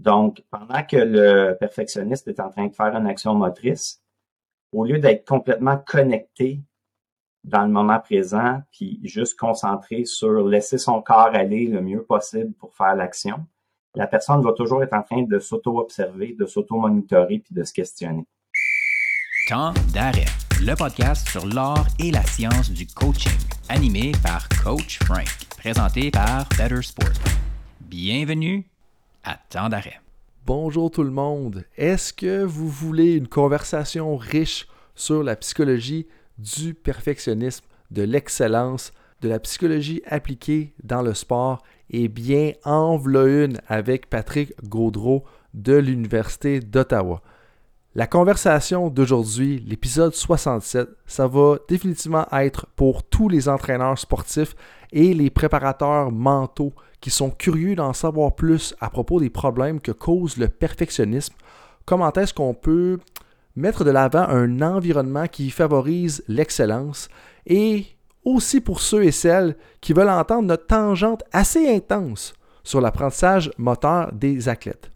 Donc, 0.00 0.42
pendant 0.50 0.82
que 0.82 0.96
le 0.96 1.56
perfectionniste 1.60 2.26
est 2.26 2.40
en 2.40 2.48
train 2.48 2.68
de 2.68 2.74
faire 2.74 2.96
une 2.96 3.06
action 3.06 3.34
motrice, 3.34 4.00
au 4.72 4.86
lieu 4.86 4.98
d'être 4.98 5.26
complètement 5.26 5.76
connecté 5.76 6.62
dans 7.44 7.62
le 7.62 7.68
moment 7.68 8.00
présent, 8.00 8.62
puis 8.72 8.98
juste 9.04 9.38
concentré 9.38 10.06
sur 10.06 10.48
laisser 10.48 10.78
son 10.78 11.02
corps 11.02 11.34
aller 11.34 11.66
le 11.66 11.82
mieux 11.82 12.02
possible 12.02 12.54
pour 12.54 12.74
faire 12.74 12.94
l'action, 12.94 13.46
la 13.94 14.06
personne 14.06 14.42
va 14.42 14.52
toujours 14.52 14.82
être 14.82 14.94
en 14.94 15.02
train 15.02 15.22
de 15.22 15.38
s'auto-observer, 15.38 16.34
de 16.38 16.46
s'auto-monitorer, 16.46 17.40
puis 17.40 17.54
de 17.54 17.62
se 17.62 17.72
questionner. 17.74 18.24
Temps 19.48 19.74
d'arrêt, 19.92 20.26
le 20.62 20.74
podcast 20.76 21.28
sur 21.28 21.44
l'art 21.46 21.86
et 21.98 22.10
la 22.10 22.22
science 22.22 22.70
du 22.70 22.86
coaching, 22.86 23.38
animé 23.68 24.12
par 24.22 24.48
Coach 24.64 24.98
Frank, 25.04 25.28
présenté 25.58 26.10
par 26.10 26.48
Better 26.56 26.80
Sport. 26.80 27.12
Bienvenue 27.80 28.69
à 29.24 29.36
Temps 29.48 29.68
d'arrêt. 29.68 30.00
Bonjour 30.46 30.90
tout 30.90 31.02
le 31.02 31.10
monde. 31.10 31.64
Est-ce 31.76 32.12
que 32.12 32.42
vous 32.42 32.68
voulez 32.68 33.14
une 33.14 33.28
conversation 33.28 34.16
riche 34.16 34.66
sur 34.94 35.22
la 35.22 35.36
psychologie 35.36 36.06
du 36.38 36.74
perfectionnisme, 36.74 37.64
de 37.90 38.02
l'excellence, 38.02 38.92
de 39.20 39.28
la 39.28 39.38
psychologie 39.38 40.02
appliquée 40.06 40.74
dans 40.82 41.02
le 41.02 41.14
sport? 41.14 41.62
Eh 41.90 42.08
bien, 42.08 42.52
en 42.64 42.98
une 42.98 43.60
avec 43.66 44.08
Patrick 44.08 44.54
Gaudreau 44.64 45.24
de 45.54 45.74
l'Université 45.74 46.60
d'Ottawa. 46.60 47.20
La 47.96 48.06
conversation 48.06 48.88
d'aujourd'hui, 48.88 49.58
l'épisode 49.66 50.14
67, 50.14 50.88
ça 51.06 51.26
va 51.26 51.56
définitivement 51.68 52.26
être 52.30 52.66
pour 52.76 53.02
tous 53.02 53.28
les 53.28 53.48
entraîneurs 53.48 53.98
sportifs 53.98 54.54
et 54.92 55.12
les 55.12 55.28
préparateurs 55.28 56.12
mentaux 56.12 56.72
qui 57.00 57.10
sont 57.10 57.30
curieux 57.30 57.74
d'en 57.74 57.92
savoir 57.92 58.34
plus 58.34 58.74
à 58.80 58.90
propos 58.90 59.20
des 59.20 59.30
problèmes 59.30 59.80
que 59.80 59.92
cause 59.92 60.36
le 60.36 60.48
perfectionnisme. 60.48 61.34
Comment 61.84 62.12
est-ce 62.12 62.34
qu'on 62.34 62.54
peut 62.54 62.98
mettre 63.56 63.84
de 63.84 63.90
l'avant 63.90 64.28
un 64.28 64.60
environnement 64.60 65.26
qui 65.26 65.50
favorise 65.50 66.22
l'excellence? 66.28 67.08
Et 67.46 67.86
aussi 68.24 68.60
pour 68.60 68.80
ceux 68.80 69.04
et 69.04 69.12
celles 69.12 69.56
qui 69.80 69.92
veulent 69.92 70.10
entendre 70.10 70.48
notre 70.48 70.66
tangente 70.66 71.24
assez 71.32 71.74
intense 71.74 72.34
sur 72.62 72.80
l'apprentissage 72.80 73.50
moteur 73.56 74.12
des 74.12 74.48
athlètes. 74.48 74.90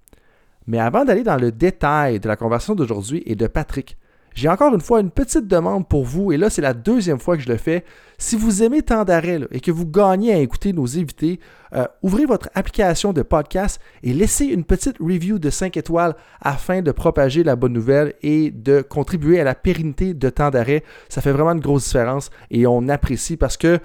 Mais 0.66 0.78
avant 0.78 1.04
d'aller 1.04 1.22
dans 1.22 1.36
le 1.36 1.52
détail 1.52 2.20
de 2.20 2.28
la 2.28 2.36
conversation 2.36 2.74
d'aujourd'hui 2.74 3.22
et 3.26 3.34
de 3.34 3.46
Patrick, 3.46 3.96
j'ai 4.34 4.48
encore 4.48 4.74
une 4.74 4.80
fois 4.80 5.00
une 5.00 5.10
petite 5.10 5.46
demande 5.46 5.88
pour 5.88 6.04
vous, 6.04 6.32
et 6.32 6.36
là 6.36 6.50
c'est 6.50 6.62
la 6.62 6.74
deuxième 6.74 7.18
fois 7.18 7.36
que 7.36 7.42
je 7.42 7.48
le 7.48 7.56
fais. 7.56 7.84
Si 8.18 8.36
vous 8.36 8.62
aimez 8.62 8.82
tant 8.82 9.04
et 9.04 9.60
que 9.60 9.70
vous 9.70 9.86
gagnez 9.86 10.34
à 10.34 10.38
écouter 10.38 10.72
nos 10.72 10.98
invités, 10.98 11.40
euh, 11.74 11.86
ouvrez 12.02 12.26
votre 12.26 12.48
application 12.54 13.12
de 13.12 13.22
podcast 13.22 13.80
et 14.02 14.12
laissez 14.12 14.46
une 14.46 14.64
petite 14.64 14.98
review 14.98 15.38
de 15.38 15.50
5 15.50 15.76
étoiles 15.76 16.14
afin 16.40 16.82
de 16.82 16.92
propager 16.92 17.42
la 17.42 17.56
bonne 17.56 17.72
nouvelle 17.72 18.14
et 18.22 18.50
de 18.50 18.82
contribuer 18.82 19.40
à 19.40 19.44
la 19.44 19.54
pérennité 19.54 20.14
de 20.14 20.30
temps 20.30 20.50
d'arrêt. 20.50 20.84
Ça 21.08 21.20
fait 21.20 21.32
vraiment 21.32 21.52
une 21.52 21.60
grosse 21.60 21.84
différence 21.84 22.30
et 22.50 22.66
on 22.66 22.88
apprécie 22.88 23.36
parce 23.36 23.56
que 23.56 23.80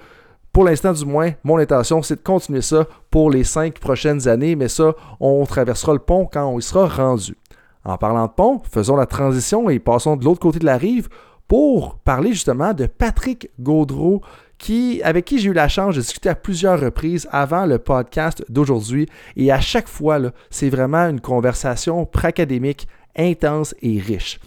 pour 0.52 0.64
l'instant, 0.64 0.92
du 0.92 1.04
moins, 1.04 1.30
mon 1.44 1.58
intention, 1.58 2.02
c'est 2.02 2.16
de 2.16 2.22
continuer 2.22 2.62
ça 2.62 2.86
pour 3.10 3.30
les 3.30 3.44
cinq 3.44 3.78
prochaines 3.78 4.26
années, 4.26 4.56
mais 4.56 4.68
ça, 4.68 4.94
on 5.20 5.46
traversera 5.46 5.92
le 5.92 6.00
pont 6.00 6.28
quand 6.30 6.44
on 6.44 6.58
y 6.58 6.62
sera 6.62 6.88
rendu. 6.88 7.36
En 7.84 7.96
parlant 7.96 8.26
de 8.26 8.32
pont, 8.32 8.60
faisons 8.70 8.96
la 8.96 9.06
transition 9.06 9.70
et 9.70 9.78
passons 9.78 10.16
de 10.16 10.24
l'autre 10.24 10.40
côté 10.40 10.58
de 10.58 10.66
la 10.66 10.76
rive 10.76 11.08
pour 11.48 11.96
parler 11.96 12.32
justement 12.32 12.74
de 12.74 12.86
Patrick 12.86 13.50
Gaudreau, 13.58 14.22
qui, 14.58 15.00
avec 15.02 15.24
qui 15.24 15.38
j'ai 15.38 15.48
eu 15.48 15.52
la 15.54 15.68
chance 15.68 15.96
de 15.96 16.00
discuter 16.00 16.28
à 16.28 16.34
plusieurs 16.34 16.78
reprises 16.78 17.26
avant 17.32 17.66
le 17.66 17.78
podcast 17.78 18.44
d'aujourd'hui. 18.48 19.06
Et 19.36 19.50
à 19.50 19.60
chaque 19.60 19.88
fois, 19.88 20.18
c'est 20.50 20.68
vraiment 20.68 21.08
une 21.08 21.20
conversation 21.20 22.04
pracadémique 22.04 22.86
intense 23.16 23.74
et 23.82 23.98
riche. 23.98 24.38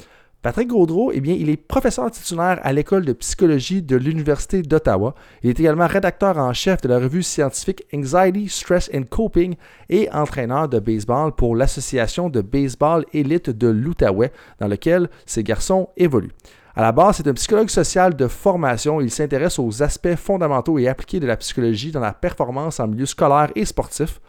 Patrick 0.43 0.67
Gaudreau, 0.67 1.13
eh 1.13 1.21
bien, 1.21 1.35
il 1.39 1.49
est 1.49 1.55
professeur 1.55 2.11
titulaire 2.11 2.59
à 2.63 2.73
l'école 2.73 3.05
de 3.05 3.13
psychologie 3.13 3.81
de 3.81 3.95
l'Université 3.95 4.61
d'Ottawa. 4.61 5.15
Il 5.41 5.49
est 5.49 5.57
également 5.57 5.87
rédacteur 5.87 6.37
en 6.37 6.51
chef 6.51 6.81
de 6.81 6.89
la 6.89 6.99
revue 6.99 7.23
scientifique 7.23 7.85
Anxiety, 7.95 8.49
Stress 8.49 8.91
and 8.93 9.03
Coping 9.09 9.55
et 9.89 10.11
entraîneur 10.11 10.67
de 10.67 10.79
baseball 10.79 11.31
pour 11.31 11.55
l'Association 11.55 12.29
de 12.29 12.41
baseball 12.41 13.05
élite 13.13 13.51
de 13.51 13.69
l'Outaouais, 13.69 14.33
dans 14.59 14.67
lequel 14.67 15.09
ces 15.25 15.43
garçons 15.43 15.87
évoluent. 15.95 16.33
À 16.75 16.81
la 16.81 16.91
base, 16.91 17.17
c'est 17.17 17.27
un 17.29 17.33
psychologue 17.35 17.69
social 17.69 18.13
de 18.13 18.27
formation. 18.27 18.99
Il 18.99 19.11
s'intéresse 19.11 19.59
aux 19.59 19.81
aspects 19.81 20.15
fondamentaux 20.15 20.77
et 20.77 20.89
appliqués 20.89 21.21
de 21.21 21.27
la 21.27 21.37
psychologie 21.37 21.93
dans 21.93 22.01
la 22.01 22.11
performance 22.11 22.81
en 22.81 22.89
milieu 22.89 23.05
scolaire 23.05 23.51
et 23.55 23.63
sportif. 23.63 24.19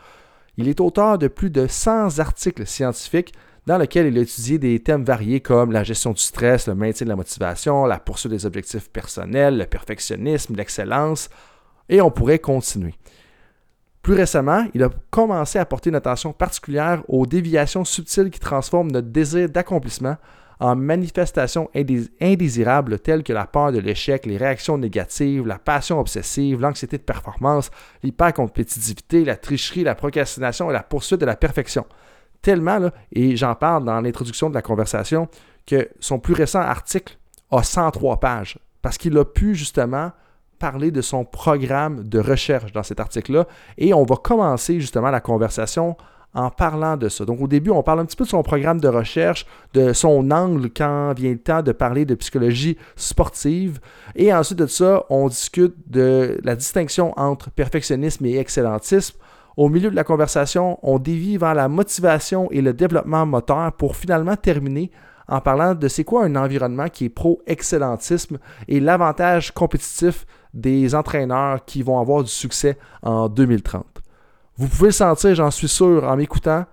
Il 0.59 0.69
est 0.69 0.81
auteur 0.81 1.19
de 1.19 1.27
plus 1.27 1.51
de 1.51 1.67
100 1.67 2.21
articles 2.21 2.67
scientifiques 2.69 3.35
dans 3.67 3.79
lequel 3.79 4.07
il 4.07 4.19
a 4.19 4.23
étudié 4.23 4.59
des 4.59 4.81
thèmes 4.81 5.05
variés 5.05 5.41
comme 5.41 5.73
la 5.73 5.85
gestion 5.85 6.13
du 6.13 6.21
stress, 6.21 6.69
le 6.69 6.75
maintien 6.75 7.07
de 7.07 7.11
la 7.11 7.17
motivation, 7.17 7.87
la 7.87 7.99
poursuite 7.99 8.33
des 8.33 8.45
objectifs 8.47 8.91
personnels, 8.91 9.57
le 9.57 9.67
perfectionnisme, 9.67 10.55
l'excellence, 10.55 11.31
et 11.89 12.01
on 12.01 12.11
pourrait 12.11 12.39
continuer. 12.39 12.95
Plus 14.03 14.15
récemment, 14.15 14.67
il 14.75 14.83
a 14.83 14.91
commencé 15.11 15.59
à 15.59 15.65
porter 15.65 15.89
une 15.89 15.97
attention 15.97 16.35
particulière 16.35 17.03
aux 17.09 17.25
déviations 17.25 17.87
subtiles 17.87 18.31
qui 18.31 18.39
transforment 18.39 18.93
notre 18.93 19.09
désir 19.09 19.49
d'accomplissement 19.49 20.17
en 20.61 20.77
manifestations 20.77 21.71
indésirables 22.21 22.99
telles 22.99 23.23
que 23.23 23.33
la 23.33 23.47
peur 23.47 23.73
de 23.73 23.79
l'échec, 23.79 24.27
les 24.27 24.37
réactions 24.37 24.79
négatives, 24.79 25.47
la 25.47 25.59
passion 25.59 25.99
obsessive, 25.99 26.61
l'anxiété 26.61 26.99
de 26.99 27.03
performance, 27.03 27.71
l'hypercompétitivité, 28.03 29.25
la 29.25 29.37
tricherie, 29.37 29.85
la 29.85 29.95
procrastination 29.95 30.71
et 30.71 30.75
la 30.75 30.83
poursuite 30.83 31.21
de 31.21 31.27
la 31.27 31.37
perfection 31.37 31.87
tellement, 32.45 32.79
et 33.11 33.37
j'en 33.37 33.55
parle 33.55 33.85
dans 33.85 34.01
l'introduction 34.01 34.51
de 34.51 34.55
la 34.55 34.63
conversation, 34.63 35.29
que 35.67 35.89
son 35.99 36.19
plus 36.19 36.35
récent 36.35 36.61
article 36.61 37.19
a 37.51 37.63
103 37.63 38.21
pages, 38.21 38.59
parce 38.83 38.99
qu'il 38.99 39.17
a 39.19 39.25
pu 39.25 39.55
justement 39.55 40.13
parler 40.59 40.91
de 40.91 41.01
son 41.01 41.25
programme 41.25 42.07
de 42.07 42.21
recherche 42.21 42.73
dans 42.73 42.83
cet 42.83 43.01
article-là, 43.01 43.47
et 43.79 43.95
on 43.95 44.05
va 44.05 44.17
commencer 44.17 44.79
justement 44.79 45.11
la 45.11 45.21
conversation 45.21 45.97
en 46.35 46.51
parlant 46.51 46.97
de 46.97 47.09
ça. 47.09 47.25
Donc 47.25 47.41
au 47.41 47.47
début, 47.47 47.71
on 47.71 47.83
parle 47.83 48.01
un 48.01 48.05
petit 48.05 48.17
peu 48.17 48.25
de 48.25 48.29
son 48.29 48.43
programme 48.43 48.81
de 48.81 48.89
recherche, 48.89 49.47
de 49.73 49.93
son 49.93 50.31
angle 50.31 50.69
quand 50.69 51.15
vient 51.15 51.31
le 51.31 51.39
temps 51.39 51.63
de 51.63 51.73
parler 51.73 52.05
de 52.05 52.15
psychologie 52.17 52.77
sportive. 52.97 53.79
Et 54.17 54.35
ensuite 54.35 54.59
de 54.59 54.67
ça, 54.67 55.05
on 55.11 55.29
discute 55.29 55.75
de 55.87 56.39
la 56.43 56.57
distinction 56.57 57.19
entre 57.19 57.51
perfectionnisme 57.51 58.27
et 58.27 58.37
excellentisme. 58.39 59.17
Au 59.57 59.69
milieu 59.69 59.91
de 59.91 59.97
la 59.97 60.05
conversation, 60.05 60.79
on 60.83 60.99
dévie 60.99 61.37
vers 61.37 61.55
la 61.55 61.69
motivation 61.69 62.51
et 62.51 62.61
le 62.61 62.73
développement 62.73 63.25
moteur 63.25 63.73
pour 63.73 63.97
finalement 63.97 64.37
terminer 64.37 64.91
en 65.29 65.41
parlant 65.41 65.75
de 65.75 65.89
c'est 65.89 66.05
quoi 66.05 66.25
un 66.25 66.37
environnement 66.37 66.89
qui 66.89 67.07
est 67.07 67.11
pro-excellentisme 67.11 68.39
et 68.69 68.81
l'avantage 68.81 69.53
compétitif 69.53 70.27
des 70.53 70.95
entraîneurs 70.95 71.65
qui 71.65 71.83
vont 71.83 71.99
avoir 71.99 72.23
du 72.23 72.31
succès 72.31 72.77
en 73.03 73.29
2030. 73.29 73.85
Vous 74.57 74.69
pouvez 74.69 74.89
le 74.89 74.93
sentir, 74.93 75.35
j'en 75.35 75.51
suis 75.51 75.69
sûr, 75.69 76.05
en 76.05 76.17
m'écoutant. 76.17 76.67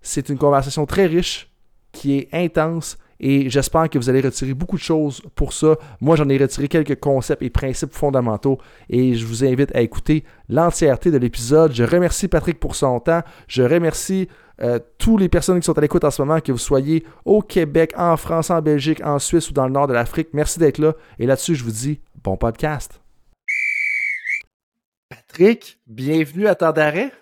C'est 0.00 0.28
une 0.28 0.38
conversation 0.38 0.86
très 0.86 1.06
riche, 1.06 1.52
qui 1.92 2.16
est 2.18 2.28
intense 2.32 2.98
et 3.20 3.50
j'espère 3.50 3.88
que 3.90 3.98
vous 3.98 4.08
allez 4.08 4.20
retirer 4.20 4.54
beaucoup 4.54 4.76
de 4.76 4.82
choses 4.82 5.22
pour 5.34 5.52
ça. 5.52 5.76
Moi, 6.00 6.16
j'en 6.16 6.28
ai 6.28 6.38
retiré 6.38 6.68
quelques 6.68 6.98
concepts 7.00 7.42
et 7.42 7.50
principes 7.50 7.92
fondamentaux 7.92 8.58
et 8.88 9.14
je 9.14 9.26
vous 9.26 9.44
invite 9.44 9.74
à 9.74 9.80
écouter 9.80 10.24
l'entièreté 10.48 11.10
de 11.10 11.18
l'épisode. 11.18 11.72
Je 11.72 11.84
remercie 11.84 12.28
Patrick 12.28 12.60
pour 12.60 12.74
son 12.74 13.00
temps. 13.00 13.22
Je 13.48 13.62
remercie 13.62 14.28
euh, 14.60 14.78
toutes 14.98 15.20
les 15.20 15.28
personnes 15.28 15.60
qui 15.60 15.66
sont 15.66 15.76
à 15.78 15.80
l'écoute 15.80 16.04
en 16.04 16.10
ce 16.10 16.22
moment, 16.22 16.40
que 16.40 16.52
vous 16.52 16.58
soyez 16.58 17.04
au 17.24 17.42
Québec, 17.42 17.92
en 17.96 18.16
France, 18.16 18.50
en 18.50 18.60
Belgique, 18.60 19.04
en 19.04 19.18
Suisse 19.18 19.50
ou 19.50 19.52
dans 19.52 19.66
le 19.66 19.72
nord 19.72 19.86
de 19.86 19.94
l'Afrique. 19.94 20.28
Merci 20.32 20.58
d'être 20.58 20.78
là. 20.78 20.94
Et 21.18 21.26
là-dessus, 21.26 21.54
je 21.54 21.64
vous 21.64 21.70
dis 21.70 22.00
bon 22.22 22.36
podcast. 22.36 23.00
Patrick, 25.08 25.80
bienvenue 25.86 26.46
à 26.46 26.54
temps 26.54 26.72
d'arrêt. 26.72 27.12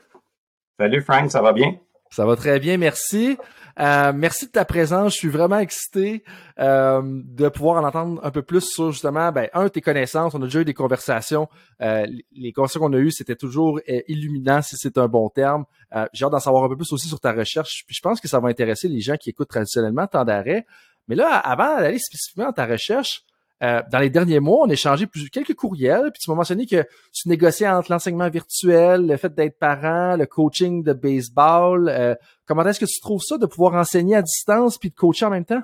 Salut 0.78 1.00
Frank, 1.00 1.30
ça 1.30 1.40
va 1.40 1.52
bien? 1.52 1.78
Ça 2.10 2.26
va 2.26 2.36
très 2.36 2.60
bien, 2.60 2.76
merci. 2.76 3.36
Euh, 3.78 4.12
merci 4.14 4.46
de 4.46 4.52
ta 4.52 4.64
présence. 4.64 5.12
Je 5.12 5.18
suis 5.18 5.28
vraiment 5.28 5.58
excité 5.58 6.24
euh, 6.58 7.02
de 7.04 7.48
pouvoir 7.48 7.82
en 7.82 7.86
entendre 7.86 8.20
un 8.24 8.30
peu 8.30 8.42
plus 8.42 8.62
sur 8.62 8.92
justement, 8.92 9.30
ben, 9.32 9.48
un, 9.52 9.68
tes 9.68 9.80
connaissances. 9.80 10.34
On 10.34 10.42
a 10.42 10.44
déjà 10.46 10.60
eu 10.60 10.64
des 10.64 10.74
conversations. 10.74 11.48
Euh, 11.82 12.06
les 12.32 12.52
conversations 12.52 12.80
qu'on 12.80 12.92
a 12.94 12.98
eues, 12.98 13.10
c'était 13.10 13.36
toujours 13.36 13.80
illuminant, 14.08 14.62
si 14.62 14.76
c'est 14.78 14.96
un 14.98 15.08
bon 15.08 15.28
terme. 15.28 15.64
J'ai 16.12 16.24
hâte 16.24 16.32
d'en 16.32 16.40
savoir 16.40 16.64
un 16.64 16.68
peu 16.68 16.76
plus 16.76 16.92
aussi 16.92 17.08
sur 17.08 17.20
ta 17.20 17.32
recherche. 17.32 17.84
Puis 17.86 17.94
je 17.94 18.00
pense 18.00 18.20
que 18.20 18.28
ça 18.28 18.40
va 18.40 18.48
intéresser 18.48 18.88
les 18.88 19.00
gens 19.00 19.16
qui 19.16 19.30
écoutent 19.30 19.48
traditionnellement 19.48 20.06
tant 20.06 20.24
d'arrêt. 20.24 20.66
Mais 21.08 21.14
là, 21.14 21.36
avant 21.36 21.76
d'aller 21.76 21.98
spécifiquement 21.98 22.46
dans 22.46 22.52
ta 22.52 22.66
recherche, 22.66 23.24
euh, 23.62 23.82
dans 23.90 24.00
les 24.00 24.10
derniers 24.10 24.40
mois, 24.40 24.66
on 24.66 24.68
a 24.68 24.74
échangé 24.74 25.06
quelques 25.32 25.54
courriels, 25.54 26.10
puis 26.12 26.20
tu 26.20 26.30
m'as 26.30 26.36
mentionné 26.36 26.66
que 26.66 26.84
tu 27.12 27.28
négociais 27.28 27.68
entre 27.68 27.90
l'enseignement 27.90 28.28
virtuel, 28.28 29.06
le 29.06 29.16
fait 29.16 29.34
d'être 29.34 29.58
parent, 29.58 30.16
le 30.16 30.26
coaching 30.26 30.82
de 30.82 30.92
baseball. 30.92 31.88
Euh, 31.88 32.14
comment 32.44 32.64
est-ce 32.66 32.80
que 32.80 32.84
tu 32.86 33.00
trouves 33.00 33.22
ça 33.22 33.38
de 33.38 33.46
pouvoir 33.46 33.74
enseigner 33.74 34.16
à 34.16 34.22
distance 34.22 34.76
puis 34.76 34.90
de 34.90 34.94
coacher 34.94 35.24
en 35.24 35.30
même 35.30 35.46
temps? 35.46 35.62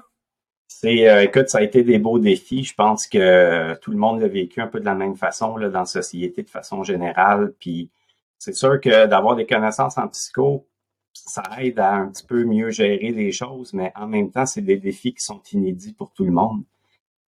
C'est, 0.68 1.06
euh, 1.06 1.24
écoute, 1.24 1.50
ça 1.50 1.58
a 1.58 1.62
été 1.62 1.82
des 1.82 1.98
beaux 1.98 2.18
défis. 2.18 2.64
Je 2.64 2.74
pense 2.74 3.06
que 3.06 3.74
tout 3.80 3.90
le 3.90 3.98
monde 3.98 4.20
l'a 4.20 4.28
vécu 4.28 4.62
un 4.62 4.68
peu 4.68 4.80
de 4.80 4.86
la 4.86 4.94
même 4.94 5.16
façon 5.16 5.58
là, 5.58 5.68
dans 5.68 5.80
la 5.80 5.84
société 5.84 6.42
de 6.42 6.48
façon 6.48 6.82
générale. 6.82 7.52
Puis 7.60 7.90
c'est 8.38 8.54
sûr 8.54 8.80
que 8.80 9.06
d'avoir 9.06 9.36
des 9.36 9.46
connaissances 9.46 9.98
en 9.98 10.08
psycho, 10.08 10.66
ça 11.12 11.42
aide 11.58 11.78
à 11.78 11.92
un 11.94 12.08
petit 12.08 12.24
peu 12.24 12.44
mieux 12.44 12.70
gérer 12.70 13.12
les 13.12 13.32
choses, 13.32 13.74
mais 13.74 13.92
en 13.94 14.06
même 14.06 14.30
temps, 14.30 14.46
c'est 14.46 14.62
des 14.62 14.78
défis 14.78 15.12
qui 15.12 15.22
sont 15.22 15.42
inédits 15.52 15.92
pour 15.92 16.10
tout 16.12 16.24
le 16.24 16.32
monde. 16.32 16.64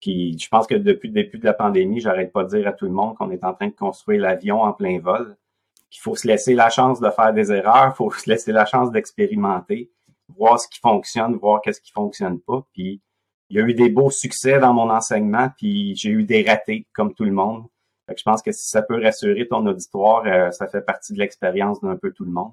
Puis 0.04 0.38
je 0.38 0.50
pense 0.50 0.68
que 0.68 0.76
depuis 0.76 1.08
le 1.08 1.14
début 1.14 1.38
de 1.38 1.46
la 1.46 1.54
pandémie, 1.54 2.02
j'arrête 2.02 2.34
pas 2.34 2.44
de 2.44 2.50
dire 2.50 2.68
à 2.68 2.74
tout 2.74 2.84
le 2.84 2.92
monde 2.92 3.16
qu'on 3.16 3.32
est 3.32 3.46
en 3.46 3.54
train 3.54 3.68
de 3.68 3.74
construire 3.74 4.22
l'avion 4.22 4.62
en 4.62 4.74
plein 4.74 5.00
vol, 5.00 5.38
qu'il 5.90 6.02
faut 6.02 6.18
se 6.18 6.28
laisser 6.28 6.56
la 6.56 6.70
chance 6.70 7.00
de 7.00 7.10
faire 7.10 7.32
des 7.32 7.54
erreurs, 7.54 7.94
il 7.94 7.96
faut 7.96 8.12
se 8.12 8.30
laisser 8.30 8.52
la 8.52 8.66
chance 8.66 8.92
d'expérimenter, 8.92 9.90
voir 10.28 10.60
ce 10.60 10.68
qui 10.68 10.82
fonctionne, 10.82 11.38
voir 11.38 11.62
qu'est-ce 11.62 11.80
qui 11.80 11.94
fonctionne 11.94 12.42
pas. 12.42 12.68
Puis 12.74 13.00
il 13.50 13.58
y 13.58 13.62
a 13.62 13.66
eu 13.66 13.74
des 13.74 13.88
beaux 13.88 14.10
succès 14.10 14.60
dans 14.60 14.74
mon 14.74 14.90
enseignement, 14.90 15.48
puis 15.58 15.96
j'ai 15.96 16.10
eu 16.10 16.26
des 16.26 16.44
ratés 16.44 16.86
comme 16.92 17.14
tout 17.14 17.24
le 17.24 17.32
monde. 17.32 17.64
Je 18.10 18.24
pense 18.24 18.42
que 18.42 18.52
si 18.52 18.68
ça 18.68 18.82
peut 18.82 19.02
rassurer 19.02 19.48
ton 19.48 19.66
auditoire, 19.66 20.24
euh, 20.26 20.52
ça 20.52 20.68
fait 20.68 20.82
partie 20.82 21.14
de 21.14 21.20
l'expérience 21.20 21.80
d'un 21.80 21.96
peu 21.96 22.12
tout 22.12 22.26
le 22.26 22.32
monde. 22.32 22.52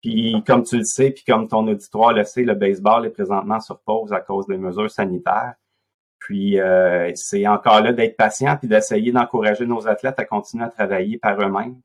Puis 0.00 0.42
comme 0.46 0.62
tu 0.62 0.78
le 0.78 0.84
sais, 0.84 1.10
puis 1.10 1.24
comme 1.24 1.46
ton 1.46 1.68
auditoire 1.68 2.14
le 2.14 2.24
sait, 2.24 2.44
le 2.44 2.54
baseball 2.54 3.04
est 3.04 3.10
présentement 3.10 3.60
sur 3.60 3.80
pause 3.80 4.14
à 4.14 4.20
cause 4.20 4.46
des 4.46 4.56
mesures 4.56 4.90
sanitaires. 4.90 5.56
Puis 6.20 6.60
euh, 6.60 7.10
c'est 7.16 7.46
encore 7.46 7.80
là 7.80 7.92
d'être 7.92 8.16
patient 8.16 8.56
puis 8.56 8.68
d'essayer 8.68 9.10
d'encourager 9.10 9.66
nos 9.66 9.88
athlètes 9.88 10.18
à 10.18 10.24
continuer 10.24 10.64
à 10.64 10.68
travailler 10.68 11.18
par 11.18 11.40
eux-mêmes. 11.40 11.80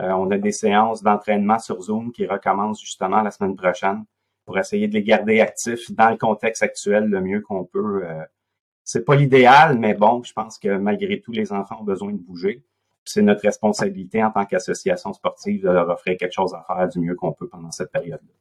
Euh, 0.00 0.10
on 0.10 0.30
a 0.32 0.38
des 0.38 0.52
séances 0.52 1.02
d'entraînement 1.02 1.60
sur 1.60 1.80
Zoom 1.80 2.10
qui 2.10 2.26
recommencent 2.26 2.80
justement 2.80 3.22
la 3.22 3.30
semaine 3.30 3.54
prochaine 3.54 4.04
pour 4.44 4.58
essayer 4.58 4.88
de 4.88 4.94
les 4.94 5.04
garder 5.04 5.40
actifs 5.40 5.92
dans 5.92 6.10
le 6.10 6.16
contexte 6.16 6.62
actuel 6.62 7.04
le 7.04 7.20
mieux 7.20 7.40
qu'on 7.40 7.64
peut. 7.64 8.02
Euh, 8.04 8.24
c'est 8.82 9.04
pas 9.04 9.14
l'idéal, 9.14 9.78
mais 9.78 9.94
bon, 9.94 10.22
je 10.24 10.32
pense 10.32 10.58
que 10.58 10.76
malgré 10.76 11.20
tout, 11.20 11.32
les 11.32 11.52
enfants 11.52 11.78
ont 11.80 11.84
besoin 11.84 12.12
de 12.12 12.18
bouger 12.18 12.64
c'est 13.04 13.22
notre 13.22 13.42
responsabilité 13.42 14.22
en 14.22 14.30
tant 14.30 14.44
qu'association 14.46 15.12
sportive 15.12 15.62
de 15.62 15.68
leur 15.68 15.88
offrir 15.88 16.16
quelque 16.16 16.32
chose 16.32 16.54
à 16.54 16.62
faire 16.62 16.88
du 16.88 17.00
mieux 17.00 17.14
qu'on 17.14 17.32
peut 17.32 17.48
pendant 17.48 17.70
cette 17.70 17.92
période-là. 17.92 18.32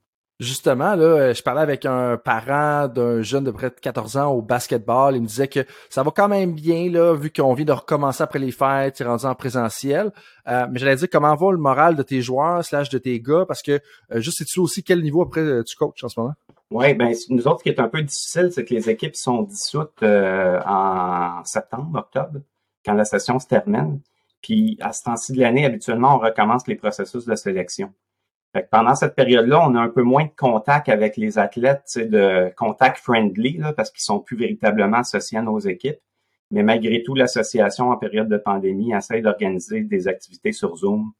Justement, 0.43 0.95
là, 0.95 1.05
euh, 1.05 1.33
je 1.33 1.41
parlais 1.41 1.61
avec 1.61 1.85
un 1.85 2.17
parent 2.17 2.89
d'un 2.89 3.21
jeune 3.21 3.45
de 3.45 3.51
près 3.51 3.69
de 3.69 3.75
14 3.75 4.17
ans 4.17 4.31
au 4.31 4.41
basketball. 4.41 5.15
Il 5.15 5.21
me 5.21 5.27
disait 5.27 5.47
que 5.47 5.61
ça 5.89 6.03
va 6.03 6.11
quand 6.11 6.27
même 6.27 6.53
bien, 6.53 6.89
là, 6.91 7.15
vu 7.15 7.31
qu'on 7.31 7.53
vient 7.53 7.65
de 7.65 7.71
recommencer 7.71 8.21
après 8.21 8.39
les 8.39 8.51
fêtes, 8.51 8.99
il 8.99 9.07
rendu 9.07 9.25
en 9.25 9.35
présentiel. 9.35 10.11
Euh, 10.49 10.67
mais 10.69 10.79
j'allais 10.79 10.97
dire, 10.97 11.07
comment 11.09 11.33
va 11.33 11.51
le 11.51 11.57
moral 11.57 11.95
de 11.95 12.03
tes 12.03 12.21
joueurs, 12.21 12.63
slash 12.65 12.89
de 12.89 12.97
tes 12.97 13.21
gars? 13.21 13.45
Parce 13.47 13.61
que, 13.61 13.79
euh, 14.11 14.19
juste 14.19 14.39
sais-tu 14.39 14.59
aussi 14.59 14.83
quel 14.83 15.01
niveau 15.01 15.21
après 15.21 15.63
tu 15.63 15.77
coaches 15.77 16.03
en 16.03 16.09
ce 16.09 16.19
moment? 16.19 16.33
Oui, 16.71 16.93
ben 16.93 17.13
nous 17.29 17.47
autres, 17.47 17.59
ce 17.59 17.63
qui 17.63 17.69
est 17.69 17.79
un 17.79 17.87
peu 17.87 18.01
difficile, 18.01 18.49
c'est 18.51 18.65
que 18.65 18.73
les 18.73 18.89
équipes 18.89 19.15
sont 19.15 19.43
dissoutes 19.43 20.03
en 20.03 21.41
septembre, 21.45 21.99
octobre, 21.99 22.39
quand 22.85 22.93
la 22.93 23.05
session 23.05 23.39
se 23.39 23.47
termine. 23.47 24.01
Puis 24.41 24.77
à 24.81 24.91
ce 24.91 25.03
temps-ci 25.03 25.31
de 25.31 25.39
l'année, 25.39 25.65
habituellement, 25.65 26.15
on 26.15 26.19
recommence 26.19 26.67
les 26.67 26.75
processus 26.75 27.25
de 27.25 27.35
sélection. 27.35 27.93
Pendant 28.69 28.93
cette 28.93 29.15
période-là, 29.15 29.67
on 29.67 29.75
a 29.75 29.79
un 29.79 29.89
peu 29.89 30.03
moins 30.03 30.25
de 30.25 30.31
contact 30.37 30.87
avec 30.87 31.17
les 31.17 31.39
athlètes, 31.39 31.97
de 31.97 32.53
contact 32.55 32.99
friendly, 32.99 33.59
parce 33.75 33.89
qu'ils 33.89 34.03
sont 34.03 34.19
plus 34.19 34.37
véritablement 34.37 34.97
associés 34.97 35.39
à 35.39 35.41
nos 35.41 35.59
équipes. 35.59 35.99
Mais 36.51 36.61
malgré 36.61 37.01
tout, 37.01 37.15
l'association 37.15 37.89
en 37.89 37.97
période 37.97 38.29
de 38.29 38.37
pandémie 38.37 38.93
essaie 38.93 39.21
d'organiser 39.21 39.81
des 39.81 40.07
activités 40.07 40.51
sur 40.51 40.75
Zoom 40.75 41.13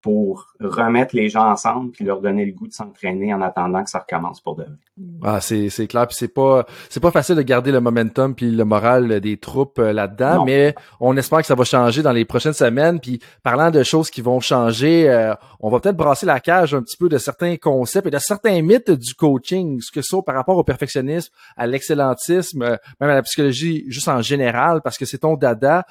pour 0.00 0.54
remettre 0.60 1.16
les 1.16 1.28
gens 1.28 1.50
ensemble 1.50 1.90
puis 1.90 2.04
leur 2.04 2.20
donner 2.20 2.44
le 2.44 2.52
goût 2.52 2.68
de 2.68 2.72
s'entraîner 2.72 3.34
en 3.34 3.42
attendant 3.42 3.82
que 3.82 3.90
ça 3.90 3.98
recommence 3.98 4.40
pour 4.40 4.54
demain. 4.54 4.76
Ah, 5.24 5.40
c'est 5.40 5.70
c'est 5.70 5.88
clair 5.88 6.06
puis 6.06 6.16
c'est 6.16 6.32
pas 6.32 6.66
c'est 6.88 7.00
pas 7.00 7.10
facile 7.10 7.34
de 7.34 7.42
garder 7.42 7.72
le 7.72 7.80
momentum 7.80 8.34
puis 8.34 8.50
le 8.50 8.64
moral 8.64 9.20
des 9.20 9.36
troupes 9.38 9.80
euh, 9.80 9.92
là-dedans 9.92 10.44
mais 10.44 10.76
on 11.00 11.16
espère 11.16 11.40
que 11.40 11.46
ça 11.46 11.56
va 11.56 11.64
changer 11.64 12.02
dans 12.02 12.12
les 12.12 12.24
prochaines 12.24 12.52
semaines. 12.52 13.00
Puis 13.00 13.18
parlant 13.42 13.72
de 13.72 13.82
choses 13.82 14.08
qui 14.10 14.20
vont 14.20 14.38
changer 14.38 15.10
euh, 15.10 15.34
on 15.58 15.68
va 15.68 15.80
peut-être 15.80 15.96
brasser 15.96 16.26
la 16.26 16.38
cage 16.38 16.74
un 16.74 16.82
petit 16.82 16.96
peu 16.96 17.08
de 17.08 17.18
certains 17.18 17.56
concepts 17.56 18.06
et 18.06 18.10
de 18.10 18.18
certains 18.18 18.62
mythes 18.62 18.92
du 18.92 19.14
coaching 19.14 19.80
ce 19.80 19.90
que 19.90 20.02
ça 20.02 20.18
par 20.24 20.36
rapport 20.36 20.56
au 20.56 20.64
perfectionnisme 20.64 21.32
à 21.56 21.66
l'excellentisme 21.66 22.62
euh, 22.62 22.76
même 23.00 23.10
à 23.10 23.14
la 23.14 23.22
psychologie 23.22 23.84
juste 23.88 24.08
en 24.08 24.22
général 24.22 24.80
parce 24.82 24.96
que 24.96 25.06
c'est 25.06 25.18
ton 25.18 25.34
dada. 25.34 25.84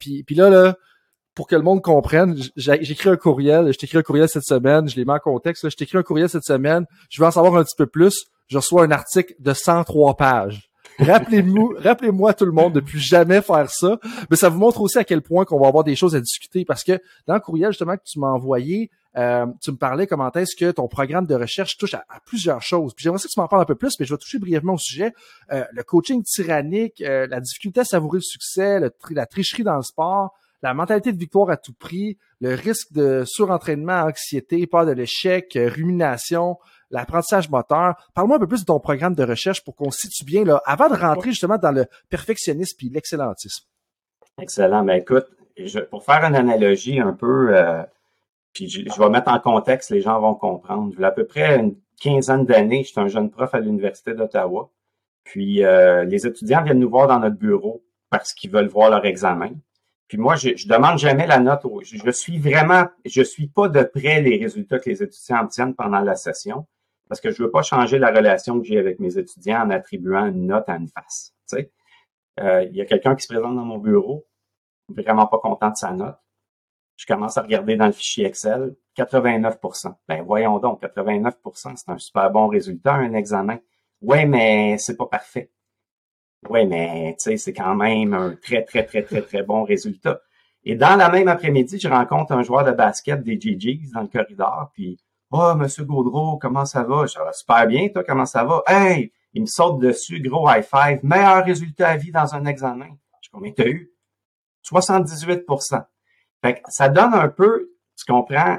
Puis 0.00 0.24
puis 0.24 0.34
là 0.34 0.50
là 0.50 0.74
pour 1.38 1.46
que 1.46 1.54
le 1.54 1.62
monde 1.62 1.82
comprenne, 1.82 2.36
j'écris 2.56 3.10
un 3.10 3.16
courriel, 3.16 3.72
je 3.72 3.78
t'écris 3.78 3.98
un 3.98 4.02
courriel 4.02 4.28
cette 4.28 4.42
semaine, 4.42 4.88
je 4.88 4.96
l'ai 4.96 5.04
mis 5.04 5.12
en 5.12 5.20
contexte, 5.20 5.70
je 5.70 5.76
t'écris 5.76 5.96
un 5.96 6.02
courriel 6.02 6.28
cette 6.28 6.42
semaine, 6.42 6.84
je 7.10 7.22
veux 7.22 7.28
en 7.28 7.30
savoir 7.30 7.54
un 7.54 7.62
petit 7.62 7.76
peu 7.76 7.86
plus, 7.86 8.24
je 8.48 8.56
reçois 8.56 8.82
un 8.82 8.90
article 8.90 9.36
de 9.38 9.52
103 9.52 10.16
pages. 10.16 10.68
Rappelez-moi, 10.98 11.74
rappelez-moi 11.78 12.34
tout 12.34 12.44
le 12.44 12.50
monde 12.50 12.72
de 12.72 12.80
plus 12.80 12.98
jamais 12.98 13.40
faire 13.40 13.70
ça. 13.70 14.00
Mais 14.28 14.36
ça 14.36 14.48
vous 14.48 14.58
montre 14.58 14.80
aussi 14.80 14.98
à 14.98 15.04
quel 15.04 15.22
point 15.22 15.44
qu'on 15.44 15.60
va 15.60 15.68
avoir 15.68 15.84
des 15.84 15.94
choses 15.94 16.16
à 16.16 16.20
discuter 16.20 16.64
parce 16.64 16.82
que 16.82 17.00
dans 17.28 17.34
le 17.34 17.40
courriel 17.40 17.70
justement 17.70 17.96
que 17.96 18.02
tu 18.04 18.18
m'as 18.18 18.32
envoyé, 18.32 18.90
euh, 19.16 19.46
tu 19.62 19.70
me 19.70 19.76
parlais 19.76 20.08
comment 20.08 20.32
est-ce 20.32 20.56
que 20.56 20.72
ton 20.72 20.88
programme 20.88 21.26
de 21.26 21.36
recherche 21.36 21.76
touche 21.76 21.94
à, 21.94 22.04
plusieurs 22.26 22.62
choses. 22.62 22.94
Puis 22.94 23.04
j'aimerais 23.04 23.20
que 23.20 23.28
tu 23.28 23.38
m'en 23.38 23.46
parles 23.46 23.62
un 23.62 23.64
peu 23.64 23.76
plus, 23.76 23.94
mais 24.00 24.06
je 24.06 24.12
vais 24.12 24.18
toucher 24.18 24.40
brièvement 24.40 24.74
au 24.74 24.78
sujet. 24.78 25.12
Euh, 25.52 25.64
le 25.70 25.84
coaching 25.84 26.24
tyrannique, 26.24 27.00
euh, 27.00 27.28
la 27.28 27.38
difficulté 27.38 27.78
à 27.78 27.84
savourer 27.84 28.18
le 28.18 28.22
succès, 28.22 28.80
la 29.10 29.26
tricherie 29.26 29.62
dans 29.62 29.76
le 29.76 29.84
sport, 29.84 30.34
la 30.62 30.74
mentalité 30.74 31.12
de 31.12 31.18
victoire 31.18 31.50
à 31.50 31.56
tout 31.56 31.72
prix, 31.72 32.18
le 32.40 32.54
risque 32.54 32.92
de 32.92 33.24
surentraînement, 33.24 34.02
anxiété, 34.02 34.66
peur 34.66 34.86
de 34.86 34.92
l'échec, 34.92 35.56
rumination, 35.56 36.56
l'apprentissage 36.90 37.48
moteur. 37.50 37.94
Parle-moi 38.14 38.36
un 38.36 38.40
peu 38.40 38.46
plus 38.46 38.62
de 38.62 38.66
ton 38.66 38.80
programme 38.80 39.14
de 39.14 39.24
recherche 39.24 39.64
pour 39.64 39.76
qu'on 39.76 39.90
situe 39.90 40.24
bien 40.24 40.44
là, 40.44 40.60
avant 40.64 40.88
de 40.88 40.94
rentrer 40.94 41.30
justement 41.30 41.58
dans 41.58 41.72
le 41.72 41.86
perfectionnisme 42.08 42.76
puis 42.76 42.88
l'excellentisme. 42.88 43.66
Excellent. 44.40 44.84
Ben 44.84 44.94
écoute, 44.94 45.26
pour 45.90 46.04
faire 46.04 46.24
une 46.24 46.36
analogie 46.36 47.00
un 47.00 47.12
peu, 47.12 47.56
euh, 47.56 47.82
puis 48.52 48.68
je, 48.68 48.98
vais 48.98 49.10
mettre 49.10 49.30
en 49.30 49.40
contexte, 49.40 49.90
les 49.90 50.00
gens 50.00 50.20
vont 50.20 50.34
comprendre. 50.34 50.92
Il 50.96 51.00
y 51.00 51.04
a 51.04 51.08
à 51.08 51.12
peu 51.12 51.26
près 51.26 51.58
une 51.58 51.76
quinzaine 52.00 52.44
d'années, 52.44 52.84
j'étais 52.84 53.00
un 53.00 53.08
jeune 53.08 53.30
prof 53.30 53.54
à 53.54 53.60
l'Université 53.60 54.14
d'Ottawa. 54.14 54.70
Puis 55.24 55.64
euh, 55.64 56.04
les 56.04 56.26
étudiants 56.26 56.62
viennent 56.62 56.78
nous 56.78 56.88
voir 56.88 57.08
dans 57.08 57.18
notre 57.18 57.36
bureau 57.36 57.82
parce 58.10 58.32
qu'ils 58.32 58.50
veulent 58.50 58.68
voir 58.68 58.90
leur 58.90 59.04
examen. 59.04 59.50
Puis 60.08 60.16
moi, 60.18 60.36
je, 60.36 60.56
je 60.56 60.66
demande 60.66 60.98
jamais 60.98 61.26
la 61.26 61.38
note. 61.38 61.60
je, 61.82 62.10
suis 62.10 62.38
vraiment, 62.38 62.86
je 63.04 63.22
suis 63.22 63.46
pas 63.46 63.68
de 63.68 63.82
près 63.82 64.22
les 64.22 64.38
résultats 64.38 64.78
que 64.78 64.88
les 64.88 65.02
étudiants 65.02 65.44
obtiennent 65.44 65.74
pendant 65.74 66.00
la 66.00 66.16
session 66.16 66.66
parce 67.08 67.20
que 67.20 67.30
je 67.30 67.42
veux 67.42 67.50
pas 67.50 67.62
changer 67.62 67.98
la 67.98 68.10
relation 68.10 68.60
que 68.60 68.66
j'ai 68.66 68.78
avec 68.78 69.00
mes 69.00 69.18
étudiants 69.18 69.62
en 69.62 69.70
attribuant 69.70 70.26
une 70.26 70.46
note 70.46 70.68
à 70.68 70.76
une 70.76 70.88
face. 70.88 71.34
Tu 71.48 71.56
sais, 71.56 71.72
euh, 72.40 72.64
il 72.64 72.76
y 72.76 72.80
a 72.80 72.84
quelqu'un 72.84 73.14
qui 73.16 73.22
se 73.22 73.32
présente 73.32 73.56
dans 73.56 73.64
mon 73.64 73.78
bureau, 73.78 74.26
vraiment 74.88 75.26
pas 75.26 75.38
content 75.38 75.70
de 75.70 75.76
sa 75.76 75.92
note. 75.92 76.16
Je 76.96 77.06
commence 77.06 77.36
à 77.38 77.42
regarder 77.42 77.76
dans 77.76 77.86
le 77.86 77.92
fichier 77.92 78.26
Excel, 78.26 78.74
89% 78.96 79.94
Ben 80.08 80.22
voyons 80.22 80.58
donc, 80.58 80.82
89% 80.82 81.76
c'est 81.76 81.90
un 81.90 81.98
super 81.98 82.30
bon 82.30 82.48
résultat, 82.48 82.94
un 82.94 83.14
examen. 83.14 83.58
Ouais, 84.00 84.26
mais 84.26 84.78
c'est 84.78 84.96
pas 84.96 85.06
parfait. 85.06 85.50
Oui, 86.48 86.66
mais 86.66 87.16
tu 87.18 87.24
sais, 87.24 87.36
c'est 87.36 87.52
quand 87.52 87.74
même 87.74 88.14
un 88.14 88.34
très, 88.36 88.62
très, 88.64 88.84
très, 88.84 89.02
très, 89.02 89.22
très 89.22 89.42
bon 89.42 89.64
résultat. 89.64 90.20
Et 90.64 90.76
dans 90.76 90.96
la 90.96 91.08
même 91.08 91.28
après-midi, 91.28 91.78
je 91.80 91.88
rencontre 91.88 92.32
un 92.32 92.42
joueur 92.42 92.64
de 92.64 92.72
basket 92.72 93.22
des 93.22 93.40
GGs 93.40 93.90
dans 93.92 94.02
le 94.02 94.08
corridor, 94.08 94.70
puis 94.74 94.98
Oh, 95.30 95.54
Monsieur 95.54 95.84
Gaudreau, 95.84 96.38
comment 96.38 96.64
ça 96.64 96.82
va? 96.84 97.04
Je 97.04 97.12
dis, 97.12 97.38
super 97.38 97.66
bien, 97.66 97.88
toi, 97.88 98.02
comment 98.02 98.24
ça 98.24 98.44
va? 98.44 98.62
Hey! 98.66 99.12
Il 99.34 99.42
me 99.42 99.46
saute 99.46 99.78
dessus, 99.78 100.22
gros 100.22 100.48
high 100.48 100.64
five, 100.64 101.00
meilleur 101.02 101.44
résultat 101.44 101.90
à 101.90 101.96
vie 101.98 102.10
dans 102.10 102.34
un 102.34 102.46
examen. 102.46 102.88
Je 103.20 103.28
combien 103.30 103.52
t'as 103.52 103.66
eu? 103.66 103.92
78% 104.64 105.84
Fait 106.42 106.54
que 106.54 106.60
ça 106.68 106.88
donne 106.88 107.12
un 107.12 107.28
peu, 107.28 107.70
tu 107.94 108.10
comprends, 108.10 108.58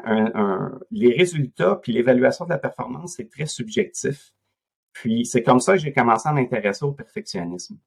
les 0.92 1.16
résultats 1.16 1.76
puis 1.82 1.92
l'évaluation 1.92 2.46
de 2.46 2.52
la 2.52 2.60
performance, 2.60 3.16
c'est 3.18 3.30
très 3.30 3.48
subjectif. 3.48 4.32
Puis 4.94 5.26
c'est 5.26 5.44
comme 5.44 5.60
ça 5.60 5.74
que 5.74 5.80
j'ai 5.80 5.94
commencé 5.94 6.28
à 6.28 6.34
m'intéresser 6.34 6.86
au 6.86 6.92
perfectionnisme. 6.92 7.78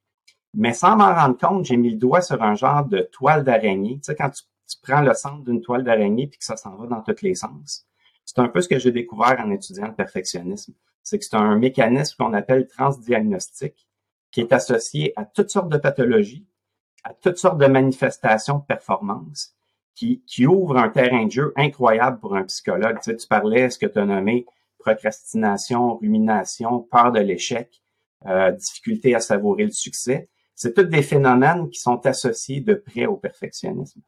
Mais 0.55 0.75
sans 0.75 0.97
m'en 0.97 1.15
rendre 1.15 1.39
compte, 1.39 1.65
j'ai 1.65 1.77
mis 1.77 1.91
le 1.91 1.97
doigt 1.97 2.21
sur 2.21 2.43
un 2.43 2.55
genre 2.55 2.85
de 2.85 3.01
toile 3.01 3.45
d'araignée. 3.45 3.97
Tu 3.97 4.05
sais, 4.05 4.15
quand 4.15 4.31
tu, 4.31 4.43
prends 4.83 5.03
le 5.03 5.13
centre 5.13 5.45
d'une 5.45 5.61
toile 5.61 5.85
d'araignée 5.85 6.27
puis 6.27 6.39
que 6.39 6.45
ça 6.45 6.57
s'en 6.57 6.77
va 6.77 6.87
dans 6.87 7.03
tous 7.03 7.23
les 7.23 7.35
sens. 7.35 7.87
C'est 8.25 8.39
un 8.39 8.49
peu 8.49 8.61
ce 8.61 8.69
que 8.69 8.79
j'ai 8.79 8.93
découvert 8.93 9.39
en 9.39 9.51
étudiant 9.51 9.87
le 9.87 9.95
perfectionnisme. 9.95 10.73
C'est 11.03 11.19
que 11.19 11.25
c'est 11.25 11.37
un 11.37 11.57
mécanisme 11.57 12.17
qu'on 12.17 12.33
appelle 12.33 12.67
transdiagnostique 12.67 13.87
qui 14.31 14.41
est 14.41 14.53
associé 14.53 15.13
à 15.17 15.25
toutes 15.25 15.51
sortes 15.51 15.69
de 15.69 15.77
pathologies, 15.77 16.47
à 17.05 17.13
toutes 17.13 17.37
sortes 17.37 17.59
de 17.59 17.67
manifestations 17.67 18.59
de 18.59 18.65
performance, 18.65 19.55
qui, 19.95 20.23
qui 20.27 20.47
ouvre 20.47 20.79
un 20.79 20.89
terrain 20.89 21.27
de 21.27 21.31
jeu 21.31 21.53
incroyable 21.57 22.19
pour 22.19 22.35
un 22.35 22.45
psychologue. 22.45 22.99
Tu 23.03 23.11
sais, 23.11 23.17
tu 23.17 23.27
parlais, 23.27 23.69
ce 23.69 23.79
que 23.79 23.87
tu 23.87 23.99
as 23.99 24.07
nommé 24.07 24.47
procrastination, 24.83 25.97
rumination, 25.97 26.81
peur 26.81 27.13
de 27.13 27.21
l'échec, 27.21 27.83
euh, 28.27 28.51
difficulté 28.53 29.15
à 29.15 29.21
savourer 29.21 29.65
le 29.65 29.71
succès. 29.71 30.29
C'est 30.55 30.75
tous 30.75 30.85
des 30.85 31.03
phénomènes 31.03 31.71
qui 31.71 31.81
sont 31.81 32.05
associés 32.07 32.61
de 32.61 32.75
près 32.75 33.07
au 33.07 33.17
perfectionnisme. 33.17 34.01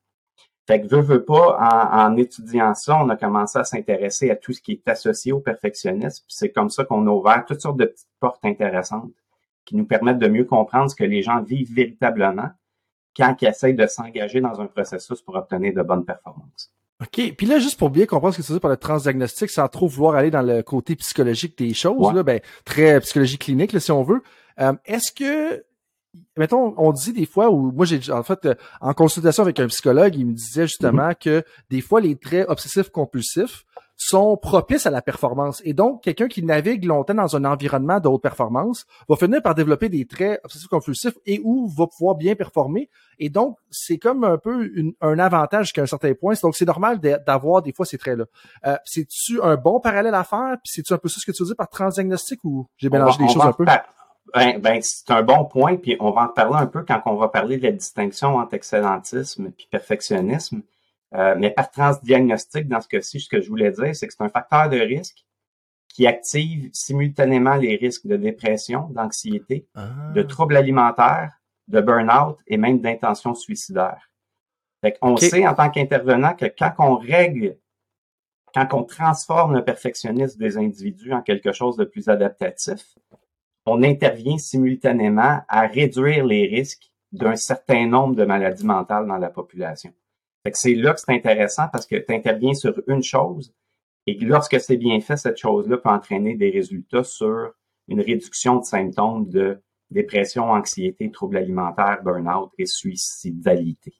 Fait 0.66 0.80
que 0.80 0.86
veux, 0.86 1.02
veux 1.02 1.24
pas, 1.24 1.58
en, 1.92 2.16
étudiant 2.16 2.74
ça, 2.74 2.96
on 2.96 3.08
a 3.10 3.16
commencé 3.16 3.58
à 3.58 3.64
s'intéresser 3.64 4.30
à 4.30 4.36
tout 4.36 4.52
ce 4.52 4.62
qui 4.62 4.72
est 4.72 4.88
associé 4.88 5.32
au 5.32 5.40
perfectionnisme. 5.40 6.24
C'est 6.28 6.50
comme 6.50 6.70
ça 6.70 6.84
qu'on 6.84 7.06
a 7.06 7.10
ouvert 7.10 7.44
toutes 7.46 7.60
sortes 7.60 7.76
de 7.76 7.84
petites 7.84 8.08
portes 8.18 8.44
intéressantes 8.44 9.12
qui 9.66 9.76
nous 9.76 9.84
permettent 9.84 10.18
de 10.18 10.28
mieux 10.28 10.44
comprendre 10.44 10.90
ce 10.90 10.96
que 10.96 11.04
les 11.04 11.22
gens 11.22 11.42
vivent 11.42 11.74
véritablement 11.74 12.48
quand 13.16 13.36
ils 13.40 13.48
essayent 13.48 13.74
de 13.74 13.86
s'engager 13.86 14.40
dans 14.40 14.60
un 14.60 14.66
processus 14.66 15.20
pour 15.22 15.36
obtenir 15.36 15.74
de 15.74 15.82
bonnes 15.82 16.04
performances. 16.04 16.72
OK. 17.00 17.34
Puis 17.36 17.46
là, 17.46 17.58
juste 17.58 17.78
pour 17.78 17.90
bien 17.90 18.06
comprendre 18.06 18.34
ce 18.34 18.40
que 18.40 18.46
tu 18.46 18.52
dire 18.52 18.60
par 18.60 18.70
le 18.70 18.76
transdiagnostic, 18.76 19.50
sans 19.50 19.68
trop 19.68 19.88
vouloir 19.88 20.14
aller 20.14 20.30
dans 20.30 20.42
le 20.42 20.62
côté 20.62 20.94
psychologique 20.96 21.58
des 21.58 21.74
choses, 21.74 22.14
là, 22.14 22.22
ben, 22.22 22.40
très 22.64 23.00
psychologie 23.00 23.38
clinique, 23.38 23.72
là, 23.72 23.80
si 23.80 23.90
on 23.90 24.02
veut. 24.02 24.22
Euh, 24.60 24.72
est-ce 24.84 25.12
que 25.12 25.64
mettons, 26.36 26.74
on 26.76 26.92
dit 26.92 27.12
des 27.12 27.26
fois 27.26 27.50
où 27.50 27.72
moi 27.72 27.86
j'ai 27.86 28.00
en 28.12 28.22
fait 28.22 28.46
euh, 28.46 28.54
en 28.80 28.94
consultation 28.94 29.42
avec 29.42 29.58
un 29.60 29.66
psychologue, 29.66 30.14
il 30.16 30.26
me 30.26 30.32
disait 30.32 30.66
justement 30.66 31.08
mm-hmm. 31.08 31.22
que 31.22 31.44
des 31.70 31.80
fois 31.80 32.00
les 32.00 32.16
traits 32.16 32.48
obsessifs 32.48 32.90
compulsifs 32.90 33.64
sont 33.96 34.36
propices 34.36 34.86
à 34.86 34.90
la 34.90 35.02
performance. 35.02 35.62
Et 35.64 35.72
donc, 35.72 36.02
quelqu'un 36.02 36.28
qui 36.28 36.42
navigue 36.42 36.84
longtemps 36.84 37.14
dans 37.14 37.36
un 37.36 37.44
environnement 37.44 38.00
de 38.00 38.08
haute 38.08 38.22
performance 38.22 38.86
va 39.08 39.16
finir 39.16 39.42
par 39.42 39.54
développer 39.54 39.88
des 39.88 40.04
traits 40.06 40.40
obsessifs 40.44 40.68
compulsifs 40.68 41.14
et 41.26 41.40
où 41.44 41.68
va 41.68 41.86
pouvoir 41.86 42.16
bien 42.16 42.34
performer. 42.34 42.90
Et 43.18 43.30
donc, 43.30 43.56
c'est 43.70 43.98
comme 43.98 44.24
un 44.24 44.38
peu 44.38 44.70
un 45.00 45.18
avantage 45.18 45.66
jusqu'à 45.66 45.82
un 45.82 45.86
certain 45.86 46.14
point. 46.14 46.34
Donc, 46.42 46.56
c'est 46.56 46.64
normal 46.64 46.98
d'avoir 46.98 47.62
des 47.62 47.72
fois 47.72 47.86
ces 47.86 47.98
traits-là. 47.98 48.24
Euh, 48.66 48.76
c'est-tu 48.84 49.40
un 49.42 49.56
bon 49.56 49.80
parallèle 49.80 50.14
à 50.14 50.24
faire? 50.24 50.56
Puis 50.62 50.72
c'est-tu 50.74 50.92
un 50.92 50.98
peu 50.98 51.08
ça 51.08 51.20
ce 51.20 51.26
que 51.26 51.32
tu 51.32 51.42
veux 51.42 51.48
dire 51.48 51.56
par 51.56 51.68
transdiagnostic 51.68 52.40
ou 52.44 52.66
j'ai 52.76 52.90
mélangé 52.90 53.18
des 53.18 53.32
choses 53.32 53.44
un 53.44 53.52
peu? 53.52 53.64
Ben, 54.34 54.58
ben 54.58 54.80
c'est 54.82 55.10
un 55.12 55.22
bon 55.22 55.44
point, 55.44 55.76
puis 55.76 55.96
on 56.00 56.10
va 56.10 56.22
en 56.22 56.28
parler 56.28 56.56
un 56.56 56.66
peu 56.66 56.82
quand 56.82 57.00
on 57.06 57.14
va 57.14 57.28
parler 57.28 57.56
de 57.56 57.62
la 57.62 57.72
distinction 57.72 58.36
entre 58.36 58.54
excellentisme 58.54 59.52
et 59.58 59.68
perfectionnisme. 59.70 60.62
Euh, 61.14 61.34
mais 61.38 61.50
par 61.50 61.70
transdiagnostic, 61.70 62.68
dans 62.68 62.80
ce 62.80 62.88
cas-ci, 62.88 63.20
ce 63.20 63.28
que 63.28 63.40
je 63.40 63.48
voulais 63.48 63.70
dire, 63.70 63.94
c'est 63.94 64.06
que 64.06 64.12
c'est 64.12 64.24
un 64.24 64.28
facteur 64.28 64.68
de 64.68 64.78
risque 64.78 65.24
qui 65.88 66.08
active 66.08 66.70
simultanément 66.72 67.54
les 67.54 67.76
risques 67.76 68.06
de 68.06 68.16
dépression, 68.16 68.88
d'anxiété, 68.90 69.68
de 69.76 70.20
ah. 70.20 70.24
troubles 70.24 70.56
alimentaires, 70.56 71.32
de 71.68 71.80
burn-out 71.80 72.38
et 72.48 72.56
même 72.56 72.80
d'intention 72.80 73.34
suicidaire. 73.34 74.10
Fait 74.80 74.98
on 75.00 75.16
sait 75.16 75.46
en 75.46 75.54
tant 75.54 75.70
qu'intervenant 75.70 76.34
que 76.34 76.46
quand 76.46 76.72
on 76.78 76.96
règle, 76.96 77.56
quand 78.52 78.66
on 78.72 78.82
transforme 78.82 79.54
le 79.54 79.64
perfectionnisme 79.64 80.38
des 80.38 80.58
individus 80.58 81.12
en 81.12 81.22
quelque 81.22 81.52
chose 81.52 81.76
de 81.76 81.84
plus 81.84 82.08
adaptatif, 82.08 82.98
on 83.64 83.82
intervient 83.82 84.36
simultanément 84.36 85.40
à 85.48 85.66
réduire 85.66 86.26
les 86.26 86.46
risques 86.46 86.92
d'un 87.12 87.36
certain 87.36 87.86
nombre 87.86 88.16
de 88.16 88.24
maladies 88.24 88.66
mentales 88.66 89.06
dans 89.06 89.16
la 89.16 89.30
population. 89.30 89.92
C'est 90.52 90.74
là 90.74 90.92
que 90.92 91.00
c'est 91.00 91.12
intéressant 91.12 91.68
parce 91.72 91.86
que 91.86 91.96
tu 91.96 92.12
interviens 92.14 92.54
sur 92.54 92.74
une 92.86 93.02
chose 93.02 93.52
et 94.06 94.14
lorsque 94.20 94.60
c'est 94.60 94.76
bien 94.76 95.00
fait, 95.00 95.16
cette 95.16 95.38
chose-là 95.38 95.78
peut 95.78 95.88
entraîner 95.88 96.34
des 96.36 96.50
résultats 96.50 97.04
sur 97.04 97.52
une 97.88 98.00
réduction 98.00 98.58
de 98.58 98.64
symptômes 98.64 99.28
de 99.28 99.62
dépression, 99.90 100.50
anxiété, 100.50 101.10
troubles 101.10 101.38
alimentaires, 101.38 102.02
burn-out 102.02 102.50
et 102.58 102.66
suicidalité. 102.66 103.94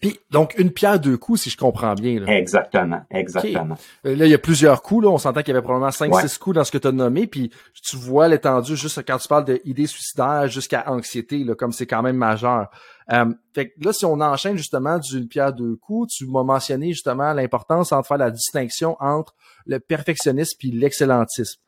Puis 0.00 0.18
donc 0.30 0.56
une 0.58 0.70
pierre 0.70 0.98
deux 0.98 1.16
coups, 1.16 1.42
si 1.42 1.50
je 1.50 1.56
comprends 1.56 1.94
bien. 1.94 2.26
Exactement, 2.26 3.00
exactement. 3.10 3.76
Euh, 4.04 4.16
là, 4.16 4.26
il 4.26 4.30
y 4.30 4.34
a 4.34 4.38
plusieurs 4.38 4.82
coups. 4.82 5.04
Là, 5.04 5.10
on 5.10 5.18
s'entend 5.18 5.40
qu'il 5.40 5.48
y 5.48 5.56
avait 5.56 5.62
probablement 5.62 5.90
cinq, 5.90 6.14
six 6.20 6.38
coups 6.38 6.56
dans 6.56 6.64
ce 6.64 6.72
que 6.72 6.78
tu 6.78 6.88
as 6.88 6.92
nommé. 6.92 7.26
Puis 7.26 7.50
tu 7.82 7.96
vois 7.96 8.28
l'étendue 8.28 8.76
juste 8.76 9.04
quand 9.06 9.18
tu 9.18 9.28
parles 9.28 9.44
d'idées 9.44 9.86
suicidaires 9.86 10.48
jusqu'à 10.48 10.84
anxiété, 10.90 11.44
là, 11.44 11.54
comme 11.54 11.72
c'est 11.72 11.86
quand 11.86 12.02
même 12.02 12.16
majeur. 12.16 12.68
Euh, 13.12 13.32
fait 13.54 13.70
que 13.70 13.84
là, 13.84 13.92
si 13.92 14.04
on 14.04 14.20
enchaîne 14.20 14.56
justement 14.56 14.98
d'une 14.98 15.28
pierre 15.28 15.52
deux 15.52 15.76
coups, 15.76 16.12
tu 16.14 16.26
m'as 16.26 16.42
mentionné 16.42 16.88
justement 16.92 17.32
l'importance 17.32 17.92
entre 17.92 18.08
faire 18.08 18.18
la 18.18 18.30
distinction 18.30 18.96
entre 19.00 19.34
le 19.66 19.80
perfectionnisme 19.80 20.56
puis 20.58 20.70
l'excellentisme. 20.70 21.60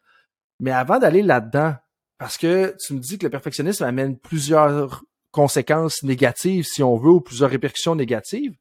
Mais 0.58 0.72
avant 0.72 0.98
d'aller 0.98 1.22
là-dedans, 1.22 1.74
parce 2.18 2.36
que 2.36 2.76
tu 2.78 2.92
me 2.92 2.98
dis 2.98 3.16
que 3.16 3.24
le 3.24 3.30
perfectionnisme 3.30 3.84
amène 3.84 4.18
plusieurs 4.18 5.02
conséquences 5.30 6.02
négatives, 6.02 6.64
si 6.64 6.82
on 6.82 6.96
veut, 6.96 7.10
ou 7.10 7.20
plusieurs 7.20 7.50
répercussions 7.50 7.94
négatives, 7.94 8.54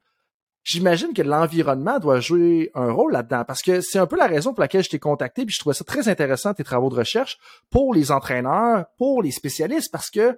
j'imagine 0.63 1.13
que 1.13 1.21
l'environnement 1.21 1.99
doit 1.99 2.19
jouer 2.19 2.71
un 2.75 2.91
rôle 2.91 3.13
là-dedans. 3.13 3.43
Parce 3.45 3.61
que 3.61 3.81
c'est 3.81 3.99
un 3.99 4.05
peu 4.05 4.17
la 4.17 4.27
raison 4.27 4.53
pour 4.53 4.61
laquelle 4.61 4.83
je 4.83 4.89
t'ai 4.89 4.99
contacté, 4.99 5.45
puis 5.45 5.53
je 5.53 5.59
trouvais 5.59 5.73
ça 5.73 5.83
très 5.83 6.09
intéressant, 6.09 6.53
tes 6.53 6.63
travaux 6.63 6.89
de 6.89 6.95
recherche, 6.95 7.38
pour 7.69 7.93
les 7.93 8.11
entraîneurs, 8.11 8.85
pour 8.97 9.23
les 9.23 9.31
spécialistes, 9.31 9.91
parce 9.91 10.09
que 10.09 10.38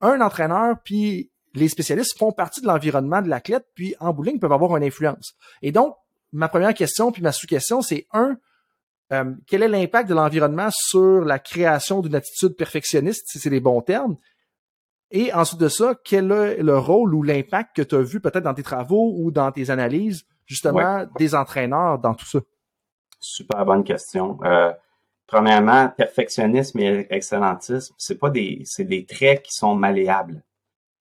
un 0.00 0.20
entraîneur, 0.20 0.76
puis 0.84 1.30
les 1.54 1.68
spécialistes 1.68 2.18
font 2.18 2.32
partie 2.32 2.60
de 2.60 2.66
l'environnement 2.66 3.22
de 3.22 3.28
l'athlète, 3.28 3.66
puis 3.74 3.94
en 4.00 4.12
bowling 4.12 4.38
peuvent 4.38 4.52
avoir 4.52 4.76
une 4.76 4.84
influence. 4.84 5.34
Et 5.62 5.72
donc, 5.72 5.94
ma 6.32 6.48
première 6.48 6.74
question, 6.74 7.10
puis 7.10 7.22
ma 7.22 7.32
sous-question, 7.32 7.82
c'est 7.82 8.06
un, 8.12 8.36
euh, 9.12 9.32
quel 9.46 9.62
est 9.62 9.68
l'impact 9.68 10.08
de 10.08 10.14
l'environnement 10.14 10.68
sur 10.70 11.24
la 11.24 11.38
création 11.38 12.00
d'une 12.00 12.14
attitude 12.14 12.56
perfectionniste, 12.56 13.26
si 13.28 13.38
c'est 13.38 13.50
les 13.50 13.60
bons 13.60 13.80
termes? 13.80 14.16
Et 15.10 15.32
ensuite 15.32 15.60
de 15.60 15.68
ça, 15.68 15.94
quel 16.04 16.30
est 16.30 16.62
le 16.62 16.78
rôle 16.78 17.14
ou 17.14 17.22
l'impact 17.22 17.76
que 17.76 17.82
tu 17.82 17.94
as 17.94 18.02
vu 18.02 18.20
peut-être 18.20 18.44
dans 18.44 18.54
tes 18.54 18.62
travaux 18.62 19.14
ou 19.16 19.30
dans 19.30 19.50
tes 19.50 19.70
analyses, 19.70 20.26
justement, 20.44 21.06
des 21.18 21.34
entraîneurs 21.34 21.98
dans 21.98 22.14
tout 22.14 22.26
ça? 22.26 22.40
Super 23.20 23.64
bonne 23.64 23.84
question. 23.84 24.38
Euh, 24.44 24.72
premièrement, 25.26 25.88
perfectionnisme 25.96 26.78
et 26.80 27.06
excellentisme, 27.10 27.94
c'est 27.96 28.18
pas 28.18 28.30
des, 28.30 28.62
c'est 28.64 28.84
des 28.84 29.06
traits 29.06 29.42
qui 29.42 29.54
sont 29.54 29.74
malléables. 29.74 30.42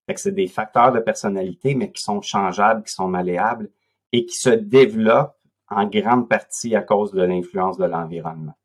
Fait 0.06 0.14
que 0.14 0.22
c'est 0.22 0.32
des 0.32 0.48
facteurs 0.48 0.94
de 0.94 1.00
personnalité, 1.00 1.76
mais 1.76 1.92
qui 1.92 2.02
sont 2.02 2.22
changeables, 2.22 2.84
qui 2.84 2.94
sont 2.94 3.10
malléables 3.10 3.70
et 4.14 4.26
qui 4.26 4.38
se 4.38 4.50
développent 4.50 5.38
en 5.70 5.86
grande 5.86 6.30
partie 6.30 6.76
à 6.76 6.82
cause 6.82 7.12
de 7.12 7.22
l'influence 7.22 7.78
de 7.78 7.86
l'environnement. 7.86 8.56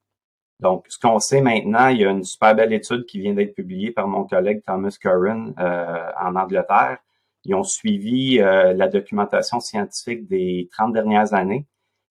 Donc, 0.63 0.87
ce 0.89 0.97
qu'on 0.97 1.19
sait 1.19 1.41
maintenant, 1.41 1.89
il 1.89 1.99
y 1.99 2.05
a 2.05 2.11
une 2.11 2.23
super 2.23 2.55
belle 2.55 2.73
étude 2.73 3.05
qui 3.07 3.19
vient 3.19 3.35
d'être 3.35 3.53
publiée 3.53 3.91
par 3.91 4.07
mon 4.07 4.25
collègue 4.25 4.63
Thomas 4.65 4.97
Curran 4.99 5.53
euh, 5.59 6.11
en 6.21 6.37
Angleterre. 6.37 6.99
Ils 7.45 7.57
ont 7.57 7.65
suivi 7.65 8.39
euh, 8.39 8.73
la 8.73 8.87
documentation 8.87 9.59
scientifique 9.59 10.29
des 10.29 10.69
30 10.71 10.93
dernières 10.93 11.35
années. 11.35 11.67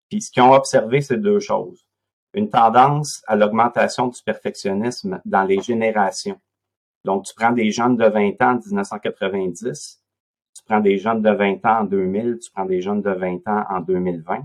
Puis 0.10 0.20
ce 0.20 0.32
qu'ils 0.32 0.44
ont 0.44 0.52
observé, 0.52 1.00
c'est 1.00 1.22
deux 1.22 1.40
choses. 1.40 1.88
Une 2.34 2.50
tendance 2.50 3.24
à 3.26 3.38
l'augmentation 3.38 4.08
du 4.08 4.22
perfectionnisme 4.22 5.22
dans 5.24 5.44
les 5.44 5.62
générations. 5.62 6.40
Donc, 7.06 7.24
tu 7.24 7.34
prends 7.34 7.52
des 7.54 7.72
jeunes 7.72 7.96
de 7.96 8.06
20 8.06 8.42
ans 8.42 8.56
en 8.56 8.60
1990, 8.60 10.02
tu 10.58 10.64
prends 10.66 10.82
des 10.82 10.98
jeunes 10.98 11.22
de 11.22 11.32
20 11.32 11.66
ans 11.66 11.80
en 11.80 11.84
2000, 11.86 12.40
tu 12.40 12.52
prends 12.52 12.66
des 12.66 12.82
jeunes 12.82 13.02
de 13.02 13.12
20 13.12 13.48
ans 13.48 13.64
en 13.70 13.80
2020 13.80 14.42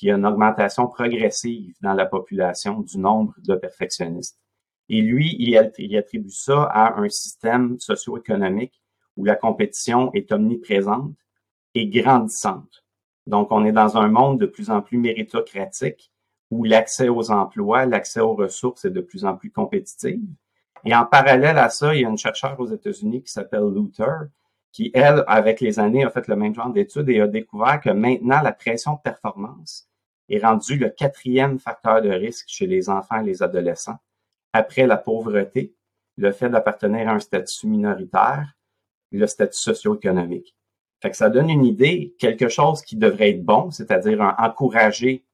puis 0.00 0.06
il 0.06 0.08
y 0.08 0.12
a 0.12 0.16
une 0.16 0.24
augmentation 0.24 0.86
progressive 0.86 1.74
dans 1.82 1.92
la 1.92 2.06
population 2.06 2.80
du 2.80 2.96
nombre 2.96 3.34
de 3.46 3.54
perfectionnistes. 3.54 4.40
Et 4.88 5.02
lui, 5.02 5.36
il, 5.38 5.58
attribue 5.58 6.30
ça 6.30 6.62
à 6.62 6.98
un 6.98 7.10
système 7.10 7.78
socio-économique 7.78 8.80
où 9.18 9.26
la 9.26 9.36
compétition 9.36 10.10
est 10.14 10.32
omniprésente 10.32 11.12
et 11.74 11.86
grandissante. 11.86 12.82
Donc, 13.26 13.48
on 13.52 13.62
est 13.66 13.72
dans 13.72 13.98
un 13.98 14.08
monde 14.08 14.40
de 14.40 14.46
plus 14.46 14.70
en 14.70 14.80
plus 14.80 14.96
méritocratique 14.96 16.10
où 16.50 16.64
l'accès 16.64 17.10
aux 17.10 17.30
emplois, 17.30 17.84
l'accès 17.84 18.20
aux 18.20 18.34
ressources 18.34 18.86
est 18.86 18.90
de 18.90 19.02
plus 19.02 19.26
en 19.26 19.36
plus 19.36 19.50
compétitif. 19.50 20.18
Et 20.86 20.94
en 20.94 21.04
parallèle 21.04 21.58
à 21.58 21.68
ça, 21.68 21.94
il 21.94 22.00
y 22.00 22.04
a 22.06 22.08
une 22.08 22.16
chercheure 22.16 22.58
aux 22.58 22.68
États-Unis 22.68 23.22
qui 23.22 23.30
s'appelle 23.30 23.68
Luther, 23.68 24.28
qui, 24.72 24.90
elle, 24.94 25.24
avec 25.26 25.60
les 25.60 25.78
années, 25.78 26.04
a 26.04 26.10
fait 26.10 26.26
le 26.26 26.36
même 26.36 26.54
genre 26.54 26.72
d'études 26.72 27.10
et 27.10 27.20
a 27.20 27.26
découvert 27.26 27.82
que 27.82 27.90
maintenant, 27.90 28.40
la 28.40 28.52
pression 28.52 28.94
de 28.94 29.00
performance 29.04 29.89
est 30.30 30.44
rendu 30.44 30.76
le 30.76 30.88
quatrième 30.88 31.58
facteur 31.58 32.00
de 32.00 32.10
risque 32.10 32.46
chez 32.48 32.66
les 32.66 32.88
enfants 32.88 33.20
et 33.20 33.24
les 33.24 33.42
adolescents, 33.42 33.98
après 34.52 34.86
la 34.86 34.96
pauvreté, 34.96 35.74
le 36.16 36.32
fait 36.32 36.48
d'appartenir 36.48 37.08
à 37.08 37.12
un 37.12 37.18
statut 37.20 37.66
minoritaire, 37.66 38.54
le 39.10 39.26
statut 39.26 39.58
socio-économique. 39.58 40.54
Fait 41.02 41.14
ça 41.14 41.30
donne 41.30 41.50
une 41.50 41.64
idée, 41.64 42.14
quelque 42.18 42.48
chose 42.48 42.82
qui 42.82 42.96
devrait 42.96 43.30
être 43.30 43.44
bon, 43.44 43.70
c'est-à-dire 43.70 44.34
encourager 44.38 45.24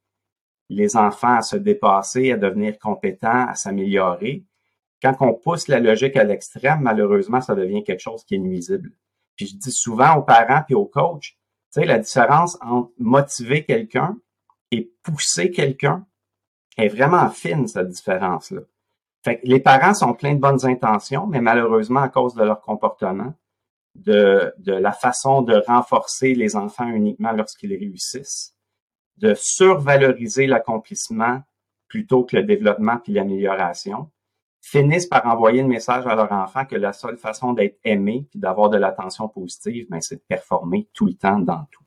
les 0.68 0.96
enfants 0.96 1.36
à 1.36 1.42
se 1.42 1.56
dépasser, 1.56 2.32
à 2.32 2.36
devenir 2.36 2.78
compétents, 2.78 3.46
à 3.48 3.54
s'améliorer. 3.54 4.44
Quand 5.02 5.14
on 5.20 5.34
pousse 5.34 5.68
la 5.68 5.80
logique 5.80 6.16
à 6.16 6.24
l'extrême, 6.24 6.80
malheureusement, 6.82 7.40
ça 7.40 7.54
devient 7.54 7.84
quelque 7.84 8.00
chose 8.00 8.24
qui 8.24 8.36
est 8.36 8.38
nuisible. 8.38 8.92
Puis 9.36 9.48
je 9.48 9.56
dis 9.56 9.72
souvent 9.72 10.16
aux 10.16 10.22
parents 10.22 10.64
et 10.68 10.74
aux 10.74 10.86
coachs, 10.86 11.20
tu 11.20 11.36
sais, 11.70 11.84
la 11.84 11.98
différence 11.98 12.56
entre 12.62 12.92
motiver 12.98 13.64
quelqu'un 13.64 14.16
et 14.70 14.92
pousser 15.02 15.50
quelqu'un 15.50 16.06
est 16.76 16.88
vraiment 16.88 17.28
fine, 17.30 17.66
cette 17.66 17.88
différence-là. 17.88 18.60
Fait 19.24 19.40
que 19.40 19.46
les 19.46 19.60
parents 19.60 19.94
sont 19.94 20.14
pleins 20.14 20.34
de 20.34 20.40
bonnes 20.40 20.64
intentions, 20.66 21.26
mais 21.26 21.40
malheureusement, 21.40 22.00
à 22.00 22.08
cause 22.08 22.34
de 22.34 22.44
leur 22.44 22.60
comportement, 22.60 23.34
de, 23.96 24.52
la 24.66 24.92
façon 24.92 25.42
de 25.42 25.62
renforcer 25.66 26.34
les 26.34 26.56
enfants 26.56 26.88
uniquement 26.88 27.32
lorsqu'ils 27.32 27.74
réussissent, 27.74 28.54
de 29.16 29.34
survaloriser 29.34 30.46
l'accomplissement 30.46 31.42
plutôt 31.88 32.24
que 32.24 32.36
le 32.36 32.42
développement 32.42 32.98
puis 32.98 33.12
l'amélioration, 33.12 34.10
finissent 34.60 35.06
par 35.06 35.24
envoyer 35.26 35.62
le 35.62 35.68
message 35.68 36.06
à 36.06 36.16
leur 36.16 36.32
enfant 36.32 36.64
que 36.64 36.74
la 36.74 36.92
seule 36.92 37.16
façon 37.16 37.52
d'être 37.52 37.78
aimé 37.84 38.26
puis 38.30 38.40
d'avoir 38.40 38.68
de 38.68 38.76
l'attention 38.76 39.28
positive, 39.28 39.86
ben, 39.88 40.00
c'est 40.00 40.16
de 40.16 40.24
performer 40.28 40.88
tout 40.92 41.06
le 41.06 41.14
temps 41.14 41.38
dans 41.38 41.64
tout. 41.70 41.84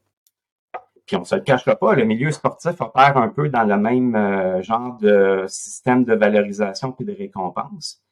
Puis 1.09 1.17
on 1.17 1.25
se 1.25 1.33
le 1.33 1.41
cachera 1.41 1.75
pas, 1.75 1.95
le 1.95 2.05
milieu 2.05 2.31
sportif 2.31 2.79
opère 2.81 3.17
un 3.17 3.29
peu 3.29 3.49
dans 3.49 3.63
le 3.63 3.77
même 3.77 4.15
euh, 4.15 4.61
genre 4.61 4.95
de 4.97 5.43
système 5.47 6.03
de 6.03 6.13
valorisation 6.13 6.91
puis 6.91 7.03
de 7.03 7.15
récompense. 7.15 8.03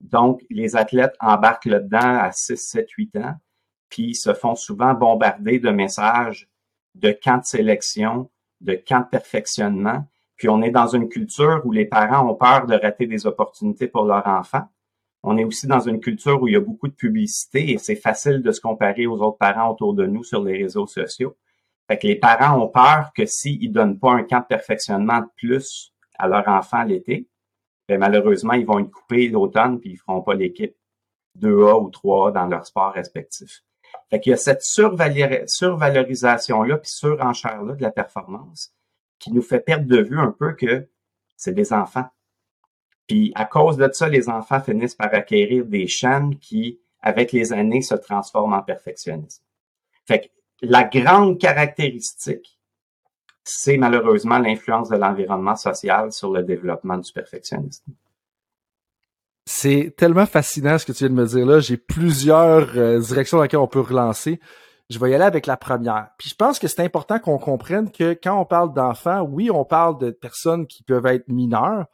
Donc, 0.00 0.42
les 0.50 0.74
athlètes 0.74 1.14
embarquent 1.20 1.66
là-dedans 1.66 2.18
à 2.18 2.32
6, 2.32 2.56
7, 2.56 2.90
8 2.90 3.16
ans, 3.18 3.34
puis 3.90 4.16
se 4.16 4.34
font 4.34 4.56
souvent 4.56 4.92
bombarder 4.92 5.60
de 5.60 5.70
messages 5.70 6.48
de 6.96 7.12
camps 7.12 7.38
de 7.38 7.44
sélection, 7.44 8.28
de 8.60 8.74
camp 8.74 9.02
de 9.02 9.08
perfectionnement. 9.08 10.04
Puis 10.34 10.48
on 10.48 10.62
est 10.62 10.72
dans 10.72 10.88
une 10.88 11.08
culture 11.08 11.62
où 11.64 11.70
les 11.70 11.84
parents 11.84 12.28
ont 12.28 12.34
peur 12.34 12.66
de 12.66 12.74
rater 12.74 13.06
des 13.06 13.24
opportunités 13.24 13.86
pour 13.86 14.04
leur 14.04 14.26
enfant. 14.26 14.64
On 15.22 15.38
est 15.38 15.44
aussi 15.44 15.68
dans 15.68 15.78
une 15.78 16.00
culture 16.00 16.42
où 16.42 16.48
il 16.48 16.54
y 16.54 16.56
a 16.56 16.60
beaucoup 16.60 16.88
de 16.88 16.94
publicité 16.94 17.70
et 17.70 17.78
c'est 17.78 17.94
facile 17.94 18.42
de 18.42 18.50
se 18.50 18.60
comparer 18.60 19.06
aux 19.06 19.20
autres 19.20 19.38
parents 19.38 19.70
autour 19.70 19.94
de 19.94 20.06
nous 20.06 20.24
sur 20.24 20.42
les 20.42 20.60
réseaux 20.60 20.88
sociaux. 20.88 21.36
Fait 21.92 21.98
que 21.98 22.06
les 22.06 22.16
parents 22.16 22.58
ont 22.58 22.68
peur 22.68 23.12
que 23.14 23.26
s'ils 23.26 23.70
donnent 23.70 23.98
pas 23.98 24.12
un 24.12 24.22
camp 24.22 24.40
de 24.40 24.46
perfectionnement 24.46 25.20
de 25.20 25.26
plus 25.36 25.92
à 26.18 26.26
leur 26.26 26.48
enfant 26.48 26.84
l'été, 26.84 27.28
ben 27.86 27.98
malheureusement, 27.98 28.54
ils 28.54 28.64
vont 28.64 28.78
être 28.78 28.90
coupés 28.90 29.28
l'automne 29.28 29.78
puis 29.78 29.90
ils 29.90 29.98
feront 29.98 30.22
pas 30.22 30.32
l'équipe 30.32 30.74
2A 31.38 31.82
ou 31.82 31.90
3A 31.90 32.32
dans 32.32 32.46
leur 32.46 32.64
sport 32.64 32.94
respectif. 32.94 33.62
Fait 34.08 34.20
qu'il 34.20 34.30
y 34.30 34.32
a 34.32 34.38
cette 34.38 34.62
survalorisation-là 34.62 36.78
puis 36.78 36.90
surenchère-là 36.90 37.74
de 37.74 37.82
la 37.82 37.90
performance 37.90 38.72
qui 39.18 39.30
nous 39.30 39.42
fait 39.42 39.60
perdre 39.60 39.86
de 39.86 40.00
vue 40.00 40.18
un 40.18 40.32
peu 40.32 40.54
que 40.54 40.88
c'est 41.36 41.52
des 41.52 41.74
enfants. 41.74 42.08
Puis 43.06 43.32
à 43.34 43.44
cause 43.44 43.76
de 43.76 43.90
ça, 43.92 44.08
les 44.08 44.30
enfants 44.30 44.62
finissent 44.62 44.94
par 44.94 45.12
acquérir 45.12 45.66
des 45.66 45.88
chaînes 45.88 46.38
qui, 46.38 46.80
avec 47.02 47.32
les 47.32 47.52
années, 47.52 47.82
se 47.82 47.96
transforment 47.96 48.54
en 48.54 48.62
perfectionnisme. 48.62 49.44
Fait 50.06 50.20
que 50.20 50.28
la 50.62 50.84
grande 50.84 51.38
caractéristique, 51.38 52.58
c'est 53.44 53.76
malheureusement 53.76 54.38
l'influence 54.38 54.88
de 54.88 54.96
l'environnement 54.96 55.56
social 55.56 56.12
sur 56.12 56.32
le 56.32 56.44
développement 56.44 56.96
du 56.96 57.12
perfectionnisme. 57.12 57.92
C'est 59.44 59.92
tellement 59.96 60.26
fascinant 60.26 60.78
ce 60.78 60.86
que 60.86 60.92
tu 60.92 61.04
viens 61.04 61.14
de 61.14 61.20
me 61.20 61.26
dire 61.26 61.44
là. 61.44 61.58
J'ai 61.58 61.76
plusieurs 61.76 62.76
euh, 62.76 63.00
directions 63.00 63.38
dans 63.38 63.42
lesquelles 63.42 63.58
on 63.58 63.66
peut 63.66 63.80
relancer. 63.80 64.38
Je 64.88 64.98
vais 65.00 65.10
y 65.10 65.14
aller 65.14 65.24
avec 65.24 65.46
la 65.46 65.56
première. 65.56 66.10
Puis 66.16 66.28
je 66.28 66.36
pense 66.36 66.60
que 66.60 66.68
c'est 66.68 66.82
important 66.82 67.18
qu'on 67.18 67.38
comprenne 67.38 67.90
que 67.90 68.16
quand 68.22 68.40
on 68.40 68.44
parle 68.44 68.72
d'enfants, 68.72 69.22
oui, 69.22 69.50
on 69.50 69.64
parle 69.64 69.98
de 69.98 70.10
personnes 70.10 70.66
qui 70.66 70.84
peuvent 70.84 71.06
être 71.06 71.26
mineures, 71.28 71.86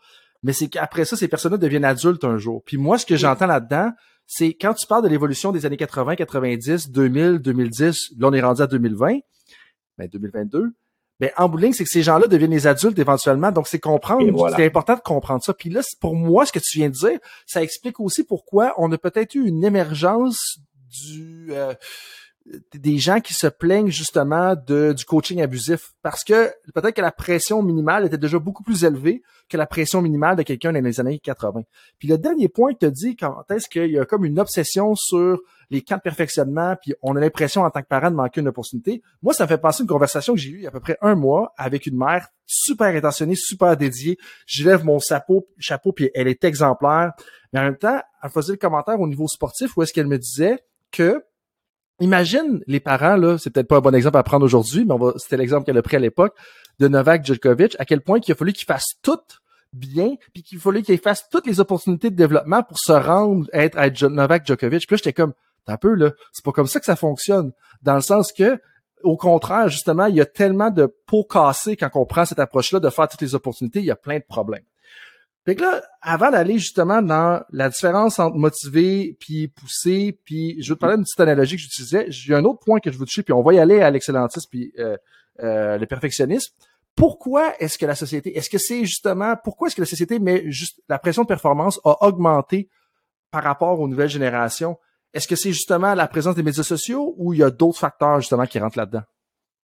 mais 0.43 0.53
c'est 0.53 0.69
qu'après 0.69 1.07
ça, 1.07 1.17
ces 1.17 1.29
personnes-là 1.29 1.59
deviennent 1.59 1.85
adultes 1.85 2.25
un 2.25 2.37
jour. 2.37 2.63
Puis 2.67 2.77
moi, 2.77 2.99
ce 2.99 3.07
que 3.07 3.17
j'entends 3.17 3.47
là-dedans, 3.47 3.93
c'est 4.31 4.53
quand 4.53 4.75
tu 4.75 4.87
parles 4.87 5.03
de 5.03 5.09
l'évolution 5.09 5.53
des 5.53 5.65
années 5.65 5.79
80, 5.79 6.17
90, 6.17 6.91
2000, 6.91 7.39
2010, 7.39 8.11
là 8.19 8.29
on 8.29 8.33
est 8.35 8.43
rendu 8.43 8.61
à 8.61 8.67
2020, 8.67 9.21
ben 9.97 10.07
2022, 10.07 10.75
ben 11.19 11.31
en 11.39 11.49
bout 11.49 11.73
c'est 11.73 11.83
que 11.83 11.91
ces 11.91 12.03
gens-là 12.03 12.27
deviennent 12.27 12.51
des 12.51 12.67
adultes 12.67 12.99
éventuellement. 12.99 13.51
Donc 13.51 13.67
c'est 13.67 13.81
comprendre, 13.81 14.51
c'est 14.55 14.67
important 14.67 14.95
de 14.95 15.01
comprendre 15.01 15.43
ça. 15.43 15.55
Puis 15.55 15.71
là, 15.71 15.81
pour 16.01 16.15
moi, 16.15 16.45
ce 16.45 16.53
que 16.53 16.59
tu 16.59 16.79
viens 16.79 16.91
de 16.91 16.95
dire, 16.95 17.19
ça 17.47 17.63
explique 17.63 17.99
aussi 18.01 18.23
pourquoi 18.23 18.75
on 18.77 18.93
a 18.93 18.99
peut-être 18.99 19.35
eu 19.35 19.47
une 19.47 19.65
émergence 19.65 20.59
du 20.91 21.49
euh, 21.51 21.75
des 22.75 22.99
gens 22.99 23.21
qui 23.21 23.35
se 23.35 23.47
plaignent 23.47 23.91
justement 23.91 24.55
de, 24.55 24.93
du 24.93 25.05
coaching 25.05 25.41
abusif 25.43 25.93
parce 26.03 26.25
que 26.25 26.51
peut-être 26.75 26.95
que 26.95 27.03
la 27.03 27.13
pression 27.13 27.63
minimale 27.63 28.07
était 28.07 28.19
déjà 28.19 28.39
beaucoup 28.39 28.63
plus 28.63 28.85
élevée 28.85 29.23
que 29.49 29.57
la 29.57 29.67
pression 29.67 30.03
minimale 30.03 30.37
de 30.37 30.43
quelqu'un 30.43 30.73
dans 30.73 30.83
les 30.83 31.01
années 31.01 31.19
80. 31.19 31.63
Puis 31.99 32.09
le 32.09 32.19
dernier 32.19 32.49
point 32.49 32.73
as 32.83 32.91
dit, 32.91 33.17
quand 33.17 33.45
est-ce 33.51 33.69
qu'il 33.69 33.91
y 33.91 33.99
a 33.99 34.05
comme 34.05 34.25
une 34.25 34.39
obsession 34.39 34.95
sur 34.95 35.41
les 35.71 35.83
camps 35.83 35.97
de 35.97 36.03
perfectionnement, 36.03 36.77
puis 36.81 36.95
on 37.03 37.15
a 37.17 37.21
l'impression 37.21 37.63
en 37.63 37.71
tant 37.71 37.83
que 37.83 37.87
parent 37.87 38.11
de 38.11 38.17
manquer 38.17 38.41
une 38.41 38.49
opportunité. 38.49 39.03
Moi, 39.23 39.35
ça 39.35 39.45
me 39.45 39.49
fait 39.49 39.59
penser 39.59 39.83
une 39.83 39.89
conversation 39.89 40.35
que 40.35 40.41
j'ai 40.41 40.51
eue 40.51 40.57
il 40.59 40.63
y 40.63 40.67
a 40.67 40.71
à 40.71 40.73
peu 40.73 40.81
près 40.81 40.97
un 41.03 41.15
mois 41.15 41.53
avec 41.57 41.87
une 41.87 41.97
mère 41.97 42.29
super 42.47 42.87
intentionnée, 42.89 43.35
super 43.35 43.77
dédiée. 43.77 44.19
Je 44.47 44.65
lève 44.65 44.85
mon 44.85 44.99
chapeau, 44.99 45.47
chapeau, 45.59 45.93
puis 45.93 46.11
elle 46.15 46.29
est 46.29 46.45
exemplaire. 46.45 47.13
Mais 47.53 47.61
en 47.61 47.65
même 47.65 47.77
temps, 47.77 48.01
elle 48.23 48.31
faisait 48.31 48.53
le 48.53 48.59
commentaire 48.59 48.99
au 49.01 49.07
niveau 49.07 49.29
sportif 49.29 49.77
où 49.77 49.83
est-ce 49.83 49.93
qu'elle 49.93 50.07
me 50.07 50.19
disait 50.19 50.59
que 50.91 51.23
Imagine 52.01 52.63
les 52.67 52.81
parents, 52.81 53.17
là, 53.17 53.39
c'est 53.39 53.51
peut-être 53.51 53.67
pas 53.67 53.79
un 53.79 53.81
bon 53.81 53.95
exemple 53.95 54.19
à 54.19 54.23
prendre 54.23 54.45
aujourd'hui, 54.45 54.85
mais 54.85 54.95
c'était 55.17 55.37
l'exemple 55.37 55.67
qu'elle 55.67 55.79
a 55.79 55.83
pris 55.83 55.97
à 55.97 56.01
l'époque 56.01 56.37
de 56.79 56.87
Novak 56.87 57.25
Djokovic, 57.25 57.75
à 57.79 57.85
quel 57.85 58.03
point 58.03 58.21
il 58.25 58.33
a 58.33 58.35
fallu 58.35 58.53
qu'il 58.53 58.67
fasse 58.67 58.87
tout 59.03 59.19
bien, 59.73 60.15
puis 60.33 60.43
qu'il 60.43 60.59
fallait 60.59 60.83
qu'il 60.83 60.99
fasse 60.99 61.29
toutes 61.29 61.47
les 61.47 61.61
opportunités 61.61 62.11
de 62.11 62.17
développement 62.17 62.63
pour 62.63 62.79
se 62.79 62.93
rendre 62.93 63.47
à 63.53 63.87
être 63.87 64.07
Novak 64.07 64.47
Djokovic. 64.47 64.87
Puis 64.87 64.95
là, 64.95 64.97
j'étais 64.97 65.13
comme, 65.13 65.33
un 65.67 65.77
peu, 65.77 65.95
là, 65.95 66.13
c'est 66.33 66.45
pas 66.45 66.53
comme 66.53 66.67
ça 66.67 66.81
que 66.81 66.87
ça 66.87 66.97
fonctionne. 66.97 67.53
Dans 67.83 67.95
le 67.95 68.01
sens 68.01 68.33
que, 68.33 68.59
au 69.03 69.17
contraire, 69.17 69.69
justement, 69.69 70.07
il 70.07 70.15
y 70.15 70.21
a 70.21 70.27
tellement 70.27 70.71
de 70.71 70.87
pots 71.07 71.25
cassés 71.25 71.77
quand 71.77 71.91
on 71.95 72.07
prend 72.07 72.25
cette 72.25 72.39
approche-là 72.39 72.81
de 72.81 72.91
faire 72.91 73.09
toutes 73.09 73.21
les 73.21 73.35
opportunités, 73.35 73.81
il 73.81 73.85
y 73.85 73.91
a 73.91 73.97
plein 73.97 74.19
de 74.19 74.25
problèmes. 74.27 74.65
Fait 75.49 75.57
que 75.57 75.63
là, 75.63 75.81
avant 76.03 76.31
d'aller 76.31 76.59
justement 76.59 77.01
dans 77.01 77.43
la 77.53 77.71
différence 77.71 78.19
entre 78.19 78.37
motiver 78.37 79.17
puis 79.19 79.49
pousser, 79.49 80.21
puis 80.27 80.63
je 80.63 80.69
veux 80.69 80.75
te 80.75 80.81
parler 80.81 80.97
d'une 80.97 81.05
petite 81.05 81.21
analogie 81.21 81.57
que 81.57 81.63
j'utilisais. 81.63 82.05
J'ai 82.11 82.35
un 82.35 82.45
autre 82.45 82.59
point 82.63 82.81
que 82.81 82.93
je 82.93 82.99
veux 82.99 83.07
toucher, 83.07 83.23
puis 83.23 83.33
on 83.33 83.43
va 83.43 83.55
y 83.55 83.59
aller 83.59 83.81
à 83.81 83.91
l'excellentisme 83.91 84.47
puis 84.51 84.75
euh, 84.79 84.99
euh, 85.43 85.79
le 85.79 85.87
perfectionnisme. 85.87 86.53
Pourquoi 86.95 87.55
est-ce 87.61 87.79
que 87.79 87.87
la 87.87 87.95
société, 87.95 88.37
est-ce 88.37 88.51
que 88.51 88.59
c'est 88.59 88.85
justement, 88.85 89.37
pourquoi 89.43 89.69
est-ce 89.69 89.77
que 89.77 89.81
la 89.81 89.87
société 89.87 90.19
met 90.19 90.51
juste 90.51 90.83
la 90.87 90.99
pression 90.99 91.23
de 91.23 91.29
performance 91.29 91.81
a 91.83 91.97
augmenté 92.07 92.69
par 93.31 93.43
rapport 93.43 93.81
aux 93.81 93.89
nouvelles 93.89 94.11
générations? 94.11 94.77
Est-ce 95.15 95.27
que 95.27 95.35
c'est 95.35 95.53
justement 95.53 95.95
la 95.95 96.09
présence 96.09 96.35
des 96.35 96.43
médias 96.43 96.63
sociaux 96.63 97.15
ou 97.17 97.33
il 97.33 97.39
y 97.39 97.43
a 97.43 97.49
d'autres 97.49 97.79
facteurs 97.79 98.21
justement 98.21 98.45
qui 98.45 98.59
rentrent 98.59 98.77
là-dedans? 98.77 99.05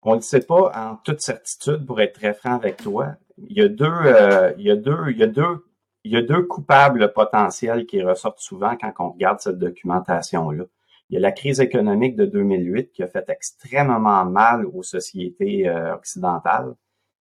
On 0.02 0.16
ne 0.16 0.22
sait 0.22 0.40
pas 0.40 0.72
en 0.74 0.96
toute 1.04 1.20
certitude, 1.20 1.86
pour 1.86 2.00
être 2.00 2.14
très 2.14 2.34
franc 2.34 2.56
avec 2.56 2.78
toi. 2.78 3.14
Il 3.36 3.56
y 3.56 3.62
a 3.62 3.68
deux, 3.68 3.84
euh, 3.86 4.52
il 4.58 4.64
y 4.64 4.72
a 4.72 4.76
deux, 4.76 5.10
il 5.10 5.18
y 5.18 5.22
a 5.22 5.28
deux 5.28 5.64
il 6.04 6.12
y 6.12 6.16
a 6.16 6.22
deux 6.22 6.42
coupables 6.42 7.12
potentiels 7.12 7.86
qui 7.86 8.02
ressortent 8.02 8.40
souvent 8.40 8.76
quand 8.76 8.92
on 8.98 9.10
regarde 9.10 9.40
cette 9.40 9.58
documentation-là. 9.58 10.64
Il 11.10 11.14
y 11.14 11.16
a 11.16 11.20
la 11.20 11.32
crise 11.32 11.60
économique 11.60 12.16
de 12.16 12.26
2008 12.26 12.92
qui 12.92 13.02
a 13.02 13.08
fait 13.08 13.28
extrêmement 13.30 14.24
mal 14.24 14.66
aux 14.66 14.82
sociétés 14.82 15.68
euh, 15.68 15.94
occidentales. 15.94 16.74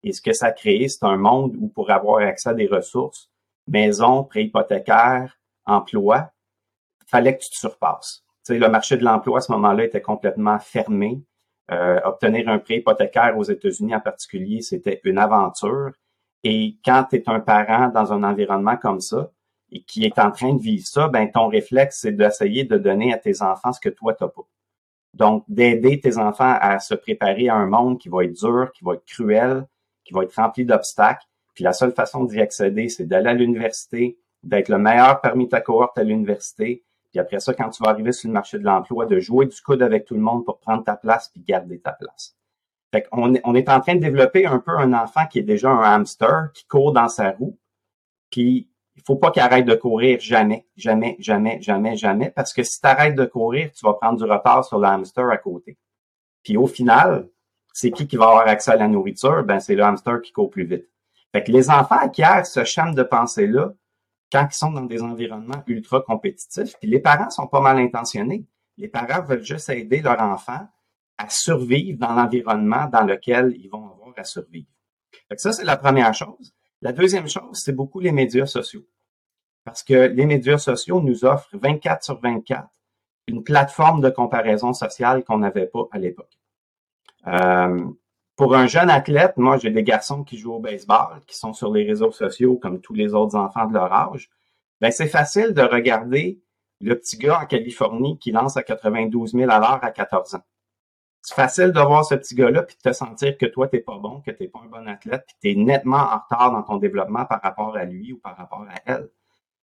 Et 0.04 0.14
ce 0.14 0.22
que 0.22 0.34
ça 0.34 0.48
a 0.48 0.52
créé, 0.52 0.88
c'est 0.88 1.04
un 1.04 1.18
monde 1.18 1.56
où 1.60 1.68
pour 1.68 1.90
avoir 1.90 2.20
accès 2.22 2.50
à 2.50 2.54
des 2.54 2.68
ressources, 2.68 3.32
maison, 3.68 4.24
prêt 4.24 4.44
hypothécaire, 4.46 5.40
emploi, 5.66 6.32
fallait 7.08 7.38
que 7.38 7.44
tu 7.44 7.50
te 7.50 7.56
surpasses. 7.56 8.24
Tu 8.46 8.54
sais, 8.54 8.60
le 8.60 8.70
marché 8.70 8.98
de 8.98 9.04
l'emploi 9.04 9.40
à 9.40 9.42
ce 9.42 9.52
moment-là 9.52 9.84
était 9.84 10.02
complètement 10.02 10.60
fermé. 10.60 11.22
Euh, 11.72 12.00
obtenir 12.04 12.50
un 12.50 12.60
prêt 12.60 12.78
hypothécaire 12.78 13.38
aux 13.38 13.44
États-Unis 13.44 13.96
en 13.96 14.00
particulier, 14.00 14.62
c'était 14.62 15.02
une 15.04 15.18
aventure. 15.18 15.92
Et 16.44 16.78
quand 16.84 17.06
tu 17.10 17.18
es 17.18 17.24
un 17.28 17.40
parent 17.40 17.90
dans 17.90 18.14
un 18.14 18.24
environnement 18.24 18.78
comme 18.78 19.00
ça 19.00 19.32
et 19.72 19.82
qui 19.84 20.06
est 20.06 20.20
en 20.20 20.32
train 20.32 20.54
de 20.54 20.62
vivre 20.62 20.86
ça, 20.86 21.08
ben 21.08 21.32
ton 21.32 21.48
réflexe, 21.48 22.00
c'est 22.02 22.12
d'essayer 22.12 22.64
de 22.64 22.78
donner 22.78 23.14
à 23.14 23.18
tes 23.18 23.42
enfants 23.42 23.74
ce 23.74 23.80
que 23.80 23.90
toi, 23.90 24.14
tu 24.14 24.26
pas. 24.26 24.48
Donc, 25.14 25.44
d'aider 25.48 26.00
tes 26.00 26.18
enfants 26.18 26.56
à 26.60 26.80
se 26.80 26.94
préparer 26.94 27.50
à 27.50 27.56
un 27.56 27.68
monde 27.68 28.00
qui 28.00 28.10
va 28.10 28.24
être 28.24 28.34
dur, 28.34 28.72
qui 28.74 28.84
va 28.84 28.94
être 28.94 29.06
cruel, 29.06 29.66
qui 30.04 30.14
va 30.14 30.24
être 30.24 30.36
rempli 30.36 30.66
d'obstacles. 30.66 31.26
Puis 31.54 31.64
la 31.64 31.74
seule 31.74 31.92
façon 31.92 32.24
d'y 32.24 32.40
accéder, 32.40 32.90
c'est 32.90 33.06
d'aller 33.06 33.30
à 33.30 33.34
l'université, 33.34 34.18
d'être 34.44 34.70
le 34.70 34.78
meilleur 34.78 35.22
parmi 35.22 35.50
ta 35.50 35.62
cohorte 35.62 35.98
à 35.98 36.04
l'université. 36.04 36.84
Puis 37.12 37.20
après 37.20 37.42
ça, 37.42 37.54
quand 37.54 37.70
tu 37.70 37.84
vas 37.84 37.90
arriver 37.90 38.14
sur 38.14 38.30
le 38.30 38.34
marché 38.34 38.58
de 38.58 38.64
l'emploi, 38.64 39.06
de 39.06 39.20
jouer 39.20 39.46
du 39.46 39.62
coude 39.62 39.82
avec 39.82 40.06
tout 40.06 40.16
le 40.16 40.22
monde 40.22 40.46
pour 40.46 40.60
prendre 40.60 40.84
ta 40.84 40.96
place 40.96 41.30
puis 41.30 41.42
garder 41.42 41.80
ta 41.80 41.92
place. 41.92 42.36
Fait 42.92 43.08
on, 43.12 43.34
est, 43.34 43.70
en 43.70 43.80
train 43.80 43.96
de 43.96 44.02
développer 44.02 44.46
un 44.46 44.60
peu 44.60 44.78
un 44.78 44.94
enfant 44.94 45.26
qui 45.28 45.40
est 45.40 45.44
déjà 45.44 45.70
un 45.70 45.82
hamster, 45.82 46.52
qui 46.54 46.66
court 46.68 46.92
dans 46.92 47.08
sa 47.08 47.32
roue. 47.32 47.58
Puis 48.30 48.70
il 48.96 49.02
faut 49.04 49.16
pas 49.16 49.32
qu'il 49.32 49.42
arrête 49.42 49.66
de 49.66 49.76
courir 49.76 50.20
jamais, 50.20 50.68
jamais, 50.76 51.16
jamais, 51.20 51.62
jamais, 51.62 51.96
jamais, 51.96 52.30
parce 52.30 52.54
que 52.54 52.64
si 52.64 52.82
tu 52.82 52.88
arrêtes 52.88 53.16
de 53.16 53.26
courir, 53.26 53.72
tu 53.72 53.86
vas 53.86 53.94
prendre 53.94 54.18
du 54.18 54.30
retard 54.30 54.66
sur 54.66 54.78
le 54.78 54.88
hamster 54.88 55.30
à 55.30 55.38
côté. 55.38 55.78
Puis 56.44 56.58
au 56.58 56.68
final, 56.68 57.30
c'est 57.74 57.92
qui 57.92 58.08
qui 58.08 58.18
va 58.18 58.26
avoir 58.26 58.48
accès 58.48 58.72
à 58.72 58.76
la 58.76 58.90
nourriture? 58.90 59.44
Ben, 59.44 59.60
c'est 59.60 59.76
le 59.76 59.84
hamster 59.84 60.22
qui 60.22 60.34
court 60.34 60.50
plus 60.50 60.66
vite. 60.66 60.88
Fait 61.32 61.44
que 61.44 61.52
les 61.52 61.70
enfants 61.70 62.00
acquièrent 62.00 62.46
ce 62.46 62.66
champ 62.66 62.92
de 62.92 63.04
pensée-là 63.04 63.74
quand 64.32 64.48
ils 64.50 64.56
sont 64.56 64.72
dans 64.72 64.86
des 64.86 65.02
environnements 65.02 65.64
ultra 65.68 66.02
compétitifs. 66.02 66.76
Puis 66.80 66.90
les 66.90 67.00
parents 67.00 67.30
sont 67.30 67.48
pas 67.48 67.62
mal 67.62 67.78
intentionnés. 67.78 68.46
Les 68.78 68.90
parents 68.90 69.22
veulent 69.22 69.44
juste 69.44 69.70
aider 69.70 70.02
leur 70.02 70.20
enfant 70.22 70.68
à 71.22 71.30
survivre 71.30 72.00
dans 72.00 72.14
l'environnement 72.14 72.88
dans 72.92 73.04
lequel 73.04 73.54
ils 73.58 73.70
vont 73.70 73.86
avoir 73.92 74.14
à 74.18 74.24
survivre. 74.24 74.68
ça, 75.36 75.54
c'est 75.54 75.64
la 75.64 75.78
première 75.78 76.14
chose. 76.14 76.54
La 76.82 76.92
deuxième 76.92 77.28
chose, 77.28 77.60
c'est 77.64 77.76
beaucoup 77.76 78.00
les 78.00 78.12
médias 78.12 78.48
sociaux. 78.48 78.86
Parce 79.64 79.84
que 79.84 79.94
les 79.94 80.26
médias 80.26 80.58
sociaux 80.58 81.00
nous 81.02 81.24
offrent 81.24 81.56
24 81.58 82.04
sur 82.04 82.20
24 82.20 82.68
une 83.28 83.44
plateforme 83.44 84.02
de 84.02 84.10
comparaison 84.10 84.74
sociale 84.74 85.24
qu'on 85.24 85.38
n'avait 85.38 85.68
pas 85.68 85.84
à 85.92 86.00
l'époque. 86.00 86.40
Euh, 87.28 87.86
pour 88.36 88.56
un 88.56 88.66
jeune 88.66 88.90
athlète, 88.90 89.38
moi, 89.38 89.58
j'ai 89.58 89.70
des 89.70 89.84
garçons 89.84 90.24
qui 90.24 90.38
jouent 90.38 90.56
au 90.56 90.60
baseball, 90.60 91.22
qui 91.28 91.38
sont 91.38 91.54
sur 91.54 91.72
les 91.72 91.86
réseaux 91.86 92.12
sociaux 92.12 92.58
comme 92.58 92.82
tous 92.82 92.96
les 92.96 93.14
autres 93.14 93.36
enfants 93.36 93.68
de 93.68 93.74
leur 93.76 93.94
âge. 93.94 94.30
Ben, 94.82 94.92
c'est 94.92 95.08
facile 95.08 95.54
de 95.54 95.62
regarder 95.62 96.42
le 96.82 96.98
petit 96.98 97.18
gars 97.20 97.42
en 97.42 97.46
Californie 97.46 98.18
qui 98.18 98.32
lance 98.32 98.58
à 98.58 98.64
92 98.64 99.34
000 99.34 99.52
à 99.52 99.60
l'heure 99.60 99.80
à 99.84 99.92
14 99.92 100.34
ans 100.36 100.44
c'est 101.22 101.36
facile 101.36 101.72
de 101.72 101.80
voir 101.80 102.04
ce 102.04 102.16
petit 102.16 102.36
gars-là 102.36 102.64
puis 102.64 102.76
de 102.76 102.90
te 102.90 102.94
sentir 102.94 103.38
que 103.38 103.46
toi, 103.46 103.68
t'es 103.68 103.80
pas 103.80 103.98
bon, 103.98 104.22
que 104.22 104.32
t'es 104.32 104.48
pas 104.48 104.60
un 104.64 104.68
bon 104.68 104.88
athlète, 104.88 105.24
puis 105.28 105.36
t'es 105.40 105.60
nettement 105.60 105.98
en 105.98 106.18
retard 106.20 106.52
dans 106.52 106.64
ton 106.64 106.78
développement 106.78 107.26
par 107.26 107.42
rapport 107.42 107.76
à 107.76 107.86
lui 107.86 108.14
ou 108.14 108.18
par 108.18 108.36
rapport 108.36 108.66
à 108.70 108.76
elle. 108.86 109.10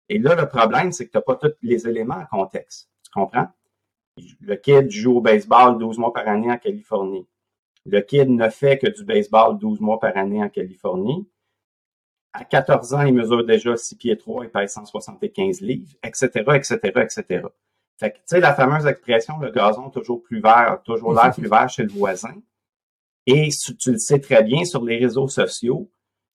Et 0.09 0.19
là, 0.19 0.35
le 0.35 0.49
problème, 0.49 0.93
c'est 0.93 1.07
que 1.07 1.13
t'as 1.13 1.21
pas 1.21 1.37
tous 1.37 1.53
les 1.63 1.87
éléments 1.89 2.17
en 2.17 2.27
contexte. 2.27 2.89
Tu 3.05 3.11
comprends? 3.13 3.49
Le 4.41 4.57
kid 4.57 4.91
joue 4.91 5.19
au 5.19 5.21
baseball 5.21 5.79
12 5.79 5.99
mois 5.99 6.13
par 6.13 6.27
année 6.27 6.51
en 6.51 6.59
Californie. 6.59 7.27
Le 7.85 8.01
kid 8.01 8.29
ne 8.29 8.49
fait 8.49 8.79
que 8.79 8.89
du 8.89 9.05
baseball 9.05 9.59
12 9.59 9.81
mois 9.81 10.01
par 10.01 10.17
année 10.17 10.43
en 10.43 10.49
Californie. 10.49 11.29
À 12.33 12.45
14 12.45 12.95
ans, 12.95 13.03
il 13.03 13.15
mesure 13.15 13.45
déjà 13.45 13.77
6 13.77 13.97
pieds 13.97 14.17
3, 14.17 14.45
il 14.45 14.51
pèse 14.51 14.73
175 14.73 15.61
livres, 15.61 15.95
etc., 16.03 16.29
etc., 16.55 16.79
etc. 16.97 17.43
Fait 17.99 18.11
que, 18.11 18.17
tu 18.17 18.23
sais, 18.27 18.41
la 18.41 18.55
fameuse 18.55 18.87
expression, 18.87 19.39
le 19.39 19.51
gazon 19.51 19.89
toujours 19.91 20.23
plus 20.23 20.41
vert, 20.41 20.81
toujours 20.85 21.15
l'air 21.15 21.33
plus 21.33 21.49
vert 21.49 21.69
chez 21.69 21.83
le 21.83 21.93
voisin. 21.93 22.35
Et 23.27 23.49
tu 23.79 23.93
le 23.93 23.99
sais 23.99 24.21
très 24.21 24.43
bien, 24.43 24.65
sur 24.65 24.85
les 24.85 24.99
réseaux 24.99 25.29
sociaux, 25.29 25.91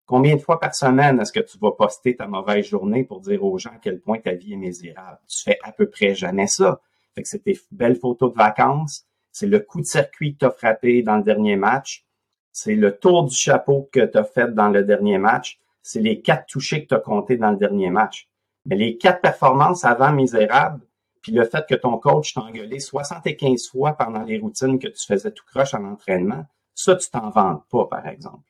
combien 0.06 0.36
de 0.36 0.42
fois 0.42 0.60
par 0.60 0.76
semaine 0.76 1.20
est-ce 1.20 1.32
que 1.32 1.40
tu 1.40 1.58
vas 1.60 1.72
poster 1.72 2.16
ta 2.16 2.28
mauvaise 2.28 2.66
journée 2.66 3.04
pour 3.04 3.22
dire 3.22 3.44
aux 3.44 3.58
gens 3.58 3.70
à 3.70 3.80
quel 3.82 4.02
point 4.02 4.20
ta 4.20 4.34
vie 4.34 4.54
est 4.54 4.58
misérable? 4.58 5.20
Tu 5.28 5.44
fais 5.44 5.58
à 5.64 5.72
peu 5.72 5.88
près 5.88 6.16
jamais 6.16 6.48
ça. 6.48 6.82
Fait 7.14 7.22
que 7.22 7.28
c'est 7.28 7.44
tes 7.44 7.60
belles 7.72 7.96
photos 7.98 8.32
de 8.32 8.38
vacances, 8.38 9.06
c'est 9.32 9.48
le 9.48 9.60
coup 9.60 9.82
de 9.82 9.86
circuit 9.86 10.34
que 10.34 10.40
tu 10.40 10.46
as 10.46 10.52
frappé 10.52 11.04
dans 11.04 11.18
le 11.18 11.24
dernier 11.24 11.56
match, 11.56 12.06
c'est 12.52 12.76
le 12.76 12.98
tour 12.98 13.26
du 13.26 13.36
chapeau 13.36 13.90
que 13.92 14.06
tu 14.06 14.18
as 14.18 14.24
fait 14.24 14.54
dans 14.54 14.70
le 14.70 14.84
dernier 14.84 15.18
match, 15.18 15.60
c'est 15.82 16.02
les 16.02 16.22
quatre 16.22 16.46
touchés 16.48 16.84
que 16.84 16.90
tu 16.90 16.96
as 16.96 17.00
comptés 17.00 17.38
dans 17.38 17.52
le 17.52 17.58
dernier 17.58 17.90
match. 17.90 18.28
Mais 18.66 18.76
les 18.76 18.98
quatre 18.98 19.22
performances 19.22 19.86
avant 19.86 20.12
misérables, 20.12 20.82
puis 21.22 21.32
le 21.32 21.46
fait 21.46 21.66
que 21.68 21.76
ton 21.76 21.98
coach 21.98 22.34
t'a 22.34 22.42
engueulé 22.42 22.80
75 22.80 23.70
fois 23.70 23.94
pendant 23.94 24.24
les 24.24 24.40
routines 24.40 24.80
que 24.80 24.88
tu 24.88 25.06
faisais 25.06 25.32
tout 25.32 25.46
croche 25.46 25.74
en 25.74 25.84
entraînement, 25.86 26.46
ça, 26.74 26.96
tu 26.96 27.10
t'en 27.10 27.30
vantes 27.30 27.64
pas, 27.70 27.86
par 27.86 28.08
exemple. 28.08 28.44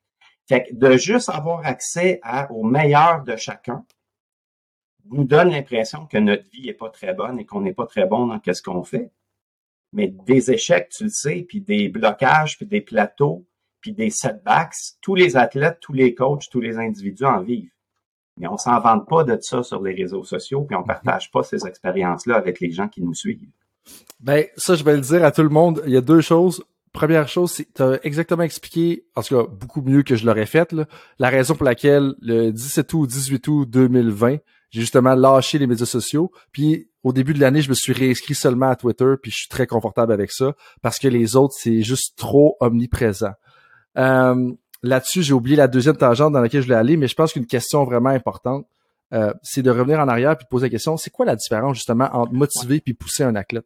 Fait 0.47 0.63
que 0.63 0.75
de 0.75 0.97
juste 0.97 1.29
avoir 1.29 1.65
accès 1.65 2.19
à, 2.23 2.51
au 2.51 2.63
meilleur 2.63 3.23
de 3.23 3.35
chacun 3.35 3.85
nous 5.09 5.23
donne 5.23 5.49
l'impression 5.49 6.05
que 6.05 6.17
notre 6.17 6.47
vie 6.49 6.69
est 6.69 6.73
pas 6.73 6.89
très 6.89 7.13
bonne 7.13 7.39
et 7.39 7.45
qu'on 7.45 7.61
n'est 7.61 7.73
pas 7.73 7.85
très 7.85 8.05
bon 8.05 8.27
dans 8.27 8.39
ce 8.45 8.61
qu'on 8.61 8.83
fait. 8.83 9.11
Mais 9.93 10.07
des 10.07 10.51
échecs, 10.51 10.89
tu 10.89 11.05
le 11.05 11.09
sais, 11.09 11.45
puis 11.47 11.59
des 11.59 11.89
blocages, 11.89 12.57
puis 12.57 12.65
des 12.65 12.81
plateaux, 12.81 13.45
puis 13.81 13.93
des 13.93 14.09
setbacks, 14.09 14.75
tous 15.01 15.15
les 15.15 15.35
athlètes, 15.35 15.79
tous 15.81 15.93
les 15.93 16.13
coachs, 16.13 16.49
tous 16.49 16.61
les 16.61 16.77
individus 16.77 17.25
en 17.25 17.41
vivent. 17.41 17.73
Mais 18.37 18.47
on 18.47 18.57
s'en 18.57 18.79
vante 18.79 19.07
pas 19.07 19.23
de 19.23 19.37
ça 19.41 19.63
sur 19.63 19.81
les 19.81 19.93
réseaux 19.93 20.23
sociaux, 20.23 20.63
puis 20.63 20.75
on 20.75 20.83
partage 20.83 21.31
pas 21.31 21.43
ces 21.43 21.65
expériences-là 21.65 22.35
avec 22.35 22.59
les 22.59 22.71
gens 22.71 22.87
qui 22.87 23.01
nous 23.01 23.13
suivent. 23.13 23.49
Ben, 24.19 24.45
ça, 24.55 24.75
je 24.75 24.83
vais 24.83 24.95
le 24.95 25.01
dire 25.01 25.23
à 25.23 25.31
tout 25.31 25.43
le 25.43 25.49
monde. 25.49 25.81
Il 25.85 25.91
y 25.91 25.97
a 25.97 26.01
deux 26.01 26.21
choses. 26.21 26.63
Première 26.93 27.27
chose, 27.27 27.51
c'est 27.51 27.73
tu 27.73 27.81
as 27.81 27.99
exactement 28.03 28.43
expliqué, 28.43 29.05
en 29.15 29.21
tout 29.21 29.37
cas 29.37 29.49
beaucoup 29.49 29.81
mieux 29.81 30.03
que 30.03 30.17
je 30.17 30.25
l'aurais 30.25 30.45
fait, 30.45 30.73
là, 30.73 30.85
la 31.19 31.29
raison 31.29 31.55
pour 31.55 31.63
laquelle 31.63 32.15
le 32.21 32.51
17 32.51 32.93
août, 32.93 33.07
18 33.07 33.47
août 33.47 33.65
2020, 33.69 34.37
j'ai 34.71 34.81
justement 34.81 35.15
lâché 35.15 35.57
les 35.57 35.67
médias 35.67 35.85
sociaux. 35.85 36.31
Puis 36.51 36.89
au 37.03 37.13
début 37.13 37.33
de 37.33 37.39
l'année, 37.39 37.61
je 37.61 37.69
me 37.69 37.75
suis 37.75 37.93
réinscrit 37.93 38.35
seulement 38.35 38.69
à 38.69 38.75
Twitter, 38.75 39.13
puis 39.21 39.31
je 39.31 39.37
suis 39.37 39.47
très 39.47 39.67
confortable 39.67 40.11
avec 40.11 40.31
ça 40.31 40.53
parce 40.81 40.99
que 40.99 41.07
les 41.07 41.35
autres, 41.35 41.53
c'est 41.57 41.81
juste 41.81 42.17
trop 42.17 42.57
omniprésent. 42.59 43.33
Euh, 43.97 44.51
Là-dessus, 44.83 45.21
j'ai 45.21 45.33
oublié 45.33 45.55
la 45.55 45.67
deuxième 45.67 45.95
tangente 45.95 46.33
dans 46.33 46.41
laquelle 46.41 46.61
je 46.61 46.65
voulais 46.65 46.77
aller, 46.77 46.97
mais 46.97 47.07
je 47.07 47.15
pense 47.15 47.33
qu'une 47.33 47.45
question 47.45 47.83
vraiment 47.83 48.09
importante, 48.09 48.65
euh, 49.13 49.33
c'est 49.43 49.61
de 49.61 49.69
revenir 49.69 49.99
en 49.99 50.07
arrière 50.07 50.37
puis 50.37 50.45
de 50.45 50.49
poser 50.49 50.67
la 50.67 50.69
question, 50.69 50.97
c'est 50.97 51.09
quoi 51.09 51.25
la 51.25 51.35
différence 51.35 51.75
justement 51.75 52.09
entre 52.13 52.33
motiver 52.33 52.79
puis 52.79 52.93
pousser 52.93 53.23
un 53.23 53.35
athlète? 53.35 53.65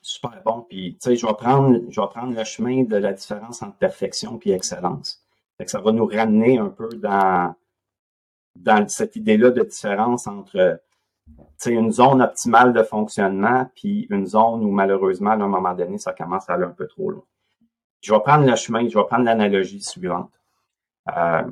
Super 0.00 0.42
bon. 0.44 0.66
Puis, 0.68 0.94
tu 0.94 1.10
sais, 1.10 1.16
je 1.16 1.26
vais 1.26 1.34
prendre, 1.34 1.80
je 1.90 2.00
vais 2.00 2.06
prendre 2.08 2.36
le 2.36 2.44
chemin 2.44 2.84
de 2.84 2.96
la 2.96 3.12
différence 3.12 3.62
entre 3.62 3.76
perfection 3.76 4.38
puis 4.38 4.52
excellence. 4.52 5.22
Fait 5.58 5.64
que 5.64 5.70
ça 5.70 5.80
va 5.80 5.92
nous 5.92 6.06
ramener 6.06 6.58
un 6.58 6.68
peu 6.68 6.88
dans, 6.88 7.54
dans 8.54 8.88
cette 8.88 9.16
idée-là 9.16 9.50
de 9.50 9.62
différence 9.62 10.26
entre 10.26 10.80
une 11.66 11.90
zone 11.90 12.20
optimale 12.22 12.72
de 12.72 12.82
fonctionnement 12.82 13.70
puis 13.74 14.06
une 14.10 14.26
zone 14.26 14.64
où 14.64 14.70
malheureusement, 14.70 15.30
à 15.30 15.34
un 15.34 15.48
moment 15.48 15.74
donné, 15.74 15.98
ça 15.98 16.12
commence 16.12 16.48
à 16.48 16.54
aller 16.54 16.64
un 16.64 16.70
peu 16.70 16.86
trop 16.86 17.10
loin. 17.10 17.24
Je 18.04 18.12
vais 18.12 18.20
prendre 18.20 18.46
le 18.46 18.54
chemin, 18.54 18.86
je 18.86 18.98
vais 18.98 19.04
prendre 19.06 19.24
l'analogie 19.24 19.80
suivante. 19.80 20.30
Euh, 21.16 21.50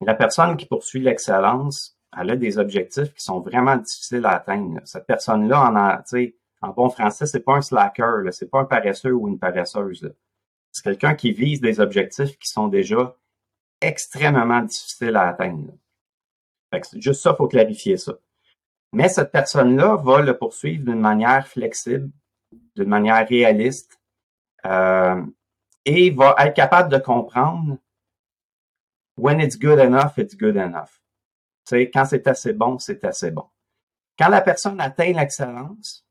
la 0.00 0.14
personne 0.14 0.56
qui 0.56 0.66
poursuit 0.66 1.00
l'excellence, 1.00 1.96
elle 2.18 2.30
a 2.30 2.36
des 2.36 2.58
objectifs 2.58 3.14
qui 3.14 3.22
sont 3.22 3.38
vraiment 3.38 3.76
difficiles 3.76 4.26
à 4.26 4.30
atteindre. 4.30 4.80
Cette 4.84 5.06
personne-là, 5.06 5.60
en, 5.70 6.68
en 6.68 6.72
bon 6.72 6.88
français, 6.88 7.26
c'est 7.26 7.44
pas 7.44 7.54
un 7.54 7.62
slacker, 7.62 8.32
c'est 8.32 8.50
pas 8.50 8.60
un 8.60 8.64
paresseux 8.64 9.12
ou 9.12 9.28
une 9.28 9.38
paresseuse. 9.38 10.12
C'est 10.72 10.82
quelqu'un 10.82 11.14
qui 11.14 11.30
vise 11.30 11.60
des 11.60 11.78
objectifs 11.78 12.36
qui 12.38 12.48
sont 12.48 12.66
déjà 12.66 13.16
extrêmement 13.80 14.62
difficiles 14.62 15.14
à 15.14 15.28
atteindre. 15.28 15.74
juste 16.94 17.22
ça, 17.22 17.36
faut 17.36 17.46
clarifier 17.46 17.98
ça. 17.98 18.14
Mais 18.92 19.08
cette 19.08 19.30
personne-là 19.30 19.94
va 19.94 20.22
le 20.22 20.36
poursuivre 20.36 20.86
d'une 20.86 21.00
manière 21.00 21.46
flexible, 21.46 22.10
d'une 22.74 22.88
manière 22.88 23.28
réaliste, 23.28 24.00
euh, 24.66 25.22
et 25.84 26.10
va 26.10 26.34
être 26.38 26.54
capable 26.54 26.90
de 26.90 26.98
comprendre 26.98 27.78
when 29.16 29.40
it's 29.40 29.58
good 29.58 29.78
enough, 29.78 30.18
it's 30.18 30.36
good 30.36 30.56
enough. 30.56 31.00
Tu 31.66 31.76
sais, 31.76 31.90
quand 31.90 32.04
c'est 32.04 32.26
assez 32.26 32.52
bon, 32.52 32.78
c'est 32.78 33.04
assez 33.04 33.30
bon. 33.30 33.44
Quand 34.18 34.28
la 34.28 34.40
personne 34.40 34.80
atteint 34.80 35.12
l'excellence, 35.12 36.04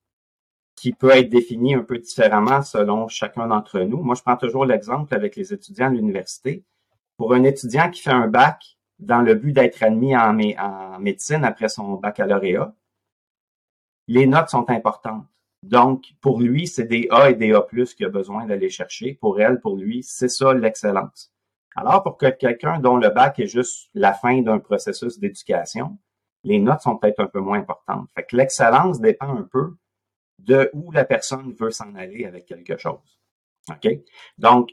qui 0.75 0.91
peut 0.91 1.11
être 1.11 1.29
définie 1.29 1.75
un 1.75 1.83
peu 1.83 1.97
différemment 1.97 2.61
selon 2.61 3.07
chacun 3.07 3.47
d'entre 3.47 3.79
nous. 3.79 4.01
Moi, 4.01 4.15
je 4.15 4.21
prends 4.21 4.37
toujours 4.37 4.65
l'exemple 4.65 5.13
avec 5.13 5.35
les 5.35 5.53
étudiants 5.53 5.89
de 5.89 5.95
l'université. 5.95 6.65
Pour 7.17 7.33
un 7.33 7.43
étudiant 7.43 7.89
qui 7.89 8.01
fait 8.01 8.11
un 8.11 8.27
bac 8.27 8.77
dans 8.99 9.21
le 9.21 9.35
but 9.35 9.53
d'être 9.53 9.81
admis 9.83 10.15
en, 10.15 10.37
en 10.39 10.99
médecine 10.99 11.45
après 11.45 11.69
son 11.69 11.93
baccalauréat, 11.93 12.73
les 14.07 14.27
notes 14.27 14.49
sont 14.49 14.69
importantes. 14.69 15.25
Donc, 15.63 16.03
pour 16.19 16.41
lui, 16.41 16.67
c'est 16.67 16.83
des 16.83 17.07
A 17.09 17.29
et 17.29 17.35
des 17.35 17.53
A+, 17.53 17.65
qu'il 17.95 18.05
a 18.05 18.09
besoin 18.09 18.45
d'aller 18.45 18.69
chercher. 18.69 19.13
Pour 19.13 19.39
elle, 19.39 19.61
pour 19.61 19.77
lui, 19.77 20.03
c'est 20.03 20.27
ça 20.27 20.53
l'excellence. 20.53 21.33
Alors, 21.75 22.03
pour 22.03 22.17
que 22.17 22.29
quelqu'un 22.29 22.79
dont 22.79 22.97
le 22.97 23.09
bac 23.09 23.39
est 23.39 23.47
juste 23.47 23.89
la 23.93 24.13
fin 24.13 24.41
d'un 24.41 24.59
processus 24.59 25.19
d'éducation, 25.19 25.97
les 26.43 26.59
notes 26.59 26.81
sont 26.81 26.97
peut-être 26.97 27.21
un 27.21 27.27
peu 27.27 27.39
moins 27.39 27.59
importantes. 27.59 28.09
Fait 28.13 28.23
que 28.23 28.35
l'excellence 28.35 28.99
dépend 28.99 29.35
un 29.37 29.43
peu 29.43 29.77
de 30.37 30.69
où 30.73 30.91
la 30.91 31.05
personne 31.05 31.53
veut 31.53 31.71
s'en 31.71 31.95
aller 31.95 32.25
avec 32.25 32.45
quelque 32.45 32.77
chose. 32.77 33.19
Donc, 34.37 34.71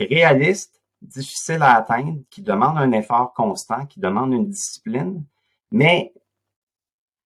réaliste, 0.00 0.80
difficile 1.02 1.60
à 1.60 1.74
atteindre, 1.74 2.20
qui 2.30 2.40
demande 2.40 2.78
un 2.78 2.92
effort 2.92 3.34
constant, 3.34 3.84
qui 3.84 4.00
demande 4.00 4.32
une 4.32 4.48
discipline, 4.48 5.22
mais 5.70 6.14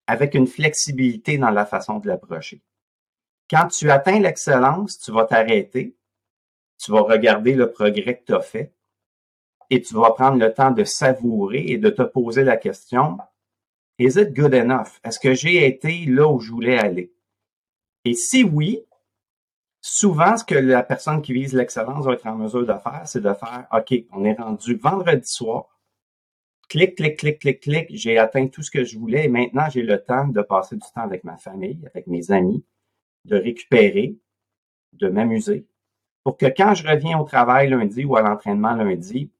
avec 0.06 0.34
une 0.34 0.46
flexibilité 0.46 1.36
dans 1.36 1.50
la 1.50 1.66
façon 1.66 1.98
de 1.98 2.08
l'approcher. 2.08 2.62
Quand 3.50 3.68
tu 3.68 3.90
atteins 3.90 4.20
l'excellence, 4.20 4.98
tu 4.98 5.10
vas 5.10 5.24
t'arrêter, 5.24 5.96
tu 6.78 6.92
vas 6.92 7.00
regarder 7.00 7.54
le 7.54 7.70
progrès 7.70 8.18
que 8.18 8.24
tu 8.24 8.34
as 8.34 8.40
fait 8.40 8.74
et 9.70 9.80
tu 9.80 9.94
vas 9.94 10.10
prendre 10.12 10.38
le 10.38 10.52
temps 10.52 10.70
de 10.70 10.84
savourer 10.84 11.64
et 11.66 11.78
de 11.78 11.90
te 11.90 12.02
poser 12.02 12.44
la 12.44 12.56
question, 12.56 13.18
is 13.98 14.18
it 14.18 14.34
good 14.34 14.54
enough? 14.54 15.00
Est-ce 15.04 15.18
que 15.18 15.34
j'ai 15.34 15.66
été 15.66 16.04
là 16.06 16.28
où 16.28 16.40
je 16.40 16.50
voulais 16.50 16.78
aller? 16.78 17.12
Et 18.04 18.14
si 18.14 18.44
oui, 18.44 18.84
souvent, 19.80 20.36
ce 20.36 20.44
que 20.44 20.54
la 20.54 20.82
personne 20.82 21.22
qui 21.22 21.32
vise 21.32 21.54
l'excellence 21.54 22.04
va 22.04 22.14
être 22.14 22.26
en 22.26 22.36
mesure 22.36 22.66
de 22.66 22.78
faire, 22.78 23.02
c'est 23.06 23.20
de 23.20 23.32
faire, 23.32 23.66
OK, 23.72 23.94
on 24.12 24.24
est 24.24 24.34
rendu 24.34 24.76
vendredi 24.76 25.26
soir, 25.28 25.78
clic, 26.68 26.96
clic, 26.96 27.18
clic, 27.18 27.38
clic, 27.38 27.60
clic, 27.60 27.86
j'ai 27.90 28.18
atteint 28.18 28.46
tout 28.48 28.62
ce 28.62 28.70
que 28.70 28.84
je 28.84 28.98
voulais 28.98 29.24
et 29.24 29.28
maintenant 29.28 29.68
j'ai 29.70 29.82
le 29.82 30.02
temps 30.02 30.28
de 30.28 30.42
passer 30.42 30.76
du 30.76 30.82
temps 30.94 31.02
avec 31.02 31.24
ma 31.24 31.36
famille, 31.38 31.80
avec 31.86 32.06
mes 32.06 32.30
amis, 32.30 32.64
de 33.28 33.36
récupérer, 33.36 34.16
de 34.94 35.08
m'amuser, 35.08 35.66
pour 36.24 36.36
que 36.36 36.46
quand 36.46 36.74
je 36.74 36.86
reviens 36.86 37.18
au 37.18 37.24
travail 37.24 37.70
lundi 37.70 38.04
ou 38.04 38.16
à 38.16 38.22
l'entraînement 38.22 38.74
lundi, 38.74 39.30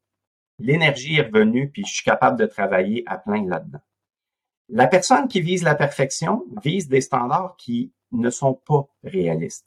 l'énergie 0.58 1.16
est 1.16 1.22
revenue 1.22 1.70
puis 1.70 1.84
je 1.84 1.94
suis 1.94 2.04
capable 2.04 2.38
de 2.38 2.46
travailler 2.46 3.02
à 3.06 3.18
plein 3.18 3.46
là-dedans. 3.46 3.80
La 4.68 4.86
personne 4.86 5.28
qui 5.28 5.40
vise 5.40 5.62
la 5.62 5.74
perfection 5.74 6.44
vise 6.62 6.88
des 6.88 7.00
standards 7.00 7.56
qui 7.56 7.92
ne 8.12 8.30
sont 8.30 8.54
pas 8.54 8.86
réalistes 9.02 9.66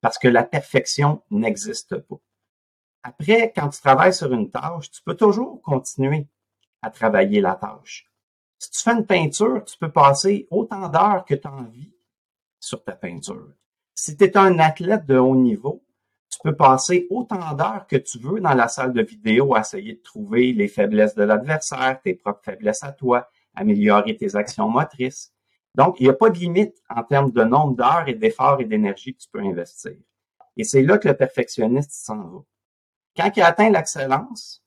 parce 0.00 0.18
que 0.18 0.28
la 0.28 0.42
perfection 0.42 1.22
n'existe 1.30 1.96
pas. 1.96 2.20
Après, 3.02 3.52
quand 3.54 3.68
tu 3.68 3.80
travailles 3.80 4.14
sur 4.14 4.32
une 4.32 4.50
tâche, 4.50 4.90
tu 4.90 5.02
peux 5.02 5.16
toujours 5.16 5.60
continuer 5.62 6.26
à 6.82 6.90
travailler 6.90 7.40
la 7.40 7.54
tâche. 7.54 8.10
Si 8.58 8.70
tu 8.70 8.80
fais 8.82 8.92
une 8.92 9.06
peinture, 9.06 9.64
tu 9.64 9.76
peux 9.78 9.90
passer 9.90 10.46
autant 10.50 10.88
d'heures 10.88 11.24
que 11.24 11.34
tu 11.34 11.46
as 11.46 11.52
envie 11.52 11.92
sur 12.60 12.82
ta 12.82 12.92
peinture. 12.92 13.52
Si 13.94 14.16
tu 14.16 14.24
es 14.24 14.36
un 14.36 14.58
athlète 14.58 15.06
de 15.06 15.18
haut 15.18 15.36
niveau, 15.36 15.84
tu 16.30 16.38
peux 16.42 16.54
passer 16.54 17.06
autant 17.10 17.54
d'heures 17.54 17.86
que 17.86 17.96
tu 17.96 18.18
veux 18.18 18.40
dans 18.40 18.54
la 18.54 18.68
salle 18.68 18.92
de 18.92 19.02
vidéo 19.02 19.54
à 19.54 19.60
essayer 19.60 19.94
de 19.94 20.02
trouver 20.02 20.52
les 20.52 20.68
faiblesses 20.68 21.14
de 21.14 21.24
l'adversaire, 21.24 22.00
tes 22.02 22.14
propres 22.14 22.44
faiblesses 22.44 22.84
à 22.84 22.92
toi, 22.92 23.28
améliorer 23.54 24.16
tes 24.16 24.36
actions 24.36 24.68
motrices. 24.68 25.32
Donc, 25.74 25.96
il 26.00 26.04
n'y 26.04 26.10
a 26.10 26.14
pas 26.14 26.30
de 26.30 26.38
limite 26.38 26.76
en 26.88 27.02
termes 27.02 27.32
de 27.32 27.42
nombre 27.44 27.76
d'heures 27.76 28.08
et 28.08 28.14
d'efforts 28.14 28.60
et 28.60 28.64
d'énergie 28.64 29.14
que 29.14 29.20
tu 29.20 29.28
peux 29.32 29.40
investir. 29.40 29.92
Et 30.56 30.64
c'est 30.64 30.82
là 30.82 30.98
que 30.98 31.08
le 31.08 31.16
perfectionniste 31.16 31.92
s'en 31.92 32.28
va. 32.28 32.40
Quand 33.16 33.32
il 33.36 33.42
atteint 33.42 33.70
l'excellence, 33.70 34.62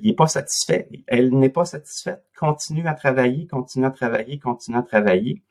il 0.00 0.08
n'est 0.08 0.16
pas 0.16 0.26
satisfait. 0.26 0.88
Elle 1.06 1.30
n'est 1.30 1.50
pas 1.50 1.64
satisfaite. 1.64 2.24
Continue 2.36 2.86
à 2.86 2.94
travailler, 2.94 3.46
continue 3.46 3.86
à 3.86 3.90
travailler, 3.90 4.38
continue 4.38 4.76
à 4.76 4.82
travailler 4.82 5.42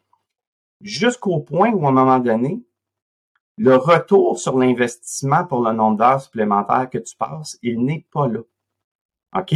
jusqu'au 0.83 1.39
point 1.39 1.71
où, 1.71 1.85
à 1.85 1.89
un 1.89 1.93
moment 1.93 2.19
donné, 2.19 2.61
le 3.57 3.75
retour 3.75 4.39
sur 4.39 4.57
l'investissement 4.57 5.45
pour 5.45 5.63
le 5.63 5.73
nombre 5.73 5.97
d'heures 5.97 6.21
supplémentaires 6.21 6.89
que 6.89 6.97
tu 6.97 7.15
passes, 7.15 7.57
il 7.61 7.83
n'est 7.83 8.05
pas 8.11 8.27
là. 8.27 8.39
OK? 9.35 9.55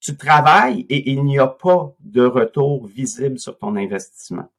Tu 0.00 0.16
travailles 0.16 0.86
et 0.88 1.10
il 1.10 1.24
n'y 1.24 1.38
a 1.38 1.46
pas 1.46 1.92
de 2.00 2.24
retour 2.24 2.86
visible 2.86 3.38
sur 3.38 3.58
ton 3.58 3.76
investissement. 3.76 4.50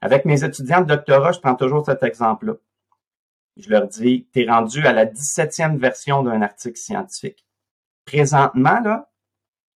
Avec 0.00 0.24
mes 0.24 0.44
étudiants 0.44 0.80
de 0.80 0.86
doctorat, 0.86 1.32
je 1.32 1.40
prends 1.40 1.54
toujours 1.54 1.84
cet 1.84 2.02
exemple-là. 2.02 2.54
Je 3.56 3.70
leur 3.70 3.88
dis, 3.88 4.28
tu 4.32 4.42
es 4.42 4.50
rendu 4.50 4.86
à 4.86 4.92
la 4.92 5.06
17e 5.06 5.78
version 5.78 6.22
d'un 6.22 6.42
article 6.42 6.78
scientifique. 6.78 7.44
Présentement, 8.04 8.80
là, 8.80 9.10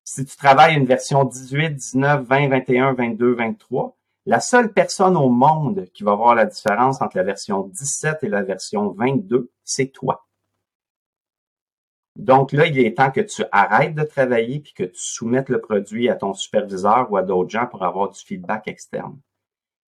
si 0.04 0.24
tu 0.24 0.36
travailles 0.36 0.76
une 0.76 0.86
version 0.86 1.24
18, 1.24 1.74
19, 1.74 2.24
20, 2.24 2.48
21, 2.48 2.92
22, 2.94 3.34
23, 3.34 3.96
la 4.26 4.40
seule 4.40 4.72
personne 4.72 5.16
au 5.16 5.28
monde 5.28 5.86
qui 5.92 6.04
va 6.04 6.14
voir 6.14 6.34
la 6.34 6.46
différence 6.46 7.02
entre 7.02 7.16
la 7.16 7.24
version 7.24 7.62
17 7.62 8.22
et 8.22 8.28
la 8.28 8.42
version 8.42 8.90
22, 8.90 9.50
c'est 9.64 9.88
toi. 9.88 10.26
Donc 12.16 12.52
là, 12.52 12.66
il 12.66 12.78
est 12.78 12.96
temps 12.96 13.10
que 13.10 13.22
tu 13.22 13.42
arrêtes 13.52 13.94
de 13.94 14.04
travailler 14.04 14.60
puis 14.60 14.74
que 14.74 14.84
tu 14.84 15.00
soumettes 15.00 15.48
le 15.48 15.60
produit 15.60 16.08
à 16.08 16.14
ton 16.14 16.34
superviseur 16.34 17.10
ou 17.10 17.16
à 17.16 17.22
d'autres 17.22 17.50
gens 17.50 17.66
pour 17.66 17.82
avoir 17.84 18.10
du 18.10 18.20
feedback 18.20 18.68
externe. 18.68 19.18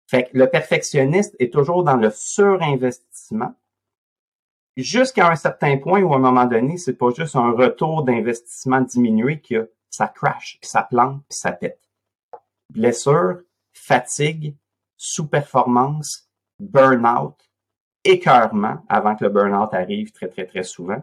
Fait 0.09 0.25
que 0.25 0.37
le 0.37 0.49
perfectionniste 0.49 1.37
est 1.39 1.53
toujours 1.53 1.85
dans 1.85 1.97
le 1.97 2.11
surinvestissement 2.11 3.55
jusqu'à 4.77 5.31
un 5.31 5.37
certain 5.37 5.77
point 5.79 6.03
où 6.03 6.13
à 6.13 6.17
un 6.17 6.21
moment 6.21 6.47
donné, 6.47 6.77
c'est 6.77 6.95
pas 6.95 7.11
juste 7.11 7.37
un 7.37 7.53
retour 7.53 8.03
d'investissement 8.03 8.81
diminué 8.81 9.41
que 9.41 9.71
ça 9.91 10.09
crash, 10.09 10.59
ça 10.63 10.83
plante, 10.83 11.23
puis 11.29 11.39
ça 11.39 11.53
pète. 11.53 11.81
Blessure, 12.71 13.41
fatigue, 13.75 14.57
sous-performance, 14.97 16.31
burn-out, 16.59 17.37
écœurement 18.05 18.85
avant 18.89 19.17
que 19.17 19.25
le 19.25 19.31
burn-out 19.31 19.75
arrive 19.75 20.13
très, 20.13 20.29
très, 20.29 20.47
très 20.47 20.63
souvent. 20.63 21.03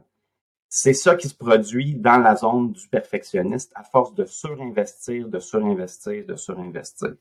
C'est 0.69 0.93
ça 0.93 1.15
qui 1.15 1.27
se 1.27 1.35
produit 1.35 1.95
dans 1.95 2.17
la 2.17 2.35
zone 2.35 2.71
du 2.71 2.87
perfectionniste 2.87 3.73
à 3.75 3.83
force 3.83 4.15
de 4.15 4.25
surinvestir, 4.25 5.27
de 5.27 5.39
surinvestir, 5.39 6.25
de 6.25 6.35
surinvestir. 6.35 7.15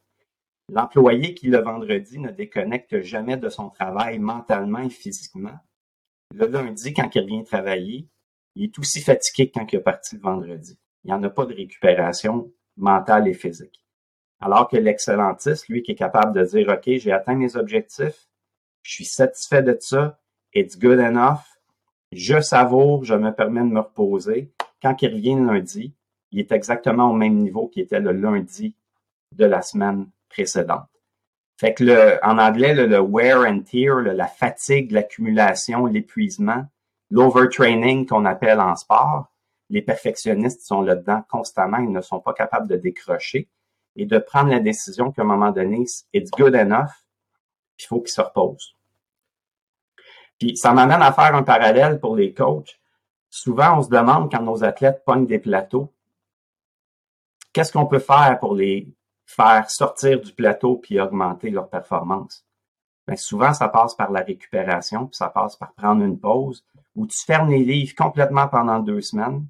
L'employé 0.72 1.34
qui, 1.34 1.48
le 1.48 1.58
vendredi, 1.58 2.20
ne 2.20 2.30
déconnecte 2.30 3.00
jamais 3.00 3.36
de 3.36 3.48
son 3.48 3.70
travail 3.70 4.20
mentalement 4.20 4.78
et 4.78 4.90
physiquement, 4.90 5.58
le 6.32 6.46
lundi, 6.46 6.94
quand 6.94 7.12
il 7.12 7.22
revient 7.22 7.44
travailler, 7.44 8.08
il 8.54 8.64
est 8.64 8.78
aussi 8.78 9.00
fatigué 9.00 9.50
que 9.50 9.58
quand 9.58 9.72
il 9.72 9.76
est 9.76 9.80
parti 9.80 10.14
le 10.14 10.20
vendredi. 10.20 10.78
Il 11.02 11.08
n'y 11.08 11.12
en 11.12 11.22
a 11.24 11.30
pas 11.30 11.44
de 11.44 11.54
récupération 11.54 12.52
mentale 12.76 13.26
et 13.26 13.34
physique. 13.34 13.79
Alors 14.40 14.68
que 14.68 14.76
l'excellentiste, 14.76 15.68
lui, 15.68 15.82
qui 15.82 15.92
est 15.92 15.96
capable 15.96 16.32
de 16.32 16.44
dire, 16.44 16.68
OK, 16.68 16.84
j'ai 16.86 17.12
atteint 17.12 17.34
mes 17.34 17.56
objectifs, 17.56 18.28
je 18.82 18.92
suis 18.92 19.04
satisfait 19.04 19.62
de 19.62 19.76
ça, 19.78 20.18
it's 20.54 20.78
good 20.78 20.98
enough, 20.98 21.40
je 22.12 22.40
savoure, 22.40 23.04
je 23.04 23.14
me 23.14 23.32
permets 23.32 23.60
de 23.60 23.66
me 23.66 23.80
reposer. 23.80 24.50
Quand 24.82 25.00
il 25.02 25.12
revient 25.12 25.34
le 25.34 25.46
lundi, 25.46 25.94
il 26.32 26.40
est 26.40 26.52
exactement 26.52 27.10
au 27.10 27.14
même 27.14 27.36
niveau 27.36 27.68
qu'il 27.68 27.82
était 27.82 28.00
le 28.00 28.12
lundi 28.12 28.74
de 29.36 29.44
la 29.44 29.62
semaine 29.62 30.08
précédente. 30.28 30.88
Fait 31.58 31.74
que 31.74 31.84
le, 31.84 32.18
en 32.24 32.38
anglais, 32.38 32.74
le, 32.74 33.00
wear 33.00 33.42
and 33.42 33.60
tear, 33.70 34.00
la 34.00 34.26
fatigue, 34.26 34.92
l'accumulation, 34.92 35.84
l'épuisement, 35.84 36.64
l'overtraining 37.10 38.06
qu'on 38.06 38.24
appelle 38.24 38.60
en 38.60 38.74
sport, 38.76 39.26
les 39.68 39.82
perfectionnistes 39.82 40.62
sont 40.62 40.80
là-dedans 40.80 41.22
constamment, 41.28 41.78
ils 41.78 41.92
ne 41.92 42.00
sont 42.00 42.20
pas 42.20 42.32
capables 42.32 42.66
de 42.66 42.76
décrocher 42.76 43.48
et 44.00 44.06
de 44.06 44.18
prendre 44.18 44.48
la 44.48 44.60
décision 44.60 45.12
qu'à 45.12 45.20
un 45.20 45.26
moment 45.26 45.50
donné, 45.50 45.84
it's 46.14 46.30
good 46.30 46.54
enough, 46.54 46.88
il 47.78 47.84
faut 47.84 48.00
qu'ils 48.00 48.12
se 48.12 48.22
reposent. 48.22 48.74
Puis 50.38 50.56
ça 50.56 50.72
m'amène 50.72 51.02
à 51.02 51.12
faire 51.12 51.34
un 51.34 51.42
parallèle 51.42 52.00
pour 52.00 52.16
les 52.16 52.32
coachs. 52.32 52.80
Souvent, 53.28 53.76
on 53.78 53.82
se 53.82 53.90
demande 53.90 54.30
quand 54.32 54.40
nos 54.40 54.64
athlètes 54.64 55.04
pognent 55.04 55.26
des 55.26 55.38
plateaux, 55.38 55.92
qu'est-ce 57.52 57.74
qu'on 57.74 57.84
peut 57.84 57.98
faire 57.98 58.38
pour 58.40 58.54
les 58.54 58.90
faire 59.26 59.70
sortir 59.70 60.18
du 60.18 60.32
plateau 60.32 60.76
puis 60.76 60.98
augmenter 60.98 61.50
leur 61.50 61.68
performance? 61.68 62.46
Bien, 63.06 63.16
souvent, 63.16 63.52
ça 63.52 63.68
passe 63.68 63.94
par 63.94 64.10
la 64.10 64.20
récupération, 64.20 65.08
puis 65.08 65.16
ça 65.16 65.28
passe 65.28 65.56
par 65.56 65.74
prendre 65.74 66.02
une 66.02 66.18
pause 66.18 66.64
où 66.96 67.06
tu 67.06 67.18
fermes 67.18 67.50
les 67.50 67.64
livres 67.64 67.94
complètement 67.94 68.48
pendant 68.48 68.80
deux 68.80 69.02
semaines, 69.02 69.46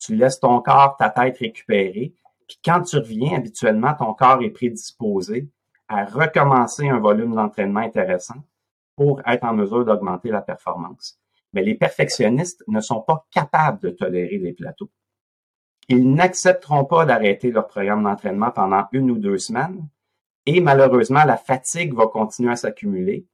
tu 0.00 0.16
laisses 0.16 0.40
ton 0.40 0.60
corps, 0.60 0.96
ta 0.96 1.08
tête 1.08 1.38
récupérer, 1.38 2.16
puis 2.52 2.60
quand 2.62 2.82
tu 2.82 2.98
reviens, 2.98 3.38
habituellement, 3.38 3.94
ton 3.94 4.12
corps 4.12 4.42
est 4.42 4.50
prédisposé 4.50 5.48
à 5.88 6.04
recommencer 6.04 6.86
un 6.86 6.98
volume 6.98 7.34
d'entraînement 7.34 7.80
intéressant 7.80 8.44
pour 8.94 9.22
être 9.26 9.44
en 9.44 9.54
mesure 9.54 9.86
d'augmenter 9.86 10.28
la 10.28 10.42
performance. 10.42 11.18
Mais 11.54 11.62
les 11.62 11.74
perfectionnistes 11.74 12.62
ne 12.68 12.80
sont 12.80 13.00
pas 13.00 13.26
capables 13.30 13.80
de 13.80 13.88
tolérer 13.88 14.36
les 14.36 14.52
plateaux. 14.52 14.90
Ils 15.88 16.12
n'accepteront 16.12 16.84
pas 16.84 17.06
d'arrêter 17.06 17.50
leur 17.50 17.66
programme 17.68 18.04
d'entraînement 18.04 18.50
pendant 18.50 18.84
une 18.92 19.10
ou 19.10 19.18
deux 19.18 19.38
semaines 19.38 19.88
et 20.44 20.60
malheureusement, 20.60 21.24
la 21.24 21.38
fatigue 21.38 21.94
va 21.94 22.06
continuer 22.06 22.52
à 22.52 22.56
s'accumuler 22.56 23.26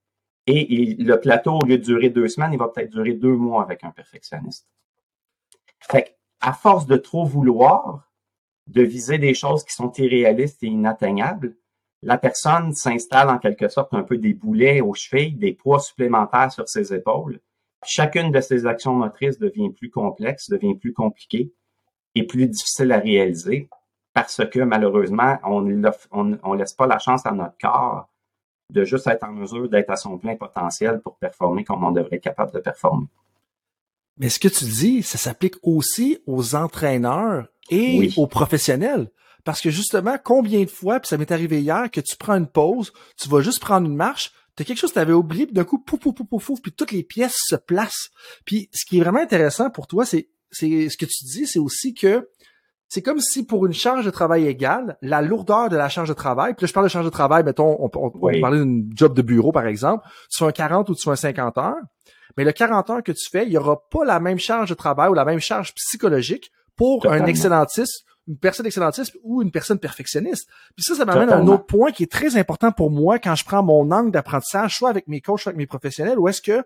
et 0.46 0.94
le 0.94 1.20
plateau, 1.20 1.58
au 1.60 1.66
lieu 1.66 1.76
de 1.76 1.82
durer 1.82 2.08
deux 2.08 2.28
semaines, 2.28 2.52
il 2.52 2.58
va 2.58 2.68
peut-être 2.68 2.90
durer 2.90 3.14
deux 3.14 3.36
mois 3.36 3.62
avec 3.62 3.82
un 3.82 3.90
perfectionniste. 3.90 4.66
Fait 5.80 6.16
à 6.40 6.52
force 6.52 6.86
de 6.86 6.96
trop 6.96 7.24
vouloir, 7.24 8.07
de 8.68 8.82
viser 8.82 9.18
des 9.18 9.34
choses 9.34 9.64
qui 9.64 9.72
sont 9.72 9.92
irréalistes 9.92 10.62
et 10.62 10.66
inatteignables, 10.66 11.56
la 12.02 12.18
personne 12.18 12.72
s'installe 12.74 13.28
en 13.28 13.38
quelque 13.38 13.68
sorte 13.68 13.92
un 13.94 14.02
peu 14.02 14.18
des 14.18 14.34
boulets 14.34 14.80
aux 14.80 14.94
chevilles, 14.94 15.34
des 15.34 15.52
poids 15.52 15.80
supplémentaires 15.80 16.52
sur 16.52 16.68
ses 16.68 16.94
épaules. 16.94 17.40
Chacune 17.84 18.30
de 18.30 18.40
ses 18.40 18.66
actions 18.66 18.94
motrices 18.94 19.38
devient 19.38 19.70
plus 19.70 19.90
complexe, 19.90 20.48
devient 20.48 20.76
plus 20.76 20.92
compliquée 20.92 21.52
et 22.14 22.24
plus 22.24 22.46
difficile 22.46 22.92
à 22.92 22.98
réaliser 22.98 23.68
parce 24.12 24.44
que 24.48 24.60
malheureusement, 24.60 25.38
on 25.44 25.62
ne 25.62 26.56
laisse 26.56 26.74
pas 26.74 26.86
la 26.86 26.98
chance 26.98 27.24
à 27.24 27.32
notre 27.32 27.56
corps 27.60 28.08
de 28.70 28.84
juste 28.84 29.06
être 29.06 29.24
en 29.24 29.32
mesure 29.32 29.68
d'être 29.68 29.90
à 29.90 29.96
son 29.96 30.18
plein 30.18 30.36
potentiel 30.36 31.00
pour 31.00 31.16
performer 31.16 31.64
comme 31.64 31.84
on 31.84 31.92
devrait 31.92 32.16
être 32.16 32.22
capable 32.22 32.52
de 32.52 32.60
performer. 32.60 33.06
Mais 34.18 34.28
ce 34.28 34.38
que 34.38 34.48
tu 34.48 34.64
dis, 34.64 35.02
ça 35.02 35.18
s'applique 35.18 35.54
aussi 35.62 36.18
aux 36.26 36.54
entraîneurs 36.54 37.46
et 37.70 38.10
aux 38.16 38.26
professionnels. 38.26 39.10
Parce 39.44 39.60
que 39.60 39.70
justement, 39.70 40.16
combien 40.22 40.62
de 40.64 40.70
fois, 40.70 41.00
puis 41.00 41.08
ça 41.08 41.16
m'est 41.16 41.30
arrivé 41.30 41.60
hier, 41.60 41.90
que 41.90 42.00
tu 42.00 42.16
prends 42.16 42.34
une 42.34 42.48
pause, 42.48 42.92
tu 43.16 43.28
vas 43.28 43.40
juste 43.40 43.60
prendre 43.60 43.86
une 43.86 43.96
marche, 43.96 44.32
tu 44.56 44.62
as 44.62 44.66
quelque 44.66 44.78
chose 44.78 44.90
que 44.90 44.94
tu 44.94 45.00
avais 45.00 45.12
oublié, 45.12 45.46
puis 45.46 45.54
d'un 45.54 45.64
coup, 45.64 45.78
pouf, 45.78 46.00
pouf, 46.00 46.14
pouf, 46.14 46.46
pouf, 46.46 46.60
puis 46.60 46.72
toutes 46.72 46.90
les 46.90 47.04
pièces 47.04 47.36
se 47.46 47.56
placent. 47.56 48.10
Puis 48.44 48.68
ce 48.72 48.84
qui 48.84 48.98
est 48.98 49.00
vraiment 49.00 49.20
intéressant 49.20 49.70
pour 49.70 49.86
toi, 49.86 50.04
c'est, 50.04 50.28
c'est 50.50 50.88
ce 50.88 50.96
que 50.96 51.06
tu 51.06 51.24
dis, 51.24 51.46
c'est 51.46 51.60
aussi 51.60 51.94
que 51.94 52.28
c'est 52.88 53.02
comme 53.02 53.20
si 53.20 53.44
pour 53.44 53.66
une 53.66 53.72
charge 53.72 54.04
de 54.04 54.10
travail 54.10 54.46
égale, 54.46 54.96
la 55.02 55.20
lourdeur 55.20 55.68
de 55.68 55.76
la 55.76 55.88
charge 55.88 56.08
de 56.08 56.14
travail, 56.14 56.54
puis 56.54 56.64
là 56.64 56.68
je 56.68 56.72
parle 56.72 56.86
de 56.86 56.90
charge 56.90 57.04
de 57.04 57.10
travail, 57.10 57.44
mettons, 57.44 57.76
on, 57.78 57.90
on, 57.94 58.10
on 58.14 58.40
parlait 58.40 58.58
d'une 58.58 58.90
job 58.94 59.14
de 59.14 59.22
bureau 59.22 59.52
par 59.52 59.66
exemple, 59.66 60.06
tu 60.30 60.38
fais 60.38 60.46
un 60.46 60.52
40 60.52 60.88
ou 60.88 60.94
tu 60.94 61.04
fais 61.04 61.10
un 61.10 61.16
50 61.16 61.58
heures, 61.58 61.76
mais 62.38 62.44
le 62.44 62.52
40 62.52 62.88
heures 62.90 63.02
que 63.02 63.10
tu 63.10 63.28
fais, 63.28 63.44
il 63.44 63.52
y 63.52 63.58
aura 63.58 63.82
pas 63.90 64.04
la 64.04 64.20
même 64.20 64.38
charge 64.38 64.70
de 64.70 64.74
travail 64.74 65.10
ou 65.10 65.14
la 65.14 65.24
même 65.24 65.40
charge 65.40 65.74
psychologique 65.74 66.52
pour 66.76 67.04
un 67.10 67.26
excellentiste, 67.26 68.04
une 68.28 68.38
personne 68.38 68.64
excellentiste 68.64 69.16
ou 69.24 69.42
une 69.42 69.50
personne 69.50 69.80
perfectionniste. 69.80 70.48
Puis 70.76 70.84
ça, 70.84 70.94
ça 70.94 71.04
m'amène 71.04 71.30
à 71.30 71.38
un 71.38 71.48
autre 71.48 71.66
point 71.66 71.90
qui 71.90 72.04
est 72.04 72.12
très 72.12 72.36
important 72.36 72.70
pour 72.70 72.92
moi 72.92 73.18
quand 73.18 73.34
je 73.34 73.44
prends 73.44 73.64
mon 73.64 73.90
angle 73.90 74.12
d'apprentissage, 74.12 74.76
soit 74.76 74.88
avec 74.88 75.08
mes 75.08 75.20
coachs, 75.20 75.40
soit 75.40 75.50
avec 75.50 75.58
mes 75.58 75.66
professionnels, 75.66 76.16
où 76.16 76.28
est-ce 76.28 76.40
que 76.40 76.62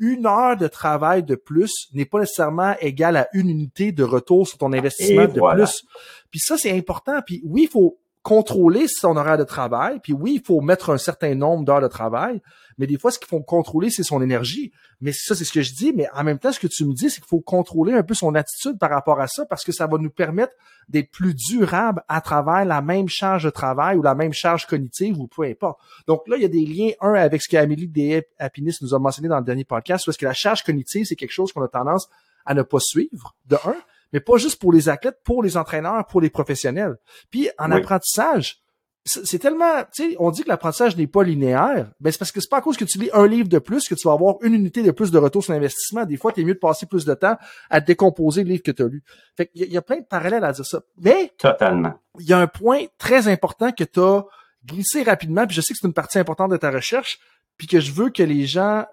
une 0.00 0.26
heure 0.26 0.56
de 0.56 0.66
travail 0.66 1.22
de 1.22 1.36
plus 1.36 1.86
n'est 1.94 2.04
pas 2.04 2.18
nécessairement 2.18 2.74
égale 2.80 3.16
à 3.16 3.28
une 3.32 3.48
unité 3.48 3.92
de 3.92 4.02
retour 4.02 4.48
sur 4.48 4.58
ton 4.58 4.72
investissement 4.72 5.26
de 5.26 5.40
plus. 5.54 5.84
Puis 6.32 6.40
ça, 6.40 6.56
c'est 6.58 6.76
important. 6.76 7.20
Puis 7.24 7.40
oui, 7.44 7.68
il 7.68 7.68
faut 7.68 8.00
contrôler 8.22 8.86
son 8.88 9.16
horaire 9.16 9.38
de 9.38 9.44
travail. 9.44 10.00
Puis 10.02 10.12
oui, 10.12 10.40
il 10.42 10.44
faut 10.44 10.60
mettre 10.60 10.90
un 10.90 10.98
certain 10.98 11.36
nombre 11.36 11.64
d'heures 11.64 11.80
de 11.80 11.86
travail. 11.86 12.42
Mais 12.82 12.88
des 12.88 12.98
fois, 12.98 13.12
ce 13.12 13.20
qu'il 13.20 13.28
faut 13.28 13.38
contrôler, 13.38 13.90
c'est 13.90 14.02
son 14.02 14.20
énergie. 14.20 14.72
Mais 15.00 15.12
ça, 15.12 15.36
c'est 15.36 15.44
ce 15.44 15.52
que 15.52 15.62
je 15.62 15.72
dis. 15.72 15.92
Mais 15.92 16.08
en 16.16 16.24
même 16.24 16.40
temps, 16.40 16.50
ce 16.50 16.58
que 16.58 16.66
tu 16.66 16.84
me 16.84 16.92
dis, 16.92 17.10
c'est 17.10 17.20
qu'il 17.20 17.28
faut 17.28 17.40
contrôler 17.40 17.92
un 17.92 18.02
peu 18.02 18.12
son 18.12 18.34
attitude 18.34 18.76
par 18.76 18.90
rapport 18.90 19.20
à 19.20 19.28
ça 19.28 19.46
parce 19.46 19.62
que 19.62 19.70
ça 19.70 19.86
va 19.86 19.98
nous 19.98 20.10
permettre 20.10 20.52
d'être 20.88 21.12
plus 21.12 21.32
durable 21.32 22.02
à 22.08 22.20
travers 22.20 22.64
la 22.64 22.82
même 22.82 23.08
charge 23.08 23.44
de 23.44 23.50
travail 23.50 23.96
ou 23.96 24.02
la 24.02 24.16
même 24.16 24.32
charge 24.32 24.66
cognitive 24.66 25.16
ou 25.20 25.28
peu 25.28 25.44
importe. 25.44 25.78
Donc 26.08 26.26
là, 26.26 26.34
il 26.34 26.42
y 26.42 26.44
a 26.44 26.48
des 26.48 26.66
liens, 26.66 26.90
un 27.00 27.14
avec 27.14 27.40
ce 27.40 27.48
qu'Amélie 27.48 27.86
des 27.86 28.26
Happiness 28.40 28.82
nous 28.82 28.94
a 28.94 28.98
mentionné 28.98 29.28
dans 29.28 29.38
le 29.38 29.44
dernier 29.44 29.64
podcast, 29.64 30.04
parce 30.04 30.18
que 30.18 30.24
la 30.24 30.34
charge 30.34 30.64
cognitive, 30.64 31.06
c'est 31.06 31.14
quelque 31.14 31.30
chose 31.30 31.52
qu'on 31.52 31.62
a 31.62 31.68
tendance 31.68 32.08
à 32.44 32.54
ne 32.54 32.62
pas 32.62 32.80
suivre, 32.80 33.36
de 33.46 33.54
un, 33.64 33.76
mais 34.12 34.18
pas 34.18 34.38
juste 34.38 34.60
pour 34.60 34.72
les 34.72 34.88
athlètes, 34.88 35.20
pour 35.22 35.44
les 35.44 35.56
entraîneurs, 35.56 36.04
pour 36.08 36.20
les 36.20 36.30
professionnels. 36.30 36.96
Puis 37.30 37.48
en 37.60 37.70
apprentissage, 37.70 38.61
c'est 39.04 39.38
tellement, 39.40 39.82
tu 39.92 40.10
sais, 40.10 40.16
on 40.20 40.30
dit 40.30 40.44
que 40.44 40.48
l'apprentissage 40.48 40.96
n'est 40.96 41.08
pas 41.08 41.24
linéaire, 41.24 41.90
ben 42.00 42.12
c'est 42.12 42.18
parce 42.18 42.30
que 42.30 42.40
c'est 42.40 42.48
pas 42.48 42.58
à 42.58 42.60
cause 42.60 42.76
que 42.76 42.84
tu 42.84 42.98
lis 42.98 43.10
un 43.12 43.26
livre 43.26 43.48
de 43.48 43.58
plus 43.58 43.88
que 43.88 43.96
tu 43.96 44.06
vas 44.06 44.14
avoir 44.14 44.36
une 44.42 44.54
unité 44.54 44.82
de 44.82 44.92
plus 44.92 45.10
de 45.10 45.18
retour 45.18 45.42
sur 45.42 45.52
l'investissement. 45.52 46.04
Des 46.04 46.16
fois, 46.16 46.32
es 46.36 46.44
mieux 46.44 46.54
de 46.54 46.58
passer 46.60 46.86
plus 46.86 47.04
de 47.04 47.14
temps 47.14 47.36
à 47.68 47.80
décomposer 47.80 48.44
le 48.44 48.50
livre 48.50 48.62
que 48.62 48.70
tu 48.70 48.82
as 48.82 48.86
lu. 48.86 49.02
Fait 49.36 49.48
qu'il 49.48 49.72
y, 49.72 49.76
a 49.76 49.82
plein 49.82 49.96
de 49.96 50.04
parallèles 50.04 50.44
à 50.44 50.52
dire 50.52 50.64
ça. 50.64 50.82
Mais 50.98 51.32
totalement. 51.36 51.94
Il 52.20 52.26
y 52.26 52.32
a 52.32 52.38
un 52.38 52.46
point 52.46 52.84
très 52.96 53.26
important 53.26 53.72
que 53.72 53.82
tu 53.82 53.98
as 53.98 54.24
glissé 54.64 55.02
rapidement, 55.02 55.46
puis 55.46 55.56
je 55.56 55.60
sais 55.60 55.72
que 55.72 55.80
c'est 55.80 55.88
une 55.88 55.94
partie 55.94 56.20
importante 56.20 56.52
de 56.52 56.56
ta 56.56 56.70
recherche, 56.70 57.18
puis 57.56 57.66
que 57.66 57.80
je 57.80 57.90
veux 57.90 58.10
que 58.10 58.22
les 58.22 58.46
gens 58.46 58.86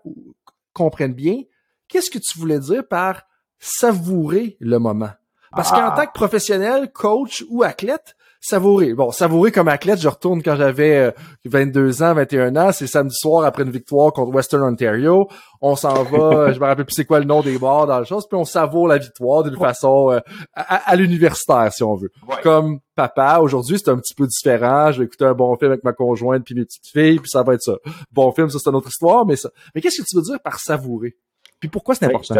comprennent 0.73 1.13
bien, 1.13 1.43
qu'est-ce 1.87 2.09
que 2.09 2.17
tu 2.17 2.39
voulais 2.39 2.59
dire 2.59 2.87
par 2.87 3.23
savourer 3.59 4.57
le 4.59 4.79
moment? 4.79 5.11
Parce 5.51 5.69
qu'en 5.69 5.89
ah. 5.89 5.93
tant 5.95 6.05
que 6.05 6.13
professionnel, 6.13 6.91
coach 6.91 7.43
ou 7.49 7.63
athlète, 7.63 8.15
savourer. 8.39 8.93
Bon, 8.93 9.11
savourer 9.11 9.51
comme 9.51 9.67
athlète, 9.67 9.99
je 9.99 10.07
retourne 10.07 10.41
quand 10.41 10.55
j'avais 10.55 11.13
22 11.45 12.01
euh, 12.01 12.05
ans, 12.05 12.13
21 12.13 12.55
ans, 12.55 12.71
c'est 12.71 12.87
samedi 12.87 13.15
soir 13.15 13.45
après 13.45 13.63
une 13.63 13.71
victoire 13.71 14.13
contre 14.13 14.33
Western 14.33 14.63
Ontario. 14.63 15.27
On 15.61 15.75
s'en 15.75 16.03
va, 16.03 16.51
je 16.53 16.59
me 16.59 16.65
rappelle 16.65 16.85
plus 16.85 16.95
c'est 16.95 17.05
quoi 17.05 17.19
le 17.19 17.25
nom 17.25 17.41
des 17.41 17.57
bars 17.57 17.85
dans 17.85 17.99
le 17.99 18.05
chose, 18.05 18.27
puis 18.27 18.37
on 18.37 18.45
savoure 18.45 18.87
la 18.87 18.97
victoire 18.97 19.43
d'une 19.43 19.57
façon 19.57 20.11
euh, 20.11 20.19
à, 20.53 20.95
l'universitaire, 20.95 21.71
si 21.73 21.83
on 21.83 21.95
veut. 21.95 22.11
Comme 22.43 22.79
papa, 22.95 23.39
aujourd'hui, 23.41 23.77
c'est 23.77 23.89
un 23.89 23.97
petit 23.97 24.13
peu 24.13 24.25
différent. 24.25 24.91
Je 24.91 24.99
vais 24.99 25.05
écouter 25.05 25.25
un 25.25 25.33
bon 25.33 25.55
film 25.57 25.71
avec 25.71 25.83
ma 25.83 25.93
conjointe 25.93 26.43
puis 26.43 26.55
mes 26.55 26.65
petites 26.65 26.87
filles, 26.87 27.19
puis 27.19 27.29
ça 27.29 27.43
va 27.43 27.55
être 27.55 27.61
ça. 27.61 27.77
Bon 28.11 28.31
film, 28.31 28.49
ça 28.49 28.59
c'est 28.61 28.69
une 28.69 28.75
autre 28.75 28.89
histoire, 28.89 29.25
mais 29.25 29.35
ça. 29.35 29.49
Mais 29.75 29.81
qu'est-ce 29.81 30.01
que 30.01 30.07
tu 30.07 30.15
veux 30.15 30.23
dire 30.23 30.39
par 30.41 30.59
savourer? 30.59 31.15
Puis 31.59 31.67
pourquoi 31.67 31.95
c'est 31.95 32.05
important? 32.05 32.35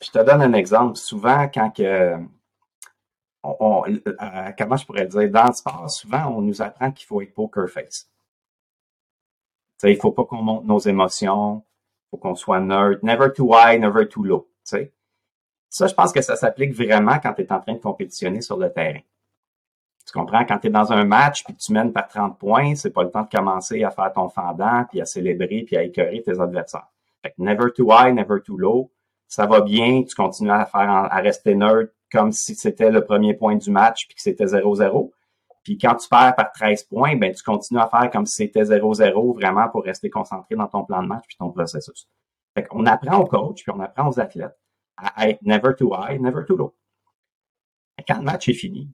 Je 0.00 0.10
te, 0.10 0.18
donne 0.18 0.42
un 0.42 0.52
exemple. 0.52 0.96
Souvent, 0.96 1.48
quand 1.52 1.70
que 1.70 2.14
on, 3.42 3.84
euh, 3.86 4.52
comment 4.56 4.76
je 4.76 4.86
pourrais 4.86 5.06
dire, 5.06 5.30
dans 5.30 5.46
le 5.46 5.52
sport, 5.52 5.90
souvent, 5.90 6.26
on 6.36 6.40
nous 6.42 6.62
apprend 6.62 6.90
qu'il 6.92 7.06
faut 7.06 7.20
être 7.22 7.34
poker 7.34 7.68
face. 7.68 8.08
sais, 9.78 9.92
il 9.92 10.00
faut 10.00 10.12
pas 10.12 10.24
qu'on 10.24 10.42
monte 10.42 10.64
nos 10.64 10.78
émotions, 10.78 11.64
il 11.64 12.10
faut 12.10 12.16
qu'on 12.18 12.34
soit 12.34 12.60
nerd, 12.60 13.02
never 13.02 13.32
too 13.32 13.52
high, 13.52 13.80
never 13.80 14.08
too 14.08 14.22
low. 14.22 14.48
sais. 14.62 14.92
Ça, 15.68 15.86
je 15.86 15.94
pense 15.94 16.12
que 16.12 16.20
ça 16.20 16.36
s'applique 16.36 16.74
vraiment 16.74 17.18
quand 17.18 17.32
tu 17.32 17.42
es 17.42 17.52
en 17.52 17.60
train 17.60 17.72
de 17.72 17.78
compétitionner 17.78 18.42
sur 18.42 18.58
le 18.58 18.70
terrain. 18.70 19.00
Tu 20.04 20.12
comprends? 20.12 20.44
Quand 20.44 20.58
tu 20.58 20.66
es 20.66 20.70
dans 20.70 20.92
un 20.92 21.04
match 21.04 21.44
puis 21.44 21.54
tu 21.54 21.72
mènes 21.72 21.92
par 21.92 22.08
30 22.08 22.38
points, 22.38 22.74
c'est 22.74 22.90
pas 22.90 23.04
le 23.04 23.10
temps 23.10 23.22
de 23.22 23.28
commencer 23.28 23.82
à 23.82 23.90
faire 23.90 24.12
ton 24.12 24.28
fendant, 24.28 24.84
puis 24.90 25.00
à 25.00 25.06
célébrer, 25.06 25.62
puis 25.62 25.76
à 25.76 25.82
écœurer 25.84 26.22
tes 26.22 26.38
adversaires. 26.40 26.88
Fait 27.22 27.30
que 27.30 27.36
never 27.38 27.72
too 27.74 27.90
high, 27.90 28.12
never 28.12 28.42
too 28.44 28.58
low. 28.58 28.90
Ça 29.28 29.46
va 29.46 29.62
bien, 29.62 30.02
tu 30.02 30.14
continues 30.14 30.50
à 30.50 30.66
faire 30.66 30.90
à 30.90 31.16
rester 31.20 31.54
nerd, 31.54 31.88
comme 32.12 32.32
si 32.32 32.54
c'était 32.54 32.90
le 32.90 33.04
premier 33.04 33.34
point 33.34 33.56
du 33.56 33.70
match 33.70 34.06
puis 34.06 34.14
que 34.14 34.22
c'était 34.22 34.44
0-0. 34.44 35.10
Puis 35.64 35.78
quand 35.78 35.94
tu 35.94 36.08
perds 36.08 36.34
par 36.36 36.52
13 36.52 36.84
points, 36.84 37.16
ben 37.16 37.32
tu 37.32 37.42
continues 37.42 37.80
à 37.80 37.88
faire 37.88 38.10
comme 38.10 38.26
si 38.26 38.36
c'était 38.36 38.62
0-0 38.62 39.34
vraiment 39.34 39.68
pour 39.68 39.84
rester 39.84 40.10
concentré 40.10 40.54
dans 40.56 40.66
ton 40.66 40.84
plan 40.84 41.02
de 41.02 41.08
match 41.08 41.24
puis 41.26 41.36
ton 41.38 41.50
processus. 41.50 42.08
Fait 42.54 42.64
qu'on 42.64 42.84
apprend 42.86 43.18
aux 43.20 43.26
coachs 43.26 43.62
puis 43.62 43.72
on 43.74 43.80
apprend 43.80 44.08
aux 44.08 44.20
athlètes 44.20 44.58
à 44.96 45.28
être 45.28 45.40
never 45.42 45.74
too 45.76 45.92
high, 45.94 46.20
never 46.20 46.44
too 46.46 46.56
low. 46.56 46.74
Quand 48.06 48.18
le 48.18 48.24
match 48.24 48.48
est 48.48 48.54
fini, 48.54 48.90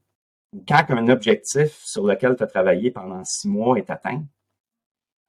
ou 0.52 0.64
quand 0.66 0.84
un 0.90 1.08
objectif 1.08 1.78
sur 1.84 2.06
lequel 2.06 2.36
tu 2.36 2.42
as 2.42 2.46
travaillé 2.46 2.90
pendant 2.90 3.24
six 3.24 3.48
mois 3.48 3.76
est 3.78 3.90
atteint, 3.90 4.24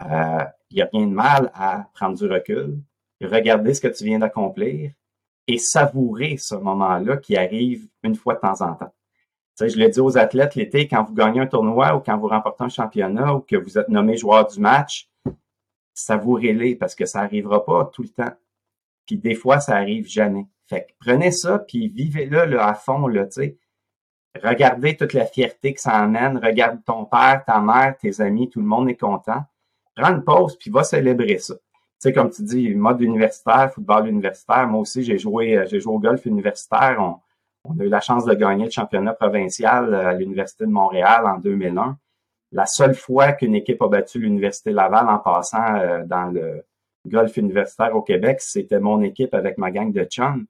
il 0.02 0.08
euh, 0.12 0.44
n'y 0.72 0.82
a 0.82 0.90
rien 0.92 1.08
de 1.08 1.14
mal 1.14 1.52
à 1.54 1.90
prendre 1.94 2.18
du 2.18 2.26
recul, 2.26 2.80
regarder 3.22 3.74
ce 3.74 3.82
que 3.82 3.88
tu 3.88 4.06
viens 4.06 4.20
d'accomplir, 4.20 4.92
et 5.50 5.58
savourer 5.58 6.38
ce 6.38 6.54
moment-là 6.54 7.18
qui 7.18 7.36
arrive 7.36 7.88
une 8.04 8.14
fois 8.14 8.36
de 8.36 8.40
temps 8.40 8.62
en 8.62 8.76
temps. 8.76 8.94
Tu 9.58 9.66
sais, 9.66 9.70
je 9.70 9.80
le 9.80 9.90
dis 9.90 10.00
aux 10.00 10.16
athlètes 10.16 10.54
l'été, 10.54 10.88
quand 10.88 11.04
vous 11.04 11.16
gagnez 11.16 11.40
un 11.42 11.48
tournoi 11.48 11.96
ou 11.96 12.02
quand 12.02 12.16
vous 12.20 12.28
remportez 12.28 12.66
un 12.66 12.70
championnat 12.70 13.34
ou 13.34 13.40
que 13.40 13.56
vous 13.56 13.80
êtes 13.80 13.90
nommé 13.90 14.16
joueur 14.16 14.46
du 14.46 14.60
match, 14.60 15.10
savourez-les 15.96 16.76
parce 16.76 16.94
que 16.94 17.08
ça 17.08 17.22
arrivera 17.22 17.66
pas 17.66 17.90
tout 17.92 18.04
le 18.04 18.10
temps. 18.10 18.32
Puis 19.08 19.18
des 19.18 19.34
fois, 19.34 19.60
ça 19.60 19.76
arrive 19.76 20.08
jamais. 20.08 20.46
Fait 20.68 20.82
que 20.82 20.94
prenez 21.00 21.32
ça 21.32 21.58
puis 21.58 21.90
vivez-le 21.90 22.62
à 22.62 22.76
fond, 22.76 23.12
tu 23.12 23.20
sais. 23.32 23.58
Regardez 24.44 24.96
toute 24.96 25.14
la 25.14 25.26
fierté 25.26 25.74
que 25.74 25.82
ça 25.82 25.94
amène. 25.94 26.38
Regarde 26.38 26.84
ton 26.86 27.06
père, 27.06 27.44
ta 27.44 27.60
mère, 27.60 27.98
tes 27.98 28.22
amis, 28.22 28.52
tout 28.52 28.60
le 28.60 28.68
monde 28.68 28.88
est 28.88 28.96
content. 28.96 29.44
Prends 29.96 30.14
une 30.14 30.24
pause 30.24 30.56
puis 30.60 30.70
va 30.70 30.84
célébrer 30.84 31.40
ça 31.40 31.56
sais, 32.00 32.14
comme 32.14 32.30
tu 32.30 32.44
dis, 32.44 32.74
mode 32.76 33.02
universitaire, 33.02 33.72
football 33.74 34.08
universitaire. 34.08 34.68
Moi 34.68 34.82
aussi, 34.82 35.04
j'ai 35.04 35.18
joué, 35.18 35.58
euh, 35.58 35.66
j'ai 35.68 35.80
joué 35.80 35.94
au 35.94 36.00
golf 36.00 36.26
universitaire. 36.26 37.00
On, 37.66 37.80
a 37.80 37.84
eu 37.84 37.90
la 37.90 38.00
chance 38.00 38.26
de 38.26 38.34
gagner 38.34 38.66
le 38.66 38.72
championnat 38.72 39.14
provincial 39.14 39.94
euh, 39.94 40.08
à 40.08 40.14
l'Université 40.14 40.66
de 40.66 40.72
Montréal 40.72 41.26
en 41.26 41.40
2001. 41.40 41.98
La 42.52 42.66
seule 42.66 42.96
fois 42.96 43.34
qu'une 43.34 43.54
équipe 43.54 43.82
a 43.82 43.90
battu 43.90 44.20
l'Université 44.20 44.72
Laval 44.72 45.08
en 45.08 45.20
passant 45.20 45.76
euh, 45.76 46.04
dans 46.06 46.32
le 46.32 46.64
golf 47.06 47.36
universitaire 47.38 47.96
au 47.96 48.02
Québec, 48.02 48.42
c'était 48.42 48.80
mon 48.80 49.02
équipe 49.02 49.34
avec 49.34 49.58
ma 49.58 49.72
gang 49.72 49.92
de 49.92 50.04
chums. 50.06 50.46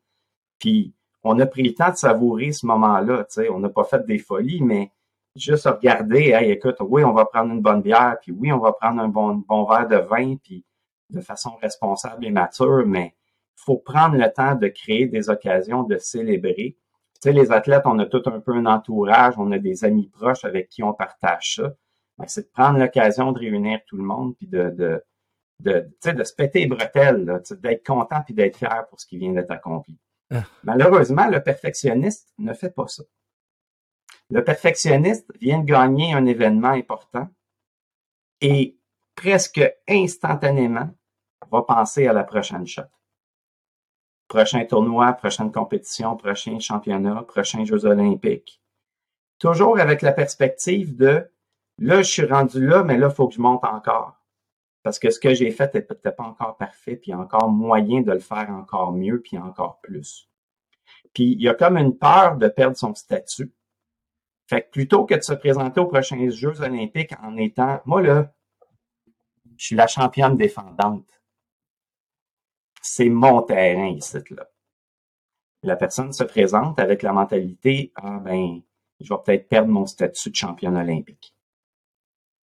Puis, 0.59 0.93
on 1.23 1.39
a 1.39 1.45
pris 1.45 1.63
le 1.63 1.73
temps 1.73 1.89
de 1.89 1.95
savourer 1.95 2.51
ce 2.53 2.65
moment-là. 2.67 3.25
Tu 3.25 3.41
sais, 3.41 3.49
on 3.49 3.59
n'a 3.59 3.69
pas 3.69 3.83
fait 3.83 4.05
des 4.05 4.19
folies, 4.19 4.61
mais 4.61 4.91
juste 5.35 5.65
regarder, 5.65 6.29
hey, 6.29 6.51
écoute, 6.51 6.77
oui, 6.81 7.03
on 7.03 7.13
va 7.13 7.25
prendre 7.25 7.51
une 7.51 7.61
bonne 7.61 7.81
bière, 7.81 8.17
puis 8.21 8.31
oui, 8.31 8.51
on 8.51 8.59
va 8.59 8.71
prendre 8.73 9.01
un 9.01 9.07
bon, 9.07 9.43
bon 9.47 9.65
verre 9.65 9.87
de 9.87 9.97
vin, 9.97 10.35
puis 10.37 10.63
de 11.09 11.21
façon 11.21 11.55
responsable 11.61 12.25
et 12.25 12.31
mature, 12.31 12.85
mais 12.85 13.15
il 13.57 13.63
faut 13.63 13.77
prendre 13.77 14.15
le 14.15 14.31
temps 14.31 14.55
de 14.55 14.67
créer 14.67 15.07
des 15.07 15.29
occasions 15.29 15.83
de 15.83 15.97
célébrer. 15.97 16.77
Tu 17.15 17.29
sais, 17.29 17.31
les 17.33 17.51
athlètes, 17.51 17.83
on 17.85 17.99
a 17.99 18.05
tout 18.05 18.23
un 18.27 18.39
peu 18.39 18.53
un 18.53 18.65
entourage, 18.65 19.33
on 19.37 19.51
a 19.51 19.59
des 19.59 19.83
amis 19.83 20.07
proches 20.07 20.45
avec 20.45 20.69
qui 20.69 20.83
on 20.83 20.93
partage 20.93 21.55
ça. 21.55 21.73
Ben, 22.17 22.25
c'est 22.27 22.43
de 22.43 22.51
prendre 22.51 22.79
l'occasion 22.79 23.31
de 23.31 23.39
réunir 23.39 23.79
tout 23.87 23.97
le 23.97 24.03
monde 24.03 24.35
puis 24.37 24.47
de, 24.47 24.69
de, 24.69 25.03
de, 25.59 26.11
de 26.11 26.23
se 26.23 26.33
péter 26.33 26.61
les 26.61 26.67
bretelles, 26.67 27.41
d'être 27.61 27.85
content 27.85 28.21
puis 28.23 28.33
d'être 28.33 28.57
fier 28.57 28.85
pour 28.89 28.99
ce 28.99 29.07
qui 29.07 29.17
vient 29.17 29.33
d'être 29.33 29.51
accompli. 29.51 29.97
Ah. 30.31 30.43
Malheureusement, 30.63 31.27
le 31.27 31.41
perfectionniste 31.41 32.33
ne 32.37 32.53
fait 32.53 32.69
pas 32.69 32.87
ça. 32.87 33.03
Le 34.29 34.43
perfectionniste 34.43 35.31
vient 35.41 35.59
de 35.59 35.65
gagner 35.65 36.13
un 36.13 36.25
événement 36.25 36.69
important 36.69 37.27
et 38.41 38.77
presque 39.15 39.61
instantanément, 39.87 40.89
va 41.51 41.63
penser 41.63 42.07
à 42.07 42.13
la 42.13 42.23
prochaine 42.23 42.67
shot. 42.67 42.83
Prochain 44.27 44.63
tournoi, 44.65 45.13
prochaine 45.13 45.51
compétition, 45.51 46.15
prochain 46.15 46.59
championnat, 46.59 47.23
prochains 47.23 47.65
Jeux 47.65 47.85
olympiques. 47.85 48.61
Toujours 49.39 49.79
avec 49.79 50.01
la 50.01 50.11
perspective 50.11 50.95
de 50.95 51.29
là, 51.77 52.01
je 52.01 52.11
suis 52.11 52.25
rendu 52.25 52.65
là, 52.65 52.83
mais 52.83 52.97
là, 52.97 53.07
il 53.09 53.15
faut 53.15 53.27
que 53.27 53.35
je 53.35 53.41
monte 53.41 53.63
encore. 53.63 54.15
Parce 54.83 54.99
que 54.99 55.09
ce 55.09 55.19
que 55.19 55.33
j'ai 55.33 55.51
fait 55.51 55.73
n'est 55.73 55.81
peut-être 55.81 56.15
pas 56.15 56.23
encore 56.23 56.57
parfait, 56.57 56.95
puis 56.95 57.13
encore 57.13 57.49
moyen 57.49 58.01
de 58.01 58.11
le 58.11 58.19
faire 58.19 58.49
encore 58.49 58.93
mieux, 58.93 59.21
puis 59.21 59.37
encore 59.37 59.79
plus. 59.81 60.29
Puis 61.13 61.33
il 61.33 61.41
y 61.41 61.49
a 61.49 61.53
comme 61.53 61.77
une 61.77 61.97
peur 61.97 62.37
de 62.37 62.47
perdre 62.47 62.77
son 62.77 62.93
statut. 62.93 63.51
Fait 64.47 64.63
que 64.63 64.69
plutôt 64.71 65.05
que 65.05 65.15
de 65.15 65.21
se 65.21 65.33
présenter 65.33 65.79
aux 65.79 65.87
prochains 65.87 66.29
Jeux 66.29 66.61
olympiques 66.61 67.13
en 67.21 67.37
étant, 67.37 67.81
moi 67.85 68.01
là, 68.01 68.31
je 69.57 69.65
suis 69.65 69.75
la 69.75 69.87
championne 69.87 70.37
défendante 70.37 71.18
c'est 72.81 73.09
mon 73.09 73.41
terrain 73.41 73.89
ici, 73.89 74.17
là. 74.31 74.47
La 75.63 75.75
personne 75.75 76.13
se 76.13 76.23
présente 76.23 76.79
avec 76.79 77.01
la 77.01 77.11
mentalité, 77.11 77.91
ah 77.95 78.19
ben, 78.19 78.61
je 79.01 79.13
vais 79.13 79.19
peut-être 79.25 79.49
perdre 79.49 79.69
mon 79.69 79.85
statut 79.85 80.29
de 80.29 80.35
championne 80.35 80.77
olympique. 80.77 81.35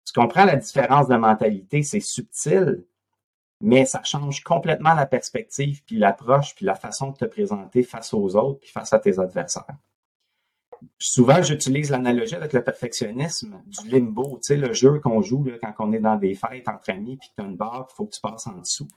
Tu 0.05 0.13
comprends 0.13 0.45
la 0.45 0.57
différence 0.57 1.07
de 1.07 1.15
mentalité, 1.15 1.81
c'est 1.81 2.01
subtil, 2.01 2.85
mais 3.61 3.85
ça 3.85 4.03
change 4.03 4.43
complètement 4.43 4.93
la 4.93 5.05
perspective, 5.05 5.81
puis 5.85 5.97
l'approche, 5.97 6.55
puis 6.55 6.65
la 6.65 6.75
façon 6.75 7.11
de 7.11 7.17
te 7.17 7.25
présenter 7.25 7.83
face 7.83 8.13
aux 8.13 8.35
autres, 8.35 8.59
puis 8.59 8.69
face 8.69 8.91
à 8.91 8.99
tes 8.99 9.17
adversaires. 9.17 9.77
Souvent, 10.99 11.41
j'utilise 11.41 11.89
l'analogie 11.89 12.35
avec 12.35 12.51
le 12.51 12.63
perfectionnisme 12.63 13.61
du 13.65 13.89
limbo, 13.89 14.37
tu 14.37 14.47
sais, 14.47 14.57
le 14.57 14.73
jeu 14.73 14.99
qu'on 14.99 15.21
joue 15.21 15.45
là, 15.45 15.57
quand 15.59 15.73
on 15.79 15.93
est 15.93 15.99
dans 15.99 16.17
des 16.17 16.35
fêtes 16.35 16.67
entre 16.67 16.89
amis, 16.89 17.17
puis 17.17 17.29
tu 17.35 17.41
as 17.41 17.47
une 17.47 17.55
barre, 17.55 17.87
il 17.89 17.95
faut 17.95 18.05
que 18.05 18.13
tu 18.13 18.21
passes 18.21 18.45
en 18.47 18.57
dessous. 18.57 18.87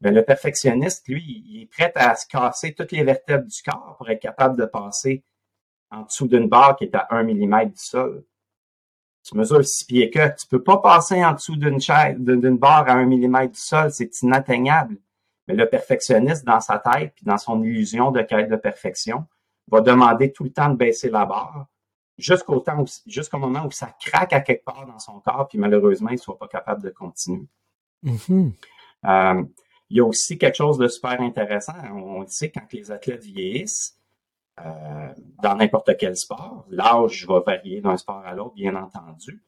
Ben, 0.00 0.14
le 0.14 0.24
perfectionniste, 0.24 1.06
lui, 1.08 1.44
il 1.46 1.62
est 1.62 1.66
prêt 1.66 1.92
à 1.94 2.14
se 2.14 2.26
casser 2.26 2.74
toutes 2.74 2.92
les 2.92 3.04
vertèbres 3.04 3.46
du 3.46 3.62
corps 3.62 3.96
pour 3.98 4.08
être 4.08 4.20
capable 4.20 4.58
de 4.58 4.64
passer 4.64 5.22
en 5.90 6.02
dessous 6.02 6.26
d'une 6.26 6.48
barre 6.48 6.76
qui 6.76 6.84
est 6.84 6.94
à 6.94 7.08
un 7.10 7.22
millimètre 7.22 7.72
du 7.72 7.78
sol. 7.78 8.24
Tu 9.22 9.36
mesures 9.36 9.64
six 9.64 9.84
pieds 9.84 10.08
que, 10.08 10.28
tu 10.38 10.46
peux 10.46 10.62
pas 10.62 10.78
passer 10.78 11.22
en 11.22 11.32
dessous 11.32 11.56
d'une 11.56 11.80
chaise, 11.80 12.16
d'une 12.18 12.56
barre 12.56 12.88
à 12.88 12.92
un 12.92 13.04
millimètre 13.04 13.52
du 13.52 13.60
sol, 13.60 13.90
c'est 13.92 14.22
inatteignable. 14.22 14.96
Mais 15.46 15.54
le 15.54 15.68
perfectionniste, 15.68 16.44
dans 16.46 16.60
sa 16.60 16.78
tête, 16.78 17.12
puis 17.14 17.26
dans 17.26 17.36
son 17.36 17.62
illusion 17.62 18.10
de 18.10 18.22
quête 18.22 18.48
de 18.48 18.56
perfection, 18.56 19.26
va 19.68 19.82
demander 19.82 20.32
tout 20.32 20.44
le 20.44 20.50
temps 20.50 20.70
de 20.70 20.76
baisser 20.76 21.10
la 21.10 21.26
barre 21.26 21.66
jusqu'au 22.20 22.60
temps 22.60 22.84
jusqu'au 23.06 23.38
moment 23.38 23.66
où 23.66 23.70
ça 23.70 23.94
craque 23.98 24.32
à 24.32 24.40
quelque 24.40 24.64
part 24.64 24.86
dans 24.86 24.98
son 24.98 25.20
corps, 25.20 25.48
puis 25.48 25.58
malheureusement, 25.58 26.10
il 26.10 26.14
ne 26.14 26.20
soit 26.20 26.38
pas 26.38 26.48
capable 26.48 26.82
de 26.82 26.90
continuer. 26.90 27.46
Mm-hmm. 28.04 28.52
Euh, 29.06 29.42
il 29.90 29.96
y 29.96 30.00
a 30.00 30.04
aussi 30.04 30.38
quelque 30.38 30.56
chose 30.56 30.78
de 30.78 30.88
super 30.88 31.20
intéressant. 31.20 31.74
On 31.92 32.20
le 32.20 32.28
sait 32.28 32.50
quand 32.50 32.72
les 32.72 32.90
athlètes 32.92 33.24
vieillissent, 33.24 33.96
euh, 34.64 35.08
dans 35.42 35.56
n'importe 35.56 35.96
quel 35.98 36.16
sport, 36.16 36.66
l'âge 36.68 37.26
va 37.26 37.40
varier 37.40 37.80
d'un 37.80 37.96
sport 37.96 38.22
à 38.24 38.34
l'autre, 38.34 38.54
bien 38.54 38.74
entendu. 38.76 39.42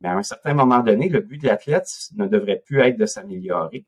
Mais 0.00 0.08
à 0.08 0.16
un 0.16 0.22
certain 0.22 0.54
moment 0.54 0.80
donné, 0.80 1.08
le 1.08 1.20
but 1.20 1.38
de 1.38 1.46
l'athlète 1.46 1.88
ne 2.16 2.26
devrait 2.26 2.62
plus 2.64 2.80
être 2.80 2.96
de 2.96 3.06
s'améliorer. 3.06 3.84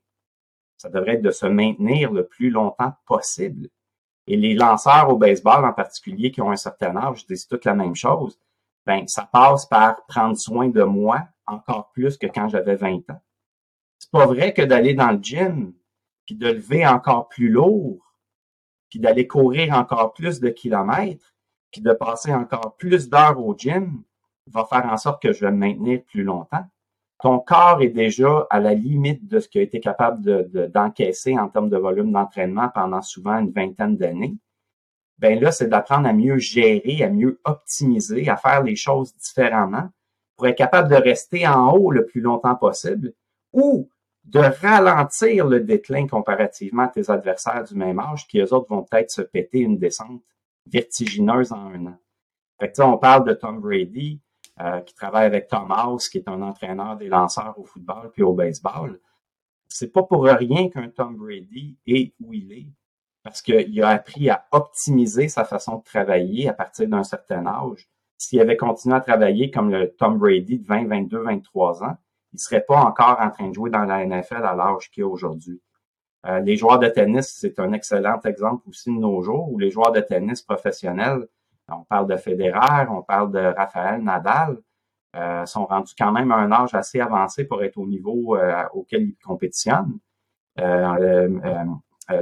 Ça 0.76 0.88
devrait 0.88 1.14
être 1.14 1.22
de 1.22 1.30
se 1.30 1.46
maintenir 1.46 2.12
le 2.12 2.26
plus 2.26 2.50
longtemps 2.50 2.92
possible. 3.06 3.68
Et 4.26 4.36
les 4.36 4.54
lanceurs 4.54 5.10
au 5.10 5.16
baseball 5.16 5.64
en 5.64 5.72
particulier 5.72 6.30
qui 6.30 6.40
ont 6.40 6.50
un 6.50 6.56
certain 6.56 6.96
âge 6.96 7.26
disent 7.26 7.46
toute 7.46 7.64
la 7.64 7.74
même 7.74 7.94
chose. 7.94 8.38
Ben, 8.86 9.06
ça 9.08 9.28
passe 9.30 9.66
par 9.66 10.04
prendre 10.06 10.36
soin 10.36 10.68
de 10.68 10.82
moi 10.82 11.22
encore 11.46 11.90
plus 11.92 12.16
que 12.16 12.26
quand 12.26 12.48
j'avais 12.48 12.76
20 12.76 13.10
ans 13.10 13.20
C'est 13.98 14.10
pas 14.10 14.26
vrai 14.26 14.52
que 14.52 14.62
d'aller 14.62 14.94
dans 14.94 15.10
le 15.10 15.22
gym, 15.22 15.72
puis 16.26 16.34
de 16.34 16.48
lever 16.48 16.86
encore 16.86 17.28
plus 17.28 17.48
lourd, 17.48 18.14
puis 18.88 18.98
d'aller 19.00 19.26
courir 19.26 19.74
encore 19.74 20.12
plus 20.12 20.40
de 20.40 20.48
kilomètres, 20.48 21.34
puis 21.70 21.80
de 21.80 21.92
passer 21.92 22.32
encore 22.32 22.76
plus 22.76 23.08
d'heures 23.08 23.40
au 23.40 23.54
gym, 23.56 24.02
va 24.46 24.64
faire 24.64 24.86
en 24.86 24.96
sorte 24.96 25.22
que 25.22 25.32
je 25.32 25.40
vais 25.40 25.50
me 25.50 25.58
maintenir 25.58 26.02
plus 26.04 26.22
longtemps. 26.22 26.64
Ton 27.20 27.38
corps 27.38 27.80
est 27.80 27.88
déjà 27.88 28.46
à 28.50 28.60
la 28.60 28.74
limite 28.74 29.26
de 29.26 29.40
ce 29.40 29.48
qu'il 29.48 29.60
a 29.60 29.64
été 29.64 29.80
capable 29.80 30.50
d'encaisser 30.70 31.38
en 31.38 31.48
termes 31.48 31.70
de 31.70 31.76
volume 31.76 32.12
d'entraînement 32.12 32.68
pendant 32.68 33.00
souvent 33.02 33.38
une 33.38 33.50
vingtaine 33.50 33.96
d'années. 33.96 34.36
Ben 35.18 35.40
là, 35.40 35.52
c'est 35.52 35.68
d'apprendre 35.68 36.08
à 36.08 36.12
mieux 36.12 36.38
gérer, 36.38 37.02
à 37.02 37.08
mieux 37.08 37.40
optimiser, 37.44 38.28
à 38.28 38.36
faire 38.36 38.62
les 38.62 38.76
choses 38.76 39.14
différemment 39.16 39.88
pour 40.36 40.48
être 40.48 40.58
capable 40.58 40.90
de 40.90 40.96
rester 40.96 41.46
en 41.46 41.72
haut 41.72 41.90
le 41.90 42.04
plus 42.04 42.20
longtemps 42.20 42.56
possible 42.56 43.12
ou 43.52 43.88
de 44.24 44.38
ralentir 44.38 45.46
le 45.46 45.60
déclin 45.60 46.06
comparativement 46.06 46.84
à 46.84 46.88
tes 46.88 47.10
adversaires 47.10 47.64
du 47.64 47.74
même 47.74 47.98
âge 47.98 48.26
qui, 48.26 48.40
eux 48.40 48.52
autres, 48.52 48.68
vont 48.68 48.82
peut-être 48.82 49.10
se 49.10 49.22
péter 49.22 49.58
une 49.60 49.78
descente 49.78 50.22
vertigineuse 50.66 51.52
en 51.52 51.66
un 51.66 51.86
an. 51.86 51.98
Fait 52.58 52.72
que, 52.72 52.82
on 52.82 52.96
parle 52.96 53.24
de 53.26 53.34
Tom 53.34 53.60
Brady, 53.60 54.20
euh, 54.60 54.80
qui 54.80 54.94
travaille 54.94 55.26
avec 55.26 55.48
Tom 55.48 55.70
House, 55.70 56.08
qui 56.08 56.18
est 56.18 56.28
un 56.28 56.40
entraîneur 56.40 56.96
des 56.96 57.08
lanceurs 57.08 57.58
au 57.58 57.64
football 57.64 58.10
puis 58.12 58.22
au 58.22 58.32
baseball. 58.32 59.00
C'est 59.68 59.92
pas 59.92 60.04
pour 60.04 60.24
rien 60.24 60.68
qu'un 60.70 60.88
Tom 60.88 61.16
Brady 61.16 61.76
est 61.86 62.14
où 62.20 62.32
il 62.32 62.52
est, 62.52 62.68
parce 63.22 63.42
qu'il 63.42 63.82
a 63.82 63.88
appris 63.88 64.30
à 64.30 64.46
optimiser 64.52 65.28
sa 65.28 65.44
façon 65.44 65.78
de 65.78 65.82
travailler 65.82 66.48
à 66.48 66.52
partir 66.52 66.88
d'un 66.88 67.02
certain 67.02 67.44
âge. 67.46 67.88
S'il 68.16 68.40
avait 68.40 68.56
continué 68.56 68.94
à 68.94 69.00
travailler 69.00 69.50
comme 69.50 69.70
le 69.70 69.92
Tom 69.92 70.18
Brady 70.18 70.60
de 70.60 70.66
20, 70.66 70.86
22, 70.86 71.18
23 71.18 71.82
ans, 71.82 71.96
il 72.34 72.38
serait 72.38 72.64
pas 72.66 72.80
encore 72.80 73.18
en 73.20 73.30
train 73.30 73.48
de 73.48 73.54
jouer 73.54 73.70
dans 73.70 73.84
la 73.84 74.04
NFL 74.04 74.44
à 74.44 74.54
l'âge 74.54 74.90
qu'il 74.90 75.04
a 75.04 75.06
aujourd'hui. 75.06 75.62
Euh, 76.26 76.40
les 76.40 76.56
joueurs 76.56 76.78
de 76.78 76.88
tennis, 76.88 77.36
c'est 77.40 77.58
un 77.60 77.72
excellent 77.72 78.20
exemple 78.24 78.68
aussi 78.68 78.90
de 78.90 78.98
nos 78.98 79.22
jours, 79.22 79.50
où 79.52 79.58
les 79.58 79.70
joueurs 79.70 79.92
de 79.92 80.00
tennis 80.00 80.42
professionnels, 80.42 81.28
on 81.68 81.84
parle 81.84 82.08
de 82.08 82.16
Federer, 82.16 82.86
on 82.90 83.02
parle 83.02 83.30
de 83.30 83.38
Raphaël 83.38 84.02
Nadal, 84.02 84.58
euh, 85.16 85.46
sont 85.46 85.66
rendus 85.66 85.94
quand 85.96 86.10
même 86.10 86.32
à 86.32 86.36
un 86.36 86.50
âge 86.50 86.74
assez 86.74 86.98
avancé 87.00 87.44
pour 87.44 87.62
être 87.62 87.78
au 87.78 87.86
niveau 87.86 88.36
euh, 88.36 88.64
auquel 88.72 89.02
ils 89.02 89.16
compétitionnent. 89.24 89.98
Euh, 90.58 91.28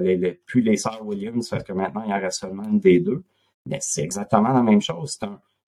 les, 0.01 0.17
les, 0.17 0.33
plus 0.33 0.61
les 0.61 0.77
sœurs 0.77 1.05
Williams, 1.05 1.49
parce 1.49 1.65
que 1.65 1.73
maintenant 1.73 2.05
il 2.07 2.13
en 2.13 2.21
reste 2.21 2.41
seulement 2.41 2.65
une 2.65 2.79
des 2.81 3.01
deux. 3.01 3.25
Mais 3.67 3.79
c'est 3.81 4.03
exactement 4.03 4.53
la 4.53 4.63
même 4.63 4.81
chose. 4.81 5.19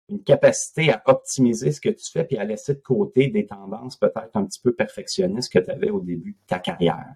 Une 0.10 0.24
capacité 0.24 0.92
à 0.92 1.02
optimiser 1.06 1.72
ce 1.72 1.82
que 1.82 1.90
tu 1.90 2.12
fais 2.12 2.24
puis 2.24 2.38
à 2.38 2.44
laisser 2.44 2.76
de 2.76 2.82
côté 2.82 3.28
des 3.28 3.46
tendances 3.46 3.98
peut-être 3.98 4.36
un 4.36 4.46
petit 4.46 4.60
peu 4.62 4.74
perfectionnistes 4.74 5.52
que 5.52 5.60
tu 5.60 5.72
avais 5.72 5.90
au 5.90 6.00
début 6.00 6.32
de 6.32 6.48
ta 6.48 6.60
carrière? 6.60 7.16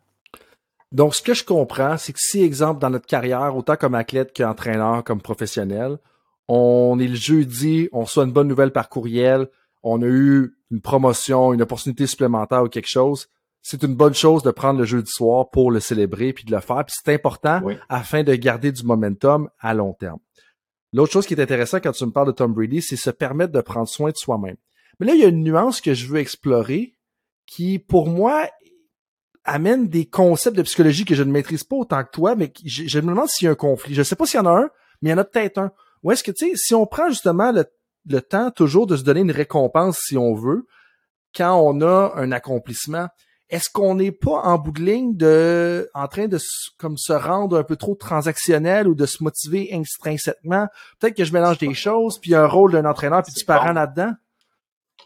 Donc, 0.92 1.16
ce 1.16 1.22
que 1.22 1.34
je 1.34 1.44
comprends, 1.44 1.98
c'est 1.98 2.14
que 2.14 2.20
si, 2.22 2.42
exemple, 2.42 2.80
dans 2.80 2.90
notre 2.90 3.08
carrière, 3.08 3.56
autant 3.56 3.76
comme 3.76 3.96
athlète 3.96 4.32
qu'entraîneur, 4.36 5.04
comme 5.04 5.22
professionnel, 5.22 5.98
on 6.48 6.98
est 7.00 7.08
le 7.08 7.16
jeudi, 7.16 7.90
on 7.92 8.02
reçoit 8.02 8.24
une 8.24 8.32
bonne 8.32 8.48
nouvelle 8.48 8.72
par 8.72 8.88
courriel, 8.88 9.48
on 9.84 10.02
a 10.02 10.06
eu 10.06 10.56
une 10.72 10.82
promotion, 10.82 11.54
une 11.54 11.62
opportunité 11.62 12.08
supplémentaire 12.08 12.64
ou 12.64 12.70
quelque 12.70 12.90
chose, 12.90 13.28
c'est 13.70 13.84
une 13.84 13.96
bonne 13.96 14.14
chose 14.14 14.44
de 14.44 14.52
prendre 14.52 14.80
le 14.80 14.86
jeudi 14.86 15.12
soir 15.12 15.50
pour 15.50 15.72
le 15.72 15.82
célébrer 15.82 16.32
puis 16.32 16.46
de 16.46 16.52
le 16.52 16.62
faire. 16.62 16.86
Puis 16.86 16.96
c'est 17.04 17.14
important 17.14 17.62
afin 17.90 18.24
de 18.24 18.34
garder 18.36 18.72
du 18.72 18.84
momentum 18.84 19.50
à 19.60 19.74
long 19.74 19.92
terme. 19.92 20.20
L'autre 20.94 21.12
chose 21.12 21.26
qui 21.26 21.34
est 21.34 21.42
intéressant 21.42 21.80
quand 21.80 21.92
tu 21.92 22.06
me 22.06 22.12
parles 22.12 22.28
de 22.28 22.32
Tom 22.32 22.54
Brady, 22.54 22.82
c'est 22.82 22.96
se 22.96 23.10
permettre 23.10 23.52
de 23.52 23.62
prendre 23.62 23.88
soin 23.88 24.10
de 24.12 24.16
soi-même. 24.16 24.56
Mais 25.00 25.08
là, 25.08 25.14
il 25.14 25.22
y 25.22 25.26
a 25.26 25.28
une 25.28 25.44
nuance 25.44 25.82
que 25.82 25.94
je 25.94 26.08
veux 26.08 26.20
explorer 26.20 26.96
qui, 27.46 27.80
pour 27.80 28.08
moi, 28.08 28.50
amène 29.44 29.88
des 29.88 30.06
concepts 30.06 30.58
de 30.58 30.64
psychologie 30.64 31.06
que 31.06 31.16
je 31.16 31.24
ne 31.24 31.32
maîtrise 31.32 31.64
pas 31.64 31.76
autant 31.76 32.04
que 32.04 32.12
toi, 32.12 32.36
mais 32.36 32.52
je, 32.66 33.00
me 33.00 33.10
demande 33.10 33.30
s'il 33.30 33.46
y 33.46 33.50
a 33.50 33.52
un 33.52 33.56
conflit. 33.56 33.94
Je 33.94 34.02
ne 34.02 34.04
sais 34.04 34.16
pas 34.16 34.26
s'il 34.26 34.40
y 34.40 34.42
en 34.42 34.46
a 34.46 34.60
un, 34.60 34.70
mais 35.02 35.10
il 35.10 35.12
y 35.12 35.14
en 35.14 35.20
a 35.20 35.24
peut-être 35.24 35.58
un. 35.58 35.72
Ou 36.04 36.12
est-ce 36.12 36.24
que, 36.24 36.32
tu 36.32 36.50
sais, 36.50 36.52
si 36.56 36.74
on 36.74 36.86
prend 36.86 37.10
justement 37.10 37.52
le 37.52 38.22
temps 38.22 38.52
toujours 38.52 38.88
de 38.88 38.98
se 38.98 39.04
donner 39.04 39.22
une 39.22 39.32
récompense 39.32 40.00
si 40.08 40.18
on 40.18 40.34
veut, 40.34 40.66
quand 41.36 41.60
on 41.60 41.82
a 41.82 42.14
un 42.16 42.32
accomplissement, 42.32 43.08
est-ce 43.50 43.70
qu'on 43.70 43.96
n'est 43.96 44.12
pas 44.12 44.42
en 44.42 44.58
bout 44.58 44.72
de 44.72 44.82
ligne 44.82 45.16
de, 45.16 45.90
en 45.94 46.08
train 46.08 46.28
de 46.28 46.38
comme 46.78 46.98
se 46.98 47.14
rendre 47.14 47.58
un 47.58 47.64
peu 47.64 47.78
trop 47.78 47.96
transactionnel 47.96 48.88
ou 48.88 48.96
de 48.96 49.06
se 49.06 49.24
motiver 49.24 49.70
intrinsèquement? 49.74 50.68
Peut-être 51.00 51.16
que 51.16 51.24
je 51.24 51.32
mélange 51.32 51.58
des 51.58 51.74
choses, 51.74 52.20
puis 52.20 52.32
il 52.32 52.34
y 52.34 52.36
a 52.36 52.44
un 52.44 52.48
rôle 52.48 52.74
d'un 52.74 52.86
entraîneur, 52.86 53.24
puis 53.24 53.34
du 53.34 53.46
parent 53.46 53.72
là-dedans. 53.72 54.12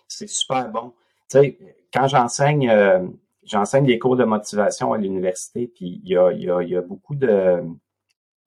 C'est 0.08 0.30
super 0.30 0.70
bon. 0.70 0.94
Tu 1.30 1.38
sais, 1.38 1.58
quand 1.94 2.08
j'enseigne, 2.08 2.70
euh, 2.70 3.06
j'enseigne 3.44 3.86
des 3.86 4.00
cours 4.00 4.16
de 4.16 4.24
motivation 4.24 4.94
à 4.94 4.98
l'université, 4.98 5.68
puis 5.68 6.02
il 6.04 6.10
y 6.10 6.18
a, 6.18 6.32
y, 6.32 6.50
a, 6.50 6.62
y 6.64 6.76
a 6.76 6.82
beaucoup 6.82 7.16
de, 7.16 7.64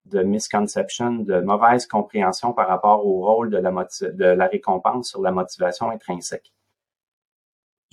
de 0.07 0.23
misconceptions, 0.23 1.15
de 1.15 1.41
mauvaise 1.41 1.87
compréhension 1.87 2.53
par 2.53 2.69
rapport 2.69 3.07
au 3.07 3.25
rôle 3.25 3.51
de 3.51 3.59
la, 3.59 3.71
de 3.71 4.25
la 4.25 4.47
récompense 4.47 5.09
sur 5.09 5.23
la 5.23 5.31
motivation 5.31 5.91
intrinsèque. 5.91 6.53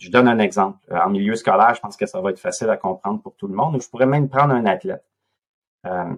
Je 0.01 0.09
donne 0.09 0.27
un 0.27 0.39
exemple. 0.39 0.79
Euh, 0.91 0.99
en 0.99 1.09
milieu 1.09 1.35
scolaire, 1.35 1.75
je 1.75 1.79
pense 1.79 1.95
que 1.95 2.07
ça 2.07 2.19
va 2.21 2.31
être 2.31 2.39
facile 2.39 2.71
à 2.71 2.77
comprendre 2.77 3.21
pour 3.21 3.35
tout 3.35 3.47
le 3.47 3.53
monde. 3.53 3.79
Je 3.79 3.87
pourrais 3.87 4.07
même 4.07 4.29
prendre 4.29 4.51
un 4.51 4.65
athlète. 4.65 5.05
Euh, 5.85 6.15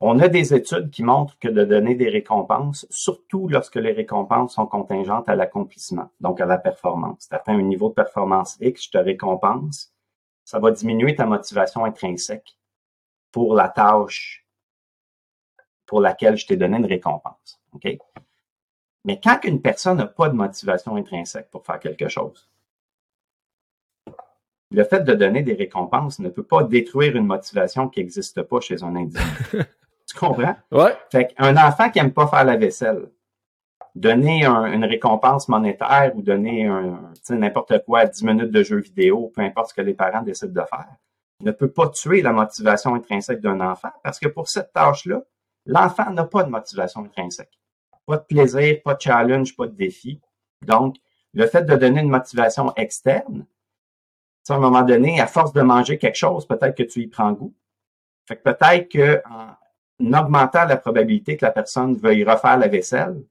on 0.00 0.18
a 0.18 0.28
des 0.28 0.54
études 0.54 0.90
qui 0.90 1.02
montrent 1.02 1.38
que 1.38 1.48
de 1.48 1.64
donner 1.64 1.94
des 1.94 2.08
récompenses, 2.08 2.86
surtout 2.88 3.48
lorsque 3.48 3.76
les 3.76 3.92
récompenses 3.92 4.54
sont 4.54 4.66
contingentes 4.66 5.28
à 5.28 5.36
l'accomplissement, 5.36 6.10
donc 6.20 6.40
à 6.40 6.46
la 6.46 6.56
performance. 6.56 7.28
Tu 7.28 7.34
atteins 7.34 7.58
un 7.58 7.62
niveau 7.62 7.90
de 7.90 7.94
performance 7.94 8.56
X, 8.62 8.86
je 8.86 8.90
te 8.92 8.98
récompense, 8.98 9.92
ça 10.44 10.58
va 10.58 10.70
diminuer 10.70 11.16
ta 11.16 11.26
motivation 11.26 11.84
intrinsèque 11.84 12.58
pour 13.30 13.54
la 13.54 13.68
tâche 13.68 14.46
pour 15.84 16.00
laquelle 16.00 16.38
je 16.38 16.46
t'ai 16.46 16.56
donné 16.56 16.78
une 16.78 16.86
récompense. 16.86 17.60
OK? 17.74 17.98
Mais 19.08 19.18
quand 19.18 19.40
une 19.44 19.62
personne 19.62 19.96
n'a 19.96 20.06
pas 20.06 20.28
de 20.28 20.34
motivation 20.34 20.94
intrinsèque 20.96 21.48
pour 21.50 21.64
faire 21.64 21.80
quelque 21.80 22.08
chose, 22.08 22.46
le 24.70 24.84
fait 24.84 25.00
de 25.00 25.14
donner 25.14 25.42
des 25.42 25.54
récompenses 25.54 26.18
ne 26.18 26.28
peut 26.28 26.42
pas 26.42 26.62
détruire 26.62 27.16
une 27.16 27.24
motivation 27.24 27.88
qui 27.88 28.00
n'existe 28.00 28.42
pas 28.42 28.60
chez 28.60 28.84
un 28.84 28.94
individu. 28.94 29.24
tu 30.06 30.18
comprends? 30.18 30.56
Ouais. 30.70 30.94
Fait 31.10 31.28
qu'un 31.28 31.56
enfant 31.56 31.88
qui 31.88 32.00
aime 32.00 32.12
pas 32.12 32.26
faire 32.26 32.44
la 32.44 32.58
vaisselle, 32.58 33.08
donner 33.94 34.44
une 34.44 34.84
récompense 34.84 35.48
monétaire 35.48 36.12
ou 36.14 36.20
donner 36.20 36.66
un, 36.66 37.10
n'importe 37.30 37.82
quoi, 37.86 38.04
10 38.04 38.22
minutes 38.24 38.50
de 38.50 38.62
jeu 38.62 38.76
vidéo, 38.76 39.32
peu 39.34 39.40
importe 39.40 39.70
ce 39.70 39.74
que 39.74 39.80
les 39.80 39.94
parents 39.94 40.20
décident 40.20 40.52
de 40.52 40.66
faire, 40.68 40.96
ne 41.40 41.50
peut 41.50 41.70
pas 41.70 41.88
tuer 41.88 42.20
la 42.20 42.34
motivation 42.34 42.94
intrinsèque 42.94 43.40
d'un 43.40 43.62
enfant 43.62 43.92
parce 44.04 44.18
que 44.18 44.28
pour 44.28 44.48
cette 44.48 44.74
tâche-là, 44.74 45.22
l'enfant 45.64 46.10
n'a 46.10 46.24
pas 46.24 46.42
de 46.42 46.50
motivation 46.50 47.00
intrinsèque. 47.06 47.58
Pas 48.08 48.16
de 48.16 48.24
plaisir, 48.24 48.80
pas 48.82 48.94
de 48.94 49.02
challenge, 49.02 49.54
pas 49.54 49.66
de 49.66 49.76
défi. 49.76 50.18
Donc, 50.62 50.96
le 51.34 51.46
fait 51.46 51.62
de 51.64 51.76
donner 51.76 52.00
une 52.00 52.08
motivation 52.08 52.74
externe, 52.74 53.44
à 54.48 54.54
un 54.54 54.58
moment 54.58 54.80
donné, 54.80 55.20
à 55.20 55.26
force 55.26 55.52
de 55.52 55.60
manger 55.60 55.98
quelque 55.98 56.16
chose, 56.16 56.46
peut-être 56.46 56.74
que 56.74 56.84
tu 56.84 57.02
y 57.02 57.06
prends 57.06 57.32
goût. 57.32 57.52
Fait 58.26 58.36
que 58.36 58.42
peut-être 58.42 58.88
que 58.88 59.22
en 59.28 60.12
augmentant 60.14 60.64
la 60.64 60.78
probabilité 60.78 61.36
que 61.36 61.44
la 61.44 61.50
personne 61.50 61.96
veuille 61.96 62.24
refaire 62.24 62.56
la 62.56 62.68
vaisselle, 62.68 63.22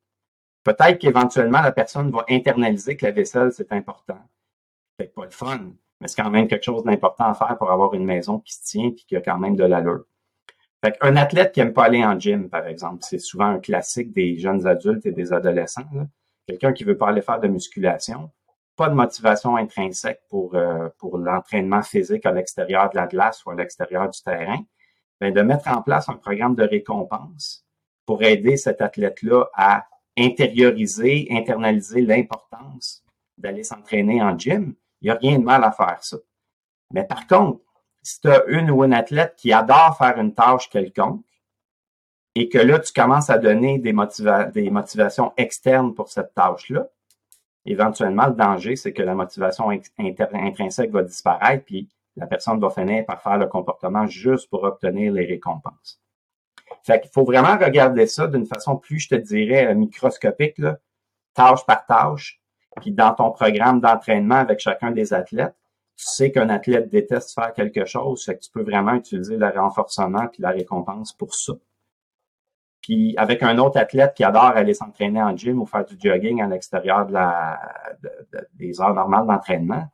peut-être 0.64 1.00
qu'éventuellement 1.00 1.62
la 1.62 1.72
personne 1.72 2.12
va 2.12 2.24
internaliser 2.30 2.96
que 2.96 3.08
la 3.08 3.12
vaisselle, 3.14 3.52
c'est 3.52 3.72
important. 3.72 4.20
C'est 5.00 5.12
pas 5.12 5.26
le 5.26 5.32
fun, 5.32 5.72
mais 6.00 6.08
c'est 6.08 6.22
quand 6.22 6.30
même 6.30 6.48
quelque 6.48 6.66
chose 6.66 6.84
d'important 6.84 7.30
à 7.30 7.34
faire 7.34 7.58
pour 7.58 7.72
avoir 7.72 7.96
une 7.96 8.06
maison 8.06 8.38
qui 8.42 8.54
se 8.54 8.64
tient 8.64 8.90
et 8.90 8.94
qui 8.94 9.16
a 9.16 9.22
quand 9.22 9.40
même 9.40 9.56
de 9.56 9.64
l'allure. 9.64 10.06
Fait 10.84 10.96
un 11.02 11.16
athlète 11.16 11.54
qui 11.54 11.60
aime 11.60 11.74
pas 11.74 11.86
aller 11.86 12.04
en 12.04 12.20
gym, 12.20 12.50
par 12.50 12.68
exemple, 12.68 13.00
c'est 13.02 13.20
souvent 13.20 13.48
un 13.48 13.60
classique 13.60 14.14
des 14.14 14.38
jeunes 14.38 14.68
adultes 14.68 15.06
et 15.06 15.12
des 15.12 15.34
adolescents. 15.34 15.86
Quelqu'un 16.48 16.72
qui 16.72 16.84
veut 16.84 16.98
pas 16.98 17.10
aller 17.10 17.22
faire 17.22 17.40
de 17.40 17.48
musculation, 17.48 18.32
pas 18.76 18.90
de 18.90 18.94
motivation 18.94 19.58
intrinsèque 19.58 20.22
pour, 20.30 20.56
euh, 20.56 20.88
l'entraînement 21.14 21.82
physique 21.82 22.26
à 22.26 22.32
l'extérieur 22.32 22.90
de 22.92 22.96
la 22.96 23.08
glace 23.08 23.44
ou 23.46 23.50
à 23.50 23.56
l'extérieur 23.56 24.08
du 24.10 24.22
terrain, 24.22 24.60
ben 25.20 25.34
de 25.34 25.42
mettre 25.42 25.68
en 25.68 25.82
place 25.82 26.10
un 26.10 26.14
programme 26.14 26.56
de 26.56 26.64
récompense 26.64 27.66
pour 28.06 28.22
aider 28.22 28.56
cet 28.56 28.82
athlète-là 28.82 29.46
à 29.56 29.86
intérioriser, 30.16 31.28
internaliser 31.32 32.02
l'importance 32.02 33.04
d'aller 33.38 33.64
s'entraîner 33.64 34.22
en 34.22 34.38
gym. 34.38 34.76
Il 35.02 35.06
n'y 35.06 35.10
a 35.10 35.16
rien 35.16 35.40
de 35.40 35.44
mal 35.44 35.64
à 35.64 35.72
faire 35.72 36.04
ça. 36.04 36.18
Mais 36.94 37.04
par 37.04 37.28
contre, 37.28 37.62
si 38.08 38.22
tu 38.22 38.30
as 38.30 38.46
une 38.48 38.72
ou 38.72 38.84
un 38.84 38.94
athlète 38.94 39.36
qui 39.36 39.52
adore 39.52 39.98
faire 39.98 40.18
une 40.18 40.34
tâche 40.34 40.70
quelconque 40.70 41.26
et 42.36 42.48
que 42.48 42.58
là, 42.58 42.80
tu 42.80 42.94
commences 42.94 43.30
à 43.30 43.38
donner 43.38 43.80
des, 43.80 43.92
motivations 43.92 45.34
externes 45.36 45.94
pour 45.94 46.10
cette 46.10 46.34
tâche-là, 46.34 46.88
éventuellement, 47.66 48.28
le 48.28 48.34
danger, 48.34 48.78
c'est 48.78 48.94
que 48.94 49.04
la 49.04 49.14
motivation 49.14 49.70
intrinsèque 49.70 50.92
va 50.92 51.04
disparaître, 51.04 51.66
puis 51.66 51.90
la 52.16 52.28
personne 52.28 52.62
va 52.62 52.70
finir 52.70 53.06
par 53.06 53.22
faire 53.22 53.38
le 53.38 53.48
comportement 53.48 54.08
juste 54.08 54.50
pour 54.50 54.64
obtenir 54.64 55.12
les 55.12 55.26
récompenses. 55.26 56.00
Fait 56.84 57.02
qu'il 57.02 57.12
faut 57.12 57.26
vraiment 57.26 57.58
regarder 57.58 58.08
ça 58.08 58.28
d'une 58.28 58.46
façon 58.46 58.78
plus, 58.78 59.00
je 59.00 59.10
te 59.10 59.16
dirais, 59.16 59.76
microscopique, 59.76 60.60
là, 60.60 60.78
tâche 61.34 61.66
par 61.66 61.86
tâche, 61.86 62.40
puis 62.80 62.92
dans 62.92 63.14
ton 63.14 63.32
programme 63.32 63.82
d'entraînement 63.82 64.36
avec 64.36 64.62
chacun 64.62 64.92
des 64.92 65.14
athlètes, 65.14 65.56
sais 66.06 66.32
qu'un 66.32 66.50
athlète 66.50 66.90
déteste 66.90 67.34
faire 67.34 67.54
quelque 67.54 67.86
chose, 67.86 68.24
fait 68.24 68.36
que 68.36 68.42
tu 68.42 68.52
peux 68.52 68.64
vraiment 68.64 68.94
utiliser 68.94 69.38
le 69.38 69.50
renforcement 69.50 70.28
puis 70.28 70.42
la 70.42 70.52
récompense 70.52 71.14
pour 71.14 71.34
ça. 71.34 71.54
Puis 72.82 73.16
avec 73.18 73.44
un 73.44 73.58
autre 73.58 73.78
athlète 73.78 74.14
qui 74.14 74.24
adore 74.24 74.44
aller 74.44 74.74
s'entraîner 74.74 75.22
en 75.22 75.36
gym 75.36 75.60
ou 75.60 75.66
faire 75.66 75.86
du 75.86 75.98
jogging 76.00 76.42
à 76.42 76.48
l'extérieur 76.48 77.06
de 77.08 77.14
la, 77.14 77.60
des 78.54 78.80
heures 78.80 78.94
normales 78.94 79.26
d'entraînement, 79.26 79.86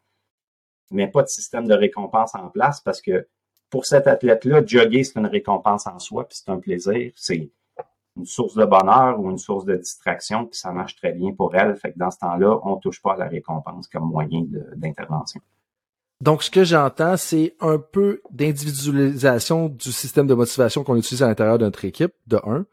mais 0.92 1.08
pas 1.08 1.24
de 1.24 1.28
système 1.28 1.68
de 1.68 1.74
récompense 1.74 2.36
en 2.36 2.50
place 2.50 2.82
parce 2.82 3.02
que 3.02 3.28
pour 3.70 3.88
cet 3.88 4.06
athlète-là, 4.06 4.64
jogger, 4.64 5.04
c'est 5.04 5.18
une 5.20 5.26
récompense 5.26 5.88
en 5.88 5.98
soi, 5.98 6.28
puis 6.28 6.38
c'est 6.38 6.52
un 6.52 6.60
plaisir. 6.60 7.12
C'est 7.16 7.50
une 8.16 8.26
source 8.26 8.54
de 8.54 8.66
bonheur 8.66 9.20
ou 9.20 9.32
une 9.32 9.40
source 9.40 9.66
de 9.66 9.76
distraction, 9.76 10.46
puis 10.46 10.60
ça 10.60 10.72
marche 10.72 10.96
très 10.96 11.14
bien 11.14 11.34
pour 11.34 11.56
elle. 11.56 11.76
Fait 11.76 11.92
que 11.92 11.98
dans 11.98 12.12
ce 12.12 12.20
temps-là, 12.20 12.60
on 12.64 12.76
touche 12.76 13.02
pas 13.02 13.14
à 13.14 13.18
la 13.18 13.28
récompense 13.28 13.88
comme 13.88 14.04
moyen 14.04 14.44
d'intervention. 14.76 15.42
Donc, 16.24 16.42
ce 16.42 16.50
que 16.50 16.64
j'entends, 16.64 17.18
c'est 17.18 17.54
un 17.60 17.78
peu 17.78 18.22
d'individualisation 18.32 19.68
du 19.68 19.92
système 19.92 20.26
de 20.26 20.34
motivation 20.34 20.86
qu'on 20.86 20.96
utilise 20.96 21.22
à 21.22 21.28
l'intérieur 21.28 21.58
de 21.58 21.66
notre 21.66 21.84
équipe, 21.84 22.14
de 22.28 22.40
un 22.46 22.66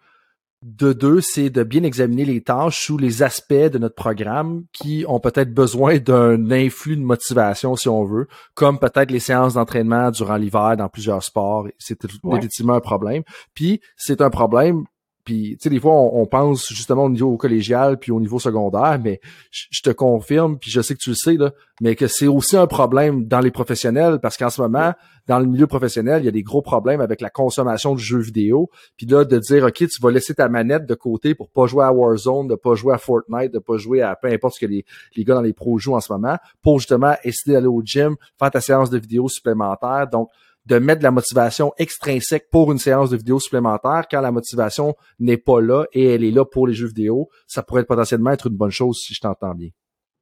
de 0.62 0.92
deux, 0.92 1.22
c'est 1.22 1.48
de 1.48 1.62
bien 1.62 1.82
examiner 1.84 2.26
les 2.26 2.42
tâches 2.42 2.90
ou 2.90 2.98
les 2.98 3.22
aspects 3.22 3.54
de 3.54 3.78
notre 3.78 3.94
programme 3.94 4.64
qui 4.72 5.06
ont 5.08 5.18
peut-être 5.18 5.54
besoin 5.54 5.98
d'un 5.98 6.50
influx 6.50 6.96
de 6.96 7.02
motivation, 7.02 7.76
si 7.76 7.88
on 7.88 8.04
veut, 8.04 8.28
comme 8.54 8.78
peut-être 8.78 9.10
les 9.10 9.20
séances 9.20 9.54
d'entraînement 9.54 10.10
durant 10.10 10.36
l'hiver 10.36 10.76
dans 10.76 10.90
plusieurs 10.90 11.22
sports. 11.22 11.66
C'est 11.78 12.04
effectivement 12.04 12.74
un 12.74 12.80
problème. 12.80 13.22
Puis, 13.54 13.80
c'est 13.96 14.20
un 14.20 14.28
problème 14.28 14.84
puis, 15.24 15.52
tu 15.52 15.64
sais, 15.64 15.70
des 15.70 15.80
fois, 15.80 15.92
on, 15.92 16.26
pense 16.26 16.68
justement 16.68 17.04
au 17.04 17.10
niveau 17.10 17.36
collégial 17.36 17.98
puis 17.98 18.12
au 18.12 18.20
niveau 18.20 18.38
secondaire, 18.38 18.98
mais 19.02 19.20
je 19.50 19.82
te 19.82 19.90
confirme, 19.90 20.58
puis 20.58 20.70
je 20.70 20.80
sais 20.80 20.94
que 20.94 21.00
tu 21.00 21.10
le 21.10 21.16
sais, 21.16 21.34
là, 21.34 21.52
mais 21.80 21.94
que 21.94 22.06
c'est 22.06 22.26
aussi 22.26 22.56
un 22.56 22.66
problème 22.66 23.26
dans 23.26 23.40
les 23.40 23.50
professionnels 23.50 24.18
parce 24.20 24.36
qu'en 24.36 24.50
ce 24.50 24.60
moment, 24.60 24.92
dans 25.26 25.38
le 25.38 25.46
milieu 25.46 25.66
professionnel, 25.66 26.22
il 26.22 26.24
y 26.24 26.28
a 26.28 26.32
des 26.32 26.42
gros 26.42 26.62
problèmes 26.62 27.00
avec 27.00 27.20
la 27.20 27.30
consommation 27.30 27.94
de 27.94 28.00
jeux 28.00 28.20
vidéo. 28.20 28.70
Puis 28.96 29.06
là, 29.06 29.24
de 29.24 29.38
dire, 29.38 29.64
OK, 29.64 29.74
tu 29.74 30.00
vas 30.00 30.10
laisser 30.10 30.34
ta 30.34 30.48
manette 30.48 30.86
de 30.86 30.94
côté 30.94 31.34
pour 31.34 31.50
pas 31.50 31.66
jouer 31.66 31.84
à 31.84 31.92
Warzone, 31.92 32.48
de 32.48 32.54
pas 32.54 32.74
jouer 32.74 32.94
à 32.94 32.98
Fortnite, 32.98 33.52
de 33.52 33.58
pas 33.58 33.76
jouer 33.76 34.02
à 34.02 34.16
peu 34.16 34.28
importe 34.28 34.54
ce 34.54 34.60
que 34.60 34.70
les, 34.70 34.84
les 35.16 35.24
gars 35.24 35.34
dans 35.34 35.42
les 35.42 35.52
pros 35.52 35.78
jouent 35.78 35.96
en 35.96 36.00
ce 36.00 36.12
moment, 36.12 36.36
pour 36.62 36.78
justement 36.78 37.14
essayer 37.24 37.54
d'aller 37.54 37.66
au 37.66 37.82
gym, 37.84 38.16
faire 38.38 38.50
ta 38.50 38.60
séance 38.60 38.90
de 38.90 38.98
vidéo 38.98 39.28
supplémentaire. 39.28 40.08
Donc, 40.10 40.30
de 40.66 40.78
mettre 40.78 41.00
de 41.00 41.04
la 41.04 41.10
motivation 41.10 41.72
extrinsèque 41.78 42.48
pour 42.50 42.70
une 42.72 42.78
séance 42.78 43.10
de 43.10 43.16
vidéo 43.16 43.40
supplémentaire 43.40 44.04
quand 44.10 44.20
la 44.20 44.30
motivation 44.30 44.94
n'est 45.18 45.38
pas 45.38 45.60
là 45.60 45.84
et 45.92 46.14
elle 46.14 46.24
est 46.24 46.30
là 46.30 46.44
pour 46.44 46.66
les 46.66 46.74
jeux 46.74 46.88
vidéo, 46.88 47.28
ça 47.46 47.62
pourrait 47.62 47.84
potentiellement 47.84 48.30
être 48.30 48.48
une 48.48 48.56
bonne 48.56 48.70
chose 48.70 48.98
si 48.98 49.14
je 49.14 49.20
t'entends 49.20 49.54
bien. 49.54 49.70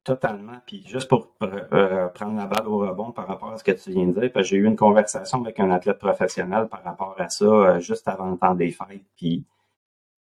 Totalement. 0.04 0.58
Puis 0.64 0.84
juste 0.86 1.08
pour 1.08 1.34
euh, 1.42 2.08
prendre 2.08 2.36
la 2.36 2.46
balle 2.46 2.66
au 2.66 2.78
rebond 2.78 3.12
par 3.12 3.26
rapport 3.26 3.52
à 3.52 3.58
ce 3.58 3.64
que 3.64 3.72
tu 3.72 3.90
viens 3.90 4.06
de 4.06 4.18
dire, 4.18 4.30
j'ai 4.42 4.56
eu 4.56 4.64
une 4.64 4.76
conversation 4.76 5.42
avec 5.42 5.60
un 5.60 5.70
athlète 5.70 5.98
professionnel 5.98 6.68
par 6.68 6.82
rapport 6.82 7.14
à 7.18 7.28
ça 7.28 7.44
euh, 7.44 7.80
juste 7.80 8.08
avant 8.08 8.30
le 8.30 8.38
temps 8.38 8.54
des 8.54 8.70
fêtes. 8.70 9.04
Puis 9.16 9.44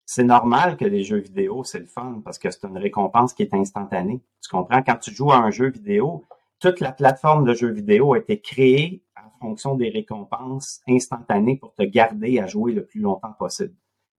c'est 0.04 0.24
normal 0.24 0.76
que 0.78 0.84
les 0.84 1.04
jeux 1.04 1.18
vidéo, 1.18 1.62
c'est 1.64 1.78
le 1.78 1.86
fun 1.86 2.22
parce 2.24 2.38
que 2.38 2.50
c'est 2.50 2.64
une 2.64 2.78
récompense 2.78 3.34
qui 3.34 3.42
est 3.42 3.54
instantanée. 3.54 4.20
Tu 4.42 4.48
comprends? 4.50 4.82
Quand 4.82 4.96
tu 4.96 5.14
joues 5.14 5.30
à 5.30 5.36
un 5.36 5.50
jeu 5.50 5.68
vidéo, 5.68 6.24
toute 6.58 6.80
la 6.80 6.90
plateforme 6.90 7.44
de 7.44 7.54
jeux 7.54 7.70
vidéo 7.70 8.14
a 8.14 8.18
été 8.18 8.40
créée 8.40 9.02
fonction 9.38 9.74
des 9.74 9.88
récompenses 9.88 10.80
instantanées 10.88 11.56
pour 11.56 11.74
te 11.74 11.82
garder 11.82 12.38
à 12.38 12.46
jouer 12.46 12.72
le 12.72 12.84
plus 12.84 13.00
longtemps 13.00 13.32
possible. 13.38 13.74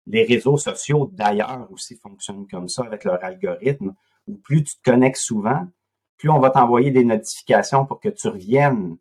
Les 0.08 0.24
réseaux 0.24 0.58
sociaux, 0.58 1.10
d'ailleurs, 1.14 1.68
aussi 1.72 1.96
fonctionnent 1.98 2.48
comme 2.48 2.68
ça 2.68 2.84
avec 2.84 3.04
leur 3.04 3.24
algorithme, 3.24 3.94
où 4.28 4.38
plus 4.38 4.64
tu 4.64 4.76
te 4.78 4.90
connectes 4.90 5.22
souvent, 5.22 5.68
plus 6.18 6.30
on 6.30 6.40
va 6.40 6.50
t'envoyer 6.50 6.92
des 6.92 7.04
notifications 7.04 7.86
pour 7.86 8.00
que 8.00 8.10
tu 8.10 8.28
reviennes 8.28 8.98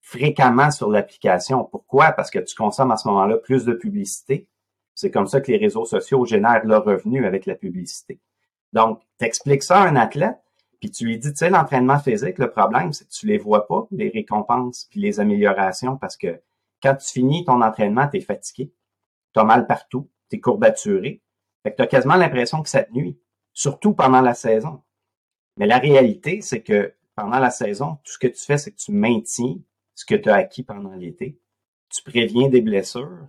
fréquemment 0.00 0.70
sur 0.70 0.90
l'application. 0.90 1.64
Pourquoi? 1.64 2.12
Parce 2.12 2.30
que 2.30 2.38
tu 2.38 2.54
consommes 2.54 2.90
à 2.90 2.96
ce 2.96 3.08
moment-là 3.08 3.38
plus 3.38 3.64
de 3.64 3.72
publicité. 3.72 4.48
C'est 4.94 5.10
comme 5.10 5.26
ça 5.26 5.40
que 5.40 5.50
les 5.50 5.58
réseaux 5.58 5.86
sociaux 5.86 6.24
génèrent 6.24 6.64
leur 6.64 6.84
revenu 6.84 7.26
avec 7.26 7.46
la 7.46 7.54
publicité. 7.54 8.20
Donc, 8.72 9.00
t'expliques 9.18 9.62
ça 9.62 9.80
à 9.80 9.88
un 9.88 9.96
athlète, 9.96 10.43
puis 10.84 10.90
tu 10.90 11.06
lui 11.06 11.18
dis, 11.18 11.30
tu 11.30 11.38
sais, 11.38 11.48
l'entraînement 11.48 11.98
physique, 11.98 12.36
le 12.36 12.50
problème, 12.50 12.92
c'est 12.92 13.06
que 13.06 13.10
tu 13.10 13.26
les 13.26 13.38
vois 13.38 13.66
pas, 13.66 13.86
les 13.90 14.10
récompenses 14.10 14.86
puis 14.90 15.00
les 15.00 15.18
améliorations, 15.18 15.96
parce 15.96 16.14
que 16.14 16.42
quand 16.82 16.94
tu 16.96 17.10
finis 17.10 17.42
ton 17.46 17.62
entraînement, 17.62 18.06
tu 18.06 18.18
es 18.18 18.20
fatigué, 18.20 18.70
tu 19.32 19.40
as 19.40 19.44
mal 19.44 19.66
partout, 19.66 20.10
tu 20.28 20.36
es 20.36 20.40
courbaturé. 20.40 21.22
Fait 21.62 21.70
que 21.70 21.76
tu 21.76 21.82
as 21.82 21.86
quasiment 21.86 22.16
l'impression 22.16 22.62
que 22.62 22.68
ça 22.68 22.82
te 22.82 22.92
nuit, 22.92 23.18
surtout 23.54 23.94
pendant 23.94 24.20
la 24.20 24.34
saison. 24.34 24.82
Mais 25.56 25.66
la 25.66 25.78
réalité, 25.78 26.42
c'est 26.42 26.60
que 26.60 26.92
pendant 27.14 27.38
la 27.38 27.48
saison, 27.48 27.94
tout 28.04 28.12
ce 28.12 28.18
que 28.18 28.26
tu 28.26 28.44
fais, 28.44 28.58
c'est 28.58 28.72
que 28.72 28.76
tu 28.76 28.92
maintiens 28.92 29.56
ce 29.94 30.04
que 30.04 30.16
tu 30.16 30.28
as 30.28 30.34
acquis 30.34 30.64
pendant 30.64 30.92
l'été. 30.92 31.40
Tu 31.88 32.02
préviens 32.02 32.50
des 32.50 32.60
blessures, 32.60 33.26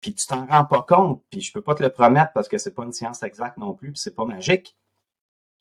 puis 0.00 0.14
tu 0.14 0.24
t'en 0.24 0.46
rends 0.46 0.66
pas 0.66 0.82
compte, 0.82 1.20
puis 1.30 1.40
je 1.40 1.52
peux 1.52 1.62
pas 1.62 1.74
te 1.74 1.82
le 1.82 1.90
promettre 1.90 2.30
parce 2.32 2.46
que 2.46 2.58
c'est 2.58 2.76
pas 2.76 2.84
une 2.84 2.92
science 2.92 3.24
exacte 3.24 3.56
non 3.56 3.74
plus, 3.74 3.90
puis 3.90 4.00
c'est 4.00 4.14
pas 4.14 4.24
magique. 4.24 4.76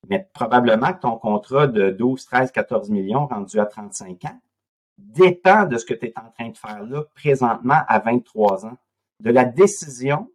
Mais 0.09 0.27
probablement 0.33 0.93
que 0.93 1.01
ton 1.01 1.17
contrat 1.17 1.67
de 1.67 1.91
12, 1.91 2.25
13, 2.25 2.51
14 2.51 2.89
millions 2.89 3.27
rendu 3.27 3.59
à 3.59 3.65
35 3.65 4.25
ans 4.25 4.39
dépend 4.97 5.65
de 5.65 5.77
ce 5.77 5.85
que 5.85 5.93
tu 5.93 6.07
es 6.07 6.13
en 6.17 6.29
train 6.31 6.49
de 6.49 6.57
faire 6.57 6.83
là 6.83 7.03
présentement 7.15 7.81
à 7.87 7.99
23 7.99 8.65
ans. 8.65 8.77
De 9.19 9.29
la 9.29 9.45
décision 9.45 10.29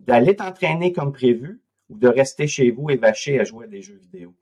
d'aller 0.00 0.36
t'entraîner 0.36 0.92
comme 0.92 1.12
prévu 1.12 1.62
ou 1.88 1.96
de 1.96 2.08
rester 2.08 2.46
chez 2.46 2.70
vous 2.70 2.90
et 2.90 2.96
vacher 2.96 3.40
à 3.40 3.44
jouer 3.44 3.64
à 3.64 3.68
des 3.68 3.82
jeux 3.82 3.96
vidéo. 3.96 4.34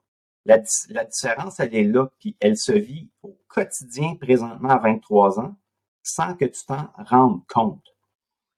La, 0.46 0.58
différence, 0.58 1.60
elle 1.60 1.74
est 1.74 1.84
là, 1.84 2.10
puis 2.18 2.34
elle 2.40 2.56
se 2.56 2.72
vit 2.72 3.08
au 3.22 3.36
quotidien 3.46 4.16
présentement 4.16 4.70
à 4.70 4.78
23 4.78 5.38
ans 5.38 5.54
sans 6.02 6.34
que 6.34 6.46
tu 6.46 6.64
t'en 6.66 6.88
rendes 6.96 7.46
compte. 7.46 7.94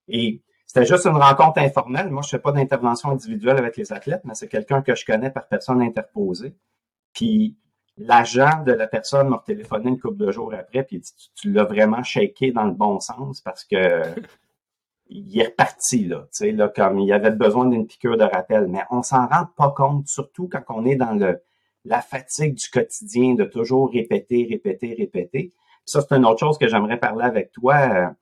Et 0.09 0.41
c'était 0.73 0.87
juste 0.87 1.05
une 1.05 1.19
rencontre 1.19 1.59
informelle. 1.59 2.09
Moi, 2.09 2.23
je 2.23 2.31
fais 2.31 2.39
pas 2.39 2.51
d'intervention 2.51 3.11
individuelle 3.11 3.59
avec 3.59 3.77
les 3.77 3.93
athlètes, 3.93 4.23
mais 4.25 4.35
c'est 4.35 4.49
quelqu'un 4.49 4.81
que 4.81 4.95
je 4.95 5.05
connais 5.05 5.29
par 5.29 5.47
personne 5.47 5.83
interposée. 5.83 6.55
Puis 7.13 7.59
l'agent 7.99 8.63
de 8.65 8.73
la 8.73 8.87
personne 8.87 9.29
m'a 9.29 9.43
téléphoné 9.45 9.91
une 9.91 10.01
couple 10.01 10.17
de 10.17 10.33
jours 10.33 10.55
après, 10.55 10.83
puis 10.83 11.03
tu, 11.03 11.13
tu 11.35 11.53
l'as 11.53 11.65
vraiment 11.65 12.03
shaké 12.03 12.53
dans 12.53 12.65
le 12.65 12.73
bon 12.73 13.01
sens 13.01 13.43
parce 13.43 13.65
que 13.65 14.03
il 15.11 15.39
est 15.39 15.49
reparti 15.49 16.07
là, 16.07 16.21
tu 16.21 16.29
sais 16.31 16.53
là 16.53 16.71
comme 16.71 17.01
il 17.01 17.13
avait 17.13 17.33
besoin 17.33 17.67
d'une 17.67 17.87
piqûre 17.87 18.17
de 18.17 18.25
rappel. 18.25 18.67
Mais 18.69 18.81
on 18.91 19.03
s'en 19.03 19.27
rend 19.27 19.49
pas 19.55 19.75
compte, 19.77 20.09
surtout 20.09 20.49
quand 20.49 20.63
on 20.71 20.87
est 20.87 20.97
dans 20.97 21.13
le 21.13 21.43
la 21.85 22.01
fatigue 22.01 22.55
du 22.55 22.71
quotidien 22.71 23.35
de 23.35 23.45
toujours 23.45 23.91
répéter, 23.93 24.47
répéter, 24.49 24.95
répéter. 24.95 25.53
Ça, 25.85 26.01
c'est 26.01 26.15
une 26.15 26.25
autre 26.25 26.41
chose 26.41 26.57
que 26.57 26.67
j'aimerais 26.67 26.99
parler 26.99 27.25
avec 27.25 27.53
toi. 27.53 28.15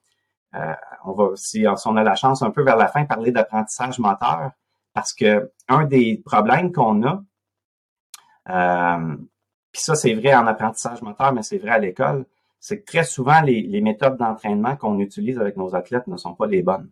Euh, 0.55 0.75
on 1.05 1.13
va, 1.13 1.31
si, 1.37 1.65
on 1.87 1.97
a 1.97 2.03
la 2.03 2.15
chance, 2.15 2.43
un 2.43 2.51
peu 2.51 2.63
vers 2.63 2.77
la 2.77 2.89
fin, 2.89 3.05
parler 3.05 3.31
d'apprentissage 3.31 3.99
moteur, 3.99 4.51
parce 4.93 5.13
que 5.13 5.51
un 5.69 5.85
des 5.85 6.21
problèmes 6.25 6.73
qu'on 6.73 7.03
a, 7.07 7.23
euh, 8.49 9.17
puis 9.73 9.83
ça 9.83 9.95
c'est 9.95 10.15
vrai 10.15 10.35
en 10.35 10.47
apprentissage 10.47 11.03
moteur, 11.03 11.33
mais 11.33 11.43
c'est 11.43 11.59
vrai 11.59 11.71
à 11.71 11.79
l'école, 11.79 12.27
c'est 12.59 12.81
que 12.81 12.85
très 12.85 13.05
souvent 13.05 13.41
les, 13.41 13.81
méthodes 13.81 14.17
d'entraînement 14.17 14.77
qu'on 14.77 14.99
utilise 14.99 15.39
avec 15.39 15.57
nos 15.57 15.75
athlètes 15.75 16.07
ne 16.09 16.17
sont 16.17 16.35
pas 16.35 16.47
les 16.47 16.63
bonnes. 16.63 16.91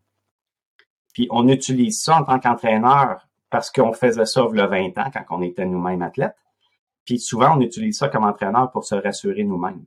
Puis 1.13 1.27
on 1.31 1.49
utilise 1.49 2.01
ça 2.01 2.21
en 2.21 2.25
tant 2.25 2.39
qu'entraîneur 2.39 3.27
parce 3.51 3.71
qu'on 3.71 3.93
faisait 3.93 4.27
ça 4.27 4.43
a 4.43 4.67
20 4.67 4.99
ans 4.99 5.11
quand 5.13 5.25
on 5.31 5.43
était 5.43 5.67
nous-mêmes 5.67 6.03
athlètes. 6.03 6.37
Puis 7.05 7.19
souvent 7.19 7.57
on 7.57 7.61
utilise 7.61 7.99
ça 7.99 8.09
comme 8.09 8.25
entraîneur 8.25 8.71
pour 8.71 8.85
se 8.85 8.95
rassurer 8.95 9.45
nous-mêmes. 9.45 9.85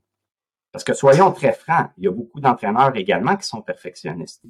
Parce 0.71 0.83
que 0.83 0.93
soyons 0.93 1.31
très 1.31 1.53
francs, 1.53 1.89
il 1.97 2.05
y 2.05 2.07
a 2.07 2.11
beaucoup 2.11 2.39
d'entraîneurs 2.39 2.95
également 2.95 3.35
qui 3.35 3.45
sont 3.45 3.61
perfectionnistes. 3.61 4.43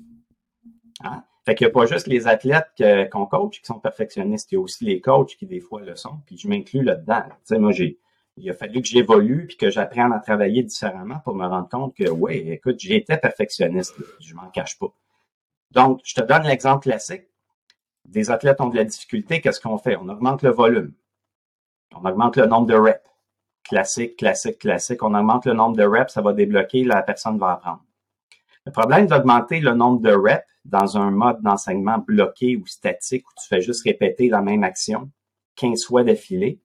Hein? 1.04 1.24
Fait 1.46 1.56
qu'il 1.56 1.66
n'y 1.66 1.72
a 1.72 1.74
pas 1.74 1.88
juste 1.88 2.06
les 2.06 2.28
athlètes 2.28 2.70
qu'on 3.12 3.26
coach 3.26 3.60
qui 3.60 3.66
sont 3.66 3.80
perfectionnistes, 3.80 4.52
il 4.52 4.56
y 4.56 4.58
a 4.58 4.62
aussi 4.62 4.86
les 4.86 5.02
coachs 5.02 5.36
qui 5.36 5.48
des 5.48 5.60
fois 5.60 5.82
le 5.82 5.96
sont, 5.96 6.20
puis 6.28 6.38
je 6.38 6.48
m'inclus 6.48 6.84
là-dedans. 6.84 7.24
Tu 7.26 7.36
sais, 7.46 7.58
moi, 7.58 7.72
j'ai, 7.72 7.98
il 8.38 8.48
a 8.50 8.54
fallu 8.54 8.82
que 8.82 8.88
j'évolue 8.88 9.48
puis 9.48 9.58
que 9.58 9.72
j'apprenne 9.72 10.14
à 10.14 10.20
travailler 10.20 10.62
différemment 10.62 11.20
pour 11.24 11.34
me 11.34 11.48
rendre 11.48 11.68
compte 11.68 11.96
que, 11.96 12.08
oui, 12.10 12.44
écoute, 12.48 12.80
j'étais 12.80 13.18
perfectionniste, 13.18 13.96
je 14.20 14.36
m'en 14.36 14.50
cache 14.52 14.78
pas. 14.78 14.94
Donc, 15.72 16.02
je 16.04 16.14
te 16.14 16.22
donne 16.22 16.44
l'exemple 16.44 16.84
classique. 16.84 17.24
Des 18.06 18.30
athlètes 18.30 18.62
ont 18.62 18.68
de 18.68 18.76
la 18.76 18.84
difficulté, 18.84 19.42
qu'est-ce 19.42 19.60
qu'on 19.60 19.80
fait? 19.80 19.96
On 19.96 20.10
augmente 20.10 20.44
le 20.44 20.52
volume. 20.52 20.94
On 21.96 22.08
augmente 22.08 22.38
le 22.38 22.46
nombre 22.46 22.68
de 22.68 22.76
reps 22.76 23.11
classique, 23.64 24.18
classique, 24.18 24.60
classique. 24.60 25.04
On 25.04 25.14
augmente 25.14 25.46
le 25.46 25.54
nombre 25.54 25.78
de 25.78 25.84
reps, 25.84 26.14
ça 26.14 26.22
va 26.22 26.34
débloquer, 26.34 26.84
la 26.84 27.02
personne 27.02 27.38
va 27.38 27.54
apprendre. 27.54 27.84
Le 28.66 28.72
problème 28.72 29.08
d'augmenter 29.08 29.60
le 29.60 29.74
nombre 29.74 30.02
de 30.02 30.12
reps 30.12 30.46
dans 30.66 30.98
un 30.98 31.10
mode 31.12 31.42
d'enseignement 31.42 31.98
bloqué 31.98 32.56
ou 32.56 32.66
statique 32.68 33.28
où 33.28 33.32
tu 33.42 33.48
fais 33.48 33.62
juste 33.62 33.84
répéter 33.84 34.30
la 34.30 34.42
même 34.42 34.64
action 34.64 35.10
15 35.56 35.86
fois 35.86 36.04
d'affilée. 36.04 36.60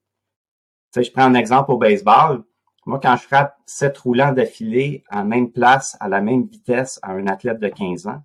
Tu 0.93 0.99
sais, 0.99 1.03
je 1.03 1.11
prends 1.11 1.23
un 1.23 1.33
exemple 1.33 1.71
au 1.71 1.77
baseball. 1.77 2.43
Moi, 2.85 2.99
quand 3.01 3.15
je 3.17 3.23
frappe 3.23 3.57
7 3.65 3.97
roulants 3.97 4.31
d'affilée 4.31 5.03
la 5.11 5.23
même 5.23 5.51
place, 5.51 5.97
à 5.99 6.07
la 6.07 6.21
même 6.21 6.45
vitesse 6.45 6.99
à 7.01 7.11
un 7.11 7.27
athlète 7.27 7.59
de 7.59 7.67
15 7.67 8.07
ans, 8.07 8.21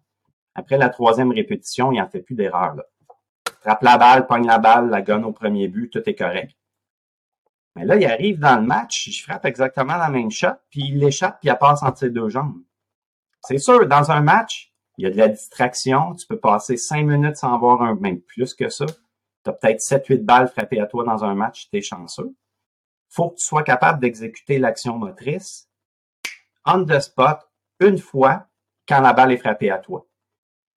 après 0.55 0.77
la 0.77 0.91
troisième 0.91 1.33
répétition, 1.33 1.93
il 1.93 1.99
n'en 1.99 2.09
fait 2.09 2.21
plus 2.21 2.35
d'erreur. 2.35 2.77
Frappe 3.61 3.83
la 3.83 3.97
balle, 3.97 4.27
pogne 4.27 4.47
la 4.47 4.59
balle, 4.59 4.91
la 4.91 5.03
gonne 5.03 5.25
au 5.25 5.33
premier 5.33 5.69
but, 5.69 5.91
tout 5.91 6.03
est 6.07 6.15
correct. 6.15 6.55
Mais 7.75 7.85
là, 7.85 7.97
il 7.97 8.05
arrive 8.05 8.39
dans 8.39 8.57
le 8.57 8.67
match, 8.67 9.09
je 9.11 9.23
frappe 9.23 9.47
exactement 9.47 9.97
la 9.97 10.11
même 10.11 10.31
shot, 10.31 10.49
puis 10.71 10.83
il 10.89 10.99
l'échappe, 10.99 11.41
puis 11.41 11.49
il 11.49 11.57
passe 11.57 11.83
entre 11.83 11.99
ses 11.99 12.11
deux 12.11 12.29
jambes. 12.29 12.61
C'est 13.45 13.59
sûr, 13.59 13.87
dans 13.87 14.11
un 14.11 14.21
match, 14.21 14.73
il 14.99 15.05
y 15.05 15.07
a 15.07 15.11
de 15.11 15.17
la 15.17 15.29
distraction, 15.29 16.15
tu 16.15 16.27
peux 16.27 16.39
passer 16.39 16.77
cinq 16.77 17.05
minutes 17.05 17.37
sans 17.37 17.59
voir 17.59 17.83
un, 17.83 17.95
même 17.95 18.21
plus 18.21 18.55
que 18.55 18.69
ça. 18.69 18.87
Tu 18.87 19.51
as 19.51 19.53
peut-être 19.53 19.81
7-8 19.81 20.23
balles 20.23 20.49
frappées 20.49 20.81
à 20.81 20.87
toi 20.87 21.05
dans 21.05 21.25
un 21.25 21.35
match, 21.35 21.69
tu 21.71 21.79
es 21.79 21.83
chanceux. 21.83 22.35
faut 23.09 23.31
que 23.31 23.37
tu 23.37 23.45
sois 23.45 23.63
capable 23.63 24.01
d'exécuter 24.01 24.59
l'action 24.59 24.99
motrice 24.99 25.69
on 26.65 26.85
the 26.85 27.01
spot, 27.01 27.41
une 27.81 27.99
fois, 27.99 28.47
quand 28.87 29.01
la 29.01 29.13
balle 29.13 29.33
est 29.33 29.39
frappée 29.39 29.71
à 29.71 29.79
toi. 29.79 30.07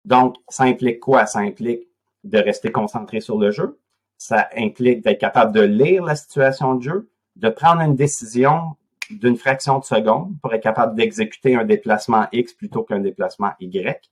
Donc, 0.03 0.37
ça 0.49 0.63
implique 0.63 0.99
quoi? 0.99 1.25
Ça 1.25 1.39
implique 1.39 1.87
de 2.23 2.39
rester 2.39 2.71
concentré 2.71 3.19
sur 3.19 3.37
le 3.37 3.51
jeu. 3.51 3.79
Ça 4.17 4.49
implique 4.55 5.03
d'être 5.03 5.19
capable 5.19 5.51
de 5.51 5.61
lire 5.61 6.03
la 6.03 6.15
situation 6.15 6.75
de 6.75 6.83
jeu, 6.83 7.09
de 7.35 7.49
prendre 7.49 7.81
une 7.81 7.95
décision 7.95 8.75
d'une 9.09 9.37
fraction 9.37 9.79
de 9.79 9.83
seconde 9.83 10.33
pour 10.41 10.53
être 10.53 10.63
capable 10.63 10.95
d'exécuter 10.95 11.55
un 11.55 11.65
déplacement 11.65 12.27
X 12.31 12.53
plutôt 12.53 12.83
qu'un 12.83 12.99
déplacement 12.99 13.51
Y. 13.59 14.09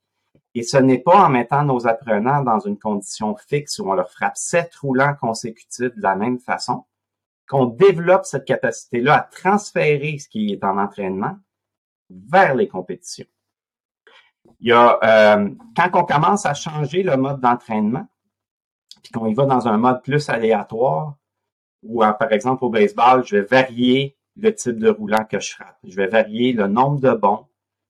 Et 0.55 0.63
ce 0.63 0.77
n'est 0.77 0.99
pas 0.99 1.25
en 1.25 1.29
mettant 1.29 1.63
nos 1.63 1.87
apprenants 1.87 2.43
dans 2.43 2.59
une 2.59 2.77
condition 2.77 3.35
fixe 3.35 3.79
où 3.79 3.89
on 3.89 3.93
leur 3.93 4.11
frappe 4.11 4.37
sept 4.37 4.75
roulants 4.75 5.15
consécutifs 5.19 5.95
de 5.95 6.01
la 6.01 6.15
même 6.15 6.39
façon 6.39 6.85
qu'on 7.47 7.65
développe 7.65 8.25
cette 8.25 8.45
capacité-là 8.45 9.15
à 9.15 9.21
transférer 9.21 10.17
ce 10.19 10.29
qui 10.29 10.53
est 10.53 10.63
en 10.63 10.77
entraînement 10.77 11.37
vers 12.09 12.55
les 12.55 12.67
compétitions. 12.67 13.25
Il 14.59 14.69
y 14.69 14.71
a, 14.71 14.99
euh, 15.03 15.49
quand 15.75 15.89
on 15.93 16.05
commence 16.05 16.45
à 16.45 16.53
changer 16.53 17.03
le 17.03 17.17
mode 17.17 17.41
d'entraînement, 17.41 18.07
puis 19.03 19.11
qu'on 19.11 19.27
y 19.27 19.33
va 19.33 19.45
dans 19.45 19.67
un 19.67 19.77
mode 19.77 20.01
plus 20.01 20.29
aléatoire, 20.29 21.15
ou 21.83 21.99
par 21.99 22.31
exemple 22.31 22.63
au 22.63 22.69
baseball, 22.69 23.25
je 23.25 23.37
vais 23.37 23.43
varier 23.43 24.17
le 24.37 24.55
type 24.55 24.79
de 24.79 24.89
roulant 24.89 25.25
que 25.25 25.39
je 25.39 25.53
frappe. 25.53 25.77
Je 25.83 25.95
vais 25.95 26.07
varier 26.07 26.53
le 26.53 26.67
nombre 26.67 26.99
de 26.99 27.11
bons, 27.11 27.45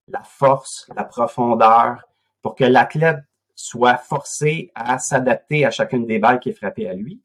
la 0.08 0.22
force, 0.22 0.90
la 0.94 1.04
profondeur, 1.04 2.04
pour 2.42 2.54
que 2.54 2.64
l'athlète 2.64 3.20
soit 3.54 3.96
forcé 3.96 4.70
à 4.74 4.98
s'adapter 4.98 5.64
à 5.64 5.70
chacune 5.70 6.06
des 6.06 6.18
balles 6.18 6.40
qui 6.40 6.50
est 6.50 6.54
frappée 6.54 6.88
à 6.88 6.94
lui. 6.94 7.22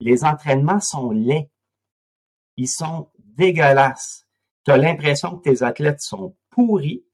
Les 0.00 0.24
entraînements 0.24 0.80
sont 0.80 1.12
laids. 1.12 1.48
Ils 2.56 2.68
sont 2.68 3.08
dégueulasses. 3.18 4.26
Tu 4.64 4.72
as 4.72 4.76
l'impression 4.76 5.38
que 5.38 5.48
tes 5.48 5.62
athlètes 5.62 6.00
sont 6.00 6.36
pourris, 6.50 7.04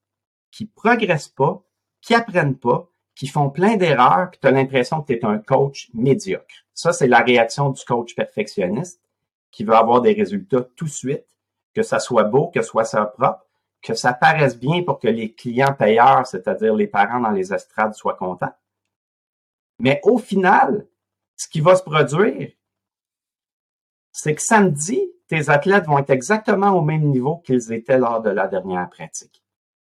qui 0.50 0.66
progressent 0.66 1.28
pas, 1.28 1.62
qui 2.00 2.14
apprennent 2.14 2.58
pas, 2.58 2.90
qui 3.18 3.26
font 3.26 3.50
plein 3.50 3.76
d'erreurs, 3.76 4.30
puis 4.30 4.38
tu 4.40 4.46
as 4.46 4.52
l'impression 4.52 5.02
que 5.02 5.12
tu 5.12 5.18
es 5.18 5.24
un 5.24 5.38
coach 5.38 5.90
médiocre. 5.92 6.64
Ça, 6.72 6.92
c'est 6.92 7.08
la 7.08 7.18
réaction 7.18 7.70
du 7.70 7.84
coach 7.84 8.14
perfectionniste 8.14 9.02
qui 9.50 9.64
veut 9.64 9.74
avoir 9.74 10.00
des 10.00 10.12
résultats 10.12 10.62
tout 10.76 10.84
de 10.84 10.90
suite, 10.90 11.26
que 11.74 11.82
ça 11.82 11.98
soit 11.98 12.22
beau, 12.22 12.46
que 12.46 12.62
ce 12.62 12.68
soit 12.68 12.84
ça 12.84 13.04
propre, 13.06 13.44
que 13.82 13.94
ça 13.94 14.12
paraisse 14.12 14.56
bien 14.56 14.84
pour 14.84 15.00
que 15.00 15.08
les 15.08 15.34
clients 15.34 15.74
payeurs, 15.74 16.28
c'est-à-dire 16.28 16.74
les 16.76 16.86
parents 16.86 17.18
dans 17.18 17.32
les 17.32 17.52
estrades, 17.52 17.92
soient 17.94 18.14
contents. 18.14 18.54
Mais 19.80 20.00
au 20.04 20.18
final, 20.18 20.86
ce 21.36 21.48
qui 21.48 21.60
va 21.60 21.74
se 21.74 21.82
produire, 21.82 22.52
c'est 24.12 24.36
que 24.36 24.42
samedi, 24.42 25.12
tes 25.26 25.50
athlètes 25.50 25.86
vont 25.86 25.98
être 25.98 26.10
exactement 26.10 26.70
au 26.70 26.82
même 26.82 27.10
niveau 27.10 27.38
qu'ils 27.38 27.72
étaient 27.72 27.98
lors 27.98 28.22
de 28.22 28.30
la 28.30 28.46
dernière 28.46 28.88
pratique. 28.88 29.42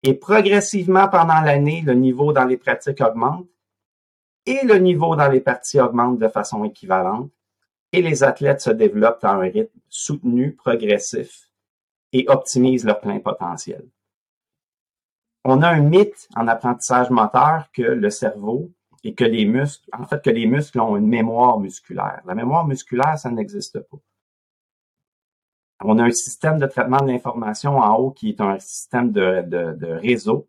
Et 0.03 0.13
progressivement 0.13 1.07
pendant 1.07 1.41
l'année, 1.41 1.81
le 1.81 1.93
niveau 1.93 2.31
dans 2.33 2.45
les 2.45 2.57
pratiques 2.57 3.01
augmente 3.01 3.47
et 4.45 4.65
le 4.65 4.75
niveau 4.77 5.15
dans 5.15 5.27
les 5.27 5.41
parties 5.41 5.79
augmente 5.79 6.19
de 6.19 6.27
façon 6.27 6.63
équivalente 6.63 7.31
et 7.91 8.01
les 8.01 8.23
athlètes 8.23 8.61
se 8.61 8.69
développent 8.69 9.23
à 9.23 9.31
un 9.31 9.39
rythme 9.39 9.79
soutenu, 9.89 10.53
progressif 10.53 11.49
et 12.13 12.25
optimisent 12.27 12.85
leur 12.85 12.99
plein 12.99 13.19
potentiel. 13.19 13.85
On 15.43 15.61
a 15.61 15.69
un 15.69 15.81
mythe 15.81 16.27
en 16.35 16.47
apprentissage 16.47 17.09
moteur 17.09 17.69
que 17.73 17.81
le 17.81 18.09
cerveau 18.09 18.71
et 19.03 19.13
que 19.13 19.23
les 19.23 19.45
muscles, 19.45 19.89
en 19.93 20.05
fait, 20.05 20.21
que 20.21 20.29
les 20.29 20.45
muscles 20.45 20.79
ont 20.81 20.97
une 20.97 21.07
mémoire 21.07 21.59
musculaire. 21.59 22.21
La 22.25 22.35
mémoire 22.35 22.65
musculaire, 22.67 23.17
ça 23.17 23.29
n'existe 23.29 23.79
pas. 23.79 23.97
On 25.83 25.99
a 25.99 26.03
un 26.03 26.11
système 26.11 26.57
de 26.57 26.65
traitement 26.65 27.01
de 27.01 27.07
l'information 27.07 27.77
en 27.77 27.95
haut 27.95 28.11
qui 28.11 28.29
est 28.29 28.41
un 28.41 28.57
système 28.59 29.11
de, 29.11 29.43
de, 29.43 29.87
réseau 29.87 30.47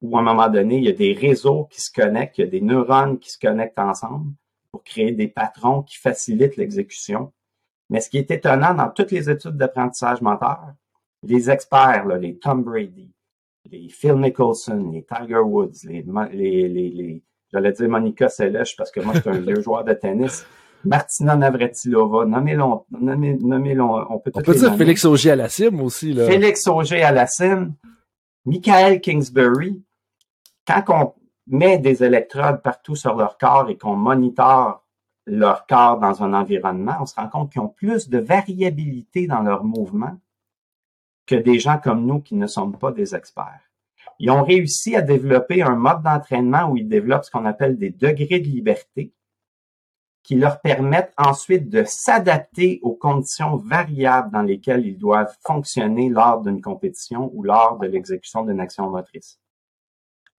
où 0.00 0.16
à 0.16 0.20
un 0.20 0.24
moment 0.24 0.48
donné, 0.48 0.78
il 0.78 0.84
y 0.84 0.88
a 0.88 0.92
des 0.92 1.12
réseaux 1.12 1.64
qui 1.70 1.80
se 1.80 1.90
connectent, 1.92 2.38
il 2.38 2.44
y 2.44 2.44
a 2.44 2.50
des 2.50 2.60
neurones 2.60 3.18
qui 3.18 3.30
se 3.30 3.38
connectent 3.38 3.78
ensemble 3.78 4.32
pour 4.70 4.82
créer 4.84 5.12
des 5.12 5.28
patrons 5.28 5.82
qui 5.82 5.96
facilitent 5.96 6.56
l'exécution. 6.56 7.32
Mais 7.90 8.00
ce 8.00 8.10
qui 8.10 8.18
est 8.18 8.30
étonnant 8.30 8.74
dans 8.74 8.90
toutes 8.90 9.10
les 9.10 9.30
études 9.30 9.56
d'apprentissage 9.56 10.20
moteur, 10.20 10.74
les 11.22 11.50
experts, 11.50 12.06
les 12.06 12.38
Tom 12.38 12.62
Brady, 12.62 13.10
les 13.70 13.88
Phil 13.88 14.14
Nicholson, 14.14 14.90
les 14.92 15.04
Tiger 15.04 15.38
Woods, 15.38 15.84
les, 15.84 16.04
les, 16.32 16.68
les, 16.68 17.22
j'allais 17.52 17.72
dire 17.72 17.88
Monica 17.88 18.28
Seles 18.28 18.74
parce 18.76 18.90
que 18.90 19.00
moi, 19.00 19.14
je 19.14 19.20
suis 19.20 19.30
un 19.30 19.40
vieux 19.40 19.60
joueur 19.60 19.84
de 19.84 19.94
tennis. 19.94 20.46
Martina 20.84 21.36
Navratilova, 21.36 22.24
nommez-le, 22.24 22.62
nommez 23.44 23.80
on 23.80 24.18
peut, 24.18 24.30
on 24.34 24.42
peut 24.42 24.54
dire 24.54 24.76
Félix 24.76 25.04
Auger 25.04 25.32
à 25.32 25.36
la 25.36 25.48
cime 25.48 25.80
aussi. 25.80 26.12
Là. 26.12 26.26
Félix 26.26 26.66
Auger 26.66 27.02
à 27.02 27.12
la 27.12 27.26
cime, 27.26 27.74
Michael 28.44 29.00
Kingsbury, 29.00 29.82
quand 30.66 30.84
on 30.88 31.14
met 31.46 31.78
des 31.78 32.04
électrodes 32.04 32.62
partout 32.62 32.94
sur 32.94 33.16
leur 33.16 33.38
corps 33.38 33.68
et 33.70 33.76
qu'on 33.76 33.96
monitore 33.96 34.84
leur 35.26 35.66
corps 35.66 35.98
dans 35.98 36.22
un 36.22 36.32
environnement, 36.32 36.96
on 37.00 37.06
se 37.06 37.14
rend 37.14 37.28
compte 37.28 37.52
qu'ils 37.52 37.60
ont 37.60 37.68
plus 37.68 38.08
de 38.08 38.18
variabilité 38.18 39.26
dans 39.26 39.40
leurs 39.40 39.64
mouvements 39.64 40.18
que 41.26 41.34
des 41.34 41.58
gens 41.58 41.78
comme 41.78 42.06
nous 42.06 42.20
qui 42.20 42.34
ne 42.34 42.46
sommes 42.46 42.78
pas 42.78 42.92
des 42.92 43.14
experts. 43.14 43.60
Ils 44.18 44.30
ont 44.30 44.42
réussi 44.42 44.96
à 44.96 45.02
développer 45.02 45.62
un 45.62 45.76
mode 45.76 46.02
d'entraînement 46.02 46.70
où 46.70 46.76
ils 46.76 46.88
développent 46.88 47.24
ce 47.24 47.30
qu'on 47.30 47.44
appelle 47.44 47.76
des 47.76 47.90
degrés 47.90 48.40
de 48.40 48.48
liberté 48.48 49.12
qui 50.28 50.34
leur 50.34 50.60
permettent 50.60 51.14
ensuite 51.16 51.70
de 51.70 51.84
s'adapter 51.84 52.80
aux 52.82 52.92
conditions 52.92 53.56
variables 53.56 54.30
dans 54.30 54.42
lesquelles 54.42 54.84
ils 54.84 54.98
doivent 54.98 55.34
fonctionner 55.40 56.10
lors 56.10 56.42
d'une 56.42 56.60
compétition 56.60 57.30
ou 57.32 57.42
lors 57.42 57.78
de 57.78 57.86
l'exécution 57.86 58.44
d'une 58.44 58.60
action 58.60 58.90
motrice. 58.90 59.40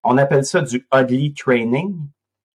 On 0.03 0.19
appelle 0.19 0.45
ça 0.45 0.61
du 0.61 0.87
ugly 0.93 1.33
training 1.33 1.97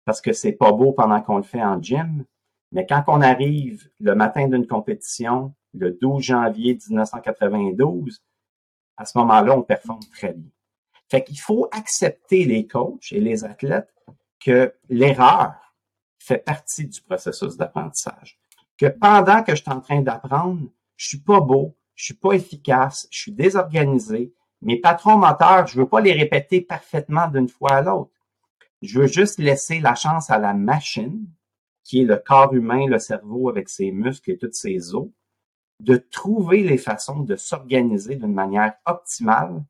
parce 0.05 0.21
que 0.21 0.31
c'est 0.31 0.51
pas 0.51 0.71
beau 0.73 0.91
pendant 0.91 1.19
qu'on 1.21 1.37
le 1.37 1.43
fait 1.43 1.63
en 1.63 1.81
gym, 1.81 2.23
mais 2.71 2.85
quand 2.85 3.03
on 3.07 3.19
arrive 3.19 3.89
le 3.99 4.13
matin 4.13 4.47
d'une 4.47 4.67
compétition, 4.67 5.55
le 5.73 5.97
12 5.99 6.21
janvier 6.21 6.77
1992, 6.87 8.21
à 8.95 9.05
ce 9.05 9.17
moment-là, 9.17 9.57
on 9.57 9.63
performe 9.63 10.05
très 10.15 10.33
bien. 10.33 10.51
Fait 11.09 11.23
qu'il 11.23 11.39
faut 11.39 11.67
accepter 11.71 12.45
les 12.45 12.67
coachs 12.67 13.11
et 13.11 13.19
les 13.19 13.43
athlètes 13.43 13.91
que 14.39 14.71
l'erreur 14.87 15.62
fait 16.23 16.37
partie 16.37 16.87
du 16.87 17.01
processus 17.01 17.57
d'apprentissage. 17.57 18.39
Que 18.77 18.85
pendant 18.87 19.43
que 19.43 19.55
je 19.55 19.61
suis 19.61 19.71
en 19.71 19.81
train 19.81 20.01
d'apprendre, 20.01 20.69
je 20.95 21.07
suis 21.09 21.19
pas 21.19 21.41
beau, 21.41 21.75
je 21.95 22.05
suis 22.05 22.13
pas 22.13 22.31
efficace, 22.31 23.07
je 23.11 23.19
suis 23.19 23.31
désorganisé. 23.33 24.33
Mes 24.61 24.79
patrons 24.79 25.17
moteurs, 25.17 25.67
je 25.67 25.79
veux 25.79 25.87
pas 25.87 25.99
les 25.99 26.13
répéter 26.13 26.61
parfaitement 26.61 27.27
d'une 27.27 27.49
fois 27.49 27.73
à 27.73 27.81
l'autre. 27.81 28.11
Je 28.81 29.01
veux 29.01 29.07
juste 29.07 29.37
laisser 29.37 29.79
la 29.79 29.95
chance 29.95 30.29
à 30.29 30.39
la 30.39 30.53
machine, 30.53 31.27
qui 31.83 32.01
est 32.01 32.05
le 32.05 32.17
corps 32.17 32.53
humain, 32.53 32.87
le 32.87 32.99
cerveau 32.99 33.49
avec 33.49 33.67
ses 33.67 33.91
muscles 33.91 34.31
et 34.31 34.37
toutes 34.37 34.55
ses 34.55 34.95
os, 34.95 35.09
de 35.81 35.97
trouver 35.97 36.63
les 36.63 36.77
façons 36.77 37.19
de 37.19 37.35
s'organiser 37.35 38.15
d'une 38.15 38.33
manière 38.33 38.75
optimale 38.85 39.65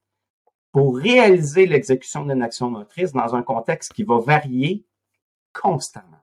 pour 0.71 0.97
réaliser 0.97 1.65
l'exécution 1.65 2.25
d'une 2.25 2.43
action 2.43 2.69
motrice 2.69 3.11
dans 3.11 3.35
un 3.35 3.41
contexte 3.41 3.93
qui 3.93 4.03
va 4.03 4.19
varier 4.19 4.85
constamment. 5.51 6.22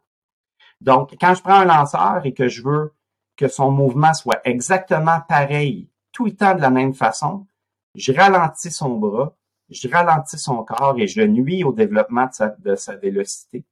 Donc, 0.80 1.14
quand 1.20 1.34
je 1.34 1.42
prends 1.42 1.60
un 1.60 1.64
lanceur 1.64 2.22
et 2.24 2.32
que 2.32 2.48
je 2.48 2.62
veux 2.62 2.94
que 3.36 3.48
son 3.48 3.70
mouvement 3.70 4.14
soit 4.14 4.40
exactement 4.44 5.20
pareil 5.28 5.88
tout 6.12 6.26
le 6.26 6.34
temps 6.34 6.54
de 6.54 6.60
la 6.60 6.70
même 6.70 6.94
façon, 6.94 7.46
je 7.94 8.12
ralentis 8.12 8.70
son 8.70 8.96
bras, 8.96 9.34
je 9.68 9.88
ralentis 9.88 10.38
son 10.38 10.64
corps 10.64 10.98
et 10.98 11.06
je 11.06 11.22
nuis 11.22 11.64
au 11.64 11.72
développement 11.72 12.26
de 12.58 12.76
sa, 12.76 12.94
de 12.96 13.00
vélocité. 13.00 13.64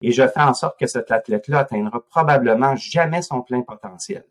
Et 0.00 0.12
je 0.12 0.26
fais 0.26 0.40
en 0.40 0.54
sorte 0.54 0.78
que 0.78 0.86
cet 0.86 1.10
athlète-là 1.10 1.60
atteindra 1.60 2.04
probablement 2.04 2.76
jamais 2.76 3.22
son 3.22 3.42
plein 3.42 3.62
potentiel. 3.62 4.24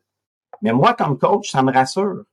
Mais 0.61 0.73
moi, 0.73 0.93
comme 0.93 1.17
coach, 1.17 1.51
ça 1.51 1.63
me 1.63 1.71
rassure 1.71 2.23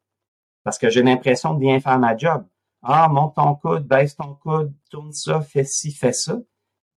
parce 0.65 0.79
que 0.79 0.91
j'ai 0.91 1.03
l'impression 1.03 1.55
de 1.55 1.61
bien 1.61 1.81
faire 1.81 1.99
ma 1.99 2.17
job. 2.17 2.45
Ah, 2.83 3.09
monte 3.09 3.37
ton 3.37 3.55
coude, 3.55 3.87
baisse 3.87 4.17
ton 4.17 4.35
coude, 4.35 4.73
tourne 4.91 5.13
ça, 5.13 5.41
fais 5.41 5.65
ci, 5.65 5.93
fais 5.93 6.13
ça. 6.13 6.37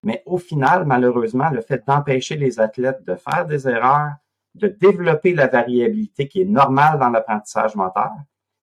Mais 0.03 0.23
au 0.25 0.37
final, 0.37 0.85
malheureusement, 0.85 1.49
le 1.49 1.61
fait 1.61 1.83
d'empêcher 1.85 2.35
les 2.35 2.59
athlètes 2.59 3.03
de 3.05 3.15
faire 3.15 3.45
des 3.45 3.67
erreurs, 3.67 4.13
de 4.55 4.67
développer 4.67 5.33
la 5.33 5.47
variabilité 5.47 6.27
qui 6.27 6.41
est 6.41 6.45
normale 6.45 6.99
dans 6.99 7.09
l'apprentissage 7.09 7.75
moteur, 7.75 8.11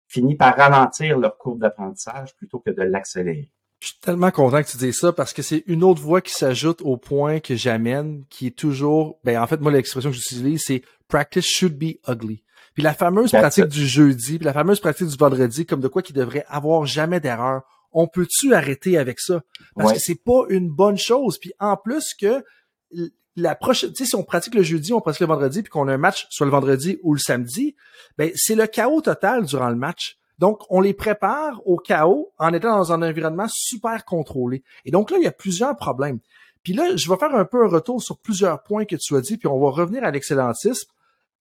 finit 0.09 0.37
par 0.37 0.57
ralentir 0.57 1.19
leur 1.19 1.37
courbe 1.37 1.61
d'apprentissage 1.61 2.35
plutôt 2.37 2.59
que 2.59 2.71
de 2.71 2.83
l'accélérer. 2.83 3.51
Je 3.81 3.89
suis 3.89 3.99
tellement 4.01 4.31
content 4.31 4.63
que 4.63 4.69
tu 4.69 4.79
dises 4.79 4.99
ça 4.99 5.13
parce 5.13 5.35
que 5.35 5.43
c'est 5.43 5.63
une 5.67 5.85
autre 5.85 6.01
voie 6.01 6.23
qui 6.23 6.33
s'ajoute 6.33 6.81
au 6.83 6.97
point 6.97 7.41
que 7.41 7.57
j'amène, 7.57 8.25
qui 8.31 8.47
est 8.47 8.57
toujours, 8.57 9.19
ben 9.23 9.39
en 9.41 9.47
fait 9.47 9.61
moi 9.61 9.71
l'expression 9.71 10.11
que 10.11 10.17
j'utilise 10.17 10.63
c'est 10.65 10.83
practice 11.09 11.47
should 11.47 11.77
be 11.79 11.99
ugly. 12.09 12.43
Puis 12.75 12.83
la 12.83 12.95
fameuse 12.95 13.33
pratique 13.33 13.69
du 13.69 13.87
jeudi, 13.87 14.39
puis 14.39 14.45
la 14.45 14.53
fameuse 14.53 14.81
pratique 14.81 15.09
du 15.09 15.17
vendredi, 15.17 15.67
comme 15.67 15.81
de 15.81 15.89
quoi 15.89 16.03
qui 16.03 16.13
devrait 16.13 16.45
avoir 16.49 16.87
jamais 16.87 17.21
d'erreur. 17.21 17.63
On 17.99 18.09
peut-tu 18.09 18.53
arrêter 18.53 18.99
avec 18.99 19.21
ça? 19.21 19.43
Parce 19.75 19.95
que 19.95 19.99
c'est 19.99 20.23
pas 20.23 20.45
une 20.51 20.69
bonne 20.69 20.99
chose. 20.99 21.39
Puis 21.39 21.55
en 21.59 21.79
plus 21.79 22.13
que 22.15 22.45
la 23.37 23.55
prochaine, 23.55 23.91
tu 23.91 24.05
sais, 24.05 24.11
si 24.11 24.15
on 24.15 24.23
pratique 24.23 24.55
le 24.55 24.63
jeudi, 24.63 24.93
on 24.93 25.01
pratique 25.01 25.21
le 25.21 25.27
vendredi, 25.29 25.63
puis 25.63 25.71
qu'on 25.71 25.89
a 25.89 25.95
un 25.95 25.99
match 25.99 26.27
soit 26.29 26.45
le 26.45 26.53
vendredi 26.53 26.99
ou 27.03 27.15
le 27.15 27.19
samedi, 27.19 27.75
ben 28.19 28.31
c'est 28.35 28.55
le 28.55 28.67
chaos 28.67 29.01
total 29.01 29.47
durant 29.47 29.71
le 29.71 29.77
match. 29.77 30.19
Donc, 30.39 30.61
on 30.69 30.83
les 30.83 30.93
prépare 30.93 31.67
au 31.67 31.79
chaos 31.79 32.35
en 32.39 32.53
étant 32.53 32.77
dans 32.77 32.93
un 32.93 33.01
environnement 33.01 33.47
super 33.49 34.05
contrôlé. 34.05 34.63
Et 34.85 34.91
donc 34.91 35.11
là, 35.11 35.17
il 35.17 35.25
y 35.25 35.27
a 35.27 35.33
plusieurs 35.33 35.75
problèmes. 35.75 36.19
Puis 36.63 36.75
là, 36.75 36.97
je 36.97 37.09
vais 37.09 37.17
faire 37.17 37.35
un 37.35 37.47
peu 37.47 37.65
un 37.65 37.69
retour 37.69 38.03
sur 38.03 38.19
plusieurs 38.19 38.63
points 38.63 38.85
que 38.85 38.97
tu 38.97 39.17
as 39.17 39.23
dit, 39.23 39.39
puis 39.39 39.49
on 39.49 39.59
va 39.59 39.71
revenir 39.71 40.05
à 40.05 40.11
l'excellentisme, 40.11 40.91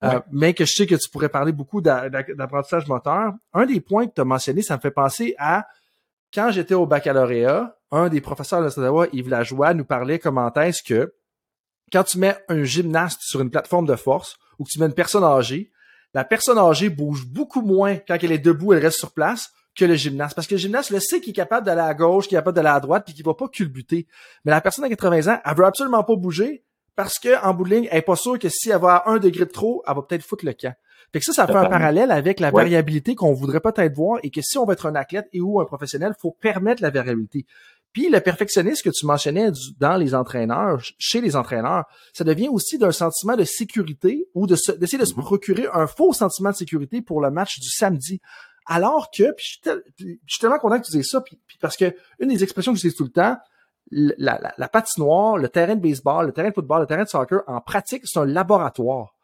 euh, 0.05 0.21
mais 0.31 0.53
que 0.53 0.63
je 0.63 0.73
sais 0.73 0.87
que 0.87 0.95
tu 0.95 1.09
pourrais 1.09 1.29
parler 1.29 1.51
beaucoup 1.51 1.81
d'apprentissage 1.81 2.87
moteur. 2.87 3.33
Un 3.53 3.65
des 3.65 3.81
points 3.81 4.07
que 4.07 4.13
tu 4.13 4.21
as 4.21 4.25
mentionné, 4.25 4.61
ça 4.61 4.77
me 4.77 4.81
fait 4.81 4.91
penser 4.91 5.35
à 5.37 5.67
quand 6.35 6.51
j'étais 6.51 6.73
au 6.73 6.85
baccalauréat, 6.85 7.77
un 7.91 8.09
des 8.09 8.19
professeurs 8.19 8.59
de 8.59 8.65
l'Ottawa, 8.65 9.07
Yves 9.13 9.29
Lajoie, 9.29 9.73
nous 9.73 9.85
parlait 9.85 10.19
comment 10.19 10.53
est-ce 10.53 10.83
que 10.83 11.15
quand 11.93 12.03
tu 12.03 12.17
mets 12.17 12.35
un 12.49 12.63
gymnaste 12.63 13.21
sur 13.21 13.39
une 13.39 13.49
plateforme 13.49 13.85
de 13.85 13.95
force 13.95 14.37
ou 14.59 14.65
que 14.65 14.69
tu 14.69 14.79
mets 14.79 14.87
une 14.87 14.93
personne 14.93 15.23
âgée, 15.23 15.71
la 16.13 16.25
personne 16.25 16.57
âgée 16.57 16.89
bouge 16.89 17.25
beaucoup 17.25 17.61
moins 17.61 17.95
quand 17.95 18.17
elle 18.21 18.33
est 18.33 18.37
debout, 18.37 18.73
elle 18.73 18.79
reste 18.79 18.99
sur 18.99 19.13
place 19.13 19.49
que 19.77 19.85
le 19.85 19.95
gymnaste. 19.95 20.35
Parce 20.35 20.47
que 20.47 20.55
le 20.55 20.59
gymnaste 20.59 20.89
le 20.89 20.99
sait 20.99 21.21
qu'il 21.21 21.31
est 21.31 21.33
capable 21.33 21.65
d'aller 21.65 21.81
à 21.81 21.93
gauche, 21.93 22.27
qu'il 22.27 22.35
est 22.35 22.39
capable 22.39 22.55
d'aller 22.55 22.69
à 22.69 22.79
droite, 22.81 23.03
puis 23.05 23.13
qu'il 23.13 23.25
va 23.25 23.33
pas 23.33 23.47
culbuter. 23.47 24.07
Mais 24.43 24.51
la 24.51 24.59
personne 24.59 24.83
à 24.83 24.89
80 24.89 25.33
ans, 25.33 25.39
elle 25.43 25.55
veut 25.55 25.65
absolument 25.65 26.03
pas 26.03 26.15
bouger 26.15 26.65
parce 26.95 27.17
que 27.19 27.41
en 27.43 27.53
bout 27.53 27.65
de 27.65 27.69
ligne, 27.69 27.87
elle 27.91 27.99
est 27.99 28.01
pas 28.01 28.15
sûre 28.15 28.39
que 28.39 28.49
si 28.49 28.69
elle 28.69 28.79
va 28.79 29.03
un 29.05 29.19
degré 29.19 29.45
de 29.45 29.51
trop, 29.51 29.83
elle 29.87 29.95
va 29.95 30.01
peut-être 30.01 30.23
foutre 30.23 30.45
le 30.45 30.53
camp. 30.53 30.75
Fait 31.15 31.19
que 31.19 31.25
ça, 31.27 31.31
ça 31.31 31.47
fait 31.47 31.55
un 31.55 31.69
parallèle 31.69 32.11
avec 32.11 32.41
la 32.41 32.51
variabilité 32.51 33.15
qu'on 33.15 33.31
voudrait 33.31 33.61
peut-être 33.61 33.95
voir 33.95 34.19
et 34.21 34.29
que 34.29 34.41
si 34.41 34.57
on 34.57 34.65
veut 34.65 34.73
être 34.73 34.85
un 34.85 34.95
athlète 34.95 35.29
et 35.31 35.39
ou 35.39 35.61
un 35.61 35.65
professionnel, 35.65 36.13
faut 36.19 36.35
permettre 36.41 36.81
la 36.81 36.89
variabilité. 36.89 37.45
Puis 37.93 38.09
le 38.09 38.19
perfectionnisme 38.19 38.81
que 38.83 38.93
tu 38.93 39.05
mentionnais 39.05 39.47
dans 39.79 39.95
les 39.95 40.13
entraîneurs, 40.13 40.81
chez 40.97 41.21
les 41.21 41.37
entraîneurs, 41.37 41.85
ça 42.11 42.25
devient 42.25 42.49
aussi 42.49 42.77
d'un 42.77 42.91
sentiment 42.91 43.37
de 43.37 43.45
sécurité 43.45 44.27
ou 44.33 44.45
d'essayer 44.45 44.77
de, 44.77 44.81
de 44.81 44.85
se 44.85 45.13
mm-hmm. 45.13 45.21
procurer 45.21 45.67
un 45.71 45.87
faux 45.87 46.11
sentiment 46.11 46.49
de 46.49 46.55
sécurité 46.55 47.01
pour 47.01 47.21
le 47.21 47.31
match 47.31 47.61
du 47.61 47.69
samedi. 47.69 48.19
Alors 48.65 49.07
que, 49.09 49.31
puis 49.37 49.61
je, 49.63 49.71
suis 50.27 50.39
tellement 50.41 50.59
content 50.59 50.81
que 50.81 50.85
tu 50.85 50.91
dises 50.91 51.07
ça, 51.09 51.21
puis, 51.21 51.39
parce 51.61 51.77
que 51.77 51.95
une 52.19 52.27
des 52.27 52.43
expressions 52.43 52.73
que 52.73 52.77
j'utilise 52.77 52.97
tout 52.97 53.05
le 53.05 53.11
temps, 53.11 53.37
la, 53.89 54.37
la, 54.41 54.53
la 54.57 54.67
patinoire, 54.67 55.37
le 55.37 55.47
terrain 55.47 55.77
de 55.77 55.81
baseball, 55.81 56.25
le 56.25 56.33
terrain 56.33 56.49
de 56.49 56.55
football, 56.55 56.81
le 56.81 56.87
terrain 56.87 57.03
de 57.03 57.07
soccer, 57.07 57.41
en 57.47 57.61
pratique, 57.61 58.01
c'est 58.03 58.19
un 58.19 58.25
laboratoire. 58.25 59.14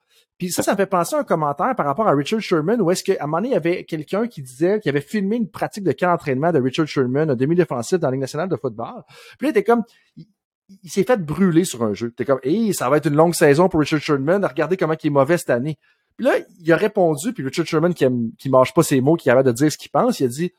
Puis 0.42 0.50
ça, 0.50 0.64
ça 0.64 0.72
me 0.72 0.78
fait 0.78 0.88
penser 0.88 1.16
à 1.16 1.20
un 1.20 1.24
commentaire 1.24 1.76
par 1.76 1.86
rapport 1.86 2.08
à 2.08 2.14
Richard 2.14 2.42
Sherman, 2.42 2.82
où 2.82 2.90
est-ce 2.90 3.04
qu'à 3.04 3.14
un 3.20 3.28
moment 3.28 3.38
donné, 3.38 3.50
il 3.50 3.52
y 3.52 3.56
avait 3.56 3.84
quelqu'un 3.84 4.26
qui 4.26 4.42
disait 4.42 4.80
qu'il 4.80 4.90
avait 4.90 5.00
filmé 5.00 5.36
une 5.36 5.48
pratique 5.48 5.84
de 5.84 5.92
camp 5.92 6.10
d'entraînement 6.10 6.52
de 6.52 6.60
Richard 6.60 6.88
Sherman, 6.88 7.30
un 7.30 7.36
demi-défensif 7.36 8.00
dans 8.00 8.08
la 8.08 8.14
Ligue 8.14 8.22
nationale 8.22 8.50
de 8.50 8.56
football. 8.56 9.04
Puis 9.38 9.46
là, 9.46 9.48
il 9.48 9.50
était 9.50 9.64
comme, 9.64 9.84
il, 10.18 10.90
s'est 10.90 11.04
fait 11.04 11.24
brûler 11.24 11.64
sur 11.64 11.84
un 11.84 11.94
jeu. 11.94 12.10
T'es 12.10 12.26
comme, 12.26 12.40
hey, 12.42 12.74
ça 12.74 12.90
va 12.90 12.98
être 12.98 13.06
une 13.06 13.14
longue 13.14 13.36
saison 13.36 13.70
pour 13.70 13.82
Richard 13.82 14.02
Sherman, 14.02 14.44
regardez 14.44 14.78
comment 14.78 14.96
il 15.00 15.06
est 15.06 15.12
mauvais 15.12 15.38
cette 15.38 15.52
année. 15.52 15.78
Puis 16.18 16.26
là, 16.26 16.34
il 16.60 16.74
a 16.74 16.76
répondu, 16.76 17.34
puis 17.34 17.44
Richard 17.44 17.68
Sherman, 17.68 17.94
qui, 17.94 18.04
aime, 18.04 18.32
qui 18.40 18.50
mange 18.50 18.74
pas 18.74 18.82
ses 18.82 19.00
mots, 19.00 19.18
qui 19.18 19.30
avait 19.30 19.44
de 19.44 19.52
dire 19.52 19.72
ce 19.72 19.78
qu'il 19.78 19.92
pense, 19.92 20.22
il 20.22 20.24
a 20.24 20.28
dit, 20.28 20.54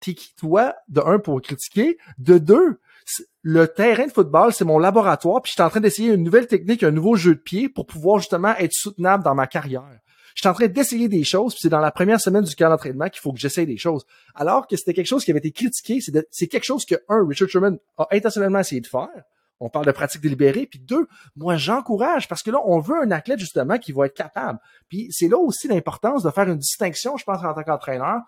t'es 0.00 0.14
qui 0.14 0.34
toi, 0.34 0.74
de 0.88 1.02
un, 1.02 1.20
pour 1.20 1.40
critiquer, 1.40 1.98
de 2.18 2.38
deux, 2.38 2.80
le 3.42 3.68
terrain 3.68 4.06
de 4.06 4.12
football, 4.12 4.52
c'est 4.52 4.64
mon 4.64 4.78
laboratoire, 4.78 5.40
puis 5.42 5.50
je 5.50 5.54
suis 5.54 5.62
en 5.62 5.70
train 5.70 5.80
d'essayer 5.80 6.12
une 6.12 6.22
nouvelle 6.22 6.46
technique, 6.46 6.82
un 6.82 6.90
nouveau 6.90 7.16
jeu 7.16 7.34
de 7.34 7.40
pied 7.40 7.68
pour 7.68 7.86
pouvoir 7.86 8.18
justement 8.18 8.54
être 8.56 8.72
soutenable 8.72 9.24
dans 9.24 9.34
ma 9.34 9.46
carrière. 9.46 9.98
Je 10.34 10.42
suis 10.42 10.48
en 10.48 10.54
train 10.54 10.68
d'essayer 10.68 11.08
des 11.08 11.24
choses, 11.24 11.54
puis 11.54 11.60
c'est 11.62 11.68
dans 11.68 11.80
la 11.80 11.90
première 11.90 12.20
semaine 12.20 12.44
du 12.44 12.54
camp 12.54 12.68
d'entraînement 12.68 13.08
qu'il 13.08 13.20
faut 13.20 13.32
que 13.32 13.38
j'essaye 13.38 13.66
des 13.66 13.78
choses. 13.78 14.04
Alors 14.34 14.66
que 14.66 14.76
c'était 14.76 14.94
quelque 14.94 15.06
chose 15.06 15.24
qui 15.24 15.30
avait 15.30 15.38
été 15.38 15.50
critiqué, 15.50 16.00
c'est 16.30 16.46
quelque 16.46 16.64
chose 16.64 16.84
que, 16.84 16.94
un, 17.08 17.26
Richard 17.26 17.48
Sherman 17.48 17.78
a 17.98 18.06
intentionnellement 18.12 18.60
essayé 18.60 18.80
de 18.80 18.86
faire. 18.86 19.08
On 19.60 19.68
parle 19.68 19.86
de 19.86 19.92
pratique 19.92 20.22
délibérée. 20.22 20.66
Puis 20.66 20.78
deux, 20.78 21.06
moi, 21.36 21.56
j'encourage 21.56 22.28
parce 22.28 22.42
que 22.42 22.50
là, 22.50 22.58
on 22.64 22.80
veut 22.80 22.96
un 23.02 23.10
athlète, 23.10 23.38
justement, 23.38 23.76
qui 23.78 23.92
va 23.92 24.06
être 24.06 24.14
capable. 24.14 24.58
Puis 24.88 25.08
c'est 25.10 25.28
là 25.28 25.36
aussi 25.36 25.68
l'importance 25.68 26.22
de 26.22 26.30
faire 26.30 26.48
une 26.48 26.56
distinction, 26.56 27.16
je 27.18 27.24
pense, 27.24 27.44
en 27.44 27.52
tant 27.52 27.62
qu'entraîneur, 27.62 28.20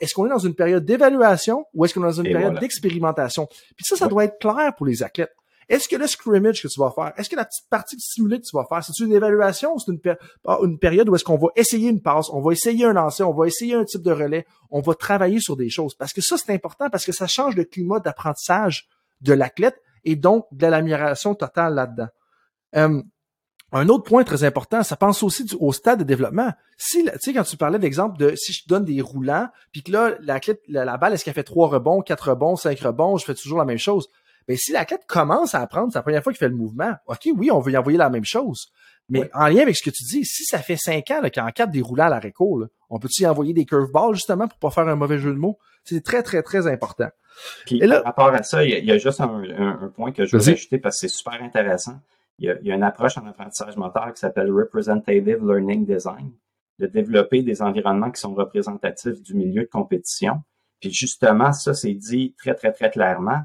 est-ce 0.00 0.14
qu'on 0.14 0.26
est 0.26 0.30
dans 0.30 0.38
une 0.38 0.54
période 0.54 0.84
d'évaluation 0.84 1.64
ou 1.74 1.84
est-ce 1.84 1.94
qu'on 1.94 2.02
est 2.02 2.14
dans 2.14 2.22
une 2.22 2.32
période 2.32 2.58
d'expérimentation? 2.58 3.46
Puis 3.76 3.84
ça, 3.84 3.96
ça 3.96 4.08
doit 4.08 4.24
être 4.24 4.38
clair 4.38 4.74
pour 4.76 4.86
les 4.86 5.02
athlètes. 5.02 5.32
Est-ce 5.68 5.88
que 5.88 5.96
le 5.96 6.06
scrimmage 6.06 6.60
que 6.60 6.68
tu 6.68 6.80
vas 6.80 6.90
faire, 6.90 7.12
est-ce 7.16 7.30
que 7.30 7.36
la 7.36 7.44
petite 7.44 7.68
partie 7.70 7.96
simulée 7.98 8.40
que 8.40 8.44
tu 8.44 8.54
vas 8.54 8.66
faire, 8.68 8.84
c'est 8.84 9.02
une 9.02 9.12
évaluation 9.12 9.74
ou 9.74 9.78
c'est 9.78 9.92
une, 9.92 10.00
ah, 10.46 10.58
une, 10.62 10.78
période 10.78 11.08
où 11.08 11.14
est-ce 11.14 11.24
qu'on 11.24 11.38
va 11.38 11.48
essayer 11.56 11.88
une 11.88 12.02
passe, 12.02 12.28
on 12.30 12.42
va 12.42 12.52
essayer 12.52 12.84
un 12.84 12.92
lancer, 12.92 13.22
on 13.22 13.32
va 13.32 13.46
essayer 13.46 13.74
un 13.74 13.84
type 13.84 14.02
de 14.02 14.12
relais, 14.12 14.44
on 14.70 14.80
va 14.80 14.94
travailler 14.94 15.40
sur 15.40 15.56
des 15.56 15.70
choses? 15.70 15.94
Parce 15.94 16.12
que 16.12 16.20
ça, 16.20 16.36
c'est 16.36 16.52
important 16.52 16.90
parce 16.90 17.06
que 17.06 17.12
ça 17.12 17.26
change 17.26 17.56
le 17.56 17.64
climat 17.64 18.00
d'apprentissage 18.00 18.88
de 19.20 19.32
l'athlète 19.32 19.80
et 20.04 20.16
donc 20.16 20.46
de 20.52 20.66
l'amélioration 20.66 21.34
totale 21.34 21.74
là-dedans. 21.74 22.08
Euh, 22.76 23.02
un 23.72 23.88
autre 23.88 24.04
point 24.04 24.22
très 24.22 24.44
important, 24.44 24.82
ça 24.82 24.96
pense 24.96 25.22
aussi 25.22 25.46
au 25.58 25.72
stade 25.72 25.98
de 26.00 26.04
développement. 26.04 26.52
Si, 26.76 27.04
tu 27.04 27.10
sais, 27.20 27.32
quand 27.32 27.42
tu 27.42 27.56
parlais 27.56 27.78
d'exemple 27.78 28.18
de 28.18 28.34
si 28.36 28.52
je 28.52 28.68
donne 28.68 28.84
des 28.84 29.00
roulants, 29.00 29.48
puis 29.72 29.82
que 29.82 29.90
là, 29.90 30.12
la, 30.20 30.40
la, 30.68 30.84
la 30.84 30.96
balle, 30.98 31.14
est-ce 31.14 31.24
qu'elle 31.24 31.34
fait 31.34 31.42
trois 31.42 31.68
rebonds, 31.68 32.02
quatre 32.02 32.30
rebonds, 32.30 32.56
cinq 32.56 32.78
rebonds, 32.80 33.16
je 33.16 33.24
fais 33.24 33.34
toujours 33.34 33.58
la 33.58 33.64
même 33.64 33.78
chose. 33.78 34.08
Mais 34.48 34.56
si 34.56 34.72
l'athlète 34.72 35.06
commence 35.06 35.54
à 35.54 35.60
apprendre, 35.60 35.92
c'est 35.92 35.98
la 35.98 36.02
première 36.02 36.22
fois 36.22 36.32
qu'il 36.32 36.38
fait 36.38 36.48
le 36.48 36.56
mouvement. 36.56 36.92
OK, 37.06 37.28
oui, 37.36 37.50
on 37.50 37.60
veut 37.60 37.72
y 37.72 37.76
envoyer 37.76 37.96
la 37.96 38.10
même 38.10 38.24
chose. 38.24 38.72
Mais 39.08 39.30
en 39.34 39.46
lien 39.48 39.62
avec 39.62 39.76
ce 39.76 39.82
que 39.82 39.90
tu 39.90 40.04
dis, 40.04 40.24
si 40.24 40.44
ça 40.44 40.58
fait 40.58 40.76
cinq 40.76 41.10
ans 41.10 41.20
qu'en 41.34 41.50
quatre 41.50 41.70
des 41.70 41.80
roulants 41.80 42.06
à 42.06 42.10
la 42.10 42.18
récolte, 42.18 42.70
on 42.90 42.98
peut-y 42.98 43.26
envoyer 43.26 43.52
des 43.52 43.64
curveballs 43.64 44.14
justement 44.14 44.48
pour 44.48 44.58
pas 44.58 44.70
faire 44.70 44.88
un 44.88 44.96
mauvais 44.96 45.18
jeu 45.18 45.32
de 45.32 45.38
mots? 45.38 45.58
C'est 45.84 46.02
très, 46.02 46.22
très, 46.22 46.42
très 46.42 46.66
important. 46.66 47.08
Puis, 47.66 47.80
par 47.80 48.04
rapport 48.04 48.34
à 48.34 48.42
ça, 48.42 48.64
il 48.64 48.84
y, 48.84 48.90
a, 48.90 48.98
juste 48.98 49.20
un, 49.20 49.42
un, 49.58 49.88
point 49.88 50.12
que 50.12 50.24
je 50.24 50.36
veux 50.36 50.48
ajouter 50.48 50.78
parce 50.78 50.96
que 50.96 51.08
c'est 51.08 51.14
super 51.14 51.42
intéressant 51.42 52.00
il 52.42 52.58
y, 52.62 52.72
a, 52.72 52.74
une 52.74 52.82
approche 52.82 53.16
en 53.16 53.26
apprentissage 53.26 53.76
moteur 53.76 54.12
qui 54.12 54.18
s'appelle 54.18 54.50
Representative 54.50 55.46
Learning 55.46 55.86
Design, 55.86 56.32
de 56.80 56.86
développer 56.86 57.42
des 57.42 57.62
environnements 57.62 58.10
qui 58.10 58.20
sont 58.20 58.34
représentatifs 58.34 59.22
du 59.22 59.34
milieu 59.34 59.62
de 59.62 59.68
compétition. 59.68 60.42
Puis 60.80 60.90
justement, 60.92 61.52
ça, 61.52 61.72
c'est 61.72 61.94
dit 61.94 62.34
très, 62.36 62.54
très, 62.54 62.72
très 62.72 62.90
clairement 62.90 63.42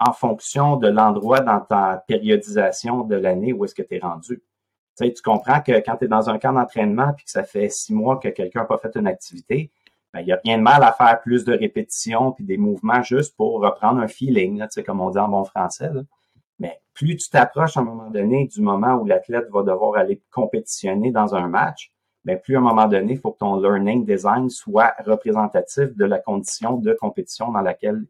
en 0.00 0.12
fonction 0.12 0.76
de 0.76 0.88
l'endroit 0.88 1.40
dans 1.40 1.60
ta 1.60 2.02
périodisation 2.08 3.04
de 3.04 3.14
l'année 3.14 3.52
où 3.52 3.64
est-ce 3.64 3.74
que 3.74 3.82
tu 3.82 3.94
es 3.94 3.98
rendu. 4.00 4.38
Tu, 4.98 5.06
sais, 5.06 5.12
tu 5.12 5.22
comprends 5.22 5.60
que 5.60 5.72
quand 5.84 5.98
tu 5.98 6.06
es 6.06 6.08
dans 6.08 6.28
un 6.28 6.38
camp 6.38 6.52
d'entraînement 6.52 7.12
puis 7.12 7.26
que 7.26 7.30
ça 7.30 7.44
fait 7.44 7.68
six 7.68 7.94
mois 7.94 8.18
que 8.18 8.28
quelqu'un 8.28 8.60
n'a 8.60 8.66
pas 8.66 8.78
fait 8.78 8.96
une 8.96 9.06
activité, 9.06 9.70
ben, 10.12 10.20
il 10.20 10.26
n'y 10.26 10.32
a 10.32 10.40
rien 10.42 10.58
de 10.58 10.62
mal 10.62 10.82
à 10.82 10.92
faire 10.92 11.20
plus 11.20 11.44
de 11.44 11.52
répétitions 11.52 12.32
puis 12.32 12.44
des 12.44 12.56
mouvements 12.56 13.02
juste 13.02 13.36
pour 13.36 13.60
reprendre 13.60 14.00
un 14.00 14.08
feeling, 14.08 14.58
tu 14.62 14.66
sais, 14.70 14.82
comme 14.82 15.00
on 15.00 15.10
dit 15.10 15.18
en 15.18 15.28
bon 15.28 15.44
français. 15.44 15.90
Mais 16.60 16.80
plus 16.94 17.16
tu 17.16 17.28
t'approches 17.28 17.76
à 17.76 17.80
un 17.80 17.84
moment 17.84 18.10
donné 18.10 18.46
du 18.46 18.60
moment 18.60 18.94
où 18.94 19.06
l'athlète 19.06 19.48
va 19.50 19.62
devoir 19.62 19.96
aller 19.96 20.22
compétitionner 20.30 21.10
dans 21.10 21.34
un 21.34 21.48
match, 21.48 21.92
mais 22.24 22.34
ben, 22.34 22.42
plus 22.42 22.56
à 22.56 22.58
un 22.58 22.62
moment 22.62 22.86
donné, 22.86 23.14
il 23.14 23.18
faut 23.18 23.32
que 23.32 23.38
ton 23.38 23.60
learning 23.60 24.04
design 24.04 24.50
soit 24.50 24.94
représentatif 25.04 25.96
de 25.96 26.04
la 26.04 26.18
condition 26.18 26.76
de 26.76 26.92
compétition 27.00 27.50
dans 27.50 27.62
laquelle 27.62 28.04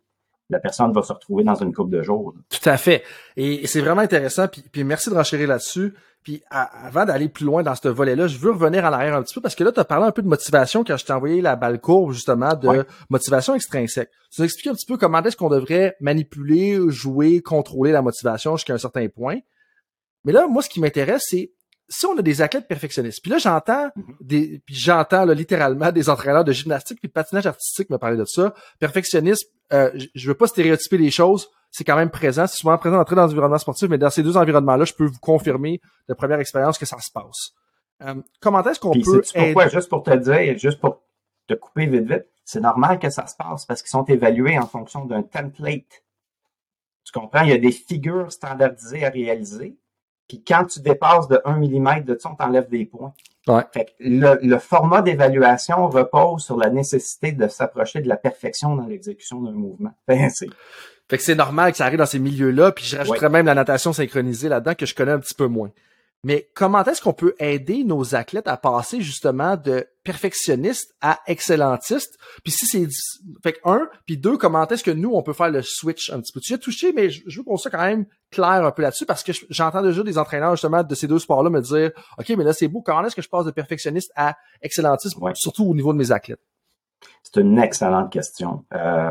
la 0.51 0.59
personne 0.59 0.93
va 0.93 1.03
se 1.03 1.13
retrouver 1.13 1.45
dans 1.45 1.55
une 1.55 1.73
coupe 1.73 1.91
de 1.91 2.03
jours. 2.03 2.35
Tout 2.49 2.69
à 2.69 2.77
fait. 2.77 3.05
Et 3.37 3.67
c'est 3.69 3.81
vraiment 3.81 4.01
intéressant. 4.01 4.49
Puis, 4.49 4.83
merci 4.85 5.09
de 5.09 5.15
renchérir 5.15 5.49
là-dessus. 5.49 5.95
Puis 6.23 6.43
avant 6.51 7.07
d'aller 7.07 7.31
plus 7.31 7.47
loin 7.47 7.63
dans 7.63 7.75
ce 7.75 7.89
volet-là, 7.89 8.27
je 8.27 8.37
veux 8.37 8.51
revenir 8.51 8.85
en 8.85 8.93
arrière 8.93 9.17
un 9.17 9.23
petit 9.23 9.35
peu 9.35 9.41
parce 9.41 9.55
que 9.55 9.65
là, 9.65 9.73
tu 9.73 9.81
as 9.81 9.85
parlé 9.85 10.07
un 10.07 10.11
peu 10.11 10.21
de 10.21 10.29
motivation 10.29 10.85
quand 10.85 10.97
je 10.99 11.07
t'ai 11.07 11.13
envoyé 11.15 11.41
la 11.41 11.57
balle 11.57 11.81
courbe, 11.81 12.13
justement, 12.13 12.55
de 12.55 12.85
motivation 13.09 13.55
extrinsèque. 13.55 14.11
Tu 14.31 14.43
nous 14.43 14.45
expliques 14.45 14.67
un 14.67 14.75
petit 14.75 14.87
peu 14.87 14.99
comment 14.99 15.23
est-ce 15.23 15.37
qu'on 15.37 15.49
devrait 15.49 15.97
manipuler, 16.01 16.79
jouer, 16.89 17.41
contrôler 17.41 17.93
la 17.93 18.03
motivation 18.03 18.57
jusqu'à 18.57 18.75
un 18.75 18.79
certain 18.79 19.09
point. 19.09 19.39
Mais 20.25 20.33
là, 20.33 20.47
moi, 20.47 20.63
ce 20.63 20.69
qui 20.69 20.81
m'intéresse, 20.81 21.23
c'est 21.29 21.53
si 21.91 22.07
on 22.07 22.17
a 22.17 22.23
des 22.23 22.41
athlètes 22.41 22.69
perfectionnistes, 22.69 23.21
puis 23.21 23.31
là 23.31 23.39
j'entends 23.39 23.89
mm-hmm. 23.89 24.17
des, 24.21 24.63
puis 24.65 24.75
j'entends 24.77 25.27
littéralement 25.27 25.91
des 25.91 26.09
entraîneurs 26.09 26.45
de 26.45 26.53
gymnastique 26.53 27.01
puis 27.01 27.09
de 27.09 27.13
patinage 27.13 27.47
artistique 27.47 27.91
me 27.91 27.99
parler 27.99 28.17
de 28.17 28.25
ça. 28.25 28.55
Perfectionnisme, 28.79 29.49
euh, 29.73 29.91
je 30.15 30.29
veux 30.29 30.35
pas 30.35 30.47
stéréotyper 30.47 30.99
les 30.99 31.11
choses, 31.11 31.49
c'est 31.71 31.85
quand 31.85 31.97
même 31.97 32.11
présent, 32.11 32.47
c'est 32.47 32.59
souvent 32.59 32.79
présent 32.79 33.03
dans 33.03 33.17
l'environnement 33.17 33.59
sportif, 33.59 33.89
mais 33.89 33.99
dans 33.99 34.11
ces 34.11 34.23
deux 34.23 34.37
environnements-là, 34.37 34.85
je 34.85 34.95
peux 34.95 35.07
vous 35.07 35.19
confirmer 35.21 35.81
de 36.09 36.15
première 36.15 36.41
expérience 36.41 36.79
que 36.79 36.87
ça 36.87 36.99
se 37.01 37.11
passe. 37.13 37.53
Euh, 38.03 38.15
comment 38.41 38.63
est-ce 38.65 38.81
qu'on 38.81 38.93
peut 38.93 39.23
aider... 39.35 39.53
pourquoi, 39.53 39.69
juste 39.69 39.89
pour 39.89 40.03
te 40.03 40.17
dire, 40.17 40.59
juste 40.59 40.81
pour 40.81 41.03
te 41.47 41.55
couper 41.55 41.87
vite 41.87 42.09
vite, 42.09 42.27
c'est 42.45 42.61
normal 42.61 42.99
que 42.99 43.11
ça 43.11 43.27
se 43.27 43.37
passe 43.37 43.67
parce 43.67 43.83
qu'ils 43.83 43.91
sont 43.91 44.05
évalués 44.05 44.59
en 44.59 44.67
fonction 44.67 45.05
d'un 45.05 45.23
template. 45.23 46.03
Tu 47.05 47.13
comprends? 47.13 47.43
Il 47.43 47.51
y 47.51 47.53
a 47.53 47.59
des 47.59 47.73
figures 47.73 48.33
standardisées 48.33 49.05
à 49.05 49.11
réaliser 49.11 49.77
puis 50.31 50.45
quand 50.47 50.65
tu 50.65 50.79
dépasses 50.79 51.27
de 51.27 51.41
1 51.45 51.57
mm 51.57 52.05
de 52.05 52.17
ça, 52.17 52.31
on 52.31 52.37
t'enlève 52.37 52.69
des 52.69 52.85
points. 52.85 53.13
Ouais. 53.49 53.65
Fait 53.73 53.93
le, 53.99 54.59
format 54.59 55.03
d'évaluation 55.03 55.89
repose 55.89 56.45
sur 56.45 56.57
la 56.57 56.71
nécessité 56.71 57.33
de 57.33 57.49
s'approcher 57.49 58.01
de 58.01 58.07
la 58.07 58.17
perfection 58.17 58.77
dans 58.77 58.87
l'exécution 58.87 59.43
d'un 59.43 59.51
mouvement. 59.51 59.91
fait 60.07 60.39
que 61.09 61.19
c'est 61.19 61.35
normal 61.35 61.73
que 61.73 61.79
ça 61.79 61.87
arrive 61.87 61.99
dans 61.99 62.07
ces 62.07 62.21
milieux-là, 62.21 62.71
puis 62.71 62.85
je 62.85 62.97
rajouterais 62.97 63.29
même 63.29 63.47
la 63.47 63.57
natation 63.57 63.93
synchronisée 63.93 64.49
là-dedans 64.49 64.77
que 64.77 64.87
je 64.87 64.95
connais 64.95 65.11
un 65.11 65.19
petit 65.19 65.35
peu 65.35 65.49
moins. 65.49 65.73
Mais 66.23 66.51
comment 66.55 66.85
est-ce 66.85 67.01
qu'on 67.01 67.15
peut 67.15 67.35
aider 67.39 67.83
nos 67.83 68.15
athlètes 68.15 68.47
à 68.47 68.59
passer 68.59 69.01
justement 69.01 69.57
de 69.57 69.87
perfectionniste 70.05 70.95
à 71.01 71.19
excellentiste? 71.27 72.19
Puis 72.45 72.53
si 72.53 72.67
c'est 72.67 72.87
fait 73.43 73.59
un, 73.65 73.89
puis 74.05 74.19
deux, 74.19 74.37
comment 74.37 74.67
est-ce 74.67 74.85
que 74.85 74.91
nous 74.91 75.13
on 75.15 75.23
peut 75.23 75.33
faire 75.33 75.51
le 75.51 75.63
switch 75.63 76.11
un 76.11 76.21
petit 76.21 76.33
peu? 76.33 76.41
Tu 76.41 76.53
as 76.53 76.59
touché, 76.59 76.93
mais 76.93 77.09
je, 77.09 77.39
veux 77.39 77.43
qu'on 77.43 77.57
soit 77.57 77.71
quand 77.71 77.79
même 77.79 78.05
clair 78.31 78.67
un 78.67 78.71
peu 78.71 78.83
là-dessus 78.83 79.07
parce 79.07 79.23
que 79.23 79.33
j'entends 79.49 79.81
déjà 79.81 80.03
des 80.03 80.19
entraîneurs 80.19 80.57
justement 80.57 80.83
de 80.83 80.95
ces 80.95 81.07
deux 81.07 81.19
sports-là 81.19 81.49
me 81.49 81.63
dire, 81.63 81.91
ok, 82.19 82.29
mais 82.37 82.45
là 82.45 82.53
c'est 82.53 82.69
beau. 82.69 82.83
Comment 82.83 83.03
est-ce 83.05 83.17
que 83.17 83.23
je 83.23 83.29
passe 83.29 83.47
de 83.47 83.51
perfectionniste 83.51 84.13
à 84.15 84.37
excellentiste, 84.61 85.17
surtout 85.35 85.65
au 85.65 85.75
niveau 85.75 85.95
de 85.95 85.99
mes 85.99 86.13
athlètes? 86.13 86.43
C'est 87.23 87.41
une 87.41 87.59
excellente 87.59 88.13
question. 88.13 88.65
Euh, 88.75 89.11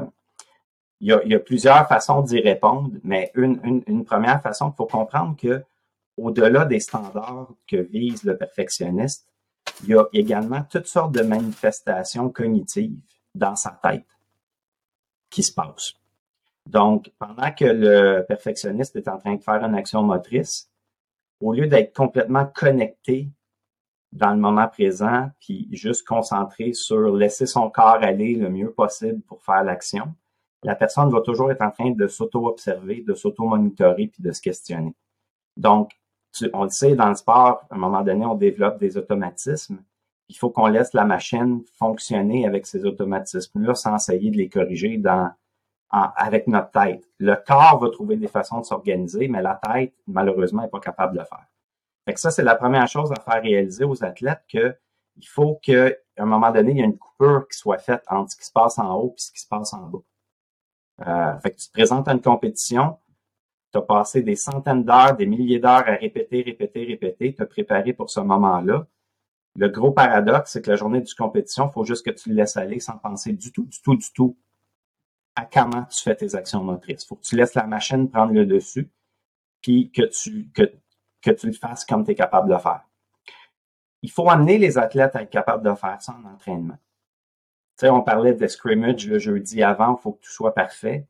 il, 1.00 1.08
y 1.08 1.34
a, 1.34 1.40
plusieurs 1.40 1.88
façons 1.88 2.22
d'y 2.22 2.40
répondre, 2.40 2.92
mais 3.04 3.32
une, 3.34 3.82
une 3.88 4.06
première 4.06 4.44
façon, 4.44 4.72
il 4.72 4.76
faut 4.76 4.86
comprendre 4.86 5.36
que 5.42 5.64
au-delà 6.22 6.66
des 6.66 6.80
standards 6.80 7.54
que 7.68 7.78
vise 7.78 8.24
le 8.24 8.38
perfectionniste, 8.38 9.28
il 9.84 9.90
y 9.90 9.96
a 9.96 10.06
également 10.14 10.64
toutes 10.70 10.88
sortes 10.88 11.14
de 11.14 11.22
manifestations 11.22 12.30
cognitives 12.30 13.00
dans 13.36 13.56
sa 13.56 13.80
tête 13.82 14.08
qui 15.30 15.44
se 15.44 15.54
passent. 15.54 15.94
Donc, 16.66 17.12
pendant 17.18 17.52
que 17.52 17.66
le 17.66 18.26
perfectionniste 18.28 18.96
est 18.96 19.08
en 19.08 19.18
train 19.18 19.36
de 19.36 19.44
faire 19.44 19.64
une 19.64 19.76
action 19.76 20.04
motrice, 20.04 20.70
au 21.40 21.54
lieu 21.54 21.68
d'être 21.68 21.96
complètement 21.96 22.46
connecté 22.46 23.30
dans 24.12 24.32
le 24.32 24.40
moment 24.40 24.68
présent, 24.68 25.30
puis 25.40 25.68
juste 25.72 26.06
concentré 26.06 26.74
sur 26.74 27.16
laisser 27.16 27.46
son 27.46 27.70
corps 27.70 28.00
aller 28.02 28.36
le 28.36 28.50
mieux 28.50 28.72
possible 28.72 29.22
pour 29.22 29.42
faire 29.44 29.64
l'action, 29.64 30.14
la 30.64 30.76
personne 30.76 31.10
va 31.10 31.22
toujours 31.22 31.52
être 31.52 31.62
en 31.62 31.72
train 31.72 31.92
de 31.92 32.08
s'auto-observer, 32.08 33.04
de 33.08 33.14
s'auto-monitorer, 33.14 34.08
puis 34.08 34.22
de 34.22 34.32
se 34.32 34.42
questionner. 34.42 34.94
Donc, 35.56 35.99
on 36.54 36.64
le 36.64 36.70
sait, 36.70 36.96
dans 36.96 37.10
le 37.10 37.16
sport, 37.16 37.66
à 37.70 37.76
un 37.76 37.78
moment 37.78 38.02
donné, 38.02 38.26
on 38.26 38.36
développe 38.36 38.80
des 38.80 38.98
automatismes. 38.98 39.80
Il 40.28 40.38
faut 40.38 40.50
qu'on 40.50 40.68
laisse 40.68 40.94
la 40.94 41.06
machine 41.06 41.64
fonctionner 41.78 42.46
avec 42.46 42.68
ces 42.68 42.86
automatismes-là 42.86 43.74
sans 43.74 43.96
essayer 43.96 44.30
de 44.30 44.38
les 44.38 44.50
corriger 44.50 45.02
avec 45.92 46.48
notre 46.48 46.72
tête. 46.72 47.04
Le 47.18 47.36
corps 47.36 47.80
va 47.80 47.90
trouver 47.90 48.16
des 48.16 48.28
façons 48.28 48.60
de 48.60 48.66
s'organiser, 48.66 49.28
mais 49.28 49.42
la 49.42 49.60
tête, 49.62 49.94
malheureusement, 50.08 50.62
n'est 50.62 50.70
pas 50.70 50.80
capable 50.80 51.14
de 51.14 51.20
le 51.20 51.26
faire. 51.26 51.48
Fait 52.06 52.18
ça, 52.18 52.32
c'est 52.32 52.44
la 52.44 52.56
première 52.56 52.88
chose 52.88 53.12
à 53.12 53.20
faire 53.20 53.42
réaliser 53.42 53.84
aux 53.84 54.04
athlètes 54.04 54.44
que 54.52 54.76
il 55.20 55.28
faut 55.28 55.60
qu'à 55.62 55.92
un 56.18 56.26
moment 56.26 56.52
donné, 56.52 56.72
il 56.72 56.78
y 56.78 56.82
ait 56.82 56.86
une 56.86 56.98
coupure 56.98 57.48
qui 57.48 57.58
soit 57.58 57.78
faite 57.78 58.04
entre 58.08 58.32
ce 58.32 58.38
qui 58.38 58.46
se 58.46 58.52
passe 58.52 58.80
en 58.80 58.96
haut 58.96 59.14
et 59.18 59.22
ce 59.22 59.32
qui 59.32 59.40
se 59.40 59.48
passe 59.48 59.74
en 59.74 59.88
bas. 59.88 60.00
Euh, 61.08 61.40
fait 61.40 61.52
que 61.52 61.58
tu 61.58 61.68
te 61.68 61.74
présentes 61.74 62.08
à 62.08 62.14
une 62.14 62.22
compétition, 62.22 62.98
tu 63.72 63.78
as 63.78 63.82
passé 63.82 64.22
des 64.22 64.36
centaines 64.36 64.84
d'heures, 64.84 65.16
des 65.16 65.26
milliers 65.26 65.60
d'heures 65.60 65.88
à 65.88 65.96
répéter, 65.96 66.42
répéter, 66.42 66.86
répéter, 66.86 67.34
te 67.34 67.44
préparer 67.44 67.94
pour 67.94 68.10
ce 68.10 68.20
moment-là. 68.20 68.88
Le 69.56 69.70
gros 69.70 69.92
paradoxe, 69.92 70.52
c'est 70.52 70.62
que 70.62 70.70
la 70.70 70.76
journée 70.76 71.02
du 71.02 71.14
compétition, 71.14 71.68
il 71.68 71.72
faut 71.72 71.84
juste 71.84 72.06
que 72.06 72.12
tu 72.12 72.30
le 72.30 72.36
laisses 72.36 72.58
aller 72.58 72.80
sans 72.80 72.98
penser 72.98 73.34
du 73.34 73.52
tout, 73.52 73.66
du 73.66 73.82
tout, 73.82 73.96
du 73.96 74.12
tout 74.14 74.38
à 75.36 75.46
comment 75.46 75.84
tu 75.86 76.02
fais 76.02 76.16
tes 76.16 76.36
actions 76.36 76.64
motrices. 76.64 77.04
Il 77.04 77.08
faut 77.08 77.16
que 77.16 77.24
tu 77.24 77.36
laisses 77.36 77.54
la 77.54 77.66
machine 77.66 78.10
prendre 78.10 78.34
le 78.34 78.46
dessus, 78.46 78.90
puis 79.62 79.92
que 79.92 80.04
tu, 80.04 80.50
que, 80.54 80.64
que 81.22 81.32
tu 81.32 81.48
le 81.48 81.54
fasses 81.54 81.86
comme 81.86 82.04
tu 82.04 82.12
es 82.12 82.16
capable 82.16 82.50
de 82.50 82.54
le 82.54 82.60
faire. 82.60 82.82
Il 84.02 84.12
faut 84.12 84.30
amener 84.30 84.58
les 84.58 84.78
athlètes 84.78 85.16
à 85.16 85.24
être 85.24 85.30
capables 85.30 85.64
de 85.64 85.76
faire 85.76 86.02
ça 86.02 86.14
en 86.14 86.26
entraînement. 86.26 86.78
Tu 87.78 87.86
sais, 87.86 87.90
on 87.90 88.02
parlait 88.02 88.34
de 88.34 88.48
scrimmage 88.48 89.08
le 89.08 89.20
jeudi 89.20 89.62
avant, 89.62 89.98
il 89.98 90.02
faut 90.02 90.14
que 90.14 90.22
tout 90.22 90.32
soit 90.32 90.54
parfait 90.54 91.08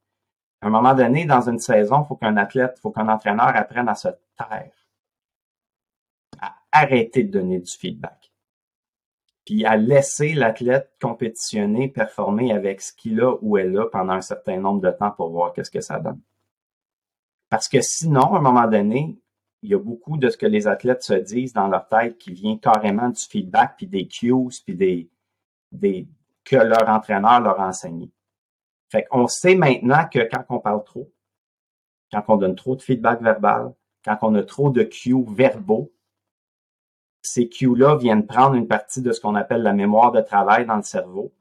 à 0.62 0.68
un 0.68 0.70
moment 0.70 0.94
donné, 0.94 1.26
dans 1.26 1.50
une 1.50 1.60
saison, 1.60 2.04
il 2.04 2.08
faut 2.08 2.16
qu'un 2.16 2.38
athlète, 2.38 2.76
il 2.78 2.82
faut 2.82 2.92
qu'un 2.92 3.08
entraîneur 3.08 3.56
apprenne 3.56 3.88
à 3.88 3.96
se 3.96 4.10
taire, 4.38 4.72
à 6.42 6.56
arrêter 6.72 7.24
de 7.24 7.32
donner 7.32 7.60
du 7.60 7.72
feedback, 7.72 8.32
puis 9.46 9.66
à 9.66 9.78
laisser 9.78 10.34
l'athlète 10.34 10.92
compétitionner, 11.02 11.88
performer 11.88 12.52
avec 12.52 12.82
ce 12.82 12.94
qu'il 12.94 13.22
a 13.22 13.36
ou 13.42 13.58
elle 13.58 13.78
a 13.78 13.86
pendant 13.86 14.14
un 14.14 14.22
certain 14.22 14.58
nombre 14.60 14.82
de 14.82 14.92
temps 14.92 15.12
pour 15.12 15.32
voir 15.32 15.54
qu'est-ce 15.54 15.72
que 15.72 15.82
ça 15.82 16.00
donne. 16.00 16.22
Parce 17.50 17.68
que 17.68 17.82
sinon, 17.82 18.36
à 18.36 18.38
un 18.38 18.42
moment 18.42 18.68
donné, 18.68 19.18
il 19.62 19.72
y 19.72 19.74
a 19.74 19.80
beaucoup 19.80 20.18
de 20.18 20.30
ce 20.30 20.38
que 20.38 20.46
les 20.46 20.68
athlètes 20.68 21.04
se 21.04 21.14
disent 21.14 21.54
dans 21.54 21.68
leur 21.68 21.88
tête 21.88 22.18
qui 22.18 22.32
vient 22.32 22.58
carrément 22.58 23.10
du 23.10 23.22
feedback, 23.22 23.76
puis 23.78 23.88
des 23.88 24.08
cues, 24.08 24.62
puis 24.66 24.76
des, 25.72 26.08
que 26.46 26.56
leur 26.56 26.88
entraîneur 26.88 27.42
leur 27.42 27.60
a 27.60 27.68
enseigné. 27.68 28.12
Fait 28.90 29.04
qu'on 29.06 29.28
sait 29.28 29.56
maintenant 29.56 30.08
que 30.12 30.20
quand 30.20 30.44
on 30.50 30.60
parle 30.60 30.84
trop, 30.84 31.12
quand 32.12 32.24
on 32.28 32.38
donne 32.38 32.56
trop 32.56 32.76
de 32.76 32.82
feedback 32.82 33.22
verbal, 33.22 33.74
quand 34.04 34.18
on 34.22 34.36
a 34.36 34.44
trop 34.44 34.70
de 34.70 34.84
cues 34.84 35.24
verbaux, 35.28 35.92
ces 37.22 37.50
cues-là 37.50 37.98
viennent 37.98 38.26
prendre 38.26 38.56
une 38.56 38.68
partie 38.68 39.02
de 39.02 39.12
ce 39.12 39.20
qu'on 39.20 39.36
appelle 39.36 39.62
la 39.62 39.74
mémoire 39.74 40.12
de 40.12 40.22
travail 40.22 40.66
dans 40.66 40.78
le 40.78 40.84
cerveau, 40.84 41.34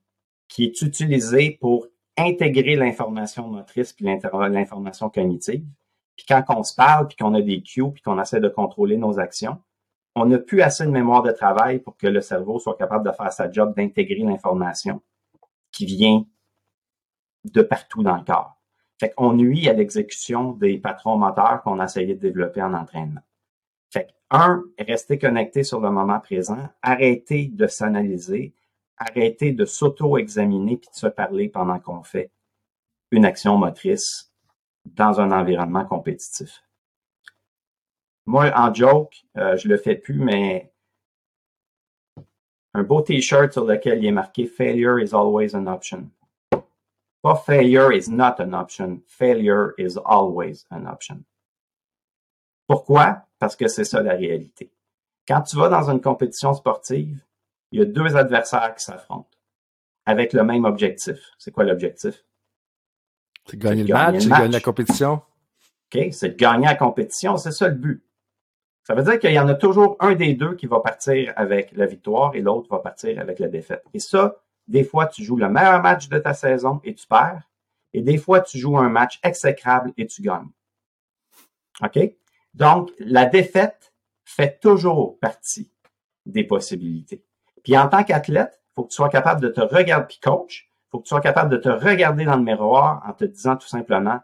qui 0.48 0.64
est 0.64 0.82
utilisée 0.82 1.56
pour 1.60 1.86
intégrer 2.16 2.74
l'information 2.74 3.46
motrice 3.46 3.92
puis 3.92 4.04
l'information 4.04 5.08
cognitive. 5.08 5.64
Puis 6.16 6.26
quand 6.26 6.42
on 6.48 6.64
se 6.64 6.74
parle, 6.74 7.06
puis 7.06 7.16
qu'on 7.16 7.34
a 7.34 7.40
des 7.40 7.62
cues, 7.62 7.92
puis 7.92 8.02
qu'on 8.02 8.20
essaie 8.20 8.40
de 8.40 8.48
contrôler 8.48 8.96
nos 8.96 9.20
actions, 9.20 9.58
on 10.16 10.26
n'a 10.26 10.38
plus 10.38 10.62
assez 10.62 10.84
de 10.84 10.90
mémoire 10.90 11.22
de 11.22 11.30
travail 11.30 11.78
pour 11.78 11.96
que 11.96 12.08
le 12.08 12.20
cerveau 12.20 12.58
soit 12.58 12.76
capable 12.76 13.06
de 13.06 13.12
faire 13.12 13.32
sa 13.32 13.50
job 13.50 13.74
d'intégrer 13.76 14.22
l'information 14.24 15.00
qui 15.70 15.86
vient 15.86 16.26
de 17.52 17.62
partout 17.62 18.02
dans 18.02 18.16
le 18.16 18.24
corps. 18.24 18.56
Fait 18.98 19.10
qu'on 19.10 19.32
nuit 19.32 19.68
à 19.68 19.72
l'exécution 19.72 20.52
des 20.52 20.78
patrons 20.78 21.16
moteurs 21.16 21.62
qu'on 21.62 21.78
a 21.78 21.84
essayé 21.84 22.14
de 22.14 22.20
développer 22.20 22.62
en 22.62 22.74
entraînement. 22.74 23.20
Fait 23.90 24.06
que, 24.06 24.12
un, 24.30 24.64
rester 24.78 25.18
connecté 25.18 25.62
sur 25.62 25.80
le 25.80 25.90
moment 25.90 26.20
présent, 26.20 26.68
arrêter 26.82 27.46
de 27.46 27.66
s'analyser, 27.66 28.54
arrêter 28.96 29.52
de 29.52 29.64
s'auto-examiner 29.64 30.76
puis 30.76 30.90
de 30.90 30.96
se 30.96 31.06
parler 31.06 31.48
pendant 31.48 31.78
qu'on 31.78 32.02
fait 32.02 32.30
une 33.10 33.24
action 33.24 33.56
motrice 33.56 34.32
dans 34.84 35.20
un 35.20 35.30
environnement 35.30 35.84
compétitif. 35.84 36.62
Moi, 38.26 38.52
en 38.54 38.74
joke, 38.74 39.24
euh, 39.36 39.56
je 39.56 39.68
le 39.68 39.78
fais 39.78 39.94
plus, 39.94 40.18
mais 40.18 40.70
un 42.74 42.82
beau 42.82 43.00
t-shirt 43.00 43.52
sur 43.52 43.64
lequel 43.64 43.98
il 43.98 44.06
est 44.06 44.12
marqué 44.12 44.46
Failure 44.46 44.98
is 44.98 45.14
always 45.14 45.54
an 45.54 45.66
option. 45.66 46.10
Pas 47.22 47.36
failure 47.36 47.92
is 47.92 48.08
not 48.08 48.40
an 48.40 48.52
option. 48.52 49.02
Failure 49.06 49.74
is 49.78 49.96
always 49.96 50.64
an 50.70 50.86
option. 50.86 51.24
Pourquoi? 52.66 53.26
Parce 53.38 53.56
que 53.56 53.66
c'est 53.66 53.84
ça 53.84 54.02
la 54.02 54.14
réalité. 54.14 54.70
Quand 55.26 55.42
tu 55.42 55.56
vas 55.56 55.68
dans 55.68 55.90
une 55.90 56.00
compétition 56.00 56.54
sportive, 56.54 57.24
il 57.72 57.80
y 57.80 57.82
a 57.82 57.86
deux 57.86 58.16
adversaires 58.16 58.74
qui 58.74 58.84
s'affrontent 58.84 59.28
avec 60.06 60.32
le 60.32 60.42
même 60.42 60.64
objectif. 60.64 61.18
C'est 61.38 61.50
quoi 61.50 61.64
l'objectif? 61.64 62.24
C'est 63.46 63.56
de 63.56 63.62
gagner 63.62 63.84
le 63.84 63.92
match, 63.92 64.20
c'est 64.20 64.28
gagner 64.28 64.48
la 64.48 64.60
compétition. 64.60 65.22
OK, 65.94 66.08
c'est 66.12 66.30
de 66.30 66.36
gagner 66.36 66.66
la 66.66 66.74
compétition, 66.74 67.36
c'est 67.36 67.52
ça 67.52 67.68
le 67.68 67.74
but. 67.74 68.02
Ça 68.84 68.94
veut 68.94 69.02
dire 69.02 69.18
qu'il 69.18 69.32
y 69.32 69.38
en 69.38 69.48
a 69.48 69.54
toujours 69.54 69.96
un 70.00 70.14
des 70.14 70.32
deux 70.34 70.54
qui 70.54 70.66
va 70.66 70.80
partir 70.80 71.32
avec 71.36 71.72
la 71.72 71.84
victoire 71.84 72.34
et 72.34 72.40
l'autre 72.40 72.68
va 72.70 72.78
partir 72.78 73.20
avec 73.20 73.38
la 73.38 73.48
défaite. 73.48 73.84
Et 73.92 73.98
ça, 73.98 74.36
des 74.68 74.84
fois, 74.84 75.06
tu 75.06 75.24
joues 75.24 75.36
le 75.36 75.48
meilleur 75.48 75.82
match 75.82 76.08
de 76.08 76.18
ta 76.18 76.34
saison 76.34 76.80
et 76.84 76.94
tu 76.94 77.06
perds. 77.06 77.42
Et 77.94 78.02
des 78.02 78.18
fois, 78.18 78.42
tu 78.42 78.58
joues 78.58 78.76
un 78.78 78.90
match 78.90 79.18
exécrable 79.22 79.92
et 79.96 80.06
tu 80.06 80.22
gagnes. 80.22 80.50
OK? 81.82 81.98
Donc, 82.54 82.90
la 82.98 83.24
défaite 83.24 83.94
fait 84.24 84.60
toujours 84.60 85.18
partie 85.18 85.72
des 86.26 86.44
possibilités. 86.44 87.24
Puis 87.64 87.76
en 87.78 87.88
tant 87.88 88.04
qu'athlète, 88.04 88.60
il 88.60 88.74
faut 88.74 88.84
que 88.84 88.90
tu 88.90 88.96
sois 88.96 89.08
capable 89.08 89.40
de 89.40 89.48
te 89.48 89.60
regarder, 89.60 90.06
puis 90.06 90.20
coach, 90.20 90.70
il 90.70 90.90
faut 90.90 90.98
que 90.98 91.04
tu 91.04 91.08
sois 91.08 91.20
capable 91.20 91.50
de 91.50 91.56
te 91.56 91.68
regarder 91.68 92.24
dans 92.24 92.36
le 92.36 92.42
miroir 92.42 93.02
en 93.06 93.12
te 93.12 93.24
disant 93.24 93.56
tout 93.56 93.66
simplement, 93.66 94.20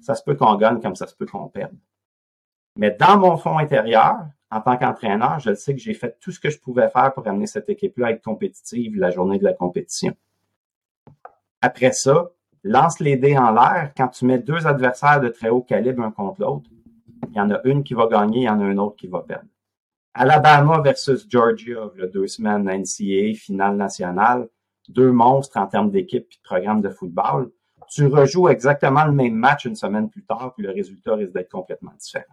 ça 0.00 0.14
se 0.14 0.22
peut 0.22 0.36
qu'on 0.36 0.54
gagne 0.54 0.80
comme 0.80 0.96
ça 0.96 1.06
se 1.06 1.14
peut 1.14 1.26
qu'on 1.26 1.48
perde. 1.48 1.76
Mais 2.76 2.92
dans 2.92 3.18
mon 3.18 3.36
fond 3.36 3.58
intérieur, 3.58 4.16
en 4.50 4.60
tant 4.60 4.76
qu'entraîneur, 4.76 5.40
je 5.40 5.54
sais 5.54 5.74
que 5.74 5.80
j'ai 5.80 5.94
fait 5.94 6.16
tout 6.20 6.30
ce 6.30 6.38
que 6.38 6.50
je 6.50 6.58
pouvais 6.58 6.88
faire 6.88 7.12
pour 7.12 7.26
amener 7.26 7.46
cette 7.46 7.68
équipe-là 7.68 8.08
à 8.08 8.10
être 8.12 8.22
compétitive 8.22 8.96
la 8.96 9.10
journée 9.10 9.38
de 9.38 9.44
la 9.44 9.52
compétition. 9.52 10.14
Après 11.60 11.92
ça, 11.92 12.30
lance 12.62 13.00
les 13.00 13.16
dés 13.16 13.36
en 13.36 13.52
l'air. 13.52 13.92
Quand 13.96 14.08
tu 14.08 14.24
mets 14.24 14.38
deux 14.38 14.66
adversaires 14.66 15.20
de 15.20 15.28
très 15.28 15.48
haut 15.48 15.62
calibre 15.62 16.02
un 16.02 16.10
contre 16.10 16.40
l'autre, 16.40 16.70
il 17.28 17.36
y 17.36 17.40
en 17.40 17.50
a 17.50 17.60
une 17.64 17.82
qui 17.82 17.94
va 17.94 18.06
gagner, 18.06 18.40
il 18.40 18.44
y 18.44 18.48
en 18.48 18.60
a 18.60 18.64
un 18.64 18.78
autre 18.78 18.96
qui 18.96 19.08
va 19.08 19.20
perdre. 19.20 19.48
Alabama 20.14 20.80
versus 20.80 21.26
Georgia, 21.28 21.90
deux 22.12 22.26
semaines 22.26 22.64
NCAA, 22.64 23.34
finale 23.34 23.76
nationale, 23.76 24.48
deux 24.88 25.12
monstres 25.12 25.58
en 25.58 25.66
termes 25.66 25.90
d'équipe 25.90 26.26
et 26.30 26.36
de 26.36 26.42
programme 26.42 26.80
de 26.80 26.88
football. 26.88 27.50
Tu 27.88 28.06
rejoues 28.06 28.48
exactement 28.48 29.04
le 29.04 29.12
même 29.12 29.34
match 29.34 29.64
une 29.66 29.76
semaine 29.76 30.08
plus 30.08 30.24
tard, 30.24 30.54
puis 30.56 30.64
le 30.64 30.72
résultat 30.72 31.14
risque 31.14 31.32
d'être 31.32 31.50
complètement 31.50 31.92
différent. 31.98 32.24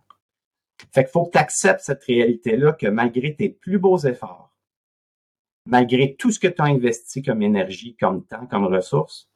Fait 0.91 1.03
qu'il 1.03 1.11
faut 1.11 1.25
que 1.25 1.31
tu 1.31 1.37
acceptes 1.37 1.81
cette 1.81 2.03
réalité-là 2.03 2.73
que 2.73 2.87
malgré 2.87 3.35
tes 3.35 3.49
plus 3.49 3.79
beaux 3.79 3.97
efforts, 3.97 4.53
malgré 5.65 6.15
tout 6.15 6.31
ce 6.31 6.39
que 6.39 6.47
tu 6.47 6.61
as 6.61 6.65
investi 6.65 7.21
comme 7.21 7.41
énergie, 7.41 7.95
comme 7.95 8.25
temps, 8.25 8.45
comme 8.47 8.65
ressources, 8.65 9.29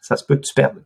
ça 0.00 0.16
se 0.16 0.24
peut 0.24 0.36
que 0.36 0.46
tu 0.46 0.54
perdes. 0.54 0.84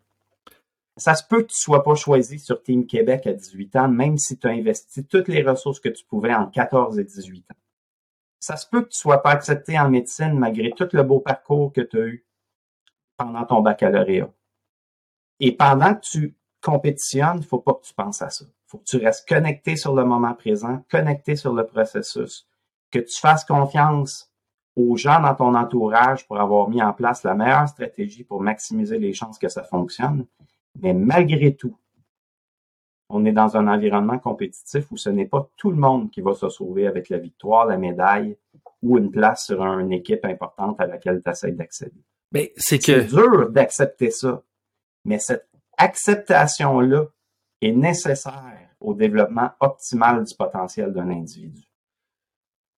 Ça 0.98 1.14
se 1.14 1.24
peut 1.26 1.42
que 1.42 1.48
tu 1.48 1.58
sois 1.58 1.82
pas 1.82 1.94
choisi 1.94 2.38
sur 2.38 2.62
Team 2.62 2.86
Québec 2.86 3.26
à 3.26 3.32
18 3.32 3.76
ans, 3.76 3.88
même 3.88 4.16
si 4.16 4.38
tu 4.38 4.46
as 4.46 4.50
investi 4.50 5.04
toutes 5.04 5.28
les 5.28 5.42
ressources 5.42 5.80
que 5.80 5.88
tu 5.88 6.04
pouvais 6.04 6.34
en 6.34 6.46
14 6.46 6.98
et 6.98 7.04
18 7.04 7.50
ans. 7.50 7.56
Ça 8.40 8.56
se 8.56 8.66
peut 8.66 8.82
que 8.82 8.88
tu 8.88 8.98
sois 8.98 9.22
pas 9.22 9.30
accepté 9.30 9.78
en 9.78 9.90
médecine 9.90 10.38
malgré 10.38 10.70
tout 10.70 10.88
le 10.92 11.02
beau 11.02 11.20
parcours 11.20 11.72
que 11.72 11.80
tu 11.80 11.98
as 11.98 12.06
eu 12.06 12.26
pendant 13.16 13.44
ton 13.44 13.60
baccalauréat. 13.60 14.32
Et 15.40 15.52
pendant 15.52 15.94
que 15.94 16.00
tu 16.00 16.36
compétitionnes, 16.62 17.42
faut 17.42 17.58
pas 17.58 17.74
que 17.74 17.84
tu 17.84 17.94
penses 17.94 18.22
à 18.22 18.30
ça. 18.30 18.44
Faut 18.66 18.78
que 18.78 18.84
tu 18.84 18.96
restes 18.96 19.28
connecté 19.28 19.76
sur 19.76 19.94
le 19.94 20.04
moment 20.04 20.34
présent, 20.34 20.84
connecté 20.90 21.36
sur 21.36 21.52
le 21.52 21.64
processus, 21.64 22.46
que 22.90 22.98
tu 22.98 23.18
fasses 23.18 23.44
confiance 23.44 24.32
aux 24.74 24.96
gens 24.96 25.20
dans 25.20 25.34
ton 25.34 25.54
entourage 25.54 26.26
pour 26.26 26.38
avoir 26.38 26.68
mis 26.68 26.82
en 26.82 26.92
place 26.92 27.22
la 27.22 27.34
meilleure 27.34 27.68
stratégie 27.68 28.24
pour 28.24 28.42
maximiser 28.42 28.98
les 28.98 29.12
chances 29.12 29.38
que 29.38 29.48
ça 29.48 29.62
fonctionne. 29.62 30.26
Mais 30.82 30.92
malgré 30.92 31.54
tout, 31.54 31.78
on 33.08 33.24
est 33.24 33.32
dans 33.32 33.56
un 33.56 33.68
environnement 33.68 34.18
compétitif 34.18 34.90
où 34.90 34.96
ce 34.96 35.08
n'est 35.10 35.26
pas 35.26 35.48
tout 35.56 35.70
le 35.70 35.76
monde 35.76 36.10
qui 36.10 36.20
va 36.20 36.34
se 36.34 36.48
sauver 36.48 36.86
avec 36.86 37.08
la 37.08 37.18
victoire, 37.18 37.66
la 37.66 37.78
médaille 37.78 38.36
ou 38.82 38.98
une 38.98 39.10
place 39.10 39.46
sur 39.46 39.62
une 39.62 39.92
équipe 39.92 40.24
importante 40.24 40.80
à 40.80 40.86
laquelle 40.86 41.22
tu 41.24 41.30
essaies 41.30 41.52
d'accéder. 41.52 42.02
Mais 42.32 42.52
c'est 42.56 42.78
que. 42.78 43.02
C'est 43.02 43.04
dur 43.06 43.50
d'accepter 43.50 44.10
ça. 44.10 44.42
Mais 45.04 45.18
cette 45.18 45.48
acceptation-là 45.78 47.06
est 47.60 47.72
nécessaire 47.72 48.68
au 48.80 48.94
développement 48.94 49.50
optimal 49.60 50.24
du 50.24 50.34
potentiel 50.34 50.92
d'un 50.92 51.10
individu. 51.10 51.62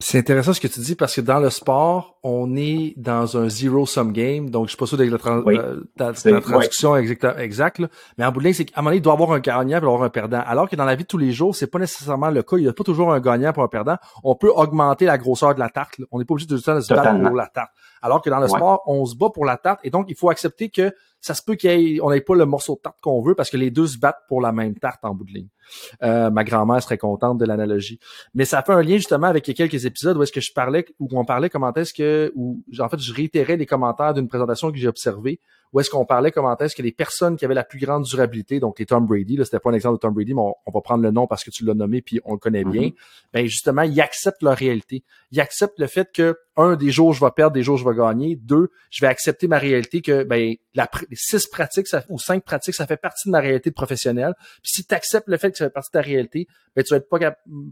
C'est 0.01 0.19
intéressant 0.19 0.53
ce 0.53 0.61
que 0.61 0.69
tu 0.69 0.79
dis 0.79 0.95
parce 0.95 1.17
que 1.17 1.21
dans 1.21 1.41
le 1.41 1.51
sport, 1.51 2.21
on 2.23 2.55
est 2.55 2.95
dans 2.97 3.37
un 3.37 3.49
zero-sum 3.49 4.13
game. 4.13 4.49
Donc, 4.49 4.67
je 4.67 4.69
suis 4.69 4.77
pas 4.77 4.87
sûr 4.87 4.97
de 4.97 5.03
la, 5.03 5.19
traduction 6.41 6.97
exacte, 6.97 7.83
mais 8.17 8.25
en 8.25 8.31
bout 8.31 8.39
de 8.39 8.45
ligne, 8.45 8.55
c'est 8.55 8.65
qu'à 8.65 8.79
un 8.79 8.83
moment 8.83 8.91
donné, 8.91 8.99
il 8.99 9.03
doit 9.03 9.15
y 9.15 9.17
avoir 9.17 9.33
un 9.33 9.41
gagnant 9.41 9.73
et 9.73 9.75
avoir 9.75 10.05
un 10.05 10.09
perdant. 10.09 10.41
Alors 10.47 10.71
que 10.71 10.77
dans 10.77 10.85
la 10.85 10.95
vie 10.95 11.03
de 11.03 11.09
tous 11.09 11.19
les 11.19 11.33
jours, 11.33 11.57
c'est 11.57 11.67
pas 11.67 11.81
nécessairement 11.81 12.31
le 12.31 12.45
cas. 12.45 12.59
Il 12.59 12.63
n'y 12.63 12.69
a 12.69 12.73
pas 12.73 12.85
toujours 12.85 13.13
un 13.13 13.19
gagnant 13.19 13.53
pour 13.53 13.65
un 13.65 13.69
perdant. 13.69 13.97
On 14.23 14.37
peut 14.37 14.53
augmenter 14.55 15.05
la 15.05 15.19
grosseur 15.19 15.53
de 15.57 15.59
la 15.59 15.69
tarte. 15.69 15.97
On 16.13 16.21
n'est 16.21 16.25
pas 16.25 16.35
obligé 16.35 16.47
de, 16.47 16.55
de 16.55 16.61
se 16.61 16.95
battre 16.95 17.21
pour 17.21 17.35
la 17.35 17.49
tarte. 17.49 17.73
Alors 18.01 18.23
que 18.23 18.31
dans 18.31 18.39
le 18.39 18.47
sport, 18.47 18.85
on 18.87 19.05
se 19.05 19.17
bat 19.17 19.31
pour 19.35 19.45
la 19.45 19.57
tarte 19.57 19.81
et 19.83 19.91
donc 19.91 20.07
il 20.09 20.15
faut 20.15 20.31
accepter 20.31 20.69
que 20.69 20.95
ça 21.21 21.35
se 21.35 21.43
peut 21.43 21.57
qu'on 21.57 22.11
n'ait 22.11 22.21
pas 22.21 22.35
le 22.35 22.47
morceau 22.47 22.75
de 22.77 22.81
tarte 22.81 22.99
qu'on 23.01 23.23
veut 23.23 23.35
parce 23.35 23.51
que 23.51 23.57
les 23.57 23.71
deux 23.71 23.87
se 23.87 23.99
battent 23.99 24.25
pour 24.29 24.41
la 24.41 24.53
même 24.53 24.75
tarte 24.79 25.05
en 25.05 25.15
bout 25.15 25.25
de 25.25 25.33
ligne. 25.33 25.49
Euh, 26.03 26.31
ma 26.31 26.45
grand-mère 26.45 26.83
serait 26.83 26.99
contente 26.99 27.39
de 27.39 27.45
l'analogie. 27.45 27.99
Mais 28.35 28.45
ça 28.45 28.63
fait 28.63 28.73
un 28.73 28.83
lien 28.83 28.97
justement 28.97 29.27
avec 29.27 29.45
quelques 29.45 29.85
épisodes 29.85 30.17
où 30.17 30.23
est-ce 30.23 30.33
que 30.33 30.41
je 30.41 30.53
parlais, 30.53 30.85
où 30.99 31.09
on 31.13 31.25
parlait 31.25 31.51
comment 31.51 31.73
est-ce 31.75 31.93
que, 31.93 32.33
où 32.35 32.63
en 32.79 32.89
fait 32.89 32.99
je 32.99 33.13
réitérais 33.13 33.57
les 33.57 33.67
commentaires 33.67 34.15
d'une 34.15 34.29
présentation 34.29 34.71
que 34.71 34.79
j'ai 34.79 34.89
observée 34.89 35.41
où 35.73 35.81
est-ce 35.81 35.91
qu'on 35.91 36.05
parlait 36.05 36.31
comment 36.31 36.57
est-ce 36.57 36.75
que 36.75 36.83
les 36.83 36.93
personnes 36.93 37.37
qui 37.37 37.45
avaient 37.45 37.55
la 37.55 37.65
plus 37.65 37.79
grande 37.79 38.05
durabilité, 38.05 38.61
donc 38.61 38.79
les 38.79 38.87
Tom 38.87 39.07
Brady, 39.07 39.37
là, 39.37 39.45
c'était 39.45 39.59
pas 39.59 39.71
un 39.71 39.75
exemple 39.75 39.97
de 39.97 40.01
Tom 40.01 40.15
Brady, 40.15 40.35
mais 40.35 40.41
on, 40.41 40.73
va 40.73 40.81
prendre 40.81 41.03
le 41.03 41.11
nom 41.11 41.27
parce 41.27 41.45
que 41.45 41.51
tu 41.51 41.65
l'as 41.65 41.75
nommé 41.75 42.01
puis 42.01 42.21
on 42.25 42.33
le 42.33 42.39
connaît 42.39 42.65
bien, 42.65 42.83
mm-hmm. 42.83 43.33
ben 43.33 43.47
justement, 43.47 43.83
ils 43.83 44.01
acceptent 44.01 44.43
leur 44.43 44.57
réalité. 44.57 45.05
Ils 45.31 45.41
acceptent 45.41 45.79
le 45.79 45.87
fait 45.87 46.09
que, 46.13 46.37
un, 46.57 46.77
des 46.77 46.91
jours 46.91 47.13
je 47.13 47.25
vais 47.25 47.31
perdre, 47.31 47.53
des 47.53 47.63
jours 47.63 47.77
je 47.77 47.89
vais 47.89 47.95
gagner. 47.95 48.37
Deux, 48.37 48.71
je 48.91 49.05
vais 49.05 49.09
accepter 49.09 49.47
ma 49.47 49.59
réalité 49.59 50.01
que, 50.01 50.25
ben, 50.25 50.55
la, 50.75 50.89
les 51.11 51.17
six 51.17 51.47
pratiques 51.47 51.87
ça, 51.87 52.03
ou 52.09 52.19
cinq 52.19 52.45
pratiques, 52.45 52.75
ça 52.75 52.87
fait 52.87 52.97
partie 52.97 53.29
de 53.29 53.33
ma 53.33 53.41
réalité 53.41 53.71
professionnelle. 53.71 54.35
Puis 54.63 54.73
si 54.73 54.87
tu 54.87 54.95
acceptes 54.95 55.29
le 55.29 55.37
fait 55.37 55.53
que 55.53 55.58
ça 55.59 55.67
fait 55.67 55.71
partie 55.71 55.91
de 55.91 55.99
ta 55.99 56.01
réalité, 56.01 56.47
ben, 56.75 56.85
tu 56.85 56.95
vas 56.95 56.99
être 56.99 57.09
pas, 57.09 57.19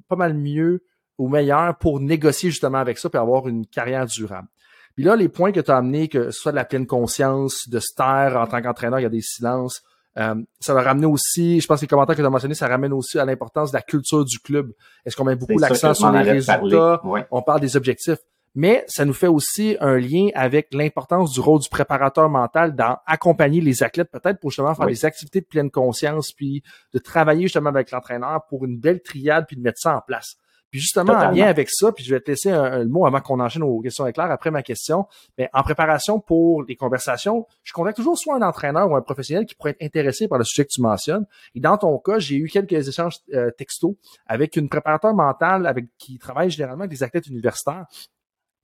pas 0.09 0.17
mal 0.17 0.35
mieux 0.35 0.83
ou 1.19 1.29
meilleur 1.29 1.77
pour 1.79 2.01
négocier 2.01 2.51
justement 2.51 2.79
avec 2.79 2.99
ça 2.99 3.09
et 3.13 3.17
avoir 3.17 3.49
une 3.49 3.67
carrière 3.67 4.07
durable. 4.07 4.49
Puis 4.95 5.05
là, 5.05 5.15
les 5.15 5.29
points 5.29 5.53
que 5.53 5.61
tu 5.61 5.71
as 5.71 5.77
amenés, 5.77 6.09
que 6.09 6.31
ce 6.31 6.41
soit 6.41 6.53
de 6.53 6.57
la 6.57 6.65
pleine 6.65 6.87
conscience, 6.87 7.69
de 7.69 7.79
se 7.81 7.95
taire 7.95 8.37
en 8.37 8.47
tant 8.47 8.63
qu'entraîneur, 8.63 8.99
il 8.99 9.03
y 9.03 9.07
a 9.07 9.11
des 9.11 9.21
silences. 9.21 9.83
Euh, 10.19 10.35
ça 10.61 10.73
va 10.73 10.83
ramener 10.83 11.07
aussi, 11.07 11.61
je 11.61 11.67
pense 11.67 11.81
que 11.81 11.85
les 11.85 11.89
commentaires 11.89 12.17
que 12.17 12.23
tu 12.23 12.27
as 12.27 12.31
mentionnés, 12.31 12.55
ça 12.55 12.67
ramène 12.67 12.95
aussi 12.95 13.19
à 13.19 13.27
l'importance 13.27 13.73
de 13.73 13.77
la 13.77 13.83
culture 13.83 14.25
du 14.25 14.39
club. 14.39 14.73
Est-ce 15.05 15.15
qu'on 15.15 15.25
met 15.25 15.37
beaucoup 15.37 15.59
l'accent 15.59 15.93
sur 15.93 16.11
les 16.11 16.23
résultats? 16.23 17.03
On 17.31 17.43
parle 17.43 17.61
des 17.61 17.77
objectifs. 17.77 18.19
Mais 18.57 18.85
ça 18.89 19.05
nous 19.05 19.13
fait 19.13 19.27
aussi 19.27 19.77
un 19.81 19.99
lien 19.99 20.29
avec 20.35 20.73
l'importance 20.73 21.33
du 21.33 21.41
rôle 21.41 21.61
du 21.61 21.69
préparateur 21.69 22.31
mental 22.31 22.75
dans 22.75 22.97
accompagner 23.07 23.61
les 23.61 23.83
athlètes, 23.83 24.11
peut-être 24.11 24.41
pour 24.41 24.51
justement 24.51 24.75
faire 24.75 24.87
des 24.87 25.05
activités 25.05 25.43
de 25.43 25.47
pleine 25.47 25.71
conscience, 25.71 26.33
puis 26.33 26.63
de 26.95 26.99
travailler 26.99 27.43
justement 27.43 27.69
avec 27.69 27.91
l'entraîneur 27.91 28.47
pour 28.49 28.65
une 28.65 28.79
belle 28.79 29.03
triade, 29.03 29.45
puis 29.47 29.57
de 29.57 29.63
mettre 29.63 29.79
ça 29.79 29.95
en 29.95 30.01
place. 30.01 30.37
Puis 30.71 30.81
justement, 30.81 31.13
en 31.13 31.31
lien 31.31 31.47
avec 31.47 31.69
ça, 31.71 31.93
puis 31.93 32.03
je 32.03 32.15
vais 32.15 32.21
te 32.21 32.31
laisser 32.31 32.51
un, 32.51 32.85
mot 32.87 33.07
avant 33.07 33.21
qu'on 33.21 33.41
enchaîne 33.41 33.63
aux 33.63 33.81
questions 33.81 34.07
éclairs 34.07 34.31
après 34.31 34.51
ma 34.51 34.63
question. 34.63 35.07
Mais 35.39 35.49
en 35.53 35.63
préparation 35.63 36.19
pour 36.19 36.63
les 36.65 36.77
conversations, 36.77 37.47
je 37.63 37.73
contacte 37.73 37.97
toujours 37.97 38.19
soit 38.19 38.37
un 38.37 38.43
entraîneur 38.43 38.91
ou 38.91 38.97
un 38.97 39.03
professionnel 39.03 39.47
qui 39.47 39.55
pourrait 39.55 39.71
être 39.71 39.83
intéressé 39.83 40.29
par 40.29 40.39
le 40.39 40.45
sujet 40.45 40.65
que 40.65 40.71
tu 40.73 40.81
mentionnes. 40.81 41.27
Et 41.55 41.61
dans 41.61 41.79
ton 41.79 41.97
cas, 41.99 42.19
j'ai 42.19 42.37
eu 42.37 42.49
quelques 42.49 42.89
échanges 42.89 43.19
euh, 43.33 43.51
textos 43.53 43.95
avec 44.27 44.57
une 44.57 44.69
préparateur 44.69 45.15
mentale 45.15 45.67
avec 45.67 45.87
qui 45.99 46.19
travaille 46.19 46.51
généralement 46.51 46.85
avec 46.85 46.91
des 46.91 47.03
athlètes 47.03 47.27
universitaires. 47.29 47.87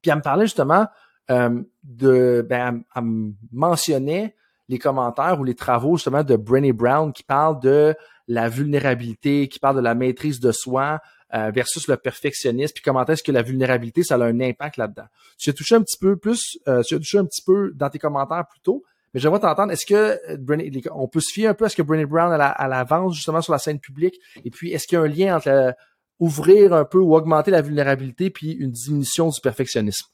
Puis 0.03 0.11
elle 0.11 0.19
me 0.19 0.23
parlait 0.23 0.47
justement 0.47 0.87
euh, 1.31 1.63
de, 1.85 2.45
ben, 2.49 2.83
elle, 2.95 3.03
me 3.03 3.33
mentionnait 3.53 4.37
les 4.69 4.79
commentaires 4.79 5.39
ou 5.41 5.45
les 5.45 5.55
travaux 5.55 5.97
justement 5.97 6.25
de 6.25 6.37
Brené 6.37 6.73
Brown 6.73 7.13
qui 7.13 7.23
parle 7.23 7.61
de 7.61 7.95
la 8.29 8.49
vulnérabilité, 8.49 9.49
qui 9.49 9.59
parle 9.59 9.77
de 9.77 9.81
la 9.83 9.95
maîtrise 9.95 10.41
de 10.41 10.53
soi, 10.53 11.01
euh, 11.35 11.51
versus 11.51 11.89
le 11.89 11.97
perfectionnisme, 11.97 12.75
puis 12.75 12.83
comment 12.83 13.07
est-ce 13.07 13.23
que 13.23 13.33
la 13.33 13.41
vulnérabilité, 13.41 14.03
ça 14.03 14.17
a 14.17 14.25
un 14.25 14.39
impact 14.41 14.77
là-dedans. 14.77 15.07
Tu 15.39 15.49
as 15.49 15.55
touché 15.55 15.75
un 15.75 15.81
petit 15.81 15.97
peu 15.99 16.17
plus, 16.17 16.59
euh, 16.69 16.83
tu 16.83 16.95
as 16.95 16.99
touché 16.99 17.17
un 17.17 17.25
petit 17.25 17.41
peu 17.41 17.73
dans 17.75 17.89
tes 17.89 17.99
commentaires 17.99 18.47
plus 18.47 18.61
tôt, 18.61 18.85
mais 19.15 19.21
j'aimerais 19.21 19.41
t'entendre, 19.41 19.73
est-ce 19.73 19.87
que 19.87 19.95
euh, 19.95 20.91
on 20.95 21.09
peut 21.09 21.21
se 21.21 21.33
fier 21.33 21.47
un 21.47 21.55
peu 21.55 21.65
à 21.65 21.71
ce 21.71 21.77
que 21.77 21.81
Brené 21.81 22.05
Brown 22.05 22.39
a 22.39 22.69
l'avance 22.69 23.15
justement 23.15 23.41
sur 23.41 23.55
la 23.55 23.59
scène 23.59 23.81
publique, 23.81 24.21
et 24.45 24.51
puis 24.51 24.73
est-ce 24.73 24.87
qu'il 24.87 24.97
y 24.97 25.01
a 25.01 25.05
un 25.05 25.09
lien 25.09 25.37
entre 25.37 25.75
ouvrir 26.23 26.73
un 26.73 26.85
peu 26.85 26.99
ou 26.99 27.17
augmenter 27.17 27.51
la 27.51 27.63
vulnérabilité 27.63 28.31
puis 28.31 28.53
une 28.53 28.71
diminution 28.71 29.29
du 29.29 29.41
perfectionnisme? 29.41 30.07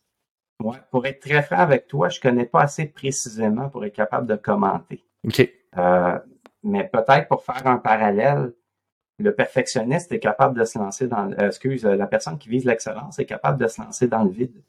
Ouais, 0.61 0.79
pour 0.91 1.05
être 1.07 1.21
très 1.21 1.43
franc 1.43 1.59
avec 1.59 1.87
toi, 1.87 2.09
je 2.09 2.19
connais 2.19 2.47
pas 2.47 2.63
assez 2.63 2.87
précisément 2.87 3.69
pour 3.69 3.85
être 3.85 3.95
capable 3.95 4.27
de 4.27 4.35
commenter. 4.37 5.05
OK. 5.25 5.49
mais 6.63 6.89
peut-être 6.89 7.29
pour 7.29 7.45
faire 7.45 7.67
un 7.67 7.77
parallèle, 7.77 8.55
le 9.19 9.35
perfectionniste 9.35 10.11
est 10.13 10.19
capable 10.19 10.59
de 10.59 10.65
se 10.65 10.79
lancer 10.79 11.09
dans, 11.09 11.31
euh, 11.33 11.49
excuse, 11.49 11.85
la 11.85 12.07
personne 12.07 12.39
qui 12.39 12.49
vise 12.49 12.65
l'excellence 12.65 13.19
est 13.19 13.27
capable 13.27 13.61
de 13.61 13.69
se 13.69 13.81
lancer 13.81 14.09
dans 14.09 14.25
le 14.25 14.31
vide 14.31 14.63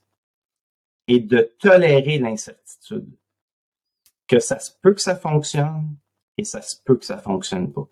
et 1.07 1.19
de 1.19 1.53
tolérer 1.59 2.17
l'incertitude. 2.17 3.09
Que 4.27 4.39
ça 4.39 4.59
se 4.59 4.71
peut 4.81 4.93
que 4.93 5.01
ça 5.01 5.15
fonctionne 5.15 5.95
et 6.37 6.43
ça 6.43 6.61
se 6.61 6.75
peut 6.83 6.97
que 6.97 7.05
ça 7.05 7.17
fonctionne 7.17 7.71
pas. 7.71 7.87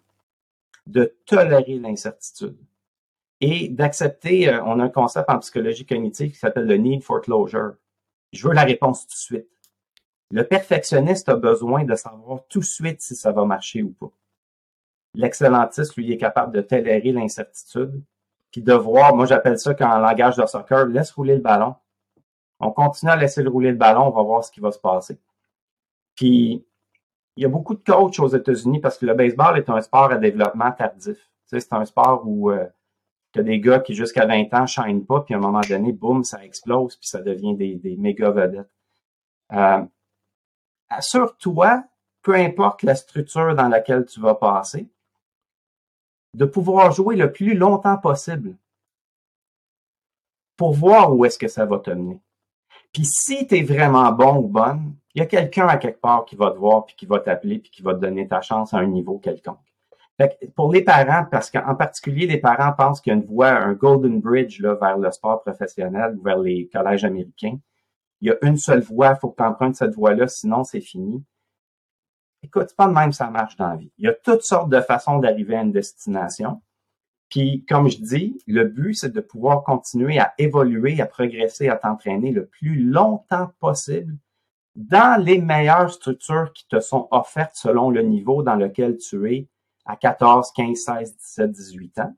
De 0.85 1.15
tolérer 1.25 1.79
l'incertitude 1.79 2.57
et 3.41 3.69
d'accepter, 3.69 4.49
euh, 4.49 4.63
on 4.63 4.79
a 4.79 4.83
un 4.83 4.89
concept 4.89 5.29
en 5.29 5.39
psychologie 5.39 5.85
cognitive 5.85 6.31
qui 6.31 6.37
s'appelle 6.37 6.65
le 6.65 6.77
need 6.77 7.03
for 7.03 7.21
closure. 7.21 7.73
Je 8.33 8.47
veux 8.47 8.53
la 8.53 8.63
réponse 8.63 9.07
tout 9.07 9.13
de 9.13 9.19
suite. 9.19 9.47
Le 10.31 10.43
perfectionniste 10.43 11.29
a 11.29 11.35
besoin 11.35 11.83
de 11.83 11.95
savoir 11.95 12.41
tout 12.49 12.59
de 12.59 12.65
suite 12.65 13.01
si 13.01 13.15
ça 13.15 13.31
va 13.31 13.45
marcher 13.45 13.83
ou 13.83 13.91
pas. 13.91 14.11
L'excellentiste, 15.13 15.95
lui, 15.95 16.11
est 16.11 16.17
capable 16.17 16.53
de 16.53 16.61
tolérer 16.61 17.11
l'incertitude, 17.11 18.03
puis 18.51 18.61
de 18.61 18.73
voir, 18.73 19.15
moi 19.15 19.25
j'appelle 19.25 19.57
ça 19.57 19.73
qu'en 19.73 19.99
langage 19.99 20.35
de 20.35 20.45
soccer, 20.45 20.85
laisse 20.87 21.11
rouler 21.11 21.35
le 21.35 21.41
ballon. 21.41 21.75
On 22.59 22.71
continue 22.71 23.11
à 23.11 23.15
laisser 23.15 23.43
rouler 23.43 23.71
le 23.71 23.77
ballon, 23.77 24.07
on 24.07 24.11
va 24.11 24.23
voir 24.23 24.43
ce 24.43 24.51
qui 24.51 24.59
va 24.59 24.71
se 24.71 24.79
passer. 24.79 25.17
Puis, 26.15 26.65
il 27.35 27.43
y 27.43 27.45
a 27.45 27.49
beaucoup 27.49 27.75
de 27.75 27.83
coachs 27.83 28.19
aux 28.19 28.27
États-Unis 28.27 28.79
parce 28.79 28.97
que 28.97 29.05
le 29.05 29.13
baseball 29.13 29.57
est 29.57 29.69
un 29.69 29.79
sport 29.81 30.11
à 30.11 30.17
développement 30.17 30.71
tardif. 30.71 31.17
C'est 31.45 31.71
un 31.71 31.85
sport 31.85 32.23
où 32.25 32.51
euh, 32.51 32.65
tu 33.37 33.41
as 33.41 33.43
des 33.43 33.59
gars 33.59 33.79
qui 33.79 33.93
jusqu'à 33.93 34.25
20 34.25 34.53
ans 34.53 34.65
ne 34.87 34.99
pas, 35.01 35.21
puis 35.21 35.33
à 35.33 35.37
un 35.37 35.41
moment 35.41 35.61
donné, 35.61 35.91
boum, 35.91 36.23
ça 36.23 36.43
explose, 36.43 36.95
puis 36.95 37.07
ça 37.07 37.21
devient 37.21 37.55
des, 37.55 37.75
des 37.75 37.95
méga 37.95 38.31
vedettes. 38.31 38.69
Euh, 39.53 39.85
Assure-toi, 40.89 41.83
peu 42.21 42.33
importe 42.33 42.83
la 42.83 42.95
structure 42.95 43.53
dans 43.55 43.67
laquelle 43.67 44.05
tu 44.05 44.19
vas 44.19 44.35
passer, 44.35 44.87
de 46.33 46.45
pouvoir 46.45 46.91
jouer 46.91 47.15
le 47.15 47.31
plus 47.31 47.55
longtemps 47.55 47.97
possible 47.97 48.55
pour 50.55 50.73
voir 50.73 51.13
où 51.13 51.25
est-ce 51.25 51.37
que 51.37 51.47
ça 51.47 51.65
va 51.65 51.79
te 51.79 51.91
mener. 51.91 52.19
Puis 52.93 53.05
si 53.05 53.45
tu 53.47 53.57
es 53.57 53.63
vraiment 53.63 54.11
bon 54.11 54.37
ou 54.37 54.47
bonne, 54.47 54.95
il 55.13 55.19
y 55.19 55.21
a 55.21 55.25
quelqu'un 55.25 55.67
à 55.67 55.77
quelque 55.77 55.99
part 55.99 56.25
qui 56.25 56.35
va 56.35 56.51
te 56.51 56.57
voir, 56.57 56.85
puis 56.85 56.95
qui 56.95 57.05
va 57.05 57.19
t'appeler, 57.19 57.59
puis 57.59 57.69
qui 57.69 57.81
va 57.81 57.93
te 57.93 57.99
donner 57.99 58.27
ta 58.27 58.41
chance 58.41 58.73
à 58.73 58.77
un 58.77 58.87
niveau 58.87 59.19
quelconque. 59.19 59.66
Pour 60.55 60.73
les 60.73 60.83
parents, 60.83 61.25
parce 61.29 61.51
qu'en 61.51 61.75
particulier, 61.75 62.25
les 62.25 62.39
parents 62.39 62.73
pensent 62.73 63.01
qu'il 63.01 63.11
y 63.11 63.15
a 63.15 63.19
une 63.19 63.25
voie, 63.25 63.49
un 63.49 63.73
golden 63.73 64.19
bridge 64.19 64.59
là, 64.61 64.75
vers 64.75 64.97
le 64.97 65.11
sport 65.11 65.41
professionnel 65.43 66.15
ou 66.17 66.23
vers 66.23 66.39
les 66.39 66.67
collèges 66.73 67.05
américains. 67.05 67.59
Il 68.21 68.29
y 68.29 68.31
a 68.31 68.37
une 68.41 68.57
seule 68.57 68.81
voie, 68.81 69.11
il 69.15 69.19
faut 69.19 69.29
que 69.29 69.37
tu 69.37 69.43
empruntes 69.43 69.75
cette 69.75 69.93
voie-là, 69.93 70.27
sinon 70.27 70.63
c'est 70.63 70.81
fini. 70.81 71.23
Écoute, 72.41 72.73
pas 72.75 72.87
de 72.87 72.93
même 72.93 73.13
ça 73.13 73.29
marche 73.29 73.55
dans 73.57 73.69
la 73.69 73.75
vie. 73.75 73.91
Il 73.97 74.05
y 74.05 74.07
a 74.07 74.13
toutes 74.13 74.41
sortes 74.41 74.69
de 74.69 74.81
façons 74.81 75.19
d'arriver 75.19 75.55
à 75.55 75.61
une 75.61 75.71
destination. 75.71 76.61
Puis, 77.29 77.65
comme 77.67 77.89
je 77.89 77.97
dis, 77.97 78.41
le 78.47 78.63
but, 78.63 78.93
c'est 78.95 79.11
de 79.11 79.21
pouvoir 79.21 79.63
continuer 79.63 80.17
à 80.17 80.33
évoluer, 80.37 81.01
à 81.01 81.05
progresser, 81.05 81.67
à 81.67 81.75
t'entraîner 81.75 82.31
le 82.31 82.45
plus 82.45 82.75
longtemps 82.75 83.51
possible 83.59 84.17
dans 84.75 85.21
les 85.21 85.39
meilleures 85.39 85.91
structures 85.91 86.53
qui 86.53 86.67
te 86.67 86.79
sont 86.79 87.07
offertes 87.11 87.55
selon 87.55 87.89
le 87.89 88.03
niveau 88.03 88.43
dans 88.43 88.55
lequel 88.55 88.97
tu 88.97 89.31
es 89.33 89.47
à 89.87 89.95
14, 89.95 90.51
15, 90.51 90.77
16, 90.77 91.15
17, 91.17 91.51
18 91.51 91.99
ans. 91.99 92.15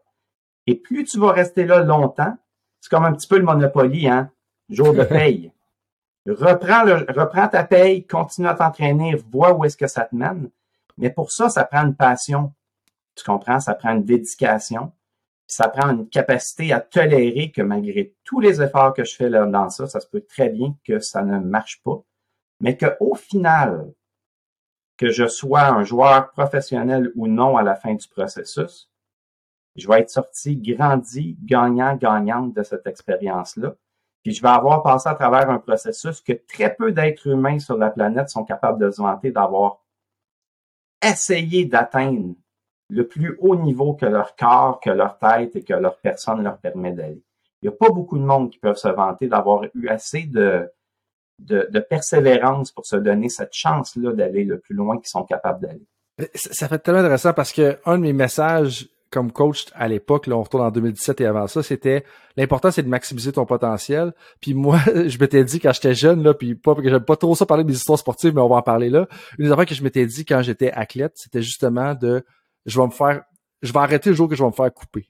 Et 0.67 0.75
plus 0.75 1.05
tu 1.05 1.19
vas 1.19 1.31
rester 1.31 1.65
là 1.65 1.79
longtemps, 1.81 2.35
c'est 2.81 2.89
comme 2.89 3.05
un 3.05 3.13
petit 3.13 3.27
peu 3.27 3.37
le 3.37 3.43
Monopoly, 3.43 4.07
hein? 4.07 4.31
Jour 4.69 4.93
de 4.93 5.03
paye. 5.05 5.51
reprends, 6.27 6.83
le, 6.83 7.05
reprends 7.09 7.47
ta 7.47 7.63
paye, 7.63 8.05
continue 8.05 8.47
à 8.47 8.53
t'entraîner, 8.53 9.15
vois 9.15 9.53
où 9.53 9.65
est-ce 9.65 9.77
que 9.77 9.87
ça 9.87 10.05
te 10.05 10.15
mène. 10.15 10.49
Mais 10.97 11.09
pour 11.09 11.31
ça, 11.31 11.49
ça 11.49 11.63
prend 11.63 11.85
une 11.85 11.95
passion. 11.95 12.53
Tu 13.15 13.23
comprends? 13.23 13.59
Ça 13.59 13.73
prend 13.73 13.91
une 13.91 14.03
dédication. 14.03 14.91
Ça 15.47 15.67
prend 15.69 15.89
une 15.89 16.07
capacité 16.07 16.71
à 16.71 16.79
tolérer 16.79 17.51
que 17.51 17.61
malgré 17.61 18.13
tous 18.23 18.39
les 18.39 18.61
efforts 18.61 18.93
que 18.93 19.03
je 19.03 19.15
fais 19.15 19.29
là, 19.29 19.45
dans 19.45 19.69
ça, 19.69 19.87
ça 19.87 19.99
se 19.99 20.07
peut 20.07 20.25
très 20.27 20.49
bien 20.49 20.75
que 20.85 20.99
ça 20.99 21.23
ne 21.23 21.39
marche 21.39 21.81
pas. 21.83 22.03
Mais 22.59 22.77
qu'au 22.77 23.15
final, 23.15 23.91
que 24.99 25.09
je 25.11 25.27
sois 25.27 25.65
un 25.65 25.83
joueur 25.83 26.29
professionnel 26.31 27.11
ou 27.15 27.27
non 27.27 27.55
à 27.55 27.63
la 27.63 27.73
fin 27.73 27.93
du 27.93 28.07
processus, 28.09 28.91
je 29.77 29.87
vais 29.87 30.01
être 30.01 30.09
sorti 30.09 30.57
grandi, 30.57 31.37
gagnant, 31.41 31.95
gagnante 31.95 32.53
de 32.53 32.63
cette 32.63 32.85
expérience-là. 32.85 33.75
Puis 34.23 34.33
je 34.33 34.41
vais 34.41 34.49
avoir 34.49 34.83
passé 34.83 35.07
à 35.07 35.15
travers 35.15 35.49
un 35.49 35.57
processus 35.57 36.19
que 36.19 36.33
très 36.33 36.75
peu 36.75 36.91
d'êtres 36.91 37.27
humains 37.27 37.59
sur 37.59 37.77
la 37.77 37.89
planète 37.89 38.29
sont 38.29 38.43
capables 38.43 38.77
de 38.77 38.91
se 38.91 39.01
vanter 39.01 39.31
d'avoir 39.31 39.79
essayé 41.01 41.63
d'atteindre 41.63 42.35
le 42.89 43.07
plus 43.07 43.37
haut 43.39 43.55
niveau 43.55 43.93
que 43.93 44.05
leur 44.05 44.35
corps, 44.35 44.81
que 44.81 44.89
leur 44.89 45.17
tête 45.17 45.55
et 45.55 45.63
que 45.63 45.73
leur 45.73 45.97
personne 45.99 46.43
leur 46.43 46.57
permet 46.57 46.91
d'aller. 46.91 47.23
Il 47.61 47.69
n'y 47.69 47.73
a 47.73 47.77
pas 47.77 47.89
beaucoup 47.89 48.17
de 48.17 48.25
monde 48.25 48.49
qui 48.49 48.59
peuvent 48.59 48.75
se 48.75 48.89
vanter 48.89 49.27
d'avoir 49.27 49.63
eu 49.73 49.87
assez 49.87 50.23
de, 50.23 50.69
de, 51.39 51.79
persévérance 51.79 52.71
pour 52.71 52.85
se 52.85 52.95
donner 52.95 53.29
cette 53.29 53.53
chance-là 53.53 54.13
d'aller 54.13 54.43
le 54.43 54.59
plus 54.59 54.75
loin 54.75 54.97
qu'ils 54.97 55.07
sont 55.07 55.23
capables 55.23 55.61
d'aller. 55.61 55.87
Ça 56.35 56.67
fait 56.67 56.79
tellement 56.79 56.99
intéressant 56.99 57.33
parce 57.33 57.53
que 57.53 57.77
un 57.85 57.97
de 57.97 58.03
mes 58.03 58.13
messages 58.13 58.89
comme 59.09 59.31
coach 59.31 59.65
à 59.73 59.87
l'époque, 59.87 60.27
là, 60.27 60.37
on 60.37 60.43
retourne 60.43 60.63
en 60.63 60.71
2017 60.71 61.21
et 61.21 61.25
avant 61.25 61.47
ça, 61.47 61.63
c'était 61.63 62.03
l'important 62.37 62.69
c'est 62.69 62.83
de 62.83 62.89
maximiser 62.89 63.31
ton 63.31 63.45
potentiel. 63.45 64.13
Puis 64.39 64.53
moi, 64.53 64.79
je 64.85 65.17
m'étais 65.17 65.43
dit 65.43 65.59
quand 65.59 65.73
j'étais 65.73 65.95
jeune, 65.95 66.23
là, 66.23 66.33
puis 66.33 66.55
pas 66.55 66.75
que 66.75 66.87
j'aime 66.87 66.99
pas 66.99 67.15
trop 67.15 67.35
ça 67.35 67.45
parler 67.45 67.63
des 67.63 67.73
histoires 67.73 67.97
sportives, 67.97 68.35
mais 68.35 68.41
on 68.41 68.49
va 68.49 68.57
en 68.57 68.61
parler 68.61 68.89
là. 68.89 69.07
Une 69.37 69.45
des 69.45 69.51
affaires 69.51 69.65
que 69.65 69.75
je 69.75 69.83
m'étais 69.83 70.05
dit 70.05 70.25
quand 70.25 70.41
j'étais 70.41 70.71
athlète, 70.71 71.13
c'était 71.15 71.41
justement 71.41 71.95
de 71.95 72.23
je 72.65 72.79
vais 72.79 72.85
me 72.85 72.91
faire 72.91 73.23
je 73.61 73.73
vais 73.73 73.79
arrêter 73.79 74.09
le 74.09 74.15
jour 74.15 74.29
que 74.29 74.35
je 74.35 74.43
vais 74.43 74.49
me 74.49 74.53
faire 74.53 74.73
couper. 74.73 75.09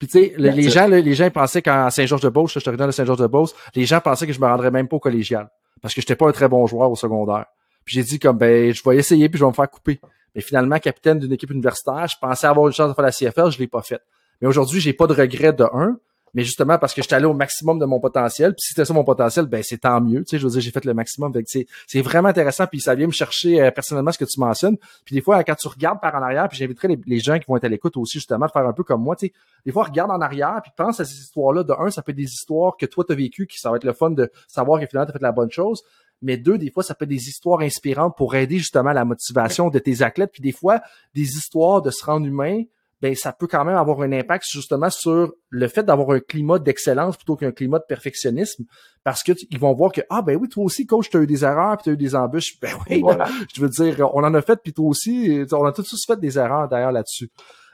Puis 0.00 0.08
tu 0.08 0.18
sais, 0.18 0.34
les, 0.38 0.70
gens, 0.70 0.86
les 0.88 1.14
gens 1.14 1.28
pensaient 1.30 1.60
qu'à 1.60 1.90
Saint-Georges-de-Beauce, 1.90 2.54
je 2.54 2.58
te 2.60 2.70
dans 2.70 2.86
de 2.86 2.90
Saint-Georges-de-Beauce, 2.90 3.54
les 3.74 3.84
gens 3.84 4.00
pensaient 4.00 4.26
que 4.26 4.32
je 4.32 4.40
me 4.40 4.46
rendrais 4.46 4.70
même 4.70 4.88
pas 4.88 4.96
au 4.96 4.98
collégial. 4.98 5.50
Parce 5.82 5.92
que 5.94 6.00
j'étais 6.00 6.16
pas 6.16 6.26
un 6.26 6.32
très 6.32 6.48
bon 6.48 6.66
joueur 6.66 6.90
au 6.90 6.96
secondaire. 6.96 7.44
Puis 7.84 7.96
j'ai 7.96 8.02
dit 8.02 8.18
comme 8.18 8.38
ben 8.38 8.72
je 8.72 8.82
vais 8.82 8.96
essayer 8.96 9.28
puis 9.28 9.38
je 9.38 9.44
vais 9.44 9.50
me 9.50 9.54
faire 9.54 9.68
couper. 9.68 10.00
Mais 10.34 10.40
finalement, 10.40 10.78
capitaine 10.78 11.18
d'une 11.18 11.32
équipe 11.32 11.50
universitaire, 11.50 12.06
je 12.08 12.16
pensais 12.18 12.46
avoir 12.46 12.66
une 12.66 12.72
chance 12.72 12.88
de 12.88 12.94
faire 12.94 13.04
la 13.04 13.12
CFL, 13.12 13.50
je 13.50 13.58
l'ai 13.58 13.66
pas 13.66 13.82
faite. 13.82 14.00
Mais 14.40 14.48
aujourd'hui, 14.48 14.80
j'ai 14.80 14.94
pas 14.94 15.06
de 15.06 15.12
regret 15.12 15.52
de 15.52 15.64
un, 15.64 15.98
mais 16.34 16.44
justement 16.44 16.78
parce 16.78 16.94
que 16.94 17.02
j'étais 17.02 17.14
allé 17.14 17.26
au 17.26 17.34
maximum 17.34 17.78
de 17.78 17.84
mon 17.84 18.00
potentiel. 18.00 18.52
Puis 18.52 18.62
si 18.62 18.68
c'était 18.68 18.84
ça 18.84 18.94
mon 18.94 19.04
potentiel, 19.04 19.46
ben 19.46 19.62
c'est 19.62 19.78
tant 19.78 20.00
mieux. 20.00 20.20
Tu 20.20 20.30
sais, 20.30 20.38
je 20.38 20.44
veux 20.46 20.52
dire, 20.52 20.60
j'ai 20.60 20.70
fait 20.70 20.84
le 20.84 20.94
maximum. 20.94 21.32
C'est, 21.46 22.02
vraiment 22.02 22.28
intéressant. 22.28 22.66
Puis 22.66 22.80
ça 22.80 22.94
vient 22.94 23.06
me 23.06 23.12
chercher 23.12 23.60
euh, 23.60 23.70
personnellement 23.70 24.12
ce 24.12 24.18
que 24.18 24.24
tu 24.24 24.40
mentionnes. 24.40 24.76
Puis 25.04 25.14
des 25.14 25.20
fois, 25.20 25.42
quand 25.44 25.54
tu 25.54 25.68
regardes 25.68 26.00
par 26.00 26.14
en 26.14 26.22
arrière, 26.22 26.48
puis 26.48 26.58
j'inviterai 26.58 26.98
les, 27.06 27.20
gens 27.20 27.38
qui 27.38 27.44
vont 27.48 27.56
être 27.56 27.64
à 27.64 27.68
l'écoute 27.68 27.96
aussi 27.96 28.18
justement 28.18 28.46
de 28.46 28.50
faire 28.50 28.66
un 28.66 28.72
peu 28.72 28.84
comme 28.84 29.02
moi. 29.02 29.16
Tu 29.16 29.26
sais, 29.26 29.32
des 29.64 29.72
fois, 29.72 29.84
regarde 29.84 30.10
en 30.10 30.20
arrière, 30.20 30.60
puis 30.62 30.72
pense 30.76 31.00
à 31.00 31.04
ces 31.04 31.20
histoires-là. 31.20 31.62
De 31.62 31.72
un, 31.78 31.90
ça 31.90 32.02
peut 32.02 32.12
être 32.12 32.16
des 32.16 32.24
histoires 32.24 32.76
que 32.76 32.86
toi 32.86 33.04
t'as 33.06 33.14
vécues, 33.14 33.46
qui 33.46 33.58
ça 33.58 33.70
va 33.70 33.76
être 33.76 33.84
le 33.84 33.92
fun 33.92 34.10
de 34.10 34.30
savoir 34.48 34.80
que 34.80 34.86
finalement 34.86 35.06
t'as 35.06 35.12
fait 35.12 35.22
la 35.22 35.32
bonne 35.32 35.50
chose 35.50 35.82
mais 36.22 36.36
deux, 36.36 36.58
des 36.58 36.70
fois, 36.70 36.82
ça 36.82 36.94
peut 36.94 37.04
être 37.04 37.10
des 37.10 37.28
histoires 37.28 37.60
inspirantes 37.60 38.16
pour 38.16 38.34
aider 38.34 38.58
justement 38.58 38.92
la 38.92 39.04
motivation 39.04 39.70
de 39.70 39.78
tes 39.78 40.02
athlètes, 40.02 40.32
puis 40.32 40.42
des 40.42 40.52
fois, 40.52 40.80
des 41.14 41.22
histoires 41.22 41.82
de 41.82 41.90
se 41.90 42.04
rendre 42.04 42.26
humain, 42.26 42.62
ben 43.00 43.14
ça 43.14 43.32
peut 43.32 43.46
quand 43.46 43.64
même 43.64 43.76
avoir 43.76 44.00
un 44.02 44.12
impact 44.12 44.44
justement 44.50 44.90
sur 44.90 45.32
le 45.48 45.68
fait 45.68 45.82
d'avoir 45.82 46.10
un 46.10 46.20
climat 46.20 46.58
d'excellence 46.58 47.16
plutôt 47.16 47.36
qu'un 47.36 47.52
climat 47.52 47.78
de 47.78 47.84
perfectionnisme 47.88 48.64
parce 49.04 49.22
que 49.22 49.32
ils 49.50 49.58
vont 49.58 49.74
voir 49.74 49.92
que 49.92 50.02
ah 50.10 50.22
ben 50.22 50.36
oui 50.36 50.48
toi 50.48 50.64
aussi 50.64 50.86
coach 50.86 51.08
tu 51.10 51.16
as 51.16 51.20
eu 51.20 51.26
des 51.26 51.44
erreurs 51.44 51.76
puis 51.78 51.84
tu 51.84 51.90
as 51.90 51.92
eu 51.94 51.96
des 51.96 52.14
embûches 52.14 52.60
ben 52.60 52.72
oui 52.88 53.00
voilà. 53.00 53.26
je 53.54 53.60
veux 53.60 53.68
dire 53.68 54.10
on 54.14 54.22
en 54.22 54.34
a 54.34 54.42
fait 54.42 54.60
puis 54.62 54.72
toi 54.72 54.86
aussi 54.86 55.44
on 55.52 55.64
a 55.64 55.72
tous 55.72 56.04
fait 56.06 56.20
des 56.20 56.38
erreurs 56.38 56.68
d'ailleurs 56.68 56.92
là-dessus 56.92 57.30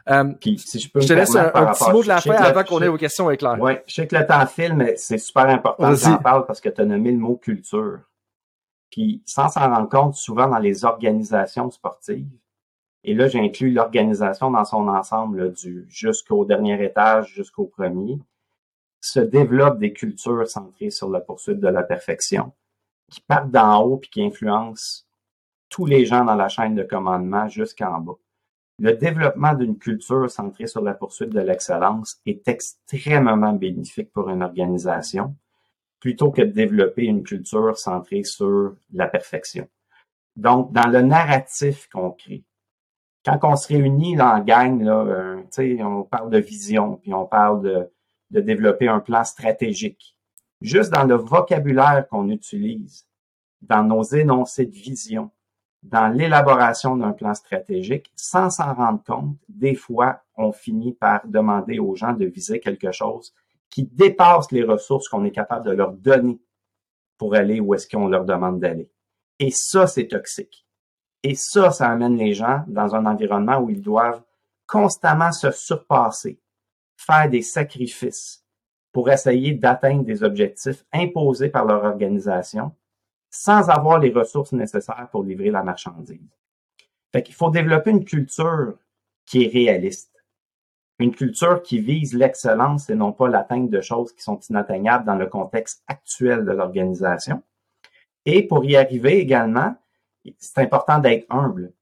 euh, 0.09 0.33
si 0.41 0.79
je, 0.79 0.89
peux 0.89 1.01
je 1.01 1.09
te 1.09 1.13
laisse 1.13 1.35
un, 1.35 1.51
petit 1.51 1.91
mot 1.91 2.03
de 2.03 2.09
la 2.09 2.21
fin 2.21 2.35
avant 2.35 2.63
qu'on 2.63 2.81
ait 2.81 2.89
vos 2.89 2.97
questions 2.97 3.29
éclairées. 3.29 3.61
Oui, 3.61 3.73
je 3.87 3.95
sais 3.95 4.07
que 4.07 4.15
le 4.15 4.25
temps 4.25 4.47
file, 4.47 4.75
mais 4.75 4.95
c'est 4.97 5.19
super 5.19 5.49
important 5.49 5.91
que 5.91 5.97
j'en 5.97 6.19
parle 6.19 6.47
parce 6.47 6.61
que 6.61 6.69
tu 6.69 6.81
as 6.81 6.85
nommé 6.85 7.11
le 7.11 7.19
mot 7.19 7.37
culture. 7.37 8.01
Puis 8.91 9.23
sans 9.27 9.49
s'en 9.49 9.69
rendre 9.69 9.89
compte, 9.89 10.15
souvent 10.15 10.49
dans 10.49 10.59
les 10.59 10.85
organisations 10.85 11.71
sportives, 11.71 12.29
et 13.07 13.15
là 13.15 13.29
j'inclus 13.29 13.71
l'organisation 13.71 14.51
dans 14.51 14.65
son 14.65 14.89
ensemble, 14.89 15.53
du 15.53 15.87
jusqu'au 15.89 16.45
dernier 16.45 16.85
étage, 16.85 17.33
jusqu'au 17.33 17.67
premier, 17.67 18.19
se 19.01 19.21
développent 19.21 19.79
des 19.79 19.93
cultures 19.93 20.49
centrées 20.49 20.91
sur 20.91 21.09
la 21.09 21.21
poursuite 21.21 21.61
de 21.61 21.69
la 21.69 21.85
perfection, 21.85 22.53
qui 23.09 23.21
partent 23.21 23.53
d'en 23.53 23.81
haut 23.83 23.99
puis 23.99 24.11
qui 24.11 24.25
influencent 24.25 25.05
tous 25.69 25.87
les 25.87 26.05
gens 26.05 26.25
dans 26.25 26.35
la 26.35 26.49
chaîne 26.49 26.75
de 26.75 26.83
commandement 26.83 27.47
jusqu'en 27.49 28.01
bas. 28.01 28.19
Le 28.81 28.93
développement 28.93 29.55
d'une 29.55 29.79
culture 29.79 30.29
centrée 30.29 30.67
sur 30.67 30.83
la 30.83 30.93
poursuite 30.93 31.31
de 31.31 31.41
l'excellence 31.41 32.21
est 32.27 32.47
extrêmement 32.49 33.53
bénéfique 33.53 34.13
pour 34.13 34.29
une 34.29 34.43
organisation 34.43 35.35
plutôt 36.01 36.31
que 36.31 36.43
de 36.43 36.51
développer 36.51 37.05
une 37.05 37.23
culture 37.23 37.79
centrée 37.79 38.25
sur 38.25 38.75
la 38.93 39.07
perfection. 39.07 39.69
Donc, 40.35 40.73
dans 40.73 40.89
le 40.89 41.01
narratif 41.01 41.89
qu'on 41.89 42.11
crée, 42.11 42.45
quand 43.27 43.41
on 43.43 43.57
se 43.57 43.69
réunit 43.69 44.15
dans 44.15 44.35
la 44.35 44.41
gang, 44.41 44.81
là, 44.83 45.01
euh, 45.01 45.43
on 45.81 46.05
parle 46.05 46.31
de 46.31 46.39
vision, 46.39 46.97
puis 47.03 47.13
on 47.13 47.27
parle 47.27 47.61
de, 47.61 47.91
de 48.31 48.41
développer 48.41 48.87
un 48.87 49.01
plan 49.01 49.25
stratégique. 49.25 50.17
Juste 50.61 50.93
dans 50.93 51.05
le 51.05 51.17
vocabulaire 51.17 52.07
qu'on 52.09 52.31
utilise, 52.31 53.07
dans 53.63 53.83
nos 53.83 54.03
énoncés 54.03 54.67
de 54.67 54.75
vision, 54.75 55.31
dans 55.83 56.09
l'élaboration 56.09 56.97
d'un 56.97 57.13
plan 57.13 57.35
stratégique, 57.35 58.13
sans 58.15 58.49
s'en 58.51 58.75
rendre 58.75 59.03
compte, 59.05 59.37
des 59.49 59.75
fois, 59.75 60.21
on 60.37 60.53
finit 60.53 60.93
par 60.93 61.27
demander 61.27 61.79
aux 61.79 61.97
gens 61.97 62.13
de 62.13 62.27
viser 62.27 62.61
quelque 62.61 62.93
chose 62.93 63.35
qui 63.71 63.85
dépassent 63.85 64.53
les 64.53 64.63
ressources 64.63 65.09
qu'on 65.09 65.25
est 65.25 65.33
capable 65.33 65.67
de 65.67 65.73
leur 65.73 65.93
donner 65.93 66.41
pour 67.19 67.35
aller 67.35 67.61
où 67.61 67.75
est-ce 67.75 67.89
qu'on 67.89 68.09
leur 68.09 68.25
demande 68.25 68.61
d'aller. 68.61 68.91
Et 69.39 69.51
ça, 69.51 69.87
c'est 69.87 70.07
toxique. 70.07 70.66
Et 71.23 71.35
ça, 71.35 71.71
ça 71.71 71.89
amène 71.89 72.17
les 72.17 72.35
gens 72.35 72.65
dans 72.69 72.95
un 72.95 73.07
environnement 73.07 73.59
où 73.59 73.71
ils 73.71 73.83
doivent 73.83 74.23
constamment 74.67 75.33
se 75.33 75.51
surpasser, 75.51 76.39
faire 76.97 77.29
des 77.29 77.43
sacrifices 77.43 78.45
pour 78.93 79.11
essayer 79.11 79.53
d'atteindre 79.53 80.05
des 80.05 80.23
objectifs 80.23 80.85
imposés 80.93 81.49
par 81.49 81.65
leur 81.65 81.85
organisation 81.85 82.73
sans 83.31 83.69
avoir 83.69 83.99
les 83.99 84.11
ressources 84.11 84.53
nécessaires 84.53 85.09
pour 85.11 85.23
livrer 85.23 85.51
la 85.51 85.63
marchandise. 85.63 86.21
Fait 87.13 87.23
qu'il 87.23 87.35
faut 87.35 87.51
développer 87.51 87.91
une 87.91 88.05
culture 88.05 88.79
qui 89.27 89.45
est 89.45 89.49
réaliste 89.49 90.17
une 90.99 91.15
culture 91.15 91.63
qui 91.63 91.79
vise 91.79 92.15
l'excellence 92.15 92.89
et 92.89 92.95
non 92.95 93.13
pas 93.13 93.29
l'atteinte 93.29 93.71
de 93.71 93.81
choses 93.81 94.13
qui 94.13 94.23
sont 94.23 94.41
inatteignables 94.49 95.05
dans 95.05 95.17
le 95.17 95.27
contexte 95.27 95.83
actuel 95.87 96.45
de 96.45 96.53
l'organisation. 96.53 97.43
Et 98.25 98.47
pour 98.47 98.65
y 98.65 98.77
arriver 98.77 99.19
également, 99.19 99.77
c'est 100.39 100.59
important 100.59 100.99
d'être 100.99 101.27
humble 101.31 101.73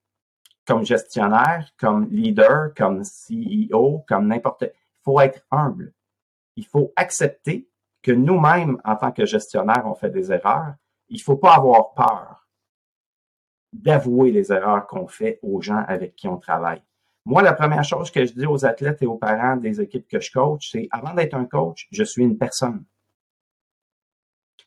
comme 0.66 0.84
gestionnaire, 0.84 1.68
comme 1.78 2.08
leader, 2.10 2.72
comme 2.74 3.02
CEO, 3.02 4.04
comme 4.08 4.28
n'importe. 4.28 4.62
Il 4.62 5.02
faut 5.02 5.20
être 5.20 5.44
humble. 5.50 5.92
Il 6.56 6.66
faut 6.66 6.92
accepter 6.96 7.68
que 8.02 8.12
nous-mêmes, 8.12 8.80
en 8.84 8.96
tant 8.96 9.12
que 9.12 9.26
gestionnaire, 9.26 9.82
on 9.86 9.94
fait 9.94 10.10
des 10.10 10.32
erreurs. 10.32 10.74
Il 11.08 11.20
faut 11.20 11.36
pas 11.36 11.54
avoir 11.54 11.92
peur 11.94 12.48
d'avouer 13.72 14.30
les 14.30 14.52
erreurs 14.52 14.86
qu'on 14.86 15.06
fait 15.06 15.38
aux 15.42 15.60
gens 15.60 15.84
avec 15.88 16.14
qui 16.14 16.28
on 16.28 16.38
travaille. 16.38 16.82
Moi, 17.26 17.42
la 17.42 17.54
première 17.54 17.84
chose 17.84 18.10
que 18.10 18.24
je 18.24 18.32
dis 18.32 18.46
aux 18.46 18.64
athlètes 18.64 19.02
et 19.02 19.06
aux 19.06 19.16
parents 19.16 19.56
des 19.56 19.80
équipes 19.80 20.06
que 20.06 20.20
je 20.20 20.30
coach, 20.30 20.70
c'est 20.70 20.88
avant 20.90 21.14
d'être 21.14 21.34
un 21.34 21.46
coach, 21.46 21.88
je 21.90 22.04
suis 22.04 22.22
une 22.22 22.38
personne. 22.38 22.84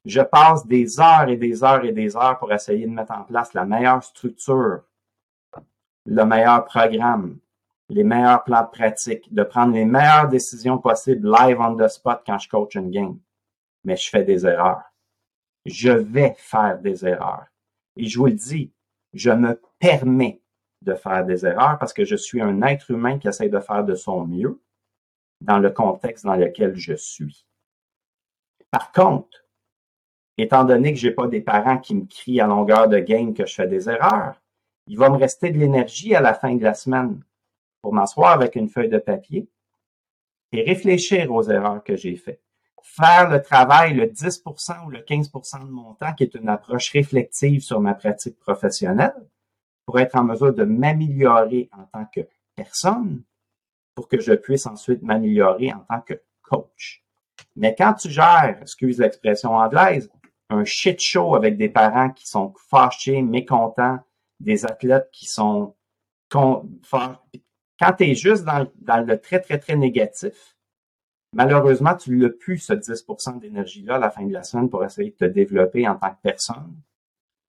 Je 0.07 0.21
passe 0.21 0.65
des 0.65 1.01
heures 1.01 1.27
et 1.27 1.35
des 1.35 1.65
heures 1.65 1.83
et 1.83 1.91
des 1.91 2.15
heures 2.15 2.39
pour 2.39 2.53
essayer 2.53 2.85
de 2.85 2.91
mettre 2.91 3.11
en 3.11 3.23
place 3.23 3.53
la 3.53 3.65
meilleure 3.65 4.01
structure, 4.01 4.83
le 6.05 6.23
meilleur 6.23 6.63
programme, 6.63 7.39
les 7.89 8.05
meilleurs 8.05 8.45
plans 8.45 8.61
de 8.61 8.69
pratique, 8.69 9.33
de 9.33 9.43
prendre 9.43 9.73
les 9.73 9.83
meilleures 9.83 10.29
décisions 10.29 10.77
possibles 10.77 11.29
live 11.29 11.59
on 11.59 11.75
the 11.75 11.89
spot 11.89 12.21
quand 12.25 12.37
je 12.37 12.47
coach 12.47 12.75
une 12.75 12.89
game. 12.89 13.19
Mais 13.83 13.97
je 13.97 14.09
fais 14.09 14.23
des 14.23 14.45
erreurs. 14.45 14.83
Je 15.65 15.91
vais 15.91 16.35
faire 16.37 16.79
des 16.79 17.05
erreurs. 17.05 17.47
Et 17.97 18.07
je 18.07 18.17
vous 18.17 18.27
le 18.27 18.31
dis, 18.31 18.71
je 19.11 19.31
me 19.31 19.61
permets 19.77 20.41
de 20.83 20.93
faire 20.93 21.25
des 21.25 21.45
erreurs 21.45 21.77
parce 21.79 21.91
que 21.91 22.05
je 22.05 22.15
suis 22.15 22.41
un 22.41 22.61
être 22.61 22.91
humain 22.91 23.19
qui 23.19 23.27
essaie 23.27 23.49
de 23.49 23.59
faire 23.59 23.83
de 23.83 23.95
son 23.95 24.25
mieux 24.25 24.57
dans 25.41 25.59
le 25.59 25.69
contexte 25.69 26.23
dans 26.23 26.37
lequel 26.37 26.77
je 26.77 26.93
suis. 26.93 27.45
Par 28.71 28.93
contre, 28.93 29.46
étant 30.37 30.63
donné 30.63 30.93
que 30.93 30.99
j'ai 30.99 31.11
pas 31.11 31.27
des 31.27 31.41
parents 31.41 31.77
qui 31.77 31.95
me 31.95 32.05
crient 32.05 32.41
à 32.41 32.47
longueur 32.47 32.87
de 32.87 32.99
game 32.99 33.33
que 33.33 33.45
je 33.45 33.53
fais 33.53 33.67
des 33.67 33.89
erreurs, 33.89 34.41
il 34.87 34.97
va 34.97 35.09
me 35.09 35.17
rester 35.17 35.49
de 35.49 35.57
l'énergie 35.57 36.15
à 36.15 36.21
la 36.21 36.33
fin 36.33 36.55
de 36.55 36.63
la 36.63 36.73
semaine 36.73 37.21
pour 37.81 37.93
m'asseoir 37.93 38.33
avec 38.33 38.55
une 38.55 38.69
feuille 38.69 38.89
de 38.89 38.99
papier 38.99 39.49
et 40.51 40.63
réfléchir 40.63 41.31
aux 41.31 41.43
erreurs 41.43 41.83
que 41.83 41.95
j'ai 41.95 42.15
faites. 42.15 42.41
Faire 42.83 43.29
le 43.29 43.41
travail, 43.41 43.95
le 43.95 44.05
10% 44.05 44.85
ou 44.85 44.89
le 44.89 44.99
15% 44.99 45.65
de 45.65 45.69
mon 45.69 45.93
temps, 45.95 46.13
qui 46.13 46.23
est 46.23 46.35
une 46.35 46.47
approche 46.47 46.91
réflexive 46.91 47.61
sur 47.61 47.81
ma 47.81 47.93
pratique 47.93 48.39
professionnelle, 48.39 49.13
pour 49.85 49.99
être 49.99 50.15
en 50.15 50.23
mesure 50.23 50.53
de 50.53 50.63
m'améliorer 50.63 51.69
en 51.73 51.83
tant 51.83 52.05
que 52.05 52.21
personne, 52.55 53.23
pour 53.93 54.07
que 54.07 54.19
je 54.19 54.33
puisse 54.33 54.65
ensuite 54.65 55.01
m'améliorer 55.01 55.73
en 55.73 55.79
tant 55.79 56.01
que 56.01 56.21
coach. 56.41 57.03
Mais 57.55 57.75
quand 57.75 57.93
tu 57.93 58.09
gères, 58.09 58.59
excuse 58.61 58.99
l'expression 58.99 59.55
anglaise, 59.55 60.09
un 60.49 60.63
shit 60.63 60.99
show 60.99 61.35
avec 61.35 61.57
des 61.57 61.69
parents 61.69 62.09
qui 62.11 62.27
sont 62.27 62.53
fâchés, 62.69 63.21
mécontents, 63.21 63.99
des 64.39 64.65
athlètes 64.65 65.09
qui 65.11 65.25
sont 65.25 65.75
quand 66.29 67.93
tu 67.97 68.03
es 68.03 68.15
juste 68.15 68.43
dans, 68.43 68.67
le 69.05 69.15
très, 69.17 69.39
très, 69.39 69.59
très 69.59 69.75
négatif, 69.75 70.57
malheureusement, 71.33 71.95
tu 71.95 72.17
n'as 72.17 72.29
plus 72.29 72.57
ce 72.57 72.73
10% 72.73 73.39
d'énergie-là 73.39 73.95
à 73.95 73.99
la 73.99 74.09
fin 74.09 74.25
de 74.25 74.33
la 74.33 74.43
semaine 74.43 74.69
pour 74.69 74.83
essayer 74.83 75.11
de 75.11 75.15
te 75.15 75.25
développer 75.25 75.87
en 75.87 75.95
tant 75.95 76.09
que 76.09 76.21
personne, 76.21 76.75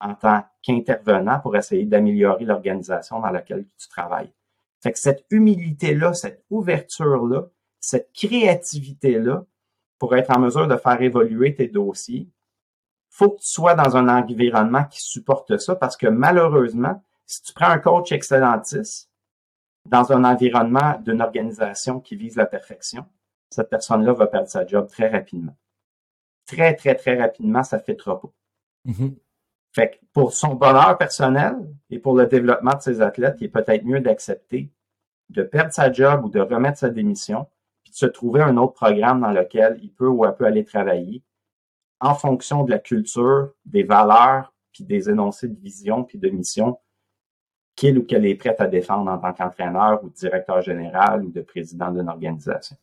en 0.00 0.14
tant 0.14 0.44
qu'intervenant 0.62 1.40
pour 1.40 1.56
essayer 1.56 1.86
d'améliorer 1.86 2.44
l'organisation 2.44 3.20
dans 3.20 3.30
laquelle 3.30 3.66
tu 3.78 3.88
travailles. 3.88 4.32
Fait 4.80 4.92
que 4.92 4.98
cette 4.98 5.24
humilité-là, 5.30 6.14
cette 6.14 6.44
ouverture-là, 6.50 7.48
cette 7.80 8.12
créativité-là, 8.12 9.44
pour 9.98 10.14
être 10.14 10.30
en 10.30 10.38
mesure 10.38 10.68
de 10.68 10.76
faire 10.76 11.02
évoluer 11.02 11.54
tes 11.54 11.66
dossiers, 11.66 12.28
faut 13.18 13.30
que 13.30 13.40
tu 13.40 13.48
sois 13.48 13.74
dans 13.74 13.96
un 13.96 14.08
environnement 14.08 14.84
qui 14.84 15.02
supporte 15.02 15.58
ça 15.58 15.74
parce 15.74 15.96
que 15.96 16.06
malheureusement, 16.06 17.02
si 17.26 17.42
tu 17.42 17.52
prends 17.52 17.66
un 17.66 17.80
coach 17.80 18.12
excellentiste 18.12 19.10
dans 19.86 20.12
un 20.12 20.22
environnement 20.22 21.00
d'une 21.04 21.20
organisation 21.20 21.98
qui 21.98 22.14
vise 22.14 22.36
la 22.36 22.46
perfection, 22.46 23.04
cette 23.50 23.70
personne-là 23.70 24.12
va 24.12 24.28
perdre 24.28 24.46
sa 24.46 24.64
job 24.64 24.86
très 24.88 25.08
rapidement. 25.08 25.56
Très, 26.46 26.76
très, 26.76 26.94
très 26.94 27.20
rapidement, 27.20 27.64
ça 27.64 27.80
fait 27.80 27.96
trop 27.96 28.18
pas. 28.18 28.32
Mm-hmm. 28.86 29.16
Fait 29.72 29.90
que 29.90 29.96
pour 30.12 30.32
son 30.32 30.54
bonheur 30.54 30.96
personnel 30.96 31.56
et 31.90 31.98
pour 31.98 32.14
le 32.14 32.26
développement 32.26 32.76
de 32.76 32.82
ses 32.82 33.00
athlètes, 33.00 33.38
il 33.40 33.46
est 33.46 33.48
peut-être 33.48 33.84
mieux 33.84 34.00
d'accepter 34.00 34.70
de 35.28 35.42
perdre 35.42 35.72
sa 35.72 35.92
job 35.92 36.24
ou 36.24 36.28
de 36.28 36.40
remettre 36.40 36.78
sa 36.78 36.88
démission, 36.88 37.48
puis 37.82 37.90
de 37.90 37.96
se 37.96 38.06
trouver 38.06 38.42
un 38.42 38.56
autre 38.58 38.74
programme 38.74 39.22
dans 39.22 39.32
lequel 39.32 39.80
il 39.82 39.92
peut 39.92 40.06
ou 40.06 40.24
elle 40.24 40.36
peut 40.36 40.46
aller 40.46 40.64
travailler 40.64 41.24
en 42.00 42.14
fonction 42.14 42.64
de 42.64 42.70
la 42.70 42.78
culture, 42.78 43.52
des 43.64 43.82
valeurs, 43.82 44.52
puis 44.72 44.84
des 44.84 45.10
énoncés 45.10 45.48
de 45.48 45.58
vision, 45.58 46.04
puis 46.04 46.18
de 46.18 46.28
mission 46.28 46.78
qu'il 47.78 47.96
ou 47.96 48.04
qu'elle 48.04 48.26
est 48.26 48.34
prête 48.34 48.60
à 48.60 48.66
défendre 48.66 49.10
en 49.10 49.18
tant 49.18 49.32
qu'entraîneur 49.32 50.02
ou 50.02 50.10
directeur 50.10 50.60
général 50.62 51.24
ou 51.24 51.30
de 51.30 51.42
président 51.42 51.92
d'une 51.92 52.08
organisation. 52.08 52.76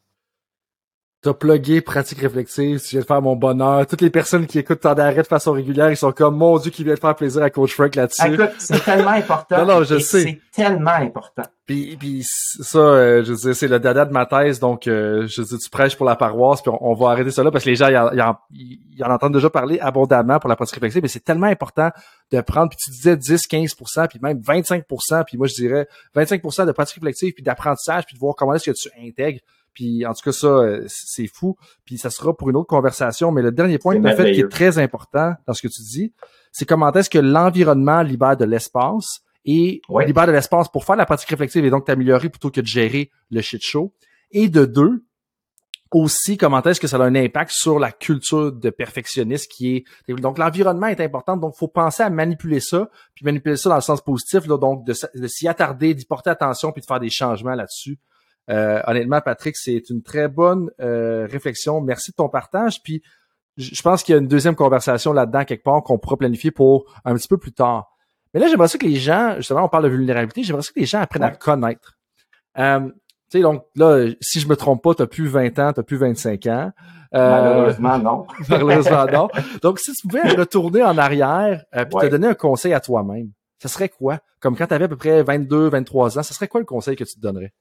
T'as 1.26 1.34
plugué 1.34 1.82
pratique 1.82 2.20
réflexive, 2.20 2.80
tu 2.80 2.90
viens 2.92 3.00
de 3.00 3.06
faire 3.08 3.20
mon 3.20 3.36
bonheur. 3.36 3.88
Toutes 3.88 4.02
les 4.02 4.12
personnes 4.12 4.46
qui 4.46 4.60
écoutent 4.60 4.82
tant 4.82 4.94
d'arrêt 4.94 5.24
de 5.24 5.28
façon 5.28 5.54
régulière, 5.54 5.90
ils 5.90 5.98
sont 5.98 6.12
comme, 6.12 6.38
mon 6.38 6.60
Dieu, 6.60 6.70
qui 6.70 6.84
vient 6.84 6.94
de 6.94 7.00
faire 7.00 7.16
plaisir 7.16 7.42
à 7.42 7.50
Coach 7.50 7.74
Frank 7.74 7.96
là-dessus. 7.96 8.32
Écoute, 8.32 8.52
c'est 8.60 8.84
tellement 8.86 9.10
important. 9.10 9.58
non, 9.58 9.80
non, 9.80 9.84
je 9.84 9.98
sais. 9.98 10.22
C'est 10.22 10.40
tellement 10.52 10.92
important. 10.92 11.42
Puis, 11.66 11.98
puis 11.98 12.22
ça, 12.24 12.78
euh, 12.78 13.24
je 13.24 13.34
veux 13.34 13.54
c'est 13.56 13.68
le 13.68 13.80
dada 13.80 14.06
de 14.06 14.14
ma 14.14 14.28
thèse, 14.28 14.60
donc 14.60 14.86
euh, 14.86 15.26
je 15.26 15.42
dis 15.42 15.58
tu 15.58 15.70
prêches 15.72 15.96
pour 15.98 16.06
la 16.06 16.16
paroisse, 16.16 16.62
puis 16.62 16.72
on, 16.80 16.94
va 16.94 17.10
arrêter 17.10 17.32
ça 17.32 17.42
là 17.42 17.50
parce 17.50 17.64
que 17.64 17.72
les 17.72 17.76
gens, 17.76 17.88
ils 17.88 17.98
en, 17.98 18.38
ils 18.52 19.04
en, 19.04 19.10
entendent 19.10 19.34
déjà 19.34 19.50
parler 19.50 19.80
abondamment 19.80 20.38
pour 20.38 20.48
la 20.48 20.56
pratique 20.56 20.76
réflexive, 20.76 21.02
mais 21.02 21.08
c'est 21.08 21.24
tellement 21.24 21.48
important 21.48 21.90
de 22.32 22.42
prendre, 22.42 22.70
puis 22.70 22.78
tu 22.78 22.92
disais 22.92 23.18
10, 23.18 23.48
15% 23.48 24.08
puis 24.10 24.20
même 24.22 24.38
25% 24.42 25.24
puis 25.26 25.40
moi 25.40 25.48
je 25.48 25.56
dirais 25.56 25.88
25% 26.16 26.68
de 26.68 26.72
pratique 26.72 26.98
réflexive, 26.98 27.34
puis 27.34 27.44
d'apprentissage, 27.44 28.06
puis 28.06 28.14
de 28.14 28.20
voir 28.20 28.36
comment 28.36 28.54
est-ce 28.54 28.70
que 28.70 28.78
tu 28.78 28.90
intègres 29.04 29.40
puis 29.76 30.06
en 30.06 30.14
tout 30.14 30.24
cas, 30.24 30.32
ça, 30.32 30.48
euh, 30.48 30.84
c'est 30.88 31.28
fou. 31.28 31.56
Puis 31.84 32.00
ça 32.00 32.10
sera 32.10 32.36
pour 32.36 32.50
une 32.50 32.56
autre 32.56 32.68
conversation. 32.68 33.32
Mais 33.32 33.44
le 33.44 33.52
dernier 33.52 33.78
point, 33.78 34.02
fait 34.16 34.32
qui 34.32 34.40
est 34.40 34.50
très 34.50 34.80
important 34.80 35.34
dans 35.46 35.54
ce 35.54 35.62
que 35.62 35.68
tu 35.68 35.84
dis, 35.84 36.14
c'est 36.52 36.66
comment 36.66 36.92
est-ce 36.94 37.10
que 37.10 37.20
l'environnement 37.20 38.02
libère 38.02 38.38
de 38.38 38.46
l'espace 38.46 39.20
et 39.44 39.82
libère 40.08 40.26
de 40.26 40.32
l'espace 40.32 40.70
pour 40.70 40.86
faire 40.86 40.96
la 40.96 41.06
pratique 41.06 41.30
réflexive 41.30 41.64
et 41.64 41.70
donc 41.70 41.86
t'améliorer 41.86 42.30
plutôt 42.30 42.50
que 42.50 42.62
de 42.62 42.66
gérer 42.66 43.12
le 43.30 43.42
shit 43.42 43.62
show. 43.62 43.94
Et 44.32 44.50
de 44.50 44.66
deux, 44.66 45.04
aussi 45.92 46.38
comment 46.38 46.62
est-ce 46.64 46.80
que 46.80 46.88
ça 46.88 46.98
a 46.98 47.04
un 47.04 47.16
impact 47.16 47.52
sur 47.52 47.78
la 47.78 47.92
culture 47.92 48.52
de 48.52 48.70
perfectionniste 48.70 49.52
qui 49.52 49.86
est 50.08 50.14
donc 50.16 50.38
l'environnement 50.38 50.88
est 50.88 51.00
important 51.00 51.38
donc 51.38 51.56
faut 51.56 51.68
penser 51.68 52.04
à 52.04 52.10
manipuler 52.10 52.60
ça 52.60 52.90
puis 53.14 53.24
manipuler 53.24 53.56
ça 53.56 53.70
dans 53.70 53.76
le 53.76 53.82
sens 53.82 54.02
positif 54.02 54.46
là, 54.48 54.58
donc 54.58 54.84
de, 54.84 54.94
de 55.14 55.28
s'y 55.28 55.48
attarder 55.48 55.94
d'y 55.94 56.06
porter 56.06 56.32
attention 56.32 56.72
puis 56.72 56.82
de 56.82 56.86
faire 56.86 57.00
des 57.00 57.10
changements 57.10 57.56
là-dessus 57.56 57.98
euh, 58.50 58.82
honnêtement, 58.86 59.22
Patrick, 59.22 59.56
c'est 59.58 59.90
une 59.90 60.04
très 60.04 60.28
bonne 60.28 60.70
euh, 60.80 61.28
réflexion. 61.30 61.82
Merci 61.82 62.12
de 62.12 62.16
ton 62.16 62.30
partage. 62.30 62.82
Puis, 62.84 63.02
je 63.58 63.82
pense 63.82 64.04
qu'il 64.04 64.14
y 64.14 64.18
a 64.18 64.22
une 64.22 64.28
deuxième 64.28 64.56
conversation 64.56 65.14
là-dedans 65.14 65.46
quelque 65.46 65.64
part 65.64 65.82
qu'on 65.84 65.98
pourra 65.98 66.18
planifier 66.18 66.52
pour 66.52 66.86
un 67.06 67.16
petit 67.16 67.28
peu 67.28 67.38
plus 67.38 67.54
tard. 67.54 67.96
Mais 68.34 68.40
là, 68.42 68.48
j'aimerais 68.48 68.68
ça 68.68 68.78
que 68.78 68.86
les 68.86 68.98
gens, 68.98 69.36
justement, 69.38 69.64
on 69.64 69.70
parle 69.70 69.86
de 69.86 69.90
vulnérabilité, 69.90 70.44
j'aimerais 70.44 70.62
ça 70.62 70.72
que 70.74 70.80
les 70.80 70.86
gens 70.86 71.00
apprennent 71.00 71.24
à 71.24 71.32
connaître. 71.32 71.98
Euh, 72.58 72.82
tu 73.32 73.38
sais, 73.38 73.42
donc 73.42 73.64
là, 73.76 74.08
si 74.20 74.42
je 74.42 74.48
me 74.48 74.56
trompe 74.56 74.84
pas, 74.84 74.94
tu 74.94 75.02
n'as 75.02 75.08
plus 75.08 75.28
20 75.28 75.58
ans, 75.60 75.74
tu 75.74 75.84
plus 75.84 75.98
25 75.98 76.46
ans. 76.48 76.72
Euh, 77.14 77.32
malheureusement, 77.32 77.98
non. 77.98 78.28
malheureusement, 78.50 79.06
non. 79.06 79.30
Donc, 79.62 79.80
si 79.80 79.94
tu 79.94 80.08
pouvais 80.08 80.34
retourner 80.34 80.84
en 80.84 80.98
arrière 80.98 81.64
et 81.74 81.86
te 81.86 82.08
donner 82.08 82.28
un 82.28 82.34
conseil 82.34 82.74
à 82.74 82.82
toi-même, 82.82 83.32
ce 83.62 83.70
serait 83.70 83.90
quoi? 83.90 84.20
Comme 84.42 84.58
quand 84.58 84.68
tu 84.68 84.74
avais 84.74 84.86
à 84.86 84.90
peu 84.90 84.98
près 84.98 85.24
22, 85.24 85.70
23 85.70 86.20
ans, 86.20 86.24
ce 86.24 86.34
serait 86.34 86.50
quoi 86.50 86.60
le 86.60 86.66
conseil 86.66 86.96
que 86.96 87.06
tu 87.06 87.16
te 87.16 87.22
donnerais? 87.22 87.54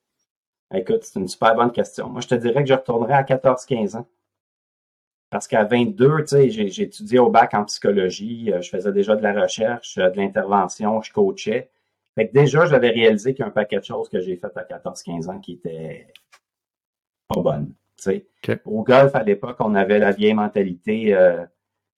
Écoute, 0.72 1.02
c'est 1.02 1.18
une 1.18 1.28
super 1.28 1.54
bonne 1.54 1.72
question. 1.72 2.08
Moi, 2.08 2.20
je 2.20 2.28
te 2.28 2.34
dirais 2.34 2.62
que 2.62 2.68
je 2.68 2.74
retournerais 2.74 3.14
à 3.14 3.22
14-15 3.22 3.96
ans. 3.96 4.06
Parce 5.30 5.48
qu'à 5.48 5.64
22, 5.64 6.20
tu 6.20 6.26
sais, 6.28 6.50
j'ai 6.50 6.82
étudié 6.82 7.18
au 7.18 7.28
bac 7.28 7.54
en 7.54 7.64
psychologie, 7.64 8.52
euh, 8.52 8.60
je 8.62 8.70
faisais 8.70 8.92
déjà 8.92 9.16
de 9.16 9.22
la 9.22 9.42
recherche, 9.42 9.98
euh, 9.98 10.08
de 10.10 10.16
l'intervention, 10.16 11.02
je 11.02 11.12
coachais. 11.12 11.70
Fait 12.14 12.28
que 12.28 12.32
déjà, 12.32 12.66
j'avais 12.66 12.90
réalisé 12.90 13.34
qu'il 13.34 13.40
y 13.40 13.42
a 13.42 13.48
un 13.48 13.50
paquet 13.50 13.80
de 13.80 13.84
choses 13.84 14.08
que 14.08 14.20
j'ai 14.20 14.36
faites 14.36 14.56
à 14.56 14.62
14-15 14.62 15.28
ans 15.28 15.40
qui 15.40 15.54
étaient 15.54 16.06
pas 17.26 17.40
bonnes. 17.40 17.74
Tu 17.96 18.22
sais. 18.44 18.60
Au 18.64 18.84
golf, 18.84 19.12
à 19.14 19.24
l'époque, 19.24 19.56
on 19.58 19.74
avait 19.74 19.98
la 19.98 20.12
vieille 20.12 20.34
mentalité 20.34 21.14
euh, 21.16 21.44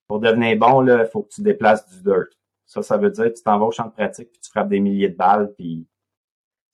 pour 0.08 0.20
devenir 0.20 0.56
bon, 0.56 0.86
il 0.86 1.06
faut 1.12 1.22
que 1.22 1.34
tu 1.34 1.42
déplaces 1.42 1.86
du 1.90 2.02
dirt. 2.02 2.30
Ça, 2.64 2.82
ça 2.82 2.96
veut 2.96 3.10
dire 3.10 3.26
que 3.26 3.36
tu 3.36 3.42
t'en 3.42 3.58
vas 3.58 3.66
au 3.66 3.70
champ 3.70 3.86
de 3.86 3.92
pratique, 3.92 4.30
puis 4.32 4.40
tu 4.40 4.50
frappes 4.50 4.68
des 4.68 4.80
milliers 4.80 5.10
de 5.10 5.16
balles, 5.16 5.52
puis 5.56 5.86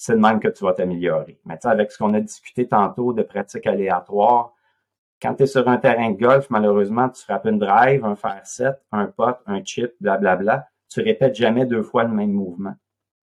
c'est 0.02 0.14
de 0.14 0.18
même 0.18 0.40
que 0.40 0.48
tu 0.48 0.64
vas 0.64 0.72
t'améliorer. 0.72 1.38
Mais 1.44 1.56
tu 1.58 1.68
avec 1.68 1.92
ce 1.92 1.98
qu'on 1.98 2.12
a 2.12 2.20
discuté 2.20 2.66
tantôt 2.66 3.12
de 3.12 3.22
pratiques 3.22 3.68
aléatoires, 3.68 4.52
quand 5.20 5.36
tu 5.36 5.44
es 5.44 5.46
sur 5.46 5.68
un 5.68 5.76
terrain 5.76 6.10
de 6.10 6.18
golf, 6.18 6.50
malheureusement, 6.50 7.08
tu 7.08 7.22
frappes 7.22 7.46
une 7.46 7.60
drive, 7.60 8.04
un 8.04 8.16
fer 8.16 8.40
7, 8.42 8.74
un 8.90 9.06
pot, 9.06 9.36
un 9.46 9.62
chip, 9.62 9.92
blablabla. 10.00 10.36
Bla, 10.42 10.56
bla, 10.56 10.68
tu 10.88 11.02
répètes 11.02 11.36
jamais 11.36 11.66
deux 11.66 11.84
fois 11.84 12.02
le 12.02 12.10
même 12.10 12.32
mouvement 12.32 12.74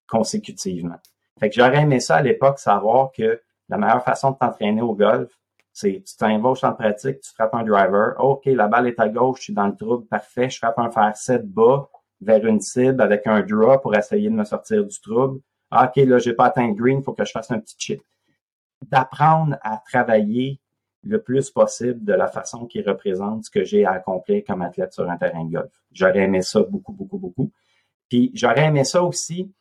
consécutivement. 0.08 0.96
Fait 1.38 1.50
que 1.50 1.56
j'aurais 1.56 1.82
aimé 1.82 2.00
ça 2.00 2.16
à 2.16 2.22
l'époque, 2.22 2.60
savoir 2.60 3.12
que 3.12 3.42
la 3.68 3.78
meilleure 3.78 4.04
façon 4.06 4.32
de 4.32 4.38
t'entraîner 4.38 4.82
au 4.82 4.96
golf, 4.96 5.38
c'est 5.74 6.02
tu 6.06 6.16
champ 6.18 6.72
de 6.72 6.76
pratique, 6.78 7.20
tu 7.20 7.32
frappes 7.34 7.56
un 7.56 7.64
driver, 7.64 8.16
OK, 8.20 8.46
la 8.46 8.70
balle 8.70 8.88
est 8.88 9.00
à 9.02 9.10
gauche, 9.10 9.40
je 9.40 9.44
suis 9.44 9.54
dans 9.54 9.68
le 9.68 9.76
trouble, 9.76 10.06
parfait, 10.06 10.50
je 10.50 10.58
frappe 10.58 10.80
un 10.80 10.90
fer 10.90 11.12
7 11.14 11.46
bas 11.46 11.90
vers 12.22 12.46
une 12.46 12.62
cible 12.62 13.02
avec 13.02 13.28
un 13.28 13.42
draw 13.42 13.80
pour 13.80 13.94
essayer 13.98 14.30
de 14.30 14.36
me 14.36 14.46
sortir 14.46 14.86
du 14.86 15.00
trouble. 15.02 15.42
Ah, 15.72 15.86
OK, 15.88 16.04
là, 16.06 16.18
j'ai 16.18 16.34
pas 16.34 16.46
atteint 16.46 16.68
le 16.68 16.74
green, 16.74 17.04
faut 17.04 17.14
que 17.14 17.26
je 17.26 17.32
fasse 17.32 17.52
un 17.52 17.60
petit 17.60 17.76
chip. 17.78 18.02
D'apprendre 18.82 19.58
à 19.62 19.78
travailler 19.78 20.60
le 21.04 21.22
plus 21.22 21.50
possible 21.50 22.04
de 22.04 22.14
la 22.14 22.28
façon 22.28 22.66
qui 22.66 22.82
représente 22.82 23.46
ce 23.46 23.50
que 23.50 23.64
j'ai 23.64 23.86
à 23.86 23.92
accomplir 23.92 24.44
comme 24.46 24.62
athlète 24.62 24.94
sur 24.94 25.10
un 25.10 25.18
terrain 25.18 25.46
de 25.46 25.54
golf. 25.54 25.72
J'aurais 25.92 26.20
aimé 26.20 26.42
ça 26.42 26.62
beaucoup, 26.64 26.92
beaucoup, 26.92 27.18
beaucoup. 27.18 27.52
Puis 28.10 28.32
j'aurais 28.34 28.66
aimé 28.66 28.84
ça 28.84 29.04
aussi 29.04 29.52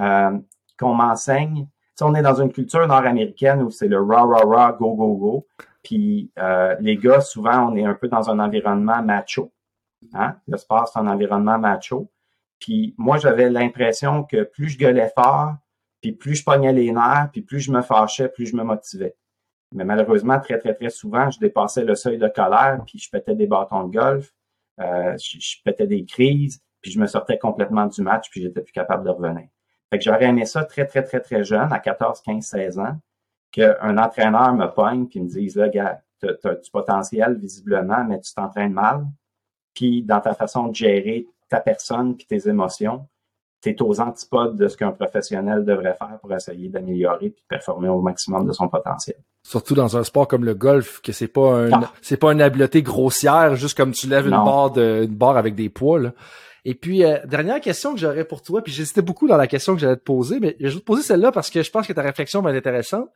euh, 0.00 0.38
qu'on 0.78 0.94
m'enseigne. 0.94 1.66
Tu 1.96 2.04
on 2.04 2.14
est 2.14 2.22
dans 2.22 2.40
une 2.40 2.52
culture 2.52 2.86
nord-américaine 2.86 3.62
où 3.62 3.70
c'est 3.70 3.88
le 3.88 4.00
rah, 4.00 4.22
rah, 4.22 4.44
rah, 4.44 4.72
go, 4.72 4.94
go, 4.94 5.14
go. 5.16 5.46
Puis 5.82 6.30
euh, 6.38 6.76
les 6.80 6.96
gars, 6.96 7.20
souvent, 7.20 7.70
on 7.70 7.76
est 7.76 7.84
un 7.84 7.94
peu 7.94 8.08
dans 8.08 8.30
un 8.30 8.38
environnement 8.38 9.02
macho. 9.02 9.52
Hein? 10.12 10.36
Le 10.46 10.56
sport, 10.56 10.88
c'est 10.88 10.98
un 10.98 11.06
environnement 11.06 11.58
macho. 11.58 12.10
Puis 12.58 12.94
moi, 12.98 13.18
j'avais 13.18 13.50
l'impression 13.50 14.24
que 14.24 14.44
plus 14.44 14.70
je 14.70 14.78
gueulais 14.78 15.10
fort, 15.14 15.54
puis 16.00 16.12
plus 16.12 16.36
je 16.36 16.44
pognais 16.44 16.72
les 16.72 16.92
nerfs, 16.92 17.30
puis 17.32 17.42
plus 17.42 17.60
je 17.60 17.72
me 17.72 17.82
fâchais, 17.82 18.28
plus 18.28 18.46
je 18.46 18.56
me 18.56 18.62
motivais. 18.62 19.16
Mais 19.72 19.84
malheureusement, 19.84 20.38
très, 20.38 20.58
très, 20.58 20.74
très 20.74 20.90
souvent, 20.90 21.30
je 21.30 21.38
dépassais 21.38 21.84
le 21.84 21.94
seuil 21.94 22.18
de 22.18 22.28
colère, 22.28 22.80
puis 22.86 22.98
je 22.98 23.10
pétais 23.10 23.34
des 23.34 23.46
bâtons 23.46 23.84
de 23.88 23.92
golf, 23.96 24.32
euh, 24.80 25.16
je, 25.18 25.56
pétais 25.64 25.86
des 25.86 26.04
crises, 26.04 26.60
puis 26.80 26.90
je 26.92 27.00
me 27.00 27.06
sortais 27.06 27.38
complètement 27.38 27.86
du 27.86 28.02
match, 28.02 28.30
puis 28.30 28.42
j'étais 28.42 28.60
plus 28.60 28.72
capable 28.72 29.04
de 29.04 29.10
revenir. 29.10 29.48
Fait 29.90 29.98
que 29.98 30.04
j'aurais 30.04 30.26
aimé 30.26 30.46
ça 30.46 30.64
très, 30.64 30.86
très, 30.86 31.02
très, 31.02 31.20
très 31.20 31.42
jeune, 31.42 31.72
à 31.72 31.78
14, 31.78 32.20
15, 32.20 32.44
16 32.44 32.78
ans, 32.78 32.98
qu'un 33.50 33.98
entraîneur 33.98 34.52
me 34.54 34.66
pogne 34.66 35.06
puis 35.06 35.20
me 35.20 35.28
dise, 35.28 35.56
là, 35.56 35.68
gars, 35.68 36.02
tu 36.20 36.28
as, 36.28 36.54
du 36.54 36.70
potentiel 36.70 37.36
visiblement, 37.38 38.04
mais 38.04 38.20
tu 38.20 38.32
t'entraînes 38.34 38.72
mal. 38.72 39.06
puis 39.74 40.02
dans 40.02 40.20
ta 40.20 40.34
façon 40.34 40.68
de 40.68 40.74
gérer 40.74 41.26
ta 41.48 41.60
personne 41.60 42.16
puis 42.16 42.26
tes 42.26 42.48
émotions, 42.48 43.06
tu 43.62 43.70
es 43.70 43.82
aux 43.82 44.00
antipodes 44.00 44.56
de 44.56 44.68
ce 44.68 44.76
qu'un 44.76 44.92
professionnel 44.92 45.64
devrait 45.64 45.94
faire 45.94 46.18
pour 46.20 46.32
essayer 46.34 46.68
d'améliorer 46.68 47.30
puis 47.30 47.42
de 47.42 47.48
performer 47.48 47.88
au 47.88 48.00
maximum 48.00 48.46
de 48.46 48.52
son 48.52 48.68
potentiel. 48.68 49.16
Surtout 49.42 49.74
dans 49.74 49.96
un 49.96 50.04
sport 50.04 50.28
comme 50.28 50.44
le 50.44 50.54
golf, 50.54 51.00
que 51.00 51.12
c'est 51.12 51.28
pas 51.28 51.66
un, 51.66 51.80
c'est 52.02 52.16
pas 52.16 52.32
une 52.32 52.40
habileté 52.40 52.82
grossière, 52.82 53.56
juste 53.56 53.76
comme 53.76 53.92
tu 53.92 54.06
lèves 54.08 54.26
une 54.26 54.30
barre 54.30 54.70
de, 54.70 55.04
une 55.04 55.14
barre 55.14 55.36
avec 55.36 55.54
des 55.54 55.68
poids, 55.68 55.98
là. 55.98 56.12
Et 56.66 56.74
puis, 56.74 57.04
euh, 57.04 57.18
dernière 57.26 57.60
question 57.60 57.92
que 57.92 58.00
j'aurais 58.00 58.24
pour 58.24 58.40
toi, 58.40 58.62
puis 58.62 58.72
j'hésitais 58.72 59.02
beaucoup 59.02 59.28
dans 59.28 59.36
la 59.36 59.46
question 59.46 59.74
que 59.74 59.80
j'allais 59.80 59.96
te 59.96 60.02
poser, 60.02 60.40
mais 60.40 60.56
je 60.60 60.68
vais 60.68 60.80
te 60.80 60.84
poser 60.84 61.02
celle-là 61.02 61.30
parce 61.30 61.50
que 61.50 61.62
je 61.62 61.70
pense 61.70 61.86
que 61.86 61.92
ta 61.92 62.00
réflexion 62.00 62.40
va 62.40 62.50
être 62.50 62.56
intéressante. 62.56 63.10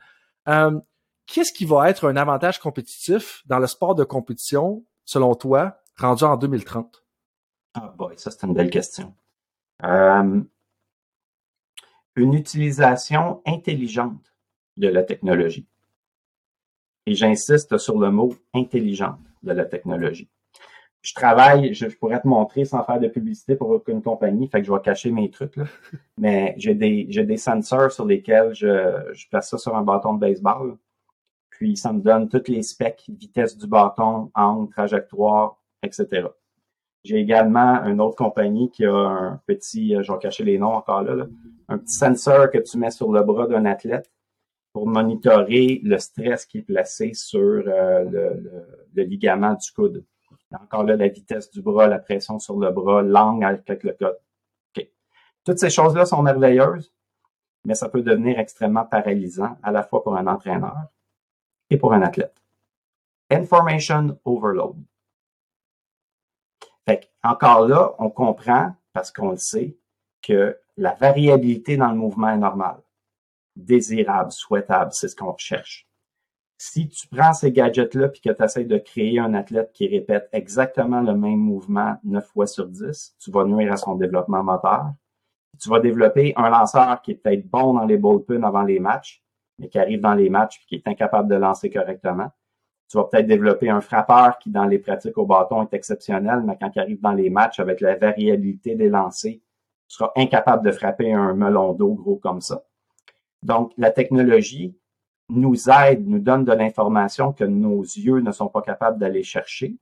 Euh, 0.49 0.79
qu'est-ce 1.27 1.53
qui 1.53 1.65
va 1.65 1.89
être 1.89 2.07
un 2.07 2.17
avantage 2.17 2.59
compétitif 2.59 3.43
dans 3.47 3.59
le 3.59 3.67
sport 3.67 3.95
de 3.95 4.05
compétition, 4.05 4.85
selon 5.07 5.35
toi, 5.35 5.79
rendu 5.97 6.25
en 6.25 6.37
2030? 6.37 7.03
Ah 7.75 7.95
boy, 7.97 8.15
ça 8.19 8.31
c'est 8.31 8.47
une 8.47 8.55
belle 8.55 8.71
question. 8.71 9.15
Euh, 9.85 10.41
une 12.17 12.35
utilisation 12.35 13.43
intelligente 13.47 14.33
de 14.77 14.89
la 14.89 15.03
technologie. 15.03 15.67
Et 17.07 17.15
j'insiste 17.15 17.79
sur 17.79 17.99
le 17.99 18.11
mot 18.11 18.35
intelligente 18.55 19.21
de 19.43 19.53
la 19.53 19.65
technologie 19.65 20.29
je 21.09 21.15
travaille, 21.15 21.75
je, 21.75 21.87
pourrais 21.87 22.21
te 22.21 22.27
montrer 22.27 22.65
sans 22.65 22.83
faire 22.85 22.99
de 22.99 23.09
publicité 23.09 23.55
pour 23.55 23.71
aucune 23.71 24.03
compagnie, 24.03 24.49
fait 24.49 24.61
que 24.61 24.67
je 24.67 24.73
vais 24.73 24.81
cacher 24.81 25.11
mes 25.11 25.31
trucs, 25.31 25.57
là. 25.57 25.65
Mais 26.19 26.55
j'ai 26.59 26.75
des, 26.75 27.07
j'ai 27.09 27.25
des 27.25 27.37
sensors 27.37 27.93
sur 27.93 28.05
lesquels 28.05 28.55
je, 28.55 29.13
je 29.13 29.29
place 29.29 29.49
ça 29.49 29.59
sur 29.59 29.77
un 29.77 29.83
bâton 29.83 30.15
de 30.15 30.21
baseball. 30.21 30.77
Puis 31.51 31.77
ça 31.77 31.93
me 31.93 32.01
donne 32.01 32.29
toutes 32.29 32.49
les 32.49 32.63
specs, 32.63 33.05
vitesse 33.09 33.57
du 33.57 33.67
bâton, 33.67 34.31
angle, 34.35 34.71
trajectoire, 34.71 35.59
etc. 35.83 36.27
J'ai 37.09 37.17
également 37.17 37.83
une 37.87 38.03
autre 38.03 38.17
compagnie 38.17 38.71
qui 38.71 38.85
a 38.85 38.93
un 38.95 39.41
petit, 39.47 39.97
euh, 39.97 40.03
je 40.03 40.13
vais 40.13 40.19
cacher 40.19 40.45
les 40.45 40.59
noms 40.59 40.75
encore 40.75 41.01
là, 41.01 41.25
un 41.69 41.79
petit 41.79 41.95
sensor 41.95 42.51
que 42.51 42.59
tu 42.59 42.77
mets 42.77 42.91
sur 42.91 43.11
le 43.11 43.23
bras 43.23 43.47
d'un 43.47 43.65
athlète 43.65 44.13
pour 44.75 44.87
monitorer 44.87 45.81
le 45.83 45.97
stress 45.97 46.45
qui 46.45 46.59
est 46.59 46.63
placé 46.63 47.15
sur 47.15 47.41
euh, 47.41 48.05
le, 48.95 49.03
ligament 49.05 49.55
du 49.55 49.73
coude. 49.73 50.05
Encore 50.53 50.85
là, 50.85 50.97
la 50.97 51.09
vitesse 51.09 51.51
du 51.51 51.63
bras, 51.63 51.87
la 51.87 51.99
pression 51.99 52.39
sur 52.39 52.59
le 52.59 52.71
bras, 52.73 53.01
l'angle 53.01 53.63
avec 53.67 53.85
le 53.85 53.93
code. 53.93 54.19
Toutes 55.45 55.59
ces 55.59 55.71
choses-là 55.71 56.05
sont 56.05 56.23
merveilleuses, 56.23 56.93
mais 57.65 57.75
ça 57.75 57.89
peut 57.89 58.03
devenir 58.03 58.39
extrêmement 58.39 58.85
paralysant 58.85 59.57
à 59.63 59.73
la 59.73 59.83
fois 59.83 60.05
pour 60.05 60.15
un 60.15 60.27
entraîneur 60.27 60.77
et 61.71 61.79
pour 61.79 61.95
un 61.95 62.03
athlète. 62.03 62.37
Information 63.31 64.19
overload. 64.27 64.77
Fait 66.89 67.11
encore 67.23 67.69
là, 67.69 67.95
on 67.99 68.09
comprend, 68.11 68.75
parce 68.93 69.11
qu'on 69.11 69.33
le 69.33 69.37
sait, 69.37 69.77
que 70.23 70.59
la 70.77 70.95
variabilité 70.95 71.77
dans 71.77 71.91
le 71.91 71.97
mouvement 71.97 72.31
est 72.31 72.39
normale. 72.39 72.81
Désirable, 73.57 74.33
souhaitable, 74.33 74.93
c'est 74.93 75.09
ce 75.09 75.17
qu'on 75.17 75.33
recherche 75.33 75.89
si 76.59 76.89
tu 76.89 77.07
prends 77.07 77.33
ces 77.33 77.53
gadgets-là 77.53 78.09
puis 78.09 78.21
que 78.21 78.31
tu 78.31 78.43
essaies 78.43 78.65
de 78.65 78.79
créer 78.79 79.21
un 79.21 79.33
athlète 79.35 79.71
qui 79.73 79.87
répète 79.87 80.29
exactement 80.33 81.01
le 81.01 81.15
même 81.15 81.39
mouvement 81.39 81.97
9 82.05 82.27
fois 82.27 82.47
sur 82.49 82.67
10, 82.67 83.15
tu 83.21 83.31
vas 83.31 83.45
nuire 83.45 83.73
à 83.73 83.77
son 83.77 83.95
développement 83.95 84.43
moteur. 84.43 84.93
Tu 85.61 85.69
vas 85.69 85.81
développer 85.81 86.33
un 86.37 86.51
lanceur 86.51 87.01
qui 87.03 87.13
est 87.13 87.15
peut-être 87.15 87.49
bon 87.49 87.75
dans 87.75 87.85
les 87.85 87.97
bullpen 87.97 88.45
avant 88.45 88.63
les 88.63 88.81
matchs, 88.81 89.23
mais 89.59 89.69
qui 89.69 89.79
arrive 89.79 90.01
dans 90.01 90.15
les 90.15 90.29
matchs 90.29 90.61
et 90.63 90.67
qui 90.67 90.75
est 90.77 90.89
incapable 90.89 91.29
de 91.29 91.37
lancer 91.37 91.71
correctement. 91.71 92.31
Tu 92.89 92.97
vas 92.97 93.05
peut-être 93.05 93.27
développer 93.27 93.69
un 93.69 93.81
frappeur 93.81 94.39
qui, 94.39 94.51
dans 94.51 94.65
les 94.65 94.79
pratiques 94.79 95.19
au 95.19 95.27
bâton, 95.27 95.63
est 95.63 95.75
exceptionnel, 95.75 96.43
mais 96.45 96.57
quand 96.61 96.71
il 96.75 96.81
arrive 96.81 97.01
dans 97.01 97.13
les 97.13 97.29
matchs 97.29 97.61
avec 97.61 97.81
la 97.81 97.97
variabilité 97.97 98.75
des 98.75 98.89
lancers, 98.89 99.35
tu 99.89 99.97
seras 99.97 100.11
incapable 100.17 100.65
de 100.65 100.73
frapper 100.73 101.13
un 101.13 101.35
melon 101.35 101.73
d'eau 101.75 101.95
gros 101.95 102.17
comme 102.17 102.41
ça. 102.41 102.63
Donc, 103.43 103.73
la 103.77 103.91
technologie, 103.91 104.75
nous 105.31 105.69
aide, 105.69 106.09
nous 106.09 106.19
donne 106.19 106.45
de 106.45 106.53
l'information 106.53 107.33
que 107.33 107.45
nos 107.45 107.83
yeux 107.83 108.21
ne 108.21 108.33
sont 108.33 108.49
pas 108.49 108.63
capables 108.63 108.99
d'aller 108.99 109.23
chercher. 109.23 109.77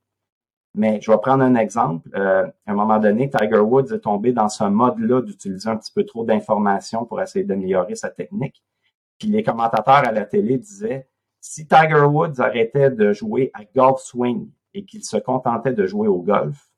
Mais 0.74 1.01
je 1.01 1.11
vais 1.11 1.19
prendre 1.19 1.43
un 1.43 1.55
exemple. 1.55 2.11
Euh, 2.15 2.47
à 2.66 2.73
un 2.73 2.74
moment 2.74 2.99
donné, 2.99 3.31
Tiger 3.31 3.61
Woods 3.61 3.95
est 3.95 4.01
tombé 4.01 4.33
dans 4.33 4.49
ce 4.49 4.65
mode-là 4.65 5.23
d'utiliser 5.23 5.69
un 5.69 5.77
petit 5.77 5.93
peu 5.93 6.05
trop 6.05 6.24
d'informations 6.24 7.05
pour 7.07 7.20
essayer 7.23 7.45
d'améliorer 7.45 7.95
sa 7.95 8.11
technique. 8.11 8.62
Puis 9.19 9.28
les 9.28 9.43
commentateurs 9.43 10.07
à 10.07 10.12
la 10.12 10.27
télé 10.27 10.59
disaient, 10.59 11.09
si 11.48 11.64
Tiger 11.64 12.02
Woods 12.02 12.40
arrêtait 12.40 12.90
de 12.90 13.12
jouer 13.12 13.52
à 13.55 13.60
golf 13.64 14.01
swing 14.01 14.51
et 14.74 14.85
qu'il 14.85 15.05
se 15.05 15.16
contentait 15.16 15.73
de 15.73 15.86
jouer 15.86 16.09
au 16.09 16.20
golf, 16.20 16.70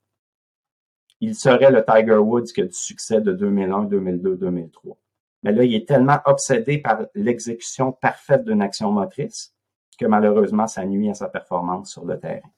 il 1.20 1.34
serait 1.34 1.70
le 1.70 1.82
Tiger 1.82 2.18
Woods 2.18 2.52
que 2.54 2.60
du 2.60 2.74
succès 2.74 3.22
de 3.22 3.32
2001, 3.32 3.84
2002, 3.84 4.36
2003. 4.36 4.96
Mais 5.42 5.52
là, 5.52 5.64
il 5.64 5.74
est 5.74 5.88
tellement 5.88 6.18
obsédé 6.26 6.78
par 6.78 7.06
l'exécution 7.14 7.92
parfaite 7.92 8.44
d'une 8.44 8.60
action 8.60 8.92
motrice 8.92 9.54
que 9.98 10.04
malheureusement, 10.04 10.66
ça 10.66 10.84
nuit 10.84 11.08
à 11.08 11.14
sa 11.14 11.28
performance 11.28 11.90
sur 11.90 12.04
le 12.04 12.20
terrain. 12.20 12.50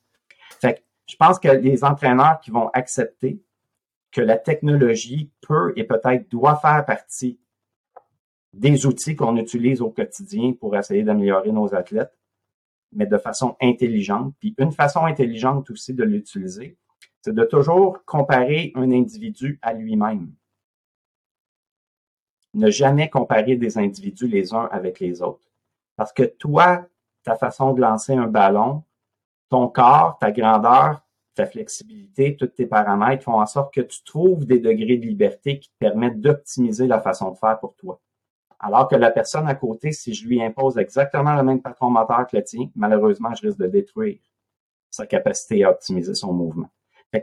Fait 0.61 0.75
que 0.75 0.81
je 1.07 1.15
pense 1.15 1.39
que 1.39 1.49
les 1.49 1.85
entraîneurs 1.85 2.41
qui 2.41 2.51
vont 2.51 2.71
accepter 2.71 3.41
que 4.11 4.21
la 4.21 4.37
technologie 4.37 5.31
peut 5.43 5.73
et 5.77 5.85
peut-être 5.85 6.29
doit 6.29 6.57
faire 6.57 6.85
partie 6.85 7.39
des 8.53 8.87
outils 8.87 9.17
qu'on 9.17 9.37
utilise 9.37 9.81
au 9.81 9.91
quotidien 9.91 10.53
pour 10.53 10.77
essayer 10.77 11.03
d'améliorer 11.03 11.53
nos 11.53 11.75
athlètes, 11.75 12.17
mais 12.93 13.07
de 13.07 13.19
façon 13.19 13.57
intelligente. 13.61 14.35
Puis 14.41 14.55
une 14.59 14.73
façon 14.73 15.05
intelligente 15.05 15.71
aussi 15.71 15.95
de 15.95 16.05
l'utiliser, 16.05 16.77
c'est 17.21 17.35
de 17.35 17.45
toujours 17.45 18.05
comparer 18.05 18.73
un 18.75 18.91
individu 18.91 19.59
à 19.63 19.73
lui-même 19.73 20.33
ne 22.55 22.71
jamais 22.71 23.09
comparer 23.09 23.57
des 23.57 23.79
individus 23.79 24.27
les 24.27 24.55
uns 24.55 24.69
avec 24.73 25.01
les 25.01 25.23
autres. 25.23 25.49
Parce 25.97 26.13
que 26.13 26.23
toi, 26.23 26.87
ta 27.23 27.37
façon 27.37 27.73
de 27.73 27.81
lancer 27.81 28.15
un 28.15 28.27
ballon, 28.27 28.83
ton 29.51 29.69
corps, 29.69 30.19
ta 30.19 30.33
grandeur, 30.33 31.03
ta 31.35 31.47
flexibilité, 31.47 32.37
tous 32.37 32.49
tes 32.49 32.67
paramètres 32.67 33.25
font 33.25 33.41
en 33.41 33.47
sorte 33.47 33.73
que 33.73 33.81
tu 33.81 34.03
trouves 34.05 34.47
des 34.47 34.59
degrés 34.59 34.97
de 34.97 35.07
liberté 35.07 35.59
qui 35.61 35.69
te 35.69 35.79
permettent 35.79 36.21
d'optimiser 36.21 36.87
la 36.87 37.01
façon 37.01 37.31
de 37.31 37.37
faire 37.37 37.59
pour 37.61 37.75
toi. 37.77 38.01
Alors 38.61 38.89
que 38.89 38.95
la 38.95 39.11
personne 39.11 39.49
à 39.49 39.55
côté, 39.55 39.91
si 39.91 40.13
je 40.13 40.29
lui 40.29 40.43
impose 40.43 40.77
exactement 40.77 41.35
le 41.35 41.43
même 41.43 41.63
patron 41.63 41.89
moteur 41.91 42.27
que 42.27 42.37
le 42.37 42.45
tien, 42.45 42.69
malheureusement, 42.77 43.35
je 43.35 43.47
risque 43.47 43.59
de 43.59 43.67
détruire 43.67 44.19
sa 44.91 45.07
capacité 45.07 45.65
à 45.65 45.71
optimiser 45.71 46.15
son 46.15 46.35
mouvement. 46.35 46.69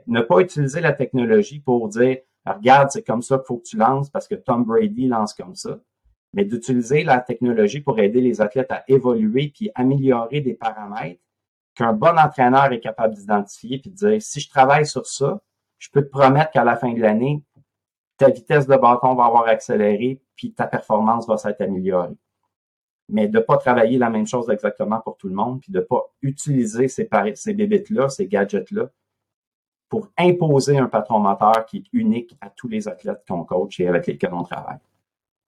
Ne 0.07 0.22
pas 0.22 0.39
utiliser 0.39 0.81
la 0.81 0.93
technologie 0.93 1.59
pour 1.59 1.88
dire 1.89 2.18
regarde, 2.45 2.89
c'est 2.91 3.03
comme 3.03 3.22
ça 3.22 3.38
qu'il 3.38 3.45
faut 3.45 3.57
que 3.57 3.68
tu 3.68 3.77
lances 3.77 4.09
parce 4.09 4.27
que 4.27 4.35
Tom 4.35 4.64
Brady 4.64 5.07
lance 5.07 5.34
comme 5.34 5.55
ça. 5.55 5.80
Mais 6.34 6.43
d'utiliser 6.43 7.03
la 7.03 7.19
technologie 7.19 7.81
pour 7.81 7.99
aider 7.99 8.19
les 8.19 8.41
athlètes 8.41 8.72
à 8.72 8.84
évoluer 8.88 9.51
puis 9.53 9.69
améliorer 9.76 10.41
des 10.41 10.55
paramètres 10.55 11.22
qu'un 11.76 11.93
bon 11.93 12.18
entraîneur 12.18 12.72
est 12.72 12.80
capable 12.80 13.14
d'identifier 13.14 13.80
puis 13.80 13.91
de 13.91 13.95
dire, 13.95 14.22
si 14.22 14.39
je 14.39 14.49
travaille 14.49 14.85
sur 14.85 15.05
ça, 15.05 15.39
je 15.77 15.89
peux 15.91 16.01
te 16.01 16.09
promettre 16.09 16.51
qu'à 16.51 16.64
la 16.64 16.76
fin 16.76 16.91
de 16.91 16.99
l'année, 16.99 17.43
ta 18.18 18.30
vitesse 18.30 18.68
de 18.68 18.76
bâton 18.76 19.15
va 19.15 19.26
avoir 19.26 19.48
accéléré 19.48 20.19
puis 20.35 20.53
ta 20.53 20.68
performance 20.68 21.27
va 21.27 21.38
s'être 21.38 21.61
améliorée. 21.61 22.15
Mais 23.10 23.27
de 23.27 23.39
pas 23.39 23.57
travailler 23.57 23.98
la 23.98 24.10
même 24.10 24.27
chose 24.27 24.49
exactement 24.49 24.99
pour 24.99 25.18
tout 25.18 25.27
le 25.30 25.35
monde 25.35 25.61
puis 25.61 25.72
de 25.72 25.80
pas 25.80 26.03
utiliser 26.22 26.88
ces, 26.88 27.07
ces 27.35 27.53
bébites-là, 27.53 28.10
ces 28.10 28.27
gadgets-là 28.27 28.89
pour 29.89 30.10
imposer 30.18 30.77
un 30.77 30.88
patron 30.88 31.19
moteur 31.19 31.65
qui 31.65 31.77
est 31.77 31.85
unique 31.94 32.35
à 32.41 32.49
tous 32.49 32.68
les 32.68 32.88
athlètes 32.88 33.23
qu'on 33.27 33.44
coach 33.44 33.80
et 33.80 33.88
avec 33.88 34.07
lesquels 34.07 34.34
on 34.34 34.44
travaille? 34.44 34.80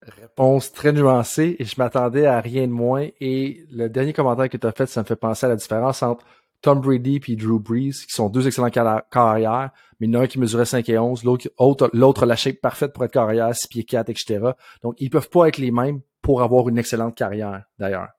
Réponse 0.02 0.72
très 0.72 0.94
nuancée 0.94 1.58
et 1.60 1.66
je 1.66 1.76
m'attendais 1.78 2.26
à 2.26 2.40
rien 2.40 2.68
de 2.68 2.72
moins. 2.72 3.08
Et 3.20 3.66
le 3.72 3.90
dernier 3.90 4.14
commentaire 4.14 4.48
que 4.48 4.56
tu 4.56 4.66
as 4.66 4.72
fait, 4.72 4.86
ça 4.86 5.02
me 5.02 5.06
fait 5.06 5.18
penser 5.18 5.46
à 5.46 5.50
la 5.50 5.58
différence 5.58 6.02
entre 6.02 6.26
Tom 6.62 6.82
Brady 6.82 7.22
et 7.28 7.36
Drew 7.36 7.60
Brees, 7.60 7.92
qui 7.92 8.12
sont 8.12 8.30
deux 8.30 8.48
excellents 8.48 8.70
carrières, 8.70 9.72
mais 10.00 10.08
il 10.08 10.28
qui 10.28 10.40
mesurait 10.40 10.66
5 10.66 10.88
et 10.90 10.98
11, 10.98 11.24
l'autre, 11.24 11.90
l'autre 11.94 12.26
la 12.26 12.36
shape 12.36 12.60
parfaite 12.62 12.94
pour 12.94 13.04
être 13.06 13.12
carrière, 13.12 13.54
6 13.56 13.68
pieds 13.68 13.84
4, 13.84 14.10
etc. 14.10 14.52
Donc, 14.82 14.96
ils 14.98 15.10
peuvent 15.10 15.30
pas 15.30 15.48
être 15.48 15.58
les 15.58 15.72
mêmes 15.72 16.02
pour 16.22 16.42
avoir 16.42 16.68
une 16.70 16.78
excellente 16.78 17.16
carrière, 17.16 17.64
d'ailleurs. 17.78 18.10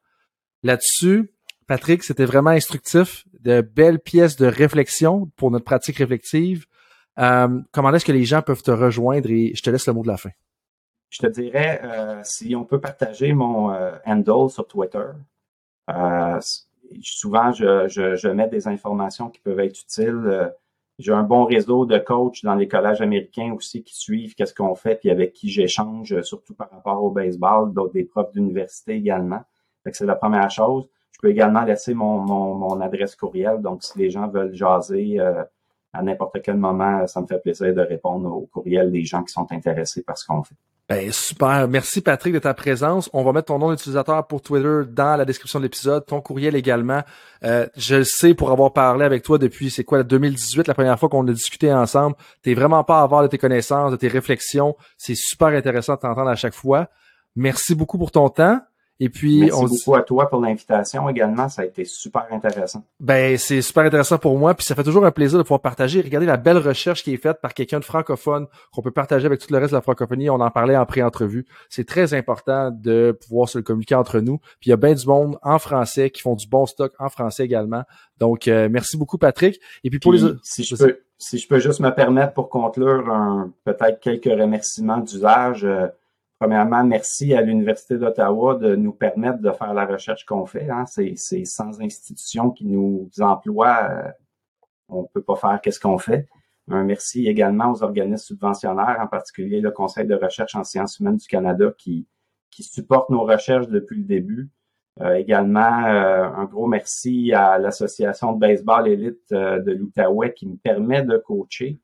Là-dessus, 0.62 1.33
Patrick, 1.67 2.03
c'était 2.03 2.25
vraiment 2.25 2.51
instructif, 2.51 3.25
de 3.41 3.61
belles 3.61 4.01
pièces 4.01 4.37
de 4.37 4.47
réflexion 4.47 5.31
pour 5.37 5.51
notre 5.51 5.65
pratique 5.65 5.99
réflexive. 5.99 6.67
Euh, 7.19 7.61
comment 7.73 7.93
est-ce 7.95 8.05
que 8.05 8.12
les 8.12 8.25
gens 8.25 8.43
peuvent 8.43 8.62
te 8.62 8.71
rejoindre 8.71 9.31
et 9.31 9.53
je 9.55 9.62
te 9.62 9.71
laisse 9.71 9.87
le 9.87 9.93
mot 9.93 10.03
de 10.03 10.09
la 10.09 10.17
fin. 10.17 10.31
Je 11.11 11.19
te 11.19 11.27
dirais, 11.27 11.81
euh, 11.83 12.21
si 12.25 12.55
on 12.55 12.65
peut 12.65 12.81
partager 12.81 13.33
mon 13.33 13.73
euh, 13.73 13.93
handle 14.07 14.51
sur 14.51 14.67
Twitter, 14.67 15.07
souvent 17.03 17.53
je, 17.53 17.89
je, 17.89 18.29
mets 18.29 18.49
des 18.49 18.69
informations 18.69 19.29
qui 19.29 19.41
peuvent 19.41 19.61
être 19.61 19.81
utiles. 19.81 20.53
J'ai 20.99 21.12
un 21.12 21.23
bon 21.23 21.45
réseau 21.45 21.87
de 21.87 21.99
coachs 21.99 22.43
dans 22.45 22.55
les 22.55 22.69
collèges 22.69 23.01
américains 23.01 23.55
aussi 23.55 23.83
qui 23.83 23.97
suivent 23.97 24.35
qu'est-ce 24.35 24.55
qu'on 24.55 24.75
fait 24.75 24.97
puis 24.97 25.11
avec 25.11 25.33
qui 25.33 25.49
j'échange, 25.49 26.21
surtout 26.23 26.55
par 26.55 26.71
rapport 26.71 27.03
au 27.03 27.11
baseball, 27.11 27.73
d'autres 27.73 27.95
des 27.95 28.05
profs 28.05 28.33
d'université 28.33 28.97
également. 28.97 29.41
c'est 29.91 30.05
la 30.05 30.17
première 30.17 30.51
chose. 30.51 30.89
Je 31.12 31.19
peux 31.21 31.31
également 31.31 31.62
laisser 31.62 31.95
mon, 31.95 32.21
mon, 32.21 32.81
adresse 32.81 33.15
courriel. 33.17 33.61
Donc, 33.61 33.83
si 33.83 33.99
les 33.99 34.11
gens 34.11 34.29
veulent 34.29 34.55
jaser, 34.55 35.21
euh, 35.21 35.43
à 35.93 36.03
n'importe 36.03 36.41
quel 36.43 36.57
moment, 36.57 37.07
ça 37.07 37.21
me 37.21 37.27
fait 37.27 37.39
plaisir 37.39 37.75
de 37.75 37.81
répondre 37.81 38.35
aux 38.35 38.47
courriels 38.47 38.91
des 38.91 39.05
gens 39.05 39.23
qui 39.23 39.33
sont 39.33 39.51
intéressés 39.51 40.03
par 40.03 40.17
ce 40.17 40.27
qu'on 40.27 40.43
fait. 40.43 40.55
Ben, 40.91 41.12
super. 41.12 41.69
Merci 41.69 42.01
Patrick 42.01 42.35
de 42.35 42.41
ta 42.41 42.53
présence. 42.53 43.09
On 43.12 43.23
va 43.23 43.33
mettre 43.33 43.47
ton 43.47 43.61
nom 43.61 43.71
d'utilisateur 43.71 44.27
pour 44.27 44.43
Twitter 44.43 44.81
dans 44.89 45.15
la 45.17 45.25
description 45.25 45.61
de 45.61 45.62
l'épisode, 45.67 46.05
ton 46.05 46.21
courriel 46.21 46.57
également. 46.57 47.03
Euh, 47.45 47.69
je 47.77 47.95
le 47.95 48.03
sais 48.05 48.35
pour 48.35 48.51
avoir 48.51 48.73
parlé 48.73 49.05
avec 49.05 49.23
toi 49.23 49.39
depuis, 49.39 49.71
c'est 49.71 49.85
quoi, 49.85 50.03
2018, 50.03 50.67
la 50.67 50.75
première 50.75 50.99
fois 50.99 51.09
qu'on 51.09 51.25
a 51.29 51.33
discuté 51.33 51.73
ensemble. 51.73 52.17
T'es 52.43 52.55
vraiment 52.55 52.83
pas 52.83 52.99
à 52.99 53.03
avoir 53.05 53.23
de 53.23 53.29
tes 53.29 53.39
connaissances, 53.39 53.93
de 53.93 53.97
tes 53.97 54.09
réflexions. 54.09 54.77
C'est 54.99 55.15
super 55.15 55.51
intéressant 55.51 55.95
de 55.95 56.01
t'entendre 56.01 56.29
à 56.29 56.35
chaque 56.35 56.55
fois. 56.55 56.89
Merci 57.37 57.77
beaucoup 57.77 57.97
pour 57.97 58.11
ton 58.11 58.29
temps. 58.29 58.61
Et 59.02 59.09
puis, 59.09 59.40
Merci 59.40 59.64
beaucoup 59.64 59.94
à 59.97 60.02
toi 60.02 60.28
pour 60.28 60.43
l'invitation 60.43 61.09
également. 61.09 61.48
Ça 61.48 61.62
a 61.62 61.64
été 61.64 61.86
super 61.86 62.27
intéressant. 62.31 62.85
Ben, 63.01 63.39
c'est 63.39 63.62
super 63.62 63.85
intéressant 63.85 64.18
pour 64.18 64.39
moi. 64.39 64.52
Puis 64.52 64.66
ça 64.66 64.74
fait 64.74 64.85
toujours 64.85 65.06
un 65.06 65.10
plaisir 65.10 65.39
de 65.39 65.43
pouvoir 65.43 65.62
partager. 65.62 66.02
Regardez 66.02 66.27
la 66.27 66.36
belle 66.36 66.59
recherche 66.59 67.02
qui 67.02 67.14
est 67.14 67.16
faite 67.16 67.39
par 67.40 67.55
quelqu'un 67.55 67.81
de 67.81 67.85
francophone 67.85 68.47
qu'on 68.72 68.82
peut 68.82 68.90
partager 68.90 69.24
avec 69.24 69.40
tout 69.40 69.51
le 69.51 69.59
reste 69.59 69.70
de 69.70 69.77
la 69.77 69.81
francophonie. 69.81 70.28
On 70.28 70.35
en 70.35 70.51
parlait 70.51 70.77
en 70.77 70.85
pré-entrevue. 70.85 71.47
C'est 71.70 71.86
très 71.86 72.12
important 72.12 72.70
de 72.70 73.18
pouvoir 73.27 73.48
se 73.48 73.56
le 73.56 73.64
communiquer 73.64 73.94
entre 73.94 74.20
nous. 74.20 74.36
Puis 74.60 74.66
il 74.66 74.70
y 74.70 74.74
a 74.74 74.77
bien 74.77 74.93
du 74.93 75.06
monde 75.06 75.39
en 75.43 75.59
français 75.59 76.10
qui 76.10 76.20
font 76.20 76.36
du 76.36 76.47
bon 76.47 76.66
stock 76.66 76.93
en 76.98 77.09
français 77.09 77.44
également. 77.44 77.85
Donc, 78.18 78.48
euh, 78.48 78.68
merci 78.70 78.98
beaucoup, 78.98 79.16
Patrick. 79.16 79.59
Et 79.82 79.89
puis 79.89 79.98
pour 79.98 80.12
les 80.12 80.24
autres. 80.24 80.40
Si 80.43 80.62
je 80.62 80.77
peux, 80.77 80.98
si 81.16 81.39
je 81.39 81.48
peux 81.48 81.59
juste 81.59 81.81
me 81.81 81.90
permettre 81.90 82.35
pour 82.35 82.51
conclure 82.51 83.10
un, 83.10 83.51
peut-être 83.64 83.98
quelques 84.01 84.24
remerciements 84.24 84.98
d'usage. 84.98 85.64
Euh, 85.64 85.86
Premièrement, 86.41 86.83
merci 86.85 87.35
à 87.35 87.43
l'Université 87.43 87.99
d'Ottawa 87.99 88.55
de 88.55 88.75
nous 88.75 88.95
permettre 88.95 89.41
de 89.41 89.53
faire 89.53 89.75
la 89.75 89.85
recherche 89.85 90.25
qu'on 90.25 90.47
fait. 90.47 90.71
Hein. 90.71 90.87
C'est, 90.87 91.45
sans 91.45 91.83
institution 91.83 92.51
qui 92.51 92.65
nous 92.65 93.11
emploie, 93.21 93.91
euh, 93.91 94.11
on 94.89 95.05
peut 95.05 95.21
pas 95.21 95.37
faire 95.37 95.61
qu'est-ce 95.61 95.79
qu'on 95.79 95.99
fait. 95.99 96.27
Un 96.71 96.85
merci 96.85 97.29
également 97.29 97.71
aux 97.71 97.83
organismes 97.83 98.25
subventionnaires, 98.25 98.97
en 99.03 99.07
particulier 99.07 99.61
le 99.61 99.71
Conseil 99.71 100.07
de 100.07 100.15
recherche 100.15 100.55
en 100.55 100.65
sciences 100.65 100.99
humaines 100.99 101.19
du 101.19 101.27
Canada 101.27 101.75
qui, 101.77 102.07
qui 102.51 102.62
supporte 102.62 103.11
nos 103.11 103.25
recherches 103.25 103.69
depuis 103.69 103.99
le 103.99 104.05
début. 104.05 104.49
Euh, 105.03 105.17
également, 105.17 105.85
euh, 105.85 106.25
un 106.25 106.47
gros 106.47 106.67
merci 106.67 107.35
à 107.35 107.59
l'Association 107.59 108.33
de 108.33 108.39
baseball 108.39 108.89
élite 108.89 109.31
de 109.31 109.73
l'Outaouais 109.73 110.33
qui 110.33 110.49
me 110.49 110.57
permet 110.57 111.03
de 111.03 111.19
coacher, 111.19 111.79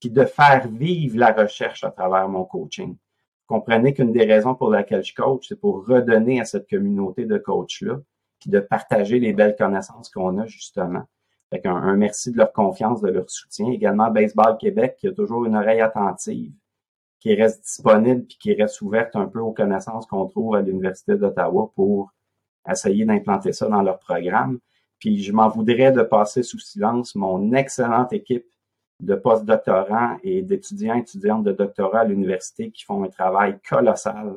puis 0.00 0.10
de 0.10 0.24
faire 0.24 0.66
vivre 0.66 1.16
la 1.16 1.30
recherche 1.30 1.84
à 1.84 1.92
travers 1.92 2.28
mon 2.28 2.42
coaching 2.42 2.96
comprenez 3.50 3.92
qu'une 3.94 4.12
des 4.12 4.24
raisons 4.24 4.54
pour 4.54 4.70
laquelle 4.70 5.02
je 5.02 5.12
coach, 5.12 5.48
c'est 5.48 5.60
pour 5.60 5.84
redonner 5.84 6.40
à 6.40 6.44
cette 6.44 6.70
communauté 6.70 7.26
de 7.26 7.36
coachs-là, 7.36 8.00
puis 8.38 8.48
de 8.48 8.60
partager 8.60 9.18
les 9.18 9.32
belles 9.32 9.56
connaissances 9.58 10.08
qu'on 10.08 10.38
a 10.38 10.46
justement. 10.46 11.02
Fait 11.50 11.66
un, 11.66 11.74
un, 11.74 11.96
merci 11.96 12.30
de 12.30 12.36
leur 12.36 12.52
confiance, 12.52 13.00
de 13.00 13.10
leur 13.10 13.28
soutien. 13.28 13.72
Également 13.72 14.08
Baseball 14.08 14.56
Québec, 14.56 14.94
qui 15.00 15.08
a 15.08 15.12
toujours 15.12 15.46
une 15.46 15.56
oreille 15.56 15.80
attentive, 15.80 16.52
qui 17.18 17.34
reste 17.34 17.64
disponible 17.64 18.24
puis 18.24 18.38
qui 18.38 18.54
reste 18.54 18.80
ouverte 18.82 19.16
un 19.16 19.26
peu 19.26 19.40
aux 19.40 19.52
connaissances 19.52 20.06
qu'on 20.06 20.26
trouve 20.26 20.54
à 20.54 20.62
l'Université 20.62 21.16
d'Ottawa 21.16 21.72
pour 21.74 22.12
essayer 22.70 23.04
d'implanter 23.04 23.52
ça 23.52 23.66
dans 23.68 23.82
leur 23.82 23.98
programme. 23.98 24.60
Puis 25.00 25.24
je 25.24 25.32
m'en 25.32 25.48
voudrais 25.48 25.90
de 25.90 26.02
passer 26.02 26.44
sous 26.44 26.60
silence 26.60 27.16
mon 27.16 27.52
excellente 27.52 28.12
équipe 28.12 28.46
de 29.00 29.14
postdoctorants 29.14 30.18
et 30.22 30.42
d'étudiants 30.42 30.96
et 30.96 31.00
étudiantes 31.00 31.44
de 31.44 31.52
doctorat 31.52 32.00
à 32.00 32.04
l'université 32.04 32.70
qui 32.70 32.84
font 32.84 33.02
un 33.04 33.08
travail 33.08 33.58
colossal 33.68 34.34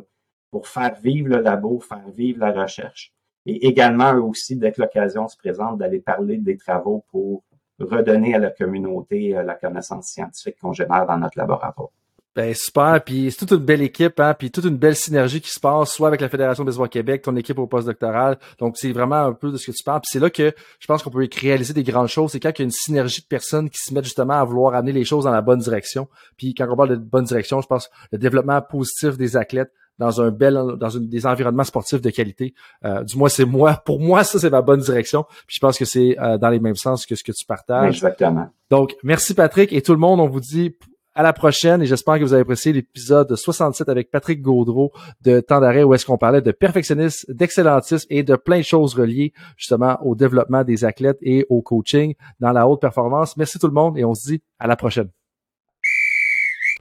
pour 0.52 0.68
faire 0.68 0.95
vivre 1.02 1.30
le 1.30 1.41
labo, 1.41 1.80
faire 1.80 2.10
vivre 2.15 2.40
la 2.40 2.52
recherche. 2.52 3.14
Et 3.45 3.68
également, 3.68 4.14
eux 4.14 4.22
aussi, 4.22 4.56
dès 4.56 4.72
que 4.72 4.81
l'occasion 4.81 5.27
se 5.27 5.35
présente, 5.35 5.77
d'aller 5.80 5.99
parler 5.99 6.38
des 6.38 6.57
travaux 6.57 7.03
pour 7.11 7.44
redonner 7.80 8.35
à 8.35 8.40
la 8.40 8.52
communauté 8.52 9.35
euh, 9.35 9.44
la 9.44 9.56
connaissance 9.56 10.07
scientifique 10.07 10.57
qu'on 10.61 10.73
génère 10.73 11.06
dans 11.06 11.18
notre 11.18 11.38
laboratoire. 11.38 11.90
Ben 12.35 12.51
super, 12.55 12.99
puis 13.03 13.30
c'est 13.30 13.45
toute 13.45 13.51
une 13.51 13.65
belle 13.65 13.84
équipe, 13.84 14.19
hein, 14.19 14.34
puis 14.34 14.49
toute 14.49 14.65
une 14.65 14.77
belle 14.77 14.95
synergie 14.95 15.39
qui 15.39 15.51
se 15.51 15.60
passe, 15.60 15.93
soit 15.93 16.07
avec 16.07 16.19
la 16.19 16.30
Fédération 16.30 16.65
des 16.65 16.73
Québec, 16.89 17.22
ton 17.22 17.35
équipe 17.35 17.60
au 17.60 17.68
poste 17.68 17.85
doctoral. 17.85 18.39
Donc 18.57 18.76
c'est 18.77 18.91
vraiment 18.91 19.23
un 19.26 19.34
peu 19.34 19.51
de 19.51 19.57
ce 19.57 19.68
que 19.68 19.72
tu 19.72 19.84
parles. 19.84 20.01
Puis 20.01 20.10
c'est 20.11 20.19
là 20.19 20.31
que 20.31 20.51
je 20.80 20.88
pense 20.88 21.03
qu'on 21.03 21.11
peut 21.11 21.27
réaliser 21.39 21.73
des 21.73 21.84
grandes 21.84 22.07
choses. 22.07 22.31
C'est 22.31 22.39
quand 22.39 22.49
il 22.57 22.60
y 22.60 22.64
a 22.64 22.65
une 22.65 22.72
synergie 22.72 23.22
de 23.22 23.27
personnes 23.27 23.69
qui 23.69 23.77
se 23.77 23.93
mettent 23.93 24.05
justement 24.05 24.34
à 24.34 24.43
vouloir 24.43 24.73
amener 24.73 24.93
les 24.93 25.05
choses 25.05 25.26
dans 25.26 25.31
la 25.31 25.41
bonne 25.41 25.60
direction. 25.60 26.07
Puis 26.35 26.55
quand 26.55 26.68
on 26.69 26.76
parle 26.76 26.89
de 26.89 26.95
bonne 26.95 27.26
direction, 27.26 27.61
je 27.61 27.68
pense 27.68 27.89
le 28.11 28.18
développement 28.18 28.60
positif 28.61 29.15
des 29.15 29.38
athlètes 29.38 29.72
dans 29.99 30.22
un 30.22 30.31
bel, 30.31 30.60
dans 30.80 30.89
une, 30.89 31.07
des 31.07 31.27
environnements 31.27 31.64
sportifs 31.64 32.01
de 32.01 32.10
qualité. 32.10 32.55
Euh, 32.84 33.03
du 33.03 33.15
moins, 33.15 33.30
c'est 33.30 33.45
moi. 33.45 33.81
Pour 33.85 33.99
moi, 33.99 34.23
ça 34.23 34.39
c'est 34.39 34.49
ma 34.49 34.64
bonne 34.64 34.80
direction. 34.80 35.26
Puis 35.45 35.57
je 35.57 35.60
pense 35.60 35.77
que 35.77 35.85
c'est 35.85 36.18
euh, 36.19 36.39
dans 36.39 36.49
les 36.49 36.60
mêmes 36.60 36.76
sens 36.76 37.05
que 37.05 37.14
ce 37.14 37.23
que 37.23 37.31
tu 37.31 37.45
partages. 37.45 37.97
Exactement. 37.97 38.49
Donc 38.72 38.95
merci 39.03 39.35
Patrick 39.35 39.72
et 39.72 39.84
tout 39.84 39.93
le 39.93 39.99
monde. 39.99 40.19
On 40.19 40.27
vous 40.27 40.39
dit 40.39 40.76
à 41.15 41.23
la 41.23 41.34
prochaine 41.34 41.81
et 41.81 41.85
j'espère 41.85 42.15
que 42.18 42.23
vous 42.23 42.34
avez 42.34 42.41
apprécié 42.41 42.73
l'épisode 42.73 43.35
67 43.35 43.88
avec 43.90 44.10
Patrick 44.10 44.41
Gaudreau 44.41 44.91
de 45.22 45.40
Temps 45.40 45.61
où 45.61 45.94
est-ce 45.94 46.06
qu'on 46.06 46.18
parlait 46.18 46.41
de 46.41 46.52
perfectionnisme, 46.52 47.31
d'excellentisme 47.34 48.07
et 48.10 48.23
de 48.23 48.35
plein 48.35 48.57
de 48.57 48.64
choses 48.64 48.95
reliées 48.95 49.34
justement 49.56 49.98
au 50.03 50.15
développement 50.15 50.64
des 50.64 50.85
athlètes 50.85 51.19
et 51.22 51.45
au 51.49 51.61
coaching 51.61 52.15
dans 52.40 52.52
la 52.52 52.68
haute 52.68 52.81
performance. 52.81 53.38
Merci 53.38 53.60
tout 53.60 53.68
le 53.68 53.73
monde 53.73 53.98
et 53.98 54.06
on 54.06 54.14
se 54.14 54.27
dit 54.27 54.41
à 54.60 54.68
la 54.68 54.76
prochaine. 54.76 55.10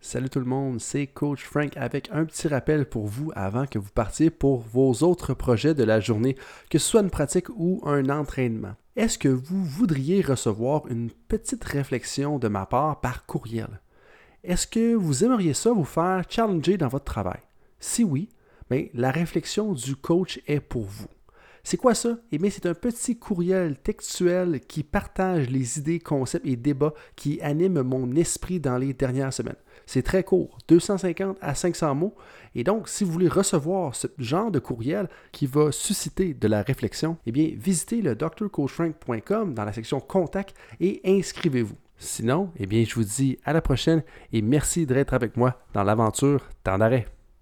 Salut 0.00 0.28
tout 0.28 0.40
le 0.40 0.46
monde, 0.46 0.80
c'est 0.80 1.06
Coach 1.06 1.44
Frank 1.44 1.76
avec 1.76 2.10
un 2.12 2.24
petit 2.24 2.48
rappel 2.48 2.86
pour 2.86 3.06
vous 3.06 3.30
avant 3.34 3.66
que 3.66 3.78
vous 3.78 3.90
partiez 3.94 4.30
pour 4.30 4.60
vos 4.60 4.92
autres 5.02 5.32
projets 5.32 5.74
de 5.74 5.84
la 5.84 6.00
journée, 6.00 6.36
que 6.70 6.78
ce 6.78 6.88
soit 6.88 7.02
une 7.02 7.10
pratique 7.10 7.48
ou 7.50 7.80
un 7.84 8.08
entraînement. 8.10 8.74
Est-ce 8.96 9.16
que 9.16 9.28
vous 9.28 9.64
voudriez 9.64 10.20
recevoir 10.20 10.86
une 10.88 11.10
petite 11.28 11.64
réflexion 11.64 12.38
de 12.38 12.48
ma 12.48 12.66
part 12.66 13.00
par 13.00 13.24
courriel? 13.24 13.80
Est-ce 14.44 14.66
que 14.66 14.94
vous 14.94 15.22
aimeriez 15.22 15.54
ça 15.54 15.70
vous 15.70 15.84
faire 15.84 16.24
challenger 16.28 16.76
dans 16.76 16.88
votre 16.88 17.04
travail? 17.04 17.38
Si 17.78 18.02
oui, 18.02 18.28
bien, 18.68 18.86
la 18.92 19.12
réflexion 19.12 19.72
du 19.72 19.94
coach 19.94 20.40
est 20.48 20.58
pour 20.58 20.82
vous. 20.82 21.06
C'est 21.62 21.76
quoi 21.76 21.94
ça? 21.94 22.18
Eh 22.32 22.38
bien, 22.38 22.50
c'est 22.50 22.66
un 22.66 22.74
petit 22.74 23.16
courriel 23.16 23.76
textuel 23.76 24.58
qui 24.58 24.82
partage 24.82 25.48
les 25.48 25.78
idées, 25.78 26.00
concepts 26.00 26.44
et 26.44 26.56
débats 26.56 26.92
qui 27.14 27.40
animent 27.40 27.82
mon 27.82 28.16
esprit 28.16 28.58
dans 28.58 28.78
les 28.78 28.94
dernières 28.94 29.32
semaines. 29.32 29.54
C'est 29.86 30.02
très 30.02 30.24
court, 30.24 30.58
250 30.66 31.38
à 31.40 31.54
500 31.54 31.94
mots. 31.94 32.16
Et 32.56 32.64
donc, 32.64 32.88
si 32.88 33.04
vous 33.04 33.12
voulez 33.12 33.28
recevoir 33.28 33.94
ce 33.94 34.08
genre 34.18 34.50
de 34.50 34.58
courriel 34.58 35.08
qui 35.30 35.46
va 35.46 35.70
susciter 35.70 36.34
de 36.34 36.48
la 36.48 36.62
réflexion, 36.62 37.16
eh 37.26 37.30
bien, 37.30 37.52
visitez 37.56 38.02
le 38.02 38.16
drcoachfrank.com 38.16 39.54
dans 39.54 39.64
la 39.64 39.72
section 39.72 40.00
Contact 40.00 40.56
et 40.80 41.00
inscrivez-vous. 41.04 41.76
Sinon, 42.02 42.50
eh 42.56 42.66
bien, 42.66 42.84
je 42.84 42.96
vous 42.96 43.04
dis 43.04 43.38
à 43.44 43.52
la 43.52 43.62
prochaine 43.62 44.02
et 44.32 44.42
merci 44.42 44.86
d'être 44.86 45.14
avec 45.14 45.36
moi 45.36 45.62
dans 45.72 45.84
l'aventure 45.84 46.48
Temps 46.64 46.76
d'arrêt. 46.76 47.06